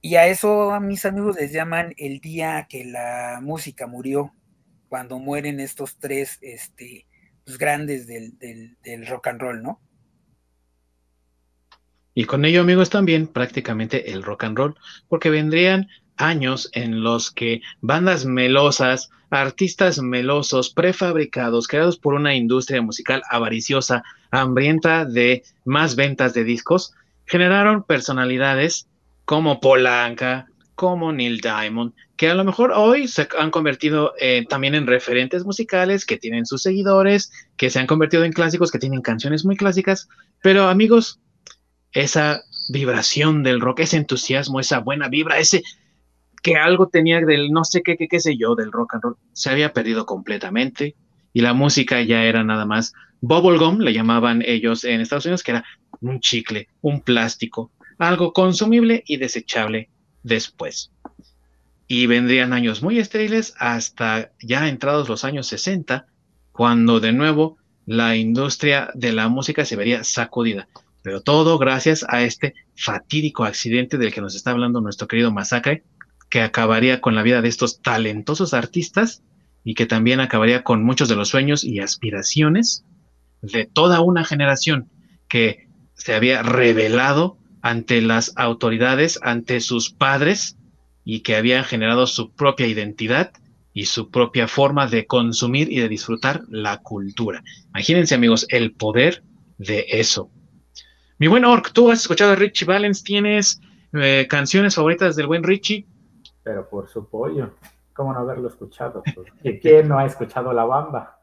Y 0.01 0.15
a 0.15 0.27
eso 0.27 0.71
a 0.71 0.79
mis 0.79 1.05
amigos 1.05 1.35
les 1.35 1.51
llaman 1.51 1.93
el 1.97 2.19
día 2.19 2.67
que 2.69 2.85
la 2.85 3.39
música 3.41 3.87
murió, 3.87 4.33
cuando 4.87 5.19
mueren 5.19 5.59
estos 5.59 5.97
tres 5.97 6.37
este, 6.41 7.07
pues, 7.43 7.57
grandes 7.57 8.07
del, 8.07 8.37
del, 8.37 9.07
rock 9.07 9.27
and 9.27 9.41
roll, 9.41 9.61
¿no? 9.63 9.81
Y 12.13 12.25
con 12.25 12.45
ello, 12.45 12.61
amigos, 12.61 12.89
también 12.89 13.27
prácticamente 13.27 14.11
el 14.11 14.23
rock 14.23 14.45
and 14.45 14.57
roll, 14.57 14.75
porque 15.09 15.29
vendrían 15.29 15.89
años 16.17 16.69
en 16.73 17.03
los 17.03 17.31
que 17.31 17.61
bandas 17.81 18.25
melosas, 18.25 19.09
artistas 19.29 19.99
melosos, 19.99 20.69
prefabricados, 20.69 21.67
creados 21.67 21.97
por 21.97 22.13
una 22.13 22.35
industria 22.35 22.81
musical 22.81 23.21
avariciosa, 23.29 24.03
hambrienta 24.31 25.05
de 25.05 25.43
más 25.65 25.95
ventas 25.95 26.33
de 26.33 26.43
discos, 26.43 26.93
generaron 27.25 27.83
personalidades 27.83 28.87
como 29.25 29.59
Polanca, 29.59 30.47
como 30.75 31.11
Neil 31.11 31.39
Diamond, 31.39 31.93
que 32.17 32.29
a 32.29 32.35
lo 32.35 32.43
mejor 32.43 32.71
hoy 32.71 33.07
se 33.07 33.27
han 33.37 33.51
convertido 33.51 34.13
eh, 34.19 34.45
también 34.47 34.75
en 34.75 34.87
referentes 34.87 35.43
musicales, 35.45 36.05
que 36.05 36.17
tienen 36.17 36.45
sus 36.45 36.61
seguidores, 36.61 37.31
que 37.57 37.69
se 37.69 37.79
han 37.79 37.87
convertido 37.87 38.23
en 38.23 38.33
clásicos, 38.33 38.71
que 38.71 38.79
tienen 38.79 39.01
canciones 39.01 39.45
muy 39.45 39.57
clásicas, 39.57 40.07
pero 40.41 40.67
amigos, 40.67 41.19
esa 41.91 42.43
vibración 42.69 43.43
del 43.43 43.61
rock, 43.61 43.81
ese 43.81 43.97
entusiasmo, 43.97 44.59
esa 44.59 44.79
buena 44.79 45.07
vibra, 45.07 45.39
ese 45.39 45.63
que 46.45 46.57
algo 46.57 46.89
tenía 46.89 47.21
del 47.21 47.49
no 47.49 47.63
sé 47.63 47.81
qué, 47.81 47.97
qué, 47.97 48.07
qué 48.07 48.19
sé 48.19 48.37
yo, 48.37 48.53
del 48.53 48.71
rock 48.71 48.93
and 48.93 49.03
roll, 49.03 49.17
se 49.33 49.49
había 49.49 49.73
perdido 49.73 50.05
completamente 50.05 50.95
y 51.33 51.41
la 51.41 51.55
música 51.55 52.03
ya 52.03 52.23
era 52.23 52.43
nada 52.43 52.67
más 52.67 52.93
bubblegum, 53.19 53.79
le 53.79 53.93
llamaban 53.93 54.43
ellos 54.45 54.83
en 54.83 55.01
Estados 55.01 55.25
Unidos, 55.25 55.41
que 55.41 55.53
era 55.53 55.65
un 56.01 56.19
chicle, 56.19 56.67
un 56.81 57.01
plástico, 57.01 57.71
algo 57.97 58.31
consumible 58.31 59.03
y 59.07 59.17
desechable 59.17 59.89
después. 60.21 60.91
Y 61.87 62.05
vendrían 62.05 62.53
años 62.53 62.83
muy 62.83 62.99
estériles 62.99 63.55
hasta 63.57 64.31
ya 64.39 64.69
entrados 64.69 65.09
los 65.09 65.25
años 65.25 65.47
60, 65.47 66.05
cuando 66.51 66.99
de 66.99 67.11
nuevo 67.11 67.57
la 67.87 68.17
industria 68.17 68.91
de 68.93 69.13
la 69.13 69.29
música 69.29 69.65
se 69.65 69.75
vería 69.75 70.03
sacudida. 70.03 70.67
Pero 71.01 71.21
todo 71.21 71.57
gracias 71.57 72.05
a 72.07 72.21
este 72.21 72.53
fatídico 72.75 73.45
accidente 73.45 73.97
del 73.97 74.13
que 74.13 74.21
nos 74.21 74.35
está 74.35 74.51
hablando 74.51 74.79
nuestro 74.79 75.07
querido 75.07 75.31
Masacre, 75.31 75.83
que 76.35 76.41
acabaría 76.41 76.99
con 76.99 77.15
la 77.15 77.23
vida 77.23 77.41
de 77.41 77.47
estos 77.47 77.81
talentosos 77.81 78.53
artistas 78.53 79.23
y 79.63 79.73
que 79.73 79.85
también 79.85 80.19
acabaría 80.19 80.63
con 80.63 80.83
muchos 80.83 81.07
de 81.07 81.15
los 81.15 81.29
sueños 81.29 81.63
y 81.63 81.79
aspiraciones 81.79 82.83
de 83.41 83.63
toda 83.63 84.01
una 84.01 84.25
generación 84.25 84.89
que 85.29 85.69
se 85.93 86.13
había 86.13 86.43
revelado 86.43 87.37
ante 87.61 88.01
las 88.01 88.33
autoridades, 88.35 89.17
ante 89.23 89.61
sus 89.61 89.91
padres 89.91 90.57
y 91.05 91.21
que 91.21 91.37
habían 91.37 91.63
generado 91.63 92.05
su 92.05 92.33
propia 92.33 92.67
identidad 92.67 93.31
y 93.71 93.85
su 93.85 94.09
propia 94.09 94.49
forma 94.49 94.87
de 94.87 95.05
consumir 95.05 95.71
y 95.71 95.79
de 95.79 95.87
disfrutar 95.87 96.41
la 96.49 96.79
cultura. 96.81 97.45
Imagínense 97.69 98.13
amigos, 98.13 98.45
el 98.49 98.73
poder 98.73 99.23
de 99.57 99.85
eso. 99.87 100.29
Mi 101.17 101.27
buen 101.27 101.45
Orc, 101.45 101.71
tú 101.71 101.91
has 101.91 102.01
escuchado 102.01 102.33
a 102.33 102.35
Richie 102.35 102.65
Valens, 102.65 103.05
tienes 103.05 103.61
eh, 103.93 104.27
canciones 104.29 104.75
favoritas 104.75 105.15
del 105.15 105.27
buen 105.27 105.41
Richie 105.41 105.85
pero 106.45 106.69
por 106.69 106.87
su 106.87 107.09
pollo. 107.09 107.55
¿Cómo 107.93 108.13
no 108.13 108.19
haberlo 108.19 108.47
escuchado? 108.47 109.01
Pues, 109.15 109.59
¿Quién 109.61 109.89
no 109.89 109.97
ha 109.97 110.05
escuchado 110.05 110.53
La 110.53 110.63
Bamba? 110.63 111.19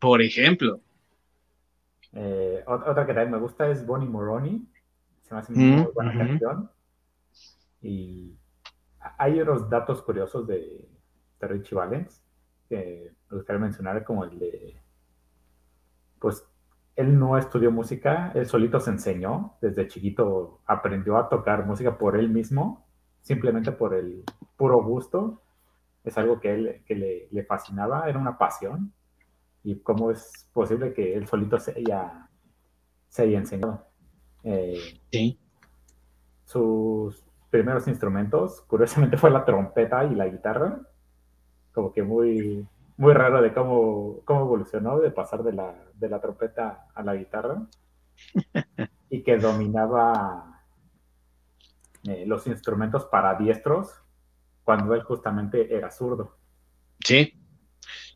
Por 0.00 0.20
ejemplo. 0.20 0.80
Eh, 2.12 2.64
otra 2.66 3.06
que 3.06 3.14
también 3.14 3.30
me 3.30 3.38
gusta 3.38 3.68
es 3.68 3.86
Bonnie 3.86 4.08
Moroni. 4.08 4.68
Se 5.20 5.32
me 5.32 5.40
hace 5.40 5.52
una 5.52 5.76
muy 5.76 5.92
buena 5.92 6.18
canción. 6.18 6.70
Y 7.80 8.36
hay 9.16 9.40
unos 9.40 9.70
datos 9.70 10.02
curiosos 10.02 10.46
de, 10.46 10.88
de 11.40 11.46
Richie 11.46 11.76
Valens 11.76 12.20
que 12.68 13.12
me 13.30 13.36
gustaría 13.36 13.60
mencionar, 13.60 14.04
como 14.04 14.24
el 14.24 14.38
de. 14.40 14.82
Pues 16.18 16.44
él 16.96 17.16
no 17.16 17.38
estudió 17.38 17.70
música, 17.70 18.32
él 18.34 18.46
solito 18.46 18.80
se 18.80 18.90
enseñó. 18.90 19.56
Desde 19.60 19.86
chiquito 19.86 20.62
aprendió 20.66 21.16
a 21.16 21.28
tocar 21.28 21.64
música 21.64 21.96
por 21.96 22.16
él 22.16 22.28
mismo 22.28 22.88
simplemente 23.22 23.72
por 23.72 23.94
el 23.94 24.24
puro 24.56 24.82
gusto. 24.82 25.40
Es 26.04 26.18
algo 26.18 26.40
que, 26.40 26.52
él, 26.54 26.82
que 26.84 27.28
le, 27.30 27.44
fascinaba, 27.44 28.08
era 28.08 28.18
una 28.18 28.36
pasión. 28.36 28.92
Y 29.64 29.76
cómo 29.80 30.10
es 30.10 30.48
posible 30.52 30.92
que 30.92 31.14
él 31.14 31.26
solito 31.28 31.58
se 31.58 31.72
haya, 31.72 32.28
se 33.08 33.22
haya 33.22 33.38
enseñado. 33.38 33.86
Eh, 34.42 35.00
sí. 35.10 35.38
Sus 36.44 37.24
primeros 37.48 37.86
instrumentos, 37.86 38.60
curiosamente, 38.62 39.16
fue 39.16 39.30
la 39.30 39.44
trompeta 39.44 40.04
y 40.04 40.14
la 40.14 40.26
guitarra. 40.26 40.80
Como 41.72 41.92
que 41.92 42.02
muy, 42.02 42.66
muy 42.96 43.14
raro 43.14 43.40
de 43.40 43.54
cómo, 43.54 44.20
cómo 44.24 44.40
evolucionó 44.40 44.98
de 44.98 45.12
pasar 45.12 45.44
de 45.44 45.52
la, 45.52 45.74
de 45.94 46.08
la 46.08 46.20
trompeta 46.20 46.88
a 46.92 47.02
la 47.02 47.14
guitarra. 47.14 47.62
y 49.10 49.22
que 49.22 49.38
dominaba 49.38 50.51
eh, 52.04 52.24
los 52.26 52.46
instrumentos 52.46 53.04
para 53.06 53.34
diestros 53.34 53.90
cuando 54.64 54.94
él 54.94 55.02
justamente 55.02 55.74
era 55.74 55.90
zurdo. 55.90 56.36
Sí, 57.04 57.34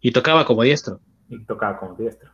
y 0.01 0.13
tocaba 0.13 0.45
como 0.45 0.63
diestro. 0.63 1.01
Y 1.29 1.45
tocaba 1.45 1.79
como 1.79 1.95
diestro. 1.95 2.31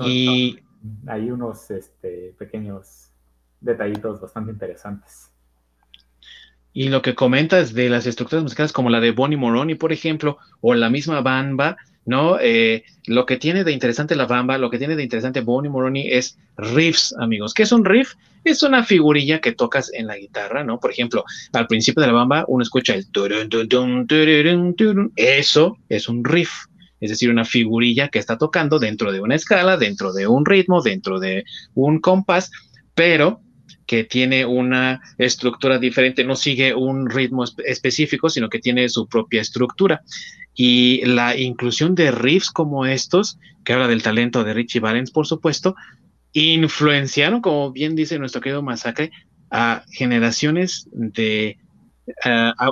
y 0.00 0.58
hay 1.06 1.30
unos 1.30 1.70
este, 1.70 2.34
pequeños 2.38 3.12
detallitos 3.60 4.20
bastante 4.20 4.50
interesantes. 4.50 5.32
Y 6.72 6.88
lo 6.88 7.02
que 7.02 7.14
comentas 7.14 7.72
de 7.72 7.88
las 7.88 8.06
estructuras 8.06 8.42
musicales 8.42 8.72
como 8.72 8.90
la 8.90 9.00
de 9.00 9.12
Bonnie 9.12 9.38
Moroni, 9.38 9.76
por 9.76 9.92
ejemplo, 9.92 10.38
o 10.60 10.74
la 10.74 10.90
misma 10.90 11.20
Bamba, 11.20 11.76
¿no? 12.06 12.38
Eh, 12.40 12.84
lo 13.06 13.26
que 13.26 13.36
tiene 13.36 13.64
de 13.64 13.72
interesante 13.72 14.16
la 14.16 14.26
bamba, 14.26 14.56
lo 14.58 14.70
que 14.70 14.78
tiene 14.78 14.96
de 14.96 15.02
interesante 15.02 15.40
Bonnie 15.40 15.70
Moroni 15.70 16.08
es 16.10 16.38
riffs, 16.56 17.14
amigos. 17.18 17.52
¿Qué 17.52 17.64
es 17.64 17.72
un 17.72 17.84
riff? 17.84 18.14
Es 18.44 18.62
una 18.62 18.84
figurilla 18.84 19.40
que 19.40 19.52
tocas 19.52 19.92
en 19.92 20.06
la 20.06 20.16
guitarra, 20.16 20.62
¿no? 20.64 20.78
Por 20.78 20.92
ejemplo, 20.92 21.24
al 21.52 21.66
principio 21.66 22.00
de 22.00 22.06
la 22.06 22.12
bamba 22.12 22.44
uno 22.46 22.62
escucha 22.62 22.94
el 22.94 23.06
eso 25.16 25.78
es 25.88 26.08
un 26.08 26.24
riff, 26.24 26.50
es 27.00 27.10
decir, 27.10 27.28
una 27.28 27.44
figurilla 27.44 28.08
que 28.08 28.20
está 28.20 28.38
tocando 28.38 28.78
dentro 28.78 29.10
de 29.12 29.20
una 29.20 29.34
escala, 29.34 29.76
dentro 29.76 30.12
de 30.12 30.28
un 30.28 30.46
ritmo, 30.46 30.80
dentro 30.82 31.18
de 31.18 31.44
un 31.74 32.00
compás, 32.00 32.52
pero 32.94 33.40
que 33.84 34.04
tiene 34.04 34.44
una 34.44 35.00
estructura 35.18 35.78
diferente, 35.78 36.24
no 36.24 36.34
sigue 36.34 36.74
un 36.74 37.08
ritmo 37.08 37.44
específico, 37.64 38.28
sino 38.28 38.48
que 38.48 38.58
tiene 38.58 38.88
su 38.88 39.08
propia 39.08 39.40
estructura 39.40 40.02
y 40.56 41.04
la 41.04 41.36
inclusión 41.36 41.94
de 41.94 42.10
riffs 42.10 42.50
como 42.50 42.86
estos, 42.86 43.38
que 43.62 43.74
habla 43.74 43.88
del 43.88 44.02
talento 44.02 44.42
de 44.42 44.54
Richie 44.54 44.80
Valens, 44.80 45.10
por 45.10 45.26
supuesto, 45.26 45.76
influenciaron, 46.32 47.40
como 47.40 47.70
bien 47.72 47.94
dice 47.94 48.18
nuestro 48.18 48.40
querido 48.40 48.62
Masacre, 48.62 49.12
a 49.50 49.84
generaciones 49.92 50.88
de 50.92 51.58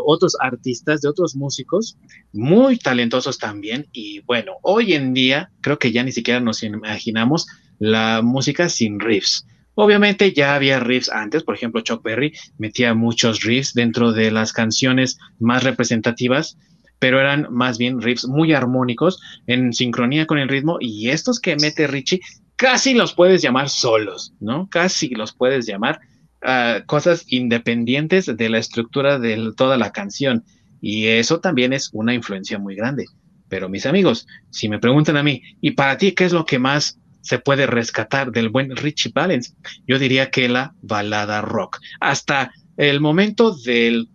otros 0.05 0.36
artistas, 0.40 1.01
de 1.01 1.09
otros 1.09 1.35
músicos, 1.35 1.98
muy 2.32 2.78
talentosos 2.78 3.39
también. 3.39 3.86
Y 3.93 4.20
bueno, 4.20 4.52
hoy 4.62 4.94
en 4.94 5.12
día 5.12 5.51
creo 5.61 5.78
que 5.78 5.93
ya 5.93 6.02
ni 6.02 6.12
siquiera 6.12 6.40
nos 6.40 6.62
imaginamos 6.62 7.47
la 7.78 8.23
música 8.23 8.69
sin 8.69 9.01
riffs. 9.01 9.47
Obviamente 9.74 10.32
ya 10.32 10.55
había 10.55 10.78
riffs 10.78 11.11
antes, 11.11 11.43
por 11.43 11.56
ejemplo, 11.56 11.81
Chuck 11.81 12.02
Berry 12.02 12.32
metía 12.59 12.94
muchos 12.94 13.43
riffs 13.43 13.74
dentro 13.74 14.12
de 14.12 14.31
las 14.31 14.52
canciones 14.52 15.19
más 15.40 15.65
representativas, 15.65 16.56
pero 16.99 17.21
eran 17.21 17.49
más 17.51 17.79
bien 17.79 18.01
riffs 18.01 18.27
muy 18.27 18.53
armónicos 18.53 19.21
en 19.47 19.73
sincronía 19.73 20.27
con 20.27 20.39
el 20.39 20.49
ritmo 20.49 20.79
y 20.81 21.11
estos 21.11 21.41
que 21.41 21.57
mete 21.57 21.87
Richie 21.87 22.21
casi 22.57 22.95
los 22.95 23.15
puedes 23.15 23.43
llamar 23.43 23.69
solos, 23.69 24.33
¿no? 24.41 24.69
Casi 24.71 25.09
los 25.11 25.33
puedes 25.33 25.66
llamar 25.66 26.01
ah, 26.43 26.81
cosas 26.87 27.25
independientes 27.29 28.27
de 28.35 28.49
la 28.49 28.59
estructura 28.59 29.19
de 29.19 29.53
toda 29.57 29.77
la 29.77 29.93
canción 29.93 30.45
y 30.81 31.07
eso 31.07 31.41
también 31.41 31.73
es 31.73 31.91
una 31.93 32.15
influencia 32.15 32.59
muy 32.59 32.75
grande. 32.75 33.07
Pero 33.49 33.69
mis 33.69 33.87
amigos, 33.87 34.27
si 34.51 34.69
me 34.69 34.79
preguntan 34.79 35.16
a 35.16 35.23
mí, 35.23 35.43
¿y 35.61 35.73
para 35.73 35.97
ti 35.97 36.12
qué 36.12 36.25
es 36.25 36.33
lo 36.33 36.45
que 36.45 36.59
más 36.59 36.99
se 37.21 37.39
puede 37.39 37.66
rescatar 37.66 38.33
del 38.33 38.49
buen 38.49 38.75
Richie 38.77 39.12
Valens? 39.15 39.57
Yo 39.87 39.99
diría 39.99 40.31
que 40.31 40.49
la 40.49 40.75
balada 40.83 41.41
rock. 41.41 41.81
Hasta 42.01 42.53
el 42.77 43.01
momento 43.01 43.55
del 43.55 44.09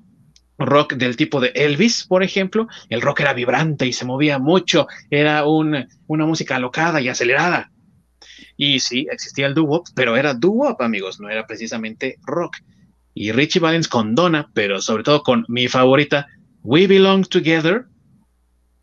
rock 0.59 0.93
del 0.93 1.15
tipo 1.15 1.39
de 1.39 1.51
Elvis, 1.55 2.05
por 2.05 2.21
ejemplo, 2.21 2.67
el 2.89 3.01
rock 3.01 3.21
era 3.21 3.33
vibrante 3.33 3.87
y 3.87 3.93
se 3.93 4.05
movía 4.05 4.37
mucho, 4.39 4.87
era 5.09 5.45
una 5.45 5.87
música 6.25 6.57
alocada 6.57 7.01
y 7.01 7.07
acelerada. 7.07 7.71
Y 8.57 8.81
sí, 8.81 9.07
existía 9.09 9.47
el 9.47 9.53
doo-wop, 9.53 9.87
pero 9.95 10.17
era 10.17 10.33
doo-wop, 10.33 10.81
amigos, 10.81 11.19
no 11.19 11.29
era 11.29 11.47
precisamente 11.47 12.17
rock. 12.23 12.57
Y 13.13 13.31
Richie 13.31 13.61
Valens 13.61 13.87
con 13.87 14.15
Donna, 14.15 14.49
pero 14.53 14.81
sobre 14.81 15.03
todo 15.03 15.23
con 15.23 15.45
mi 15.47 15.67
favorita, 15.67 16.27
We 16.63 16.87
Belong 16.87 17.25
Together, 17.27 17.85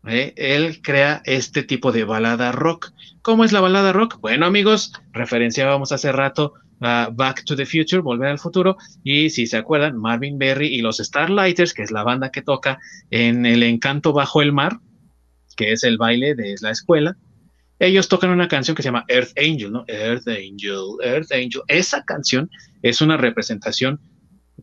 ¿eh? 0.07 0.33
él 0.35 0.81
crea 0.81 1.21
este 1.25 1.63
tipo 1.63 1.91
de 1.91 2.03
balada 2.03 2.51
rock. 2.51 2.91
¿Cómo 3.21 3.43
es 3.43 3.51
la 3.51 3.61
balada 3.61 3.93
rock? 3.93 4.19
Bueno, 4.19 4.45
amigos, 4.45 4.93
referenciábamos 5.11 5.91
hace 5.91 6.11
rato 6.11 6.53
Back 6.79 7.43
to 7.45 7.55
the 7.55 7.65
Future, 7.65 8.01
Volver 8.01 8.29
al 8.29 8.39
Futuro, 8.39 8.77
y 9.03 9.29
si 9.29 9.47
se 9.47 9.57
acuerdan, 9.57 9.97
Marvin 9.97 10.37
Berry 10.37 10.67
y 10.67 10.81
los 10.81 10.97
Starlighters, 10.97 11.73
que 11.73 11.83
es 11.83 11.91
la 11.91 12.03
banda 12.03 12.31
que 12.31 12.41
toca 12.41 12.79
en 13.09 13.45
El 13.45 13.63
Encanto 13.63 14.13
Bajo 14.13 14.41
el 14.41 14.53
Mar, 14.53 14.79
que 15.55 15.71
es 15.71 15.83
el 15.83 15.97
baile 15.97 16.35
de 16.35 16.55
la 16.61 16.71
escuela, 16.71 17.17
ellos 17.79 18.07
tocan 18.07 18.31
una 18.31 18.47
canción 18.47 18.75
que 18.75 18.81
se 18.81 18.87
llama 18.87 19.05
Earth 19.07 19.37
Angel, 19.37 19.71
¿no? 19.71 19.85
Earth 19.87 20.27
Angel, 20.27 20.97
Earth 21.03 21.31
Angel. 21.31 21.61
Esa 21.67 22.03
canción 22.03 22.49
es 22.81 23.01
una 23.01 23.17
representación 23.17 23.99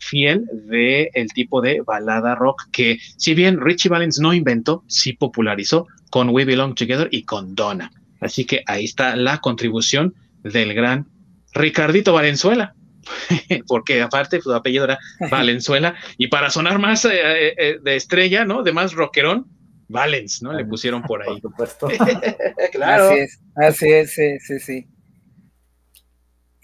fiel 0.01 0.45
de 0.69 1.11
el 1.15 1.29
tipo 1.29 1.61
de 1.61 1.81
balada 1.83 2.35
rock 2.35 2.63
que, 2.73 2.99
si 3.17 3.35
bien 3.35 3.61
Richie 3.61 3.89
Valens 3.89 4.19
no 4.19 4.35
inventó, 4.35 4.83
sí 4.89 5.13
popularizó 5.13 5.87
con 6.11 6.31
We 6.31 6.45
Belong 6.45 6.75
Together 6.75 7.09
y 7.13 7.23
con 7.23 7.55
Donna. 7.55 7.91
Así 8.21 8.45
que 8.45 8.63
ahí 8.67 8.85
está 8.85 9.15
la 9.15 9.39
contribución 9.39 10.15
del 10.43 10.75
gran 10.75 11.07
Ricardito 11.55 12.13
Valenzuela, 12.13 12.75
porque 13.67 14.03
aparte 14.03 14.41
su 14.41 14.53
apellido 14.53 14.85
era 14.85 14.99
Valenzuela, 15.31 15.95
y 16.19 16.29
para 16.29 16.51
sonar 16.51 16.79
más 16.79 17.05
eh, 17.05 17.11
eh, 17.13 17.55
eh, 17.57 17.79
de 17.83 17.97
estrella, 17.97 18.45
¿no? 18.45 18.63
De 18.63 18.73
más 18.73 18.93
rockerón, 18.93 19.47
Valens, 19.89 20.43
¿no? 20.43 20.53
Le 20.53 20.65
pusieron 20.65 21.03
por 21.03 21.23
ahí. 21.23 21.41
claro. 22.73 23.11
Así 23.11 23.19
es, 23.19 23.41
así 23.57 23.93
es, 23.93 24.15
sí, 24.15 24.39
sí, 24.41 24.59
sí. 24.61 24.89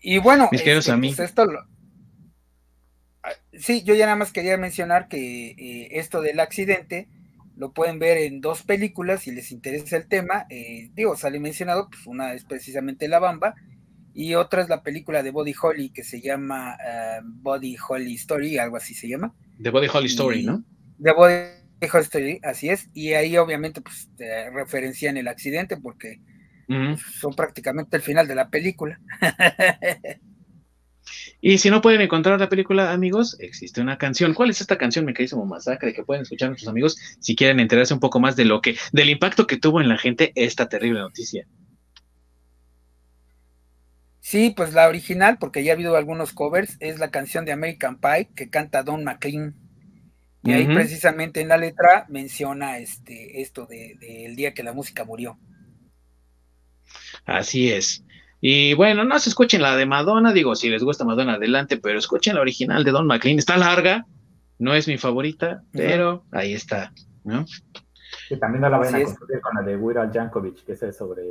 Y 0.02 0.18
bueno, 0.18 0.48
Mis 0.50 0.62
este, 0.62 0.96
pues 0.96 1.18
esto 1.18 1.44
lo, 1.44 1.60
sí, 3.60 3.82
yo 3.82 3.94
ya 3.94 4.06
nada 4.06 4.16
más 4.16 4.32
quería 4.32 4.56
mencionar 4.56 5.08
que 5.08 5.50
eh, 5.50 5.88
esto 5.92 6.20
del 6.20 6.40
accidente 6.40 7.08
lo 7.56 7.72
pueden 7.72 7.98
ver 7.98 8.16
en 8.18 8.40
dos 8.40 8.62
películas 8.62 9.22
si 9.22 9.32
les 9.32 9.52
interesa 9.52 9.96
el 9.96 10.08
tema. 10.08 10.46
Eh, 10.48 10.90
digo, 10.94 11.16
sale 11.16 11.38
mencionado, 11.40 11.88
pues 11.90 12.06
una 12.06 12.32
es 12.32 12.44
precisamente 12.44 13.08
La 13.08 13.18
Bamba 13.18 13.54
y 14.14 14.34
otra 14.34 14.62
es 14.62 14.68
la 14.68 14.82
película 14.82 15.22
de 15.22 15.30
Body 15.30 15.54
Holly 15.60 15.90
que 15.90 16.04
se 16.04 16.20
llama 16.20 16.76
eh, 16.84 17.20
Body 17.22 17.76
Holly 17.88 18.14
Story, 18.14 18.58
algo 18.58 18.76
así 18.76 18.94
se 18.94 19.08
llama. 19.08 19.34
The 19.62 19.70
Body 19.70 19.88
Holly 19.92 20.06
Story, 20.06 20.44
¿no? 20.44 20.64
The 21.02 21.12
Body 21.12 21.88
Holly 21.92 22.04
Story, 22.04 22.40
así 22.42 22.68
es. 22.68 22.88
Y 22.94 23.12
ahí 23.12 23.36
obviamente 23.36 23.80
pues 23.80 24.08
referencian 24.52 25.16
el 25.16 25.28
accidente 25.28 25.76
porque 25.76 26.20
son 27.20 27.34
prácticamente 27.34 27.96
el 27.96 28.02
final 28.02 28.28
de 28.28 28.34
la 28.34 28.48
película. 28.48 29.00
Y 31.40 31.58
si 31.58 31.70
no 31.70 31.80
pueden 31.80 32.00
encontrar 32.00 32.38
la 32.38 32.48
película, 32.48 32.92
amigos, 32.92 33.36
existe 33.40 33.80
una 33.80 33.98
canción. 33.98 34.34
¿Cuál 34.34 34.50
es 34.50 34.60
esta 34.60 34.76
canción, 34.76 35.04
Me 35.04 35.12
Mecanismo 35.12 35.44
Masacre? 35.46 35.94
Que 35.94 36.04
pueden 36.04 36.22
escuchar 36.22 36.50
nuestros 36.50 36.68
amigos 36.68 36.98
si 37.18 37.34
quieren 37.34 37.60
enterarse 37.60 37.94
un 37.94 38.00
poco 38.00 38.20
más 38.20 38.36
de 38.36 38.44
lo 38.44 38.60
que, 38.60 38.76
del 38.92 39.10
impacto 39.10 39.46
que 39.46 39.56
tuvo 39.56 39.80
en 39.80 39.88
la 39.88 39.96
gente 39.96 40.32
esta 40.34 40.68
terrible 40.68 41.00
noticia. 41.00 41.46
Sí, 44.20 44.52
pues 44.54 44.74
la 44.74 44.86
original, 44.86 45.38
porque 45.38 45.64
ya 45.64 45.72
ha 45.72 45.74
habido 45.74 45.96
algunos 45.96 46.32
covers, 46.32 46.76
es 46.80 46.98
la 46.98 47.10
canción 47.10 47.44
de 47.44 47.52
American 47.52 47.98
Pie 47.98 48.28
que 48.34 48.50
canta 48.50 48.82
Don 48.82 49.02
McLean. 49.02 49.54
Y 50.42 50.52
ahí 50.52 50.66
precisamente 50.66 51.40
en 51.40 51.48
la 51.48 51.58
letra 51.58 52.06
menciona 52.08 52.78
este, 52.78 53.42
esto 53.42 53.66
del 53.66 53.98
de, 53.98 54.32
día 54.34 54.54
que 54.54 54.62
la 54.62 54.72
música 54.72 55.04
murió. 55.04 55.38
Así 57.26 57.70
es. 57.70 58.04
Y 58.40 58.72
bueno, 58.72 59.04
no 59.04 59.18
se 59.18 59.28
escuchen 59.28 59.60
la 59.60 59.76
de 59.76 59.84
Madonna, 59.84 60.32
digo, 60.32 60.54
si 60.56 60.70
les 60.70 60.82
gusta 60.82 61.04
Madonna, 61.04 61.34
adelante, 61.34 61.76
pero 61.76 61.98
escuchen 61.98 62.36
la 62.36 62.40
original 62.40 62.84
de 62.84 62.90
Don 62.90 63.06
McLean. 63.06 63.38
Está 63.38 63.58
larga, 63.58 64.06
no 64.58 64.74
es 64.74 64.88
mi 64.88 64.96
favorita, 64.96 65.62
pero 65.72 66.24
ahí 66.32 66.54
está, 66.54 66.92
¿no? 67.22 67.44
Y 68.30 68.38
también 68.38 68.62
no 68.62 68.70
la 68.70 68.78
vayan 68.78 68.94
a 68.94 69.04
confundir 69.04 69.40
con 69.40 69.54
la 69.54 69.62
de 69.62 69.76
Weird 69.76 69.98
Al 69.98 70.12
Jankovic, 70.12 70.64
que 70.64 70.72
es 70.72 70.96
sobre 70.96 71.22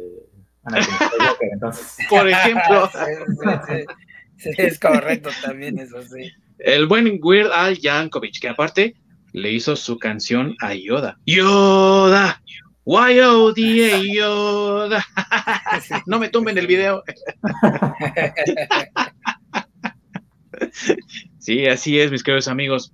entonces. 1.42 1.98
Por 2.10 2.28
ejemplo. 2.28 2.90
sí, 4.38 4.50
es 4.58 4.80
correcto 4.80 5.30
también, 5.42 5.80
eso 5.80 6.02
sí. 6.02 6.32
El 6.60 6.88
buen 6.88 7.20
Weird 7.22 7.52
Al 7.52 7.80
Jankovic, 7.80 8.40
que 8.40 8.50
aparte 8.50 8.96
le 9.34 9.52
hizo 9.52 9.76
su 9.76 9.98
canción 9.98 10.56
a 10.60 10.74
Yoda. 10.74 11.18
¡Yoda! 11.26 12.42
YODA 12.86 14.02
Yoda. 14.02 15.06
no 16.08 16.20
me 16.20 16.30
tumben 16.30 16.58
el 16.58 16.66
video. 16.66 17.04
sí, 21.40 21.68
así 21.68 22.00
es, 22.00 22.12
mis 22.12 22.24
queridos 22.24 22.48
amigos. 22.48 22.94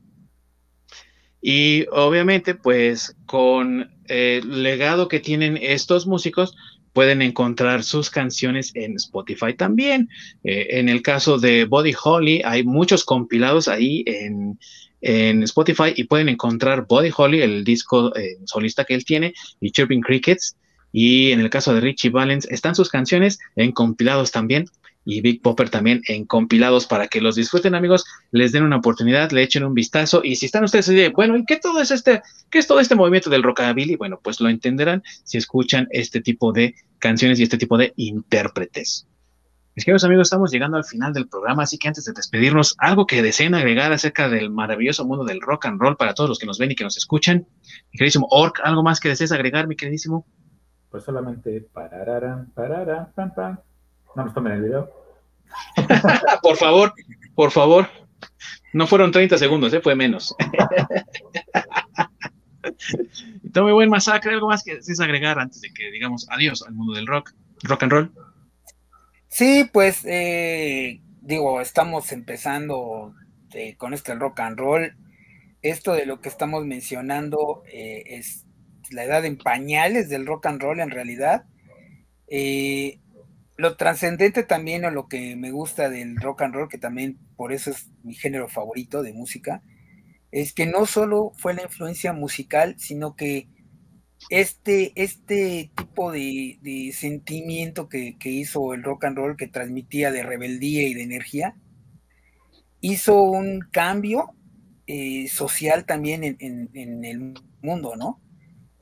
Y 1.42 1.86
obviamente, 1.92 2.56
pues 2.56 3.16
con 3.26 3.92
el 4.06 4.64
legado 4.64 5.08
que 5.08 5.20
tienen 5.20 5.58
estos 5.62 6.08
músicos, 6.08 6.56
pueden 6.96 7.22
encontrar 7.22 7.84
sus 7.84 8.10
canciones 8.10 8.72
en 8.74 8.96
Spotify 8.96 9.54
también. 9.54 10.08
Eh, 10.46 10.80
en 10.80 10.88
el 10.88 11.02
caso 11.02 11.38
de 11.38 11.66
Body 11.66 11.94
Holly, 12.02 12.42
hay 12.46 12.64
muchos 12.64 13.04
compilados 13.04 13.68
ahí 13.68 14.06
en, 14.08 14.58
en 15.02 15.44
Spotify 15.44 15.92
y 15.94 16.06
pueden 16.06 16.30
encontrar 16.30 16.86
Body 16.88 17.12
Holly, 17.16 17.42
el 17.42 17.66
disco 17.66 18.16
eh, 18.16 18.38
solista 18.46 18.86
que 18.86 18.96
él 18.96 19.04
tiene, 19.04 19.34
y 19.60 19.72
Chirping 19.72 20.00
Crickets. 20.00 20.56
Y 20.94 21.34
en 21.34 21.42
el 21.42 21.50
caso 21.50 21.74
de 21.74 21.82
Richie 21.82 22.12
Valens, 22.12 22.46
están 22.50 22.76
sus 22.76 22.90
canciones 22.90 23.40
en 23.58 23.74
compilados 23.74 24.32
también 24.32 24.70
y 25.06 25.22
Big 25.22 25.42
Popper 25.42 25.70
también 25.70 26.02
en 26.08 26.26
compilados 26.26 26.88
para 26.88 27.08
que 27.08 27.22
los 27.22 27.36
disfruten, 27.36 27.76
amigos, 27.76 28.04
les 28.32 28.52
den 28.52 28.64
una 28.64 28.78
oportunidad, 28.78 29.32
le 29.32 29.44
echen 29.44 29.64
un 29.64 29.76
vistazo 29.76 30.22
y 30.24 30.36
si 30.36 30.48
están 30.48 30.64
ustedes 30.64 30.88
de, 30.88 31.10
bueno, 31.10 31.38
¿y 31.38 31.46
qué 31.46 31.58
todo 31.58 31.80
es 31.80 31.92
este, 31.92 32.24
qué 32.50 32.60
es 32.60 32.68
todo 32.68 32.80
este 32.80 32.96
movimiento 32.96 33.30
del 33.30 33.44
rockabilly? 33.44 33.96
Bueno, 33.96 34.20
pues 34.22 34.42
lo 34.42 34.50
entenderán 34.50 35.04
si 35.24 35.38
escuchan 35.38 35.88
este 35.92 36.22
tipo 36.22 36.52
de 36.52 36.76
canciones 37.00 37.40
y 37.40 37.44
este 37.44 37.58
tipo 37.58 37.78
de 37.78 37.94
intérpretes. 37.96 39.08
Mis 39.76 39.84
queridos 39.84 40.06
amigos, 40.06 40.28
estamos 40.28 40.52
llegando 40.52 40.78
al 40.78 40.86
final 40.86 41.12
del 41.12 41.28
programa, 41.28 41.64
así 41.64 41.78
que 41.78 41.90
antes 41.90 42.06
de 42.06 42.14
despedirnos, 42.14 42.76
algo 42.80 43.06
que 43.06 43.22
deseen 43.22 43.56
agregar 43.56 43.92
acerca 43.92 44.30
del 44.30 44.50
maravilloso 44.50 45.06
mundo 45.06 45.26
del 45.26 45.42
rock 45.42 45.66
and 45.66 45.82
roll 45.82 45.98
para 45.98 46.14
todos 46.14 46.30
los 46.30 46.40
que 46.40 46.46
nos 46.46 46.58
ven 46.58 46.72
y 46.72 46.76
que 46.76 46.86
nos 46.86 46.96
escuchan. 46.96 47.46
Mi 47.92 47.98
queridísimo 47.98 48.26
Orc, 48.32 48.62
¿algo 48.64 48.84
más 48.84 49.02
que 49.02 49.10
desees 49.10 49.34
agregar, 49.34 49.68
mi 49.68 49.76
queridísimo? 49.76 50.26
Pues 50.90 51.04
solamente 51.04 51.60
pararán, 51.74 52.52
pararán, 52.56 53.12
pam, 53.14 53.36
pam. 53.36 53.58
No 54.16 54.26
nos 54.26 54.34
tomen 54.34 54.54
el 54.54 54.62
video. 54.64 54.90
por 56.42 56.58
favor, 56.58 56.94
por 57.36 57.52
favor. 57.52 57.88
No 58.74 58.88
fueron 58.88 59.12
30 59.12 59.38
segundos, 59.38 59.74
¿eh? 59.74 59.82
fue 59.82 59.96
menos. 59.96 60.36
Tome 63.54 63.72
buen 63.72 63.90
masacre, 63.90 64.34
algo 64.34 64.48
más 64.48 64.64
que 64.64 64.76
desees 64.76 65.00
agregar 65.00 65.40
antes 65.40 65.62
de 65.62 65.72
que 65.72 65.92
digamos 65.92 66.28
adiós 66.30 66.64
al 66.68 66.74
mundo 66.74 66.94
del 66.94 67.08
rock, 67.08 67.32
rock 67.64 67.84
and 67.84 67.92
roll. 67.92 68.12
Sí, 69.28 69.70
pues 69.72 70.04
eh, 70.06 71.02
digo, 71.22 71.62
estamos 71.62 72.12
empezando 72.12 73.14
eh, 73.54 73.76
con 73.78 73.94
este 73.94 74.16
rock 74.16 74.40
and 74.42 74.58
roll. 74.58 74.96
Esto 75.62 75.94
de 75.94 76.06
lo 76.06 76.20
que 76.22 76.30
estamos 76.30 76.66
mencionando 76.66 77.64
eh, 77.72 78.04
es 78.08 78.46
la 78.92 79.04
edad 79.04 79.26
en 79.26 79.38
pañales 79.38 80.10
del 80.10 80.26
rock 80.26 80.48
and 80.48 80.62
roll 80.62 80.80
en 80.80 80.92
realidad. 80.92 81.46
Lo 83.58 83.78
trascendente 83.78 84.44
también 84.44 84.86
o 84.86 84.92
lo 84.92 85.08
que 85.08 85.36
me 85.36 85.52
gusta 85.52 85.90
del 85.90 86.18
rock 86.18 86.42
and 86.44 86.56
roll, 86.56 86.70
que 86.70 86.78
también 86.78 87.18
por 87.36 87.54
eso 87.54 87.72
es 87.72 87.90
mi 88.04 88.14
género 88.14 88.48
favorito 88.48 89.02
de 89.02 89.14
música, 89.14 89.64
es 90.32 90.54
que 90.54 90.66
no 90.66 90.86
solo 90.86 91.32
fue 91.38 91.54
la 91.54 91.64
influencia 91.64 92.12
musical, 92.12 92.76
sino 92.78 93.16
que 93.16 93.48
este, 94.30 94.92
este 94.96 95.72
tipo 95.76 96.12
de, 96.12 96.92
sentimiento 96.94 97.88
que, 97.88 98.18
hizo 98.24 98.74
el 98.74 98.84
rock 98.84 99.06
and 99.06 99.18
roll, 99.18 99.38
que 99.38 99.48
transmitía 99.48 100.12
de 100.12 100.24
rebeldía 100.24 100.88
y 100.88 100.94
de 100.94 101.04
energía, 101.04 101.56
hizo 102.82 103.22
un 103.22 103.62
cambio 103.72 104.32
eh, 104.88 105.28
social 105.30 105.86
también 105.86 106.24
en, 106.40 107.06
el 107.06 107.34
mundo, 107.62 107.96
¿no? 107.96 108.22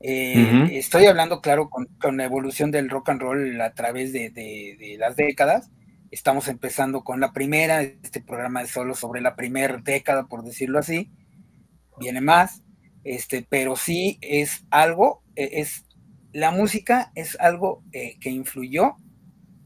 Eh, 0.06 0.76
estoy 0.76 1.06
hablando, 1.06 1.40
claro, 1.40 1.70
con, 1.70 1.88
la 2.18 2.24
evolución 2.24 2.70
del 2.70 2.90
rock 2.90 3.08
and 3.08 3.22
roll 3.22 3.58
a 3.62 3.72
través 3.72 4.12
de, 4.12 4.96
las 4.98 5.16
décadas. 5.16 5.70
Estamos 6.10 6.48
empezando 6.48 7.02
con 7.04 7.20
la 7.20 7.32
primera, 7.32 7.80
este 7.80 8.20
programa 8.20 8.60
es 8.60 8.70
solo 8.70 8.94
sobre 8.94 9.22
la 9.22 9.34
primera 9.34 9.78
década, 9.78 10.26
por 10.26 10.44
decirlo 10.44 10.78
así. 10.78 11.10
Viene 11.98 12.20
más, 12.20 12.62
este, 13.02 13.46
pero 13.48 13.76
sí 13.76 14.18
es 14.20 14.66
algo, 14.68 15.22
e, 15.36 15.60
es 15.60 15.86
la 16.34 16.50
música 16.50 17.10
es 17.14 17.40
algo 17.40 17.82
eh, 17.92 18.18
que 18.20 18.28
influyó 18.28 18.96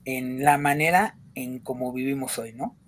en 0.05 0.45
la 0.45 0.57
manera 0.57 1.19
en 1.35 1.59
cómo 1.59 1.93
vivimos 1.93 2.39
hoy, 2.39 2.53
¿no? 2.53 2.79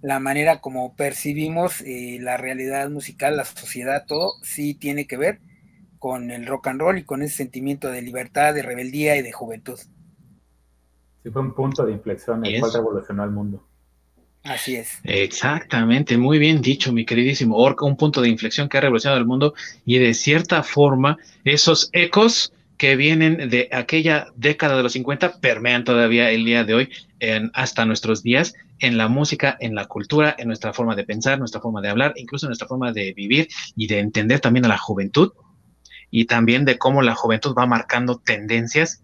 La 0.00 0.18
manera 0.18 0.60
como 0.60 0.96
percibimos 0.96 1.80
eh, 1.82 2.18
la 2.20 2.38
realidad 2.38 2.90
musical, 2.90 3.36
la 3.36 3.44
sociedad, 3.44 4.04
todo 4.04 4.32
sí 4.42 4.74
tiene 4.74 5.06
que 5.06 5.16
ver 5.16 5.40
con 5.98 6.30
el 6.30 6.46
rock 6.46 6.68
and 6.68 6.80
roll 6.80 6.98
y 6.98 7.04
con 7.04 7.22
ese 7.22 7.36
sentimiento 7.36 7.90
de 7.90 8.02
libertad, 8.02 8.54
de 8.54 8.62
rebeldía 8.62 9.16
y 9.16 9.22
de 9.22 9.32
juventud. 9.32 9.78
Sí, 11.22 11.30
fue 11.30 11.42
un 11.42 11.54
punto 11.54 11.84
de 11.84 11.92
inflexión 11.92 12.44
el 12.44 12.60
cual 12.60 12.72
revolucionó 12.72 13.22
al 13.22 13.30
mundo. 13.30 13.64
Así 14.44 14.76
es. 14.76 15.00
Exactamente, 15.04 16.16
muy 16.16 16.38
bien 16.38 16.62
dicho, 16.62 16.92
mi 16.92 17.04
queridísimo 17.04 17.56
Orca, 17.56 17.84
un 17.84 17.96
punto 17.96 18.22
de 18.22 18.28
inflexión 18.28 18.68
que 18.68 18.78
ha 18.78 18.80
revolucionado 18.80 19.18
el 19.18 19.26
mundo 19.26 19.54
y 19.84 19.98
de 19.98 20.14
cierta 20.14 20.62
forma 20.62 21.18
esos 21.44 21.90
ecos 21.92 22.52
que 22.78 22.94
vienen 22.94 23.50
de 23.50 23.68
aquella 23.72 24.28
década 24.36 24.76
de 24.76 24.84
los 24.84 24.92
50 24.92 25.40
permean 25.40 25.84
todavía 25.84 26.30
el 26.30 26.44
día 26.44 26.64
de 26.64 26.74
hoy 26.74 26.88
en, 27.18 27.50
hasta 27.52 27.84
nuestros 27.84 28.22
días 28.22 28.54
en 28.78 28.96
la 28.96 29.08
música, 29.08 29.56
en 29.60 29.74
la 29.74 29.86
cultura, 29.86 30.36
en 30.38 30.46
nuestra 30.46 30.72
forma 30.72 30.94
de 30.94 31.04
pensar, 31.04 31.38
nuestra 31.40 31.60
forma 31.60 31.80
de 31.82 31.88
hablar, 31.88 32.14
incluso 32.16 32.46
en 32.46 32.50
nuestra 32.50 32.68
forma 32.68 32.92
de 32.92 33.12
vivir 33.12 33.48
y 33.76 33.88
de 33.88 33.98
entender 33.98 34.38
también 34.38 34.64
a 34.64 34.68
la 34.68 34.78
juventud 34.78 35.32
y 36.10 36.26
también 36.26 36.64
de 36.64 36.78
cómo 36.78 37.02
la 37.02 37.14
juventud 37.14 37.54
va 37.56 37.66
marcando 37.66 38.18
tendencias 38.18 39.02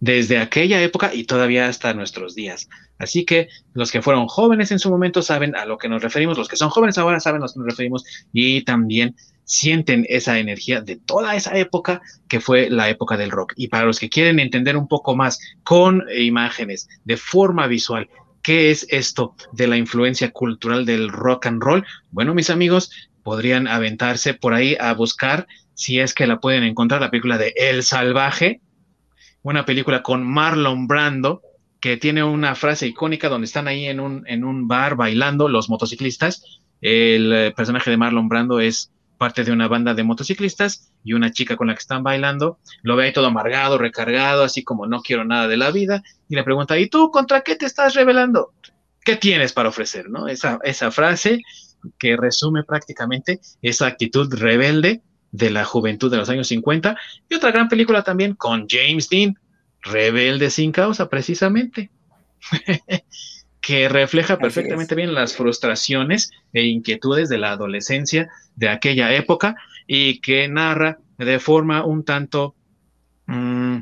desde 0.00 0.38
aquella 0.38 0.82
época 0.82 1.14
y 1.14 1.24
todavía 1.24 1.68
hasta 1.68 1.94
nuestros 1.94 2.34
días. 2.34 2.68
Así 2.98 3.24
que 3.24 3.48
los 3.72 3.90
que 3.90 4.02
fueron 4.02 4.26
jóvenes 4.26 4.70
en 4.70 4.78
su 4.78 4.90
momento 4.90 5.22
saben 5.22 5.56
a 5.56 5.64
lo 5.64 5.78
que 5.78 5.88
nos 5.88 6.02
referimos, 6.02 6.38
los 6.38 6.48
que 6.48 6.56
son 6.56 6.70
jóvenes 6.70 6.98
ahora 6.98 7.20
saben 7.20 7.42
a 7.42 7.46
lo 7.46 7.52
que 7.52 7.58
nos 7.58 7.68
referimos 7.68 8.04
y 8.32 8.62
también 8.62 9.16
sienten 9.44 10.04
esa 10.08 10.38
energía 10.38 10.80
de 10.80 10.96
toda 10.96 11.36
esa 11.36 11.56
época 11.56 12.02
que 12.28 12.40
fue 12.40 12.68
la 12.68 12.90
época 12.90 13.16
del 13.16 13.30
rock. 13.30 13.52
Y 13.56 13.68
para 13.68 13.86
los 13.86 13.98
que 13.98 14.10
quieren 14.10 14.38
entender 14.38 14.76
un 14.76 14.88
poco 14.88 15.14
más 15.14 15.38
con 15.62 16.02
imágenes, 16.14 16.88
de 17.04 17.16
forma 17.16 17.66
visual, 17.66 18.08
qué 18.42 18.70
es 18.70 18.86
esto 18.90 19.34
de 19.52 19.66
la 19.66 19.76
influencia 19.76 20.30
cultural 20.30 20.84
del 20.84 21.08
rock 21.10 21.46
and 21.46 21.62
roll, 21.62 21.86
bueno, 22.10 22.34
mis 22.34 22.50
amigos, 22.50 22.90
podrían 23.22 23.66
aventarse 23.66 24.34
por 24.34 24.54
ahí 24.54 24.76
a 24.78 24.94
buscar 24.94 25.46
si 25.76 26.00
es 26.00 26.14
que 26.14 26.26
la 26.26 26.40
pueden 26.40 26.64
encontrar, 26.64 27.00
la 27.00 27.10
película 27.10 27.36
de 27.36 27.52
El 27.54 27.82
Salvaje, 27.82 28.60
una 29.42 29.66
película 29.66 30.02
con 30.02 30.24
Marlon 30.24 30.88
Brando, 30.88 31.42
que 31.80 31.98
tiene 31.98 32.24
una 32.24 32.54
frase 32.54 32.86
icónica 32.86 33.28
donde 33.28 33.44
están 33.44 33.68
ahí 33.68 33.86
en 33.86 34.00
un, 34.00 34.24
en 34.26 34.42
un 34.42 34.66
bar 34.66 34.96
bailando 34.96 35.48
los 35.48 35.68
motociclistas. 35.68 36.60
El 36.80 37.32
eh, 37.32 37.52
personaje 37.54 37.90
de 37.90 37.98
Marlon 37.98 38.28
Brando 38.28 38.58
es 38.58 38.90
parte 39.18 39.44
de 39.44 39.52
una 39.52 39.68
banda 39.68 39.92
de 39.94 40.02
motociclistas 40.02 40.90
y 41.04 41.12
una 41.12 41.30
chica 41.30 41.56
con 41.56 41.66
la 41.66 41.74
que 41.74 41.80
están 41.80 42.02
bailando, 42.02 42.58
lo 42.82 42.96
ve 42.96 43.04
ahí 43.04 43.12
todo 43.12 43.26
amargado, 43.26 43.78
recargado, 43.78 44.44
así 44.44 44.64
como 44.64 44.86
no 44.86 45.02
quiero 45.02 45.24
nada 45.24 45.46
de 45.46 45.56
la 45.56 45.70
vida, 45.70 46.02
y 46.28 46.34
le 46.34 46.42
pregunta, 46.42 46.78
¿y 46.78 46.88
tú 46.88 47.10
contra 47.10 47.42
qué 47.42 47.54
te 47.56 47.66
estás 47.66 47.94
revelando? 47.94 48.52
¿Qué 49.04 49.16
tienes 49.16 49.52
para 49.52 49.68
ofrecer? 49.68 50.08
¿no? 50.08 50.26
Esa, 50.26 50.58
esa 50.64 50.90
frase 50.90 51.42
que 51.98 52.16
resume 52.16 52.64
prácticamente 52.64 53.40
esa 53.62 53.86
actitud 53.86 54.32
rebelde 54.34 55.02
de 55.32 55.50
la 55.50 55.64
juventud 55.64 56.10
de 56.10 56.16
los 56.16 56.28
años 56.28 56.48
50 56.48 56.96
y 57.28 57.34
otra 57.34 57.50
gran 57.50 57.68
película 57.68 58.02
también 58.02 58.34
con 58.34 58.66
James 58.68 59.08
Dean, 59.08 59.38
Rebelde 59.82 60.50
sin 60.50 60.72
causa 60.72 61.08
precisamente, 61.08 61.90
que 63.60 63.88
refleja 63.88 64.38
perfectamente 64.38 64.94
bien 64.94 65.14
las 65.14 65.36
frustraciones 65.36 66.30
e 66.52 66.64
inquietudes 66.64 67.28
de 67.28 67.38
la 67.38 67.52
adolescencia 67.52 68.28
de 68.54 68.68
aquella 68.68 69.14
época 69.14 69.56
y 69.86 70.20
que 70.20 70.48
narra 70.48 70.98
de 71.18 71.38
forma 71.38 71.84
un 71.84 72.04
tanto 72.04 72.54
mm, 73.26 73.78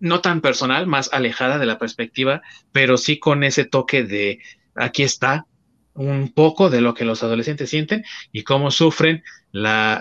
no 0.00 0.20
tan 0.20 0.40
personal, 0.40 0.86
más 0.86 1.10
alejada 1.12 1.58
de 1.58 1.66
la 1.66 1.78
perspectiva, 1.78 2.42
pero 2.72 2.96
sí 2.96 3.18
con 3.18 3.44
ese 3.44 3.64
toque 3.64 4.02
de 4.02 4.40
aquí 4.74 5.02
está 5.02 5.46
un 5.94 6.32
poco 6.32 6.70
de 6.70 6.80
lo 6.80 6.94
que 6.94 7.04
los 7.04 7.22
adolescentes 7.22 7.70
sienten 7.70 8.04
y 8.32 8.42
cómo 8.42 8.70
sufren 8.70 9.22
la, 9.52 10.00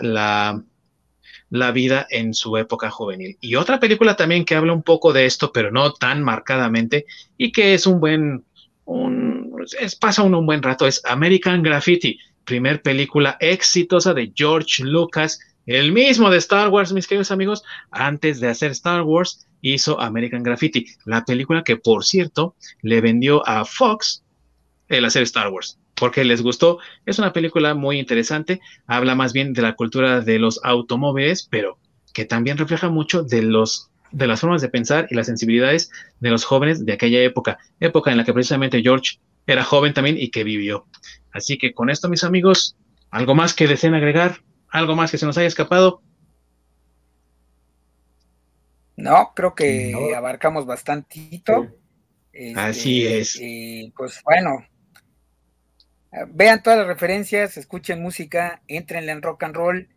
la, 1.49 1.71
vida 1.71 2.07
en 2.09 2.33
su 2.33 2.57
época 2.57 2.89
juvenil. 2.89 3.37
Y 3.39 3.55
otra 3.55 3.79
película 3.79 4.15
también 4.15 4.43
que 4.43 4.55
habla 4.55 4.73
un 4.73 4.83
poco 4.83 5.13
de 5.13 5.25
esto, 5.25 5.51
pero 5.51 5.71
no 5.71 5.93
tan 5.93 6.23
marcadamente, 6.23 7.05
y 7.37 7.51
que 7.51 7.75
es 7.75 7.85
un 7.85 7.99
buen, 7.99 8.43
un, 8.85 9.65
pasa 9.99 10.23
uno 10.23 10.39
un 10.39 10.47
buen 10.47 10.63
rato, 10.63 10.87
es 10.87 11.01
American 11.05 11.61
Graffiti, 11.61 12.19
primer 12.43 12.81
película 12.81 13.37
exitosa 13.39 14.13
de 14.13 14.33
George 14.35 14.83
Lucas, 14.83 15.39
el 15.65 15.91
mismo 15.91 16.29
de 16.29 16.39
Star 16.39 16.69
Wars, 16.69 16.91
mis 16.91 17.07
queridos 17.07 17.31
amigos, 17.31 17.63
antes 17.91 18.39
de 18.39 18.49
hacer 18.49 18.71
Star 18.71 19.03
Wars, 19.03 19.47
hizo 19.61 20.01
American 20.01 20.43
Graffiti, 20.43 20.87
la 21.05 21.23
película 21.23 21.63
que, 21.63 21.77
por 21.77 22.03
cierto, 22.03 22.55
le 22.81 22.99
vendió 22.99 23.47
a 23.47 23.63
Fox 23.63 24.23
el 24.89 25.05
hacer 25.05 25.23
Star 25.23 25.49
Wars 25.49 25.79
porque 26.03 26.25
les 26.25 26.41
gustó. 26.41 26.79
Es 27.05 27.17
una 27.17 27.31
película 27.31 27.75
muy 27.75 27.97
interesante, 27.97 28.59
habla 28.87 29.15
más 29.15 29.31
bien 29.31 29.53
de 29.53 29.61
la 29.61 29.77
cultura 29.77 30.19
de 30.19 30.37
los 30.37 30.59
automóviles, 30.61 31.47
pero 31.49 31.77
que 32.13 32.25
también 32.25 32.57
refleja 32.57 32.89
mucho 32.89 33.23
de 33.23 33.41
los 33.41 33.89
de 34.11 34.27
las 34.27 34.41
formas 34.41 34.61
de 34.61 34.67
pensar 34.67 35.07
y 35.09 35.15
las 35.15 35.27
sensibilidades 35.27 35.89
de 36.19 36.29
los 36.29 36.43
jóvenes 36.43 36.85
de 36.85 36.91
aquella 36.91 37.21
época, 37.21 37.57
época 37.79 38.11
en 38.11 38.17
la 38.17 38.25
que 38.25 38.33
precisamente 38.33 38.81
George 38.81 39.21
era 39.47 39.63
joven 39.63 39.93
también 39.93 40.17
y 40.19 40.29
que 40.29 40.43
vivió. 40.43 40.87
Así 41.31 41.57
que 41.57 41.73
con 41.73 41.89
esto, 41.89 42.09
mis 42.09 42.25
amigos, 42.25 42.75
algo 43.09 43.33
más 43.33 43.53
que 43.53 43.65
deseen 43.65 43.93
agregar, 43.93 44.41
algo 44.67 44.97
más 44.97 45.09
que 45.09 45.17
se 45.17 45.25
nos 45.25 45.37
haya 45.37 45.47
escapado. 45.47 46.01
No, 48.97 49.31
creo 49.33 49.55
que 49.55 50.13
abarcamos 50.13 50.65
bastantito. 50.65 51.69
Así 52.57 53.05
este, 53.05 53.19
es. 53.19 53.37
Y 53.39 53.93
pues 53.95 54.21
bueno, 54.25 54.65
Vean 56.29 56.61
todas 56.61 56.77
las 56.77 56.87
referencias, 56.87 57.57
escuchen 57.57 58.01
música, 58.01 58.61
entrenle 58.67 59.11
en 59.11 59.23
rock 59.23 59.43
and 59.43 59.55
roll. 59.55 59.89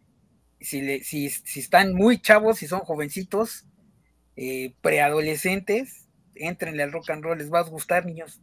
Si, 0.61 1.01
si, 1.01 1.27
están 1.61 1.95
muy 1.95 2.19
chavos, 2.19 2.59
si 2.59 2.67
son 2.67 2.81
jovencitos, 2.81 3.67
eh, 4.37 4.73
preadolescentes, 4.81 6.09
entrenle 6.35 6.85
al 6.85 6.93
rock 6.93 7.11
and 7.11 7.23
roll, 7.23 7.37
les 7.37 7.53
va 7.53 7.59
a 7.59 7.65
gustar, 7.65 8.07
niños. 8.07 8.41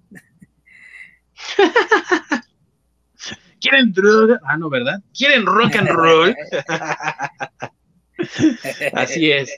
¿Quieren 3.59 3.91
droga? 3.91 4.39
Ah, 4.43 4.57
no, 4.57 4.69
¿verdad? 4.69 5.01
¿Quieren 5.17 5.45
rock 5.45 5.75
and 5.77 5.89
roll? 5.89 6.35
Así 8.93 9.31
es. 9.31 9.51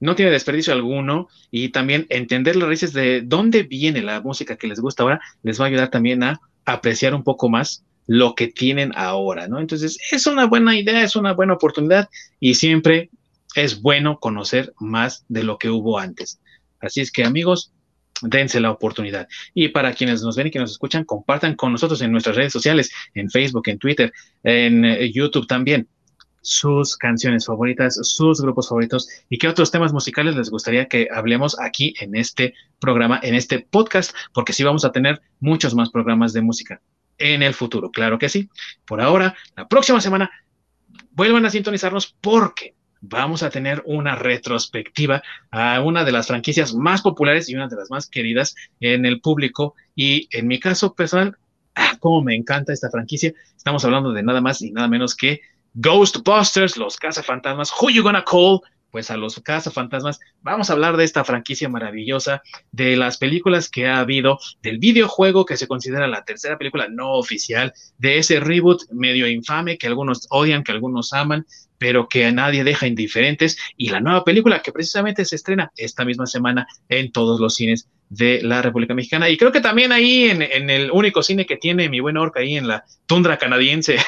No 0.00 0.16
tiene 0.16 0.32
desperdicio 0.32 0.72
alguno 0.72 1.28
y 1.52 1.68
también 1.68 2.06
entender 2.08 2.56
las 2.56 2.66
raíces 2.66 2.92
de 2.92 3.22
dónde 3.22 3.62
viene 3.62 4.02
la 4.02 4.20
música 4.20 4.56
que 4.56 4.66
les 4.66 4.80
gusta 4.80 5.04
ahora 5.04 5.20
les 5.44 5.60
va 5.60 5.66
a 5.66 5.68
ayudar 5.68 5.90
también 5.90 6.24
a 6.24 6.40
apreciar 6.64 7.14
un 7.14 7.24
poco 7.24 7.48
más 7.48 7.84
lo 8.06 8.34
que 8.34 8.48
tienen 8.48 8.92
ahora, 8.96 9.48
¿no? 9.48 9.60
Entonces, 9.60 9.98
es 10.10 10.26
una 10.26 10.46
buena 10.46 10.76
idea, 10.76 11.02
es 11.02 11.16
una 11.16 11.32
buena 11.32 11.54
oportunidad 11.54 12.08
y 12.40 12.54
siempre 12.54 13.10
es 13.54 13.80
bueno 13.80 14.18
conocer 14.18 14.72
más 14.80 15.24
de 15.28 15.44
lo 15.44 15.58
que 15.58 15.70
hubo 15.70 15.98
antes. 15.98 16.40
Así 16.80 17.00
es 17.00 17.12
que, 17.12 17.24
amigos, 17.24 17.72
dense 18.22 18.60
la 18.60 18.70
oportunidad. 18.70 19.28
Y 19.54 19.68
para 19.68 19.92
quienes 19.94 20.22
nos 20.22 20.36
ven 20.36 20.48
y 20.48 20.50
que 20.50 20.58
nos 20.58 20.72
escuchan, 20.72 21.04
compartan 21.04 21.54
con 21.54 21.72
nosotros 21.72 22.00
en 22.02 22.12
nuestras 22.12 22.36
redes 22.36 22.52
sociales, 22.52 22.90
en 23.14 23.30
Facebook, 23.30 23.68
en 23.68 23.78
Twitter, 23.78 24.12
en 24.42 24.84
eh, 24.84 25.12
YouTube 25.12 25.46
también, 25.46 25.88
sus 26.42 26.96
canciones 26.96 27.46
favoritas, 27.46 27.98
sus 28.02 28.40
grupos 28.42 28.68
favoritos 28.68 29.08
y 29.30 29.38
qué 29.38 29.48
otros 29.48 29.70
temas 29.70 29.92
musicales 29.92 30.36
les 30.36 30.50
gustaría 30.50 30.86
que 30.86 31.08
hablemos 31.12 31.58
aquí 31.58 31.94
en 32.00 32.14
este 32.14 32.54
programa, 32.78 33.20
en 33.22 33.34
este 33.34 33.60
podcast, 33.60 34.14
porque 34.34 34.52
sí 34.52 34.64
vamos 34.64 34.84
a 34.84 34.92
tener 34.92 35.22
muchos 35.40 35.74
más 35.74 35.90
programas 35.90 36.32
de 36.32 36.42
música 36.42 36.80
en 37.18 37.42
el 37.42 37.54
futuro, 37.54 37.90
claro 37.90 38.18
que 38.18 38.28
sí. 38.28 38.50
Por 38.84 39.00
ahora, 39.00 39.34
la 39.56 39.68
próxima 39.68 40.00
semana, 40.00 40.30
vuelvan 41.12 41.46
a 41.46 41.50
sintonizarnos 41.50 42.16
porque 42.20 42.74
vamos 43.00 43.42
a 43.42 43.50
tener 43.50 43.82
una 43.84 44.14
retrospectiva 44.14 45.22
a 45.50 45.80
una 45.82 46.04
de 46.04 46.12
las 46.12 46.28
franquicias 46.28 46.74
más 46.74 47.02
populares 47.02 47.48
y 47.48 47.54
una 47.54 47.68
de 47.68 47.76
las 47.76 47.90
más 47.90 48.08
queridas 48.08 48.54
en 48.80 49.04
el 49.06 49.20
público 49.20 49.74
y 49.94 50.28
en 50.30 50.46
mi 50.46 50.60
caso 50.60 50.94
personal, 50.94 51.36
ah, 51.74 51.96
cómo 51.98 52.22
me 52.22 52.34
encanta 52.34 52.72
esta 52.72 52.90
franquicia. 52.90 53.32
Estamos 53.56 53.84
hablando 53.84 54.12
de 54.12 54.22
nada 54.22 54.40
más 54.40 54.62
y 54.62 54.70
nada 54.70 54.88
menos 54.88 55.16
que 55.16 55.40
Ghostbusters, 55.74 56.76
los 56.76 56.96
cazafantasmas, 56.96 57.72
Who 57.80 57.90
You 57.90 58.02
Gonna 58.02 58.24
Call, 58.24 58.60
pues 58.92 59.10
a 59.10 59.16
los 59.16 59.40
cazafantasmas, 59.40 60.20
vamos 60.42 60.68
a 60.68 60.74
hablar 60.74 60.98
de 60.98 61.04
esta 61.04 61.24
franquicia 61.24 61.68
maravillosa, 61.68 62.42
de 62.72 62.94
las 62.94 63.16
películas 63.16 63.70
que 63.70 63.88
ha 63.88 63.98
habido, 63.98 64.38
del 64.62 64.78
videojuego 64.78 65.46
que 65.46 65.56
se 65.56 65.66
considera 65.66 66.06
la 66.06 66.24
tercera 66.24 66.58
película 66.58 66.88
no 66.88 67.12
oficial, 67.12 67.72
de 67.96 68.18
ese 68.18 68.38
reboot 68.38 68.82
medio 68.90 69.26
infame 69.26 69.78
que 69.78 69.86
algunos 69.86 70.26
odian, 70.28 70.62
que 70.62 70.72
algunos 70.72 71.14
aman, 71.14 71.46
pero 71.78 72.06
que 72.06 72.26
a 72.26 72.32
nadie 72.32 72.64
deja 72.64 72.86
indiferentes, 72.86 73.56
y 73.78 73.88
la 73.88 74.00
nueva 74.00 74.24
película 74.24 74.60
que 74.60 74.72
precisamente 74.72 75.24
se 75.24 75.36
estrena 75.36 75.72
esta 75.76 76.04
misma 76.04 76.26
semana 76.26 76.66
en 76.90 77.10
todos 77.12 77.40
los 77.40 77.54
cines 77.54 77.88
de 78.12 78.42
la 78.42 78.60
República 78.60 78.92
Mexicana. 78.92 79.30
Y 79.30 79.38
creo 79.38 79.52
que 79.52 79.62
también 79.62 79.90
ahí 79.90 80.24
en, 80.24 80.42
el 80.68 80.90
único 80.90 81.22
cine 81.22 81.46
que 81.46 81.56
tiene 81.56 81.88
mi 81.88 82.00
buen 82.00 82.18
orca, 82.18 82.40
ahí 82.40 82.56
en 82.58 82.68
la 82.68 82.84
tundra 83.06 83.38
canadiense. 83.38 83.96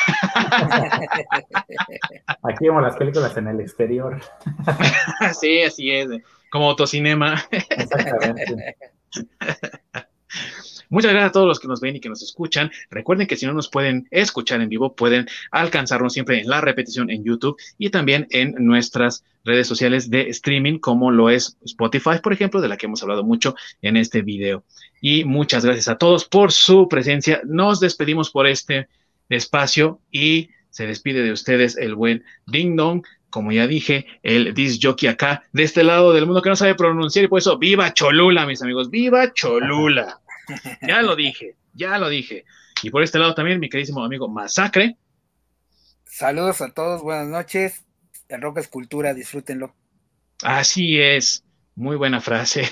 Aquí 2.42 2.66
vemos 2.66 2.82
las 2.82 2.96
películas 2.96 3.34
en 3.38 3.48
el 3.48 3.60
exterior. 3.60 4.20
sí, 5.40 5.62
así 5.62 5.90
es, 5.90 6.08
como 6.50 6.68
autocinema. 6.70 7.42
Exactamente. 7.50 8.76
Muchas 10.90 11.12
gracias 11.12 11.30
a 11.30 11.32
todos 11.32 11.48
los 11.48 11.60
que 11.60 11.68
nos 11.68 11.80
ven 11.80 11.96
y 11.96 12.00
que 12.00 12.08
nos 12.08 12.22
escuchan. 12.22 12.70
Recuerden 12.90 13.26
que 13.26 13.36
si 13.36 13.46
no 13.46 13.52
nos 13.52 13.68
pueden 13.68 14.06
escuchar 14.10 14.60
en 14.60 14.68
vivo, 14.68 14.94
pueden 14.94 15.26
alcanzarnos 15.50 16.12
siempre 16.12 16.40
en 16.40 16.48
la 16.48 16.60
repetición 16.60 17.10
en 17.10 17.24
YouTube 17.24 17.56
y 17.78 17.90
también 17.90 18.26
en 18.30 18.54
nuestras 18.58 19.24
redes 19.44 19.66
sociales 19.66 20.10
de 20.10 20.28
streaming, 20.28 20.78
como 20.78 21.10
lo 21.10 21.30
es 21.30 21.56
Spotify, 21.64 22.18
por 22.22 22.32
ejemplo, 22.32 22.60
de 22.60 22.68
la 22.68 22.76
que 22.76 22.86
hemos 22.86 23.02
hablado 23.02 23.24
mucho 23.24 23.54
en 23.82 23.96
este 23.96 24.22
video. 24.22 24.64
Y 25.00 25.24
muchas 25.24 25.64
gracias 25.64 25.88
a 25.88 25.98
todos 25.98 26.26
por 26.26 26.52
su 26.52 26.88
presencia. 26.88 27.40
Nos 27.44 27.80
despedimos 27.80 28.30
por 28.30 28.46
este 28.46 28.88
espacio 29.28 30.00
y 30.10 30.50
se 30.70 30.86
despide 30.86 31.22
de 31.22 31.32
ustedes 31.32 31.76
el 31.76 31.94
buen 31.94 32.24
Ding 32.46 32.76
Dong 32.76 33.04
como 33.34 33.50
ya 33.50 33.66
dije, 33.66 34.06
el 34.22 34.54
disc 34.54 34.80
jockey 34.80 35.08
acá, 35.08 35.42
de 35.52 35.64
este 35.64 35.82
lado 35.82 36.12
del 36.12 36.24
mundo 36.24 36.40
que 36.40 36.50
no 36.50 36.54
sabe 36.54 36.76
pronunciar, 36.76 37.24
y 37.24 37.26
por 37.26 37.40
eso, 37.40 37.58
viva 37.58 37.92
Cholula, 37.92 38.46
mis 38.46 38.62
amigos, 38.62 38.90
viva 38.90 39.32
Cholula. 39.32 40.20
Ya 40.82 41.02
lo 41.02 41.16
dije, 41.16 41.56
ya 41.72 41.98
lo 41.98 42.08
dije. 42.08 42.44
Y 42.82 42.90
por 42.90 43.02
este 43.02 43.18
lado 43.18 43.34
también, 43.34 43.60
mi 43.60 43.68
queridísimo 43.68 44.04
amigo 44.04 44.28
Masacre. 44.28 44.96
Saludos 46.04 46.60
a 46.60 46.72
todos, 46.72 47.02
buenas 47.02 47.28
noches. 47.28 47.84
El 48.28 48.42
rock 48.42 48.58
es 48.58 48.68
cultura, 48.68 49.14
disfrútenlo. 49.14 49.74
Así 50.42 51.00
es, 51.00 51.44
muy 51.74 51.96
buena 51.96 52.20
frase. 52.20 52.64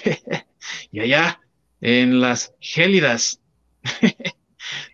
y 0.90 1.01
allá, 1.01 1.40
en 1.81 2.20
las 2.20 2.55
gélidas 2.61 3.40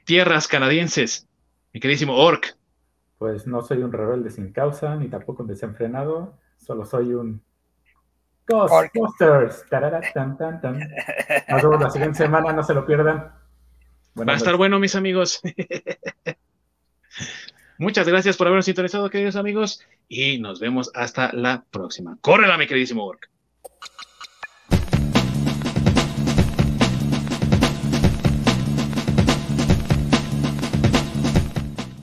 tierras 0.05 0.49
canadienses, 0.49 1.27
mi 1.73 1.81
queridísimo 1.81 2.15
Orc. 2.15 2.57
Pues 3.19 3.47
no 3.47 3.63
soy 3.63 3.83
un 3.83 3.93
rebelde 3.93 4.31
sin 4.31 4.53
causa, 4.53 4.95
ni 4.97 5.09
tampoco 5.09 5.43
un 5.43 5.49
desenfrenado, 5.49 6.39
solo 6.57 6.85
soy 6.85 7.15
un 7.15 7.43
Ghostbusters. 8.49 9.65
Nos 11.49 11.63
vemos 11.63 11.81
la 11.81 11.91
siguiente 11.91 12.19
semana, 12.19 12.53
no 12.53 12.63
se 12.63 12.75
lo 12.75 12.87
pierdan. 12.87 13.33
Va 14.19 14.33
a 14.33 14.37
estar 14.37 14.57
bueno, 14.57 14.79
mis 14.79 14.95
amigos. 14.95 15.41
Muchas 17.79 18.09
gracias 18.09 18.37
por 18.37 18.49
habernos 18.49 18.67
interesado, 18.67 19.09
queridos 19.09 19.37
amigos, 19.37 19.87
y 20.09 20.41
nos 20.41 20.59
vemos 20.59 20.91
hasta 20.95 21.33
la 21.33 21.63
próxima. 21.71 22.19
Córrela, 22.21 22.59
mi 22.59 22.67
queridísimo 22.67 23.07
Work. 23.07 23.31